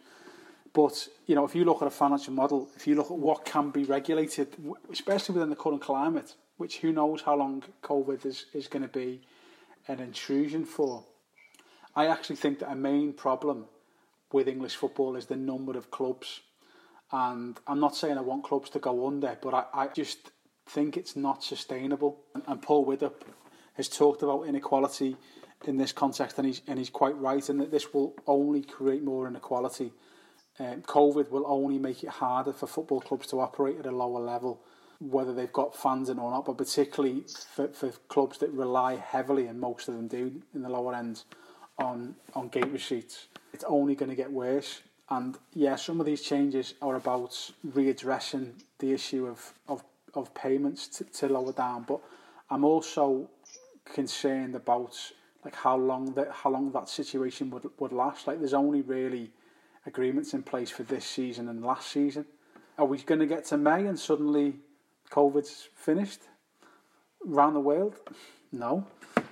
But 0.72 1.08
you 1.26 1.34
know, 1.34 1.44
if 1.44 1.54
you 1.54 1.64
look 1.64 1.80
at 1.82 1.88
a 1.88 1.90
financial 1.90 2.32
model, 2.32 2.68
if 2.76 2.86
you 2.86 2.94
look 2.96 3.10
at 3.10 3.16
what 3.16 3.44
can 3.44 3.70
be 3.70 3.84
regulated, 3.84 4.48
especially 4.90 5.34
within 5.34 5.50
the 5.50 5.56
current 5.56 5.80
climate, 5.80 6.34
which 6.56 6.78
who 6.78 6.92
knows 6.92 7.22
how 7.22 7.36
long 7.36 7.62
COVID 7.82 8.26
is 8.26 8.46
is 8.52 8.68
going 8.68 8.82
to 8.82 8.88
be 8.88 9.20
an 9.88 10.00
intrusion 10.00 10.64
for, 10.64 11.04
I 11.96 12.06
actually 12.06 12.36
think 12.36 12.58
that 12.58 12.70
a 12.70 12.76
main 12.76 13.14
problem 13.14 13.64
with 14.30 14.48
English 14.48 14.76
football 14.76 15.16
is 15.16 15.26
the 15.26 15.36
number 15.36 15.76
of 15.78 15.90
clubs. 15.90 16.42
And 17.10 17.58
I'm 17.66 17.80
not 17.80 17.96
saying 17.96 18.18
I 18.18 18.20
want 18.20 18.44
clubs 18.44 18.68
to 18.70 18.78
go 18.78 19.06
under, 19.06 19.38
but 19.40 19.54
I, 19.54 19.64
I 19.72 19.86
just 19.88 20.30
think 20.68 20.96
it's 20.96 21.16
not 21.16 21.42
sustainable. 21.42 22.18
And, 22.34 22.42
and 22.46 22.60
Paul 22.60 22.84
Widdop 22.86 23.14
has 23.74 23.88
talked 23.88 24.22
about 24.22 24.42
inequality 24.42 25.16
in 25.66 25.78
this 25.78 25.92
context, 25.92 26.38
and 26.38 26.46
he's 26.46 26.60
and 26.66 26.78
he's 26.78 26.90
quite 26.90 27.16
right 27.16 27.48
in 27.48 27.58
that 27.58 27.70
this 27.70 27.94
will 27.94 28.14
only 28.26 28.62
create 28.62 29.02
more 29.02 29.26
inequality. 29.26 29.92
Um, 30.58 30.82
COVID 30.82 31.30
will 31.30 31.44
only 31.46 31.78
make 31.78 32.02
it 32.02 32.10
harder 32.10 32.52
for 32.52 32.66
football 32.66 33.00
clubs 33.00 33.26
to 33.28 33.40
operate 33.40 33.78
at 33.78 33.86
a 33.86 33.90
lower 33.90 34.20
level, 34.20 34.60
whether 34.98 35.32
they've 35.32 35.52
got 35.52 35.76
fans 35.76 36.08
in 36.08 36.18
or 36.18 36.30
not. 36.30 36.44
But 36.44 36.58
particularly 36.58 37.24
for, 37.54 37.68
for 37.68 37.90
clubs 38.08 38.38
that 38.38 38.50
rely 38.50 38.96
heavily, 38.96 39.46
and 39.46 39.60
most 39.60 39.88
of 39.88 39.94
them 39.94 40.08
do 40.08 40.42
in 40.54 40.62
the 40.62 40.68
lower 40.68 40.94
ends, 40.94 41.24
on 41.78 42.16
on 42.34 42.48
gate 42.48 42.70
receipts, 42.70 43.28
it's 43.52 43.64
only 43.64 43.94
going 43.94 44.10
to 44.10 44.16
get 44.16 44.30
worse. 44.30 44.82
And 45.08 45.36
yeah, 45.52 45.76
some 45.76 46.00
of 46.00 46.06
these 46.06 46.22
changes 46.22 46.74
are 46.82 46.96
about 46.96 47.52
readdressing 47.66 48.52
the 48.78 48.92
issue 48.92 49.26
of 49.26 49.52
of, 49.68 49.84
of 50.14 50.34
payments 50.34 50.88
to, 50.88 51.04
to 51.04 51.28
lower 51.28 51.52
down, 51.52 51.84
but 51.86 52.00
I'm 52.50 52.64
also 52.64 53.28
concerned 53.84 54.54
about 54.54 54.96
like 55.44 55.54
how 55.54 55.76
long 55.76 56.12
that 56.14 56.30
how 56.32 56.50
long 56.50 56.72
that 56.72 56.88
situation 56.88 57.50
would 57.50 57.68
would 57.78 57.92
last. 57.92 58.26
Like 58.26 58.38
there's 58.38 58.54
only 58.54 58.82
really 58.82 59.30
agreements 59.86 60.34
in 60.34 60.42
place 60.42 60.70
for 60.70 60.82
this 60.82 61.04
season 61.04 61.48
and 61.48 61.64
last 61.64 61.88
season. 61.90 62.26
Are 62.78 62.84
we 62.84 62.98
going 62.98 63.20
to 63.20 63.26
get 63.26 63.44
to 63.46 63.56
May 63.56 63.86
and 63.86 63.98
suddenly 63.98 64.56
COVID's 65.10 65.68
finished 65.74 66.20
around 67.26 67.54
the 67.54 67.60
world? 67.60 67.94
No. 68.52 68.86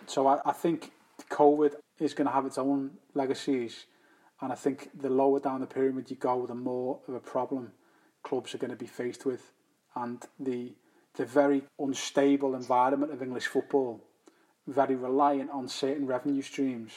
So 0.06 0.26
I, 0.26 0.38
I 0.46 0.52
think 0.52 0.92
COVID 1.30 1.74
is 1.98 2.14
going 2.14 2.26
to 2.26 2.32
have 2.32 2.46
its 2.46 2.58
own 2.58 2.92
legacies, 3.14 3.86
and 4.40 4.52
I 4.52 4.56
think 4.56 4.90
the 5.00 5.10
lower 5.10 5.40
down 5.40 5.60
the 5.60 5.66
pyramid 5.66 6.10
you 6.10 6.16
go, 6.16 6.46
the 6.46 6.54
more 6.54 7.00
of 7.08 7.14
a 7.14 7.20
problem 7.20 7.72
clubs 8.22 8.54
are 8.54 8.58
going 8.58 8.70
to 8.70 8.76
be 8.76 8.86
faced 8.86 9.24
with, 9.24 9.52
and 9.94 10.22
the 10.38 10.74
the 11.16 11.24
very 11.24 11.62
unstable 11.78 12.56
environment 12.56 13.12
of 13.12 13.22
English 13.22 13.46
football 13.46 14.00
very 14.66 14.94
reliant 14.94 15.50
on 15.50 15.68
certain 15.68 16.06
revenue 16.06 16.42
streams 16.42 16.92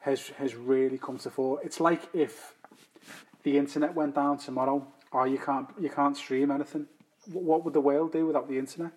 has 0.00 0.28
has 0.38 0.54
really 0.54 0.98
come 0.98 1.18
to 1.18 1.30
fore. 1.30 1.60
It's 1.64 1.80
like 1.80 2.02
if 2.14 2.54
the 3.42 3.58
internet 3.58 3.94
went 3.94 4.14
down 4.14 4.38
tomorrow, 4.38 4.86
or 5.10 5.26
you 5.26 5.38
can't 5.38 5.68
you 5.80 5.90
can't 5.90 6.16
stream 6.16 6.50
anything. 6.50 6.86
What 7.32 7.64
would 7.64 7.74
the 7.74 7.80
world 7.80 8.12
do 8.12 8.26
without 8.26 8.48
the 8.48 8.58
internet? 8.58 8.92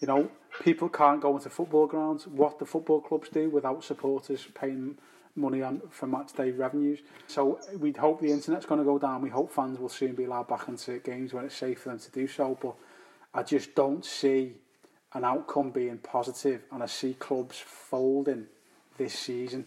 You 0.00 0.08
know, 0.08 0.30
people 0.62 0.88
can't 0.88 1.20
go 1.20 1.36
into 1.36 1.50
football 1.50 1.86
grounds. 1.86 2.26
What 2.26 2.58
the 2.58 2.66
football 2.66 3.00
clubs 3.00 3.28
do 3.28 3.50
without 3.50 3.84
supporters 3.84 4.46
paying 4.54 4.96
money 5.36 5.62
on 5.62 5.82
for 5.90 6.06
match 6.06 6.32
day 6.32 6.50
revenues. 6.50 7.00
So 7.26 7.60
we'd 7.78 7.98
hope 7.98 8.20
the 8.20 8.32
internet's 8.32 8.66
going 8.66 8.80
to 8.80 8.84
go 8.84 8.98
down. 8.98 9.22
We 9.22 9.30
hope 9.30 9.52
fans 9.52 9.78
will 9.78 9.88
soon 9.88 10.14
be 10.14 10.24
allowed 10.24 10.48
back 10.48 10.68
into 10.68 10.98
games 10.98 11.32
when 11.32 11.44
it's 11.44 11.54
safe 11.54 11.80
for 11.80 11.90
them 11.90 11.98
to 11.98 12.10
do 12.10 12.26
so. 12.26 12.58
But 12.60 12.74
I 13.34 13.42
just 13.42 13.74
don't 13.74 14.04
see 14.04 14.54
an 15.12 15.24
outcome 15.24 15.70
being 15.70 15.98
positive 15.98 16.62
and 16.72 16.82
I 16.82 16.86
see 16.86 17.14
clubs 17.14 17.58
folding 17.58 18.46
this 18.96 19.14
season. 19.14 19.66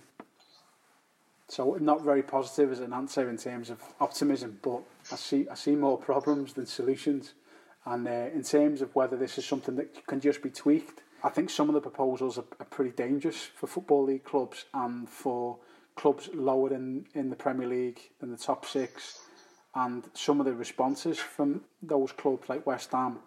So 1.47 1.77
not 1.79 2.01
very 2.01 2.23
positive 2.23 2.71
as 2.71 2.79
an 2.79 2.93
answer 2.93 3.29
in 3.29 3.37
terms 3.37 3.69
of 3.69 3.79
optimism, 3.99 4.59
but 4.63 4.81
I 5.11 5.15
see 5.15 5.47
I 5.49 5.55
see 5.55 5.75
more 5.75 5.97
problems 5.97 6.53
than 6.53 6.65
solutions. 6.65 7.33
And 7.85 8.07
uh, 8.07 8.29
in 8.33 8.43
terms 8.43 8.81
of 8.81 8.95
whether 8.95 9.17
this 9.17 9.37
is 9.37 9.45
something 9.45 9.75
that 9.75 10.07
can 10.07 10.19
just 10.19 10.41
be 10.41 10.49
tweaked, 10.49 11.01
I 11.23 11.29
think 11.29 11.49
some 11.49 11.69
of 11.69 11.73
the 11.73 11.81
proposals 11.81 12.37
are, 12.37 12.45
are 12.59 12.65
pretty 12.65 12.91
dangerous 12.91 13.49
for 13.55 13.67
football 13.67 14.05
league 14.05 14.23
clubs 14.23 14.65
and 14.73 15.09
for 15.09 15.57
clubs 15.95 16.29
lower 16.33 16.73
in, 16.73 17.05
in 17.13 17.29
the 17.29 17.35
Premier 17.35 17.67
League 17.67 17.99
than 18.19 18.31
the 18.31 18.37
top 18.37 18.65
six. 18.65 19.19
And 19.75 20.03
some 20.13 20.39
of 20.39 20.45
the 20.45 20.53
responses 20.53 21.19
from 21.19 21.61
those 21.81 22.11
clubs 22.11 22.47
like 22.47 22.65
West 22.65 22.91
Ham 22.91 23.19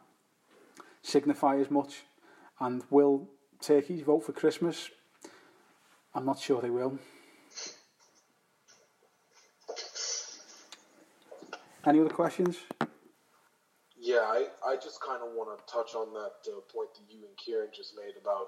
signify 1.03 1.59
as 1.59 1.71
much. 1.71 2.05
And 2.61 2.83
will 2.91 3.29
turkeys 3.61 4.03
vote 4.03 4.25
for 4.25 4.33
Christmas? 4.33 4.91
I'm 6.15 6.25
not 6.25 6.39
sure 6.39 6.63
they 6.63 6.71
will. 6.71 6.99
Any 11.87 12.01
other 12.01 12.11
questions? 12.11 12.59
Yeah, 14.07 14.21
I, 14.21 14.47
I 14.65 14.77
just 14.77 15.01
kind 15.01 15.21
of 15.21 15.35
want 15.35 15.51
to 15.59 15.73
touch 15.73 15.97
on 15.97 16.15
that 16.15 16.49
uh, 16.49 16.61
point 16.73 16.95
that 16.95 17.13
you 17.13 17.27
and 17.27 17.37
Kieran 17.37 17.71
just 17.75 17.97
made 17.97 18.15
about 18.23 18.47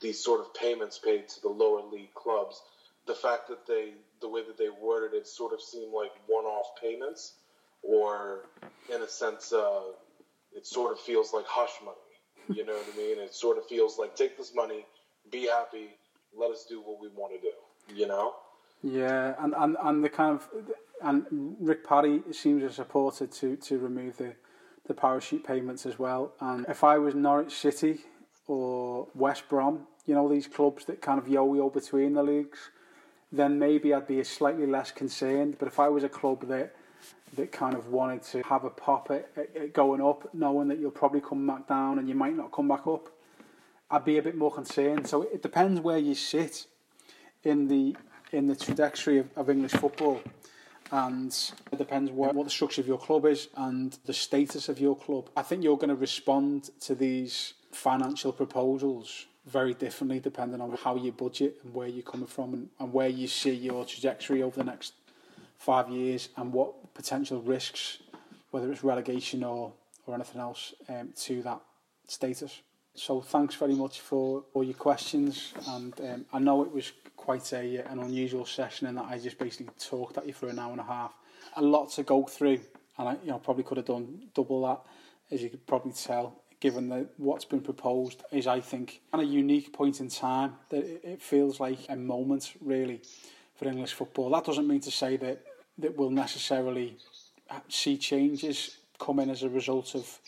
these 0.00 0.18
sort 0.18 0.40
of 0.40 0.52
payments 0.54 0.98
paid 0.98 1.28
to 1.28 1.40
the 1.40 1.48
lower 1.48 1.82
league 1.82 2.12
clubs. 2.14 2.60
The 3.06 3.14
fact 3.14 3.46
that 3.46 3.64
they, 3.64 3.92
the 4.20 4.28
way 4.28 4.42
that 4.44 4.58
they 4.58 4.70
worded 4.70 5.16
it, 5.16 5.28
sort 5.28 5.52
of 5.52 5.62
seemed 5.62 5.92
like 5.92 6.10
one-off 6.26 6.66
payments, 6.82 7.34
or 7.80 8.46
in 8.92 9.00
a 9.00 9.08
sense, 9.08 9.52
uh, 9.52 9.82
it 10.52 10.66
sort 10.66 10.90
of 10.90 10.98
feels 10.98 11.32
like 11.32 11.46
hush 11.46 11.78
money. 11.84 11.96
You 12.48 12.66
know 12.66 12.72
what 12.72 12.86
I 12.92 12.96
mean? 12.98 13.18
It 13.20 13.32
sort 13.32 13.56
of 13.56 13.66
feels 13.66 14.00
like 14.00 14.16
take 14.16 14.36
this 14.36 14.52
money, 14.52 14.84
be 15.30 15.46
happy, 15.46 15.90
let 16.36 16.50
us 16.50 16.66
do 16.68 16.80
what 16.80 17.00
we 17.00 17.06
want 17.06 17.34
to 17.34 17.40
do. 17.40 17.94
You 17.94 18.08
know? 18.08 18.34
Yeah, 18.82 19.36
and, 19.38 19.54
and, 19.56 19.76
and 19.80 20.02
the 20.02 20.08
kind 20.08 20.34
of 20.34 20.48
and 21.00 21.56
Rick 21.60 21.86
Parry 21.86 22.22
seems 22.32 22.62
to 22.62 22.72
support 22.72 23.22
it 23.22 23.30
to, 23.34 23.54
to 23.54 23.78
remove 23.78 24.16
the, 24.16 24.34
the 24.88 24.94
parachute 24.94 25.44
payments 25.44 25.86
as 25.86 25.98
well. 25.98 26.32
And 26.40 26.66
if 26.68 26.82
I 26.82 26.98
was 26.98 27.14
Norwich 27.14 27.54
City 27.54 28.00
or 28.46 29.06
West 29.14 29.48
Brom, 29.48 29.86
you 30.06 30.14
know, 30.14 30.28
these 30.28 30.48
clubs 30.48 30.86
that 30.86 31.00
kind 31.00 31.20
of 31.20 31.28
yo-yo 31.28 31.68
between 31.68 32.14
the 32.14 32.22
leagues, 32.22 32.70
then 33.30 33.58
maybe 33.58 33.92
I'd 33.92 34.08
be 34.08 34.24
slightly 34.24 34.66
less 34.66 34.90
concerned. 34.90 35.56
But 35.58 35.68
if 35.68 35.78
I 35.78 35.88
was 35.88 36.02
a 36.02 36.08
club 36.08 36.48
that 36.48 36.74
that 37.36 37.52
kind 37.52 37.74
of 37.74 37.88
wanted 37.88 38.22
to 38.22 38.42
have 38.44 38.64
a 38.64 38.70
pop 38.70 39.10
at, 39.10 39.28
at, 39.36 39.74
going 39.74 40.00
up, 40.00 40.34
knowing 40.34 40.66
that 40.68 40.78
you'll 40.78 40.90
probably 40.90 41.20
come 41.20 41.46
back 41.46 41.68
down 41.68 41.98
and 41.98 42.08
you 42.08 42.14
might 42.14 42.34
not 42.34 42.50
come 42.50 42.66
back 42.66 42.86
up, 42.86 43.10
I'd 43.90 44.06
be 44.06 44.16
a 44.16 44.22
bit 44.22 44.34
more 44.34 44.50
concerned. 44.50 45.06
So 45.06 45.22
it 45.22 45.42
depends 45.42 45.78
where 45.78 45.98
you 45.98 46.14
sit 46.14 46.66
in 47.44 47.68
the 47.68 47.96
in 48.32 48.46
the 48.46 48.56
trajectory 48.56 49.18
of, 49.18 49.28
of 49.36 49.50
English 49.50 49.72
football, 49.72 50.20
and 50.90 51.34
it 51.72 51.76
depends 51.76 52.10
what, 52.10 52.34
what 52.34 52.44
the 52.44 52.50
structure 52.50 52.80
of 52.80 52.86
your 52.86 52.98
club 52.98 53.26
is 53.26 53.48
and 53.56 53.98
the 54.06 54.12
status 54.12 54.68
of 54.68 54.80
your 54.80 54.96
club. 54.96 55.28
I 55.36 55.42
think 55.42 55.62
you're 55.62 55.76
going 55.76 55.88
to 55.88 55.94
respond 55.94 56.70
to 56.80 56.94
these 56.94 57.54
financial 57.72 58.32
proposals 58.32 59.26
very 59.46 59.74
differently 59.74 60.20
depending 60.20 60.60
on 60.60 60.76
how 60.82 60.96
you 60.96 61.12
budget 61.12 61.58
and 61.64 61.74
where 61.74 61.88
you're 61.88 62.02
coming 62.02 62.26
from 62.26 62.54
and, 62.54 62.68
and 62.78 62.92
where 62.92 63.08
you 63.08 63.26
see 63.26 63.54
your 63.54 63.84
trajectory 63.84 64.42
over 64.42 64.56
the 64.56 64.64
next 64.64 64.92
five 65.58 65.88
years 65.88 66.28
and 66.36 66.52
what 66.52 66.94
potential 66.94 67.40
risks, 67.42 67.98
whether 68.50 68.70
it's 68.70 68.84
relegation 68.84 69.42
or, 69.44 69.72
or 70.06 70.14
anything 70.14 70.40
else, 70.40 70.74
um, 70.88 71.10
to 71.16 71.42
that 71.42 71.60
status. 72.06 72.62
So 72.94 73.20
thanks 73.20 73.54
very 73.54 73.74
much 73.74 74.00
for 74.00 74.44
all 74.54 74.64
your 74.64 74.74
questions, 74.74 75.54
and 75.68 75.94
um, 76.00 76.24
I 76.32 76.40
know 76.40 76.62
it 76.62 76.72
was 76.72 76.90
quite 77.18 77.52
a 77.52 77.84
uh, 77.84 77.92
an 77.92 77.98
unusual 77.98 78.46
session 78.46 78.86
in 78.86 78.94
that 78.94 79.04
I 79.04 79.18
just 79.18 79.38
basically 79.38 79.68
talked 79.78 80.16
at 80.16 80.26
you 80.26 80.32
for 80.32 80.48
an 80.48 80.58
hour 80.58 80.70
and 80.70 80.80
a 80.80 80.84
half. 80.84 81.12
A 81.56 81.62
lot 81.62 81.90
to 81.92 82.02
go 82.02 82.24
through, 82.24 82.60
and 82.96 83.08
I 83.10 83.16
you 83.22 83.30
know 83.30 83.38
probably 83.38 83.64
could 83.64 83.76
have 83.76 83.86
done 83.86 84.28
double 84.34 84.66
that, 84.66 84.80
as 85.30 85.42
you 85.42 85.50
could 85.50 85.66
probably 85.66 85.92
tell, 85.92 86.42
given 86.60 86.88
that 86.88 87.08
what's 87.18 87.44
been 87.44 87.60
proposed 87.60 88.22
is, 88.32 88.46
I 88.46 88.60
think, 88.60 89.02
at 89.12 89.20
a 89.20 89.24
unique 89.24 89.72
point 89.72 90.00
in 90.00 90.08
time 90.08 90.54
that 90.70 90.84
it 91.12 91.20
feels 91.20 91.60
like 91.60 91.80
a 91.88 91.96
moment 91.96 92.54
really 92.60 93.02
for 93.56 93.68
English 93.68 93.92
football. 93.92 94.30
That 94.30 94.44
doesn't 94.44 94.66
mean 94.66 94.80
to 94.80 94.90
say 94.90 95.16
that 95.18 95.42
that 95.78 95.96
will 95.96 96.10
necessarily 96.10 96.96
uh, 97.50 97.60
see 97.68 97.98
changes 97.98 98.78
come 98.98 99.18
in 99.20 99.28
as 99.28 99.42
a 99.42 99.50
result 99.50 99.94
of 99.94 100.18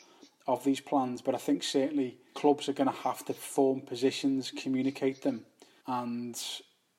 of 0.46 0.64
these 0.64 0.80
plans, 0.80 1.22
but 1.22 1.34
I 1.34 1.38
think 1.38 1.62
certainly 1.62 2.16
clubs 2.34 2.68
are 2.68 2.72
going 2.72 2.90
to 2.90 3.02
have 3.08 3.24
to 3.26 3.34
form 3.34 3.80
positions, 3.82 4.50
communicate 4.50 5.22
them, 5.22 5.44
and 5.86 6.36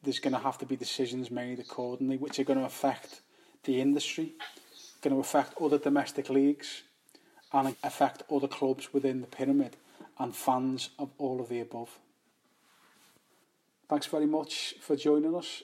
there's 0.03 0.19
going 0.19 0.34
to 0.34 0.40
have 0.40 0.57
to 0.60 0.65
be 0.65 0.76
decisions 0.76 1.30
made 1.30 1.60
accordingly, 1.60 2.18
which 2.18 2.40
are 2.40 2.44
going 2.44 2.60
to 2.60 2.65
affect 2.65 3.22
the 3.64 3.80
industry, 3.80 4.34
going 5.02 5.15
to 5.15 5.19
affect 5.19 5.53
other 5.61 5.78
domestic 5.78 6.30
leagues, 6.30 6.84
and 7.53 7.76
affect 7.84 8.23
other 8.32 8.48
clubs 8.48 8.94
within 8.94 9.22
the 9.22 9.28
pyramid 9.28 9.76
and 10.19 10.36
fans 10.36 10.90
of 10.98 11.10
all 11.18 11.41
of 11.41 11.49
the 11.49 11.60
above. 11.60 11.99
Thanks 13.90 14.06
very 14.06 14.26
much 14.26 14.76
for 14.80 14.95
joining 14.95 15.36
us. 15.36 15.64